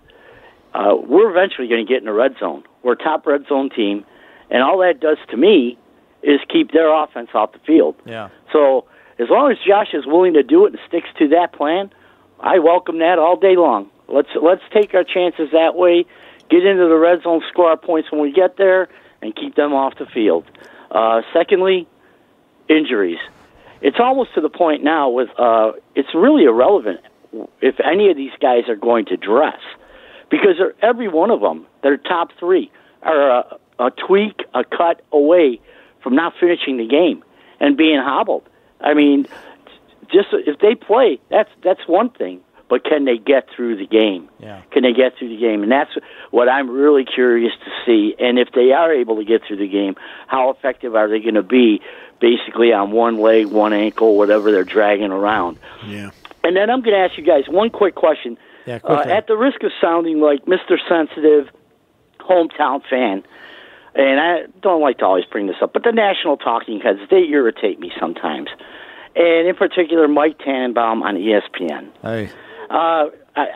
uh, 0.73 0.95
we're 0.95 1.29
eventually 1.29 1.67
going 1.67 1.85
to 1.85 1.91
get 1.91 1.99
in 1.99 2.05
the 2.05 2.13
red 2.13 2.35
zone. 2.39 2.63
We're 2.81 2.93
a 2.93 2.97
top 2.97 3.25
red 3.25 3.45
zone 3.47 3.69
team, 3.69 4.05
and 4.49 4.63
all 4.63 4.79
that 4.79 4.99
does 4.99 5.17
to 5.29 5.37
me 5.37 5.77
is 6.21 6.39
keep 6.49 6.71
their 6.71 6.93
offense 6.93 7.29
off 7.33 7.51
the 7.51 7.59
field. 7.59 7.95
Yeah. 8.05 8.29
So 8.51 8.85
as 9.19 9.29
long 9.29 9.51
as 9.51 9.57
Josh 9.65 9.93
is 9.93 10.05
willing 10.05 10.33
to 10.33 10.43
do 10.43 10.65
it 10.65 10.73
and 10.73 10.79
sticks 10.87 11.09
to 11.19 11.27
that 11.29 11.53
plan, 11.53 11.91
I 12.39 12.59
welcome 12.59 12.99
that 12.99 13.19
all 13.19 13.37
day 13.37 13.55
long. 13.55 13.89
Let's 14.07 14.29
let's 14.41 14.63
take 14.73 14.93
our 14.93 15.03
chances 15.03 15.49
that 15.51 15.75
way. 15.75 16.05
Get 16.49 16.65
into 16.65 16.87
the 16.87 16.97
red 16.97 17.23
zone, 17.23 17.41
score 17.49 17.69
our 17.69 17.77
points 17.77 18.11
when 18.11 18.21
we 18.21 18.31
get 18.31 18.57
there, 18.57 18.89
and 19.21 19.35
keep 19.35 19.55
them 19.55 19.73
off 19.73 19.97
the 19.97 20.05
field. 20.05 20.45
Uh, 20.91 21.21
secondly, 21.31 21.87
injuries. 22.67 23.19
It's 23.81 23.97
almost 23.99 24.33
to 24.35 24.41
the 24.41 24.49
point 24.49 24.83
now 24.83 25.09
with 25.09 25.29
uh, 25.37 25.73
it's 25.95 26.13
really 26.13 26.43
irrelevant 26.43 27.01
if 27.61 27.79
any 27.79 28.09
of 28.09 28.17
these 28.17 28.31
guys 28.39 28.69
are 28.69 28.75
going 28.75 29.05
to 29.05 29.17
dress 29.17 29.59
because 30.33 30.55
they're, 30.57 30.73
every 30.81 31.07
one 31.07 31.29
of 31.29 31.41
them, 31.41 31.67
their 31.83 31.95
top 31.95 32.29
three, 32.39 32.71
are 33.03 33.29
a, 33.29 33.59
a 33.77 33.91
tweak, 33.91 34.41
a 34.55 34.63
cut 34.63 35.03
away 35.11 35.61
from 36.01 36.15
not 36.15 36.33
finishing 36.39 36.77
the 36.77 36.87
game 36.87 37.23
and 37.59 37.77
being 37.77 37.99
hobbled. 37.99 38.41
I 38.81 38.95
mean, 38.95 39.27
just 40.11 40.29
if 40.31 40.57
they 40.57 40.73
play, 40.73 41.19
that's 41.29 41.51
that's 41.63 41.87
one 41.87 42.09
thing. 42.09 42.41
But 42.67 42.83
can 42.83 43.05
they 43.05 43.19
get 43.19 43.47
through 43.55 43.77
the 43.77 43.85
game? 43.85 44.27
Yeah. 44.39 44.61
Can 44.71 44.81
they 44.81 44.93
get 44.93 45.15
through 45.19 45.29
the 45.29 45.37
game? 45.37 45.61
And 45.61 45.71
that's 45.71 45.91
what 46.31 46.49
I'm 46.49 46.67
really 46.67 47.05
curious 47.05 47.53
to 47.63 47.71
see. 47.85 48.15
And 48.17 48.39
if 48.39 48.47
they 48.55 48.71
are 48.71 48.91
able 48.91 49.17
to 49.17 49.23
get 49.23 49.43
through 49.45 49.57
the 49.57 49.67
game, 49.67 49.95
how 50.25 50.49
effective 50.49 50.95
are 50.95 51.07
they 51.07 51.19
going 51.19 51.35
to 51.35 51.43
be? 51.43 51.81
Basically, 52.19 52.73
on 52.73 52.89
one 52.89 53.19
leg, 53.19 53.45
one 53.47 53.73
ankle, 53.73 54.17
whatever 54.17 54.51
they're 54.51 54.63
dragging 54.63 55.11
around. 55.11 55.59
Yeah. 55.85 56.09
And 56.43 56.55
then 56.55 56.71
I'm 56.71 56.81
going 56.81 56.95
to 56.95 57.03
ask 57.07 57.15
you 57.15 57.23
guys 57.23 57.43
one 57.47 57.69
quick 57.69 57.93
question. 57.93 58.39
Yeah, 58.65 58.79
Uh, 58.83 59.03
at 59.07 59.27
the 59.27 59.35
risk 59.35 59.63
of 59.63 59.71
sounding 59.81 60.19
like 60.21 60.45
Mr. 60.45 60.77
Sensitive 60.87 61.49
hometown 62.19 62.81
fan, 62.89 63.23
and 63.95 64.19
I 64.19 64.45
don't 64.61 64.81
like 64.81 64.99
to 64.99 65.05
always 65.05 65.25
bring 65.25 65.47
this 65.47 65.57
up, 65.61 65.73
but 65.73 65.83
the 65.83 65.91
national 65.91 66.37
talking 66.37 66.79
heads, 66.79 66.99
they 67.09 67.23
irritate 67.23 67.79
me 67.79 67.91
sometimes. 67.99 68.49
And 69.15 69.47
in 69.47 69.55
particular, 69.55 70.07
Mike 70.07 70.39
Tannenbaum 70.39 71.03
on 71.03 71.15
ESPN. 71.15 71.89
Hey. 72.01 72.29
Uh, 72.69 73.09
I, 73.35 73.47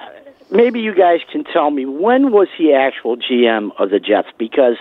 maybe 0.52 0.80
you 0.80 0.95
guys 0.95 1.19
can 1.32 1.44
tell 1.44 1.69
me 1.69 1.86
when 1.86 2.32
was 2.32 2.48
he 2.57 2.74
actual 2.74 3.18
GM 3.18 3.72
of 3.80 3.90
the 3.90 3.99
Jets? 3.99 4.30
Because 4.38 4.76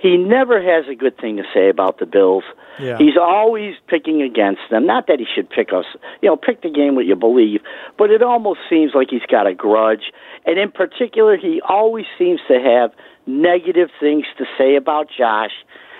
he 0.00 0.16
never 0.16 0.62
has 0.62 0.88
a 0.88 0.94
good 0.94 1.18
thing 1.18 1.36
to 1.36 1.44
say 1.52 1.68
about 1.68 1.98
the 1.98 2.06
Bills. 2.06 2.44
Yeah. 2.78 2.96
He's 2.98 3.16
always 3.20 3.74
picking 3.86 4.22
against 4.22 4.62
them. 4.70 4.86
Not 4.86 5.06
that 5.08 5.18
he 5.18 5.26
should 5.34 5.50
pick 5.50 5.72
us, 5.72 5.84
you 6.22 6.28
know, 6.28 6.36
pick 6.36 6.62
the 6.62 6.70
game 6.70 6.94
what 6.94 7.04
you 7.04 7.16
believe, 7.16 7.60
but 7.98 8.10
it 8.10 8.22
almost 8.22 8.60
seems 8.70 8.92
like 8.94 9.08
he's 9.10 9.26
got 9.30 9.46
a 9.46 9.54
grudge. 9.54 10.12
And 10.46 10.58
in 10.58 10.70
particular, 10.70 11.36
he 11.36 11.60
always 11.68 12.06
seems 12.18 12.40
to 12.48 12.58
have 12.58 12.92
negative 13.26 13.90
things 14.00 14.24
to 14.38 14.46
say 14.56 14.76
about 14.76 15.08
Josh. 15.16 15.52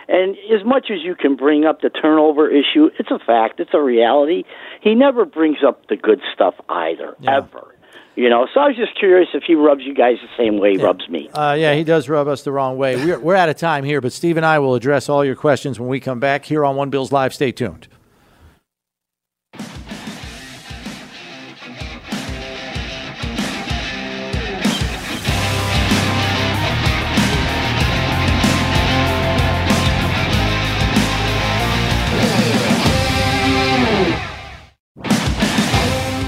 And 0.08 0.36
as 0.52 0.64
much 0.64 0.90
as 0.90 1.02
you 1.02 1.14
can 1.14 1.36
bring 1.36 1.64
up 1.64 1.82
the 1.82 1.90
turnover 1.90 2.48
issue, 2.48 2.90
it's 2.98 3.10
a 3.10 3.18
fact, 3.18 3.60
it's 3.60 3.74
a 3.74 3.80
reality. 3.80 4.44
He 4.80 4.94
never 4.94 5.24
brings 5.24 5.58
up 5.64 5.86
the 5.86 5.96
good 5.96 6.20
stuff 6.34 6.54
either, 6.68 7.14
ever. 7.28 7.74
You 8.16 8.28
know, 8.28 8.46
so 8.52 8.60
I 8.60 8.66
was 8.66 8.76
just 8.76 8.98
curious 8.98 9.28
if 9.34 9.44
he 9.44 9.54
rubs 9.54 9.82
you 9.84 9.94
guys 9.94 10.16
the 10.20 10.28
same 10.36 10.58
way 10.58 10.72
he 10.72 10.82
rubs 10.82 11.08
me. 11.08 11.28
Uh, 11.30 11.56
yeah, 11.58 11.74
he 11.74 11.84
does 11.84 12.08
rub 12.08 12.28
us 12.28 12.42
the 12.42 12.52
wrong 12.52 12.76
way. 12.76 12.96
We're, 12.96 13.18
we're 13.18 13.36
out 13.36 13.48
of 13.48 13.56
time 13.56 13.84
here, 13.84 14.00
but 14.00 14.12
Steve 14.12 14.36
and 14.36 14.44
I 14.44 14.58
will 14.58 14.74
address 14.74 15.08
all 15.08 15.24
your 15.24 15.36
questions 15.36 15.78
when 15.78 15.88
we 15.88 16.00
come 16.00 16.20
back 16.20 16.44
here 16.44 16.64
on 16.64 16.76
One 16.76 16.90
Bills 16.90 17.12
Live. 17.12 17.32
Stay 17.32 17.52
tuned. 17.52 17.86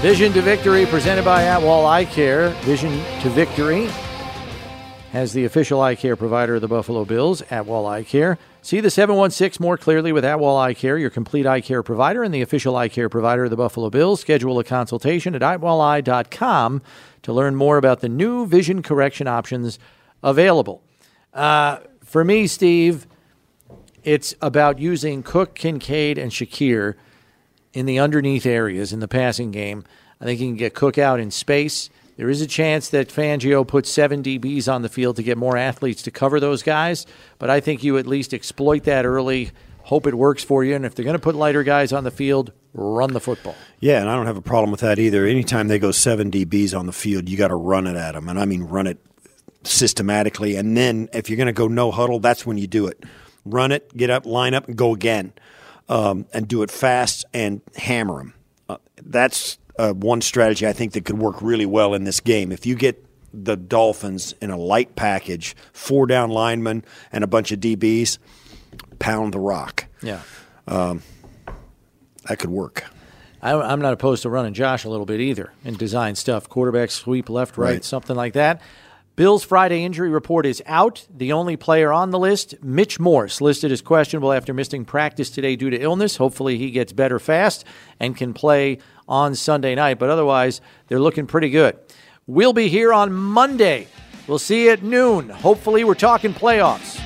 Vision 0.03 0.33
to 0.33 0.41
Victory, 0.41 0.85
presented 0.85 1.23
by 1.23 1.43
Atwal 1.43 1.85
Eye 1.85 2.03
Care. 2.03 2.49
Vision 2.65 2.91
to 3.21 3.29
Victory 3.29 3.87
has 5.13 5.31
the 5.31 5.45
official 5.45 5.79
eye 5.79 5.95
care 5.95 6.17
provider 6.17 6.55
of 6.55 6.61
the 6.61 6.67
Buffalo 6.67 7.05
Bills, 7.05 7.41
Atwal 7.43 7.89
Eye 7.89 8.03
Care. 8.03 8.37
See 8.61 8.81
the 8.81 8.89
716 8.89 9.63
more 9.63 9.77
clearly 9.77 10.11
with 10.11 10.25
Atwal 10.25 10.59
Eye 10.59 10.73
Care, 10.73 10.97
your 10.97 11.09
complete 11.09 11.47
eye 11.47 11.61
care 11.61 11.81
provider 11.81 12.21
and 12.21 12.33
the 12.33 12.41
official 12.41 12.75
eye 12.75 12.89
care 12.89 13.07
provider 13.07 13.45
of 13.45 13.49
the 13.49 13.55
Buffalo 13.55 13.89
Bills. 13.89 14.19
Schedule 14.19 14.59
a 14.59 14.65
consultation 14.65 15.35
at 15.35 15.41
atwaleye.com 15.41 16.81
to 17.21 17.31
learn 17.31 17.55
more 17.55 17.77
about 17.77 18.01
the 18.01 18.09
new 18.09 18.45
vision 18.45 18.81
correction 18.81 19.25
options 19.25 19.79
available. 20.21 20.83
Uh, 21.33 21.77
for 22.03 22.25
me, 22.25 22.45
Steve, 22.45 23.07
it's 24.03 24.35
about 24.41 24.79
using 24.79 25.23
Cook, 25.23 25.55
Kincaid, 25.55 26.17
and 26.17 26.29
Shakir 26.29 26.95
in 27.73 27.85
the 27.85 27.99
underneath 27.99 28.45
areas 28.45 28.93
in 28.93 28.99
the 28.99 29.07
passing 29.07 29.51
game. 29.51 29.83
I 30.21 30.25
think 30.25 30.39
you 30.39 30.47
can 30.47 30.55
get 30.55 30.73
Cook 30.73 30.97
out 30.97 31.19
in 31.19 31.31
space. 31.31 31.89
There 32.15 32.29
is 32.29 32.41
a 32.41 32.47
chance 32.47 32.89
that 32.89 33.09
Fangio 33.09 33.67
puts 33.67 33.89
seven 33.89 34.21
DBs 34.21 34.71
on 34.71 34.83
the 34.83 34.89
field 34.89 35.15
to 35.15 35.23
get 35.23 35.37
more 35.37 35.57
athletes 35.57 36.03
to 36.03 36.11
cover 36.11 36.39
those 36.39 36.61
guys, 36.61 37.07
but 37.39 37.49
I 37.49 37.59
think 37.59 37.83
you 37.83 37.97
at 37.97 38.05
least 38.05 38.33
exploit 38.33 38.83
that 38.83 39.05
early, 39.05 39.51
hope 39.81 40.05
it 40.05 40.13
works 40.13 40.43
for 40.43 40.63
you, 40.63 40.75
and 40.75 40.85
if 40.85 40.93
they're 40.93 41.05
going 41.05 41.17
to 41.17 41.19
put 41.19 41.33
lighter 41.33 41.63
guys 41.63 41.91
on 41.91 42.03
the 42.03 42.11
field, 42.11 42.53
run 42.73 43.13
the 43.13 43.19
football. 43.19 43.55
Yeah, 43.79 43.99
and 43.99 44.09
I 44.09 44.15
don't 44.15 44.27
have 44.27 44.37
a 44.37 44.41
problem 44.41 44.69
with 44.69 44.81
that 44.81 44.99
either. 44.99 45.25
Anytime 45.25 45.67
they 45.67 45.79
go 45.79 45.91
seven 45.91 46.29
DBs 46.29 46.77
on 46.77 46.85
the 46.85 46.93
field, 46.93 47.27
you 47.27 47.35
got 47.35 47.47
to 47.47 47.55
run 47.55 47.87
it 47.87 47.95
at 47.95 48.11
them, 48.11 48.29
and 48.29 48.39
I 48.39 48.45
mean 48.45 48.63
run 48.63 48.85
it 48.85 48.99
systematically. 49.63 50.55
And 50.55 50.77
then 50.77 51.09
if 51.13 51.29
you're 51.29 51.37
going 51.37 51.47
to 51.47 51.53
go 51.53 51.67
no 51.67 51.89
huddle, 51.89 52.19
that's 52.19 52.45
when 52.45 52.57
you 52.57 52.67
do 52.67 52.85
it. 52.85 53.03
Run 53.43 53.71
it, 53.71 53.95
get 53.95 54.09
up, 54.09 54.25
line 54.25 54.53
up, 54.53 54.67
and 54.67 54.77
go 54.77 54.93
again, 54.93 55.33
um, 55.89 56.25
and 56.33 56.47
do 56.47 56.63
it 56.63 56.71
fast 56.71 57.25
and 57.33 57.61
hammer 57.75 58.17
them. 58.17 58.33
Uh, 58.69 58.77
that's 59.03 59.57
uh, 59.77 59.91
one 59.93 60.21
strategy 60.21 60.67
I 60.67 60.73
think 60.73 60.93
that 60.93 61.05
could 61.05 61.17
work 61.17 61.41
really 61.41 61.65
well 61.65 61.93
in 61.93 62.03
this 62.03 62.19
game. 62.19 62.51
If 62.51 62.65
you 62.65 62.75
get 62.75 63.03
the 63.33 63.55
Dolphins 63.57 64.33
in 64.41 64.51
a 64.51 64.57
light 64.57 64.95
package, 64.95 65.55
four 65.73 66.05
down 66.05 66.29
linemen 66.29 66.85
and 67.11 67.23
a 67.23 67.27
bunch 67.27 67.51
of 67.51 67.59
DBs, 67.59 68.17
pound 68.99 69.33
the 69.33 69.39
rock. 69.39 69.85
Yeah. 70.03 70.21
That 70.67 72.39
could 72.39 72.49
work. 72.51 72.85
I, 73.41 73.53
I'm 73.53 73.81
not 73.81 73.91
opposed 73.93 74.21
to 74.23 74.29
running 74.29 74.53
Josh 74.53 74.85
a 74.85 74.89
little 74.89 75.05
bit 75.05 75.19
either 75.19 75.51
and 75.65 75.77
design 75.77 76.15
stuff, 76.15 76.47
quarterback 76.47 76.91
sweep 76.91 77.29
left, 77.29 77.57
right, 77.57 77.71
Right. 77.73 77.83
something 77.83 78.15
like 78.15 78.33
that. 78.33 78.61
Bills 79.15 79.43
Friday 79.43 79.83
injury 79.83 80.09
report 80.09 80.43
is 80.43 80.63
out. 80.65 81.05
The 81.15 81.33
only 81.33 81.55
player 81.55 81.93
on 81.93 82.09
the 82.09 82.17
list, 82.17 82.55
Mitch 82.63 82.99
Morse, 82.99 83.41
listed 83.41 83.71
as 83.71 83.79
questionable 83.79 84.33
after 84.33 84.55
missing 84.55 84.85
practice 84.85 85.29
today 85.29 85.55
due 85.55 85.69
to 85.69 85.79
illness. 85.79 86.17
Hopefully, 86.17 86.57
he 86.57 86.71
gets 86.71 86.93
better 86.93 87.19
fast 87.19 87.63
and 87.99 88.17
can 88.17 88.33
play 88.33 88.79
on 89.07 89.35
Sunday 89.35 89.75
night. 89.75 89.99
But 89.99 90.09
otherwise, 90.09 90.61
they're 90.87 90.99
looking 90.99 91.27
pretty 91.27 91.51
good. 91.51 91.77
We'll 92.25 92.53
be 92.53 92.69
here 92.69 92.91
on 92.91 93.13
Monday. 93.13 93.87
We'll 94.25 94.39
see 94.39 94.65
you 94.65 94.71
at 94.71 94.81
noon. 94.81 95.29
Hopefully, 95.29 95.83
we're 95.83 95.93
talking 95.93 96.33
playoffs. 96.33 96.99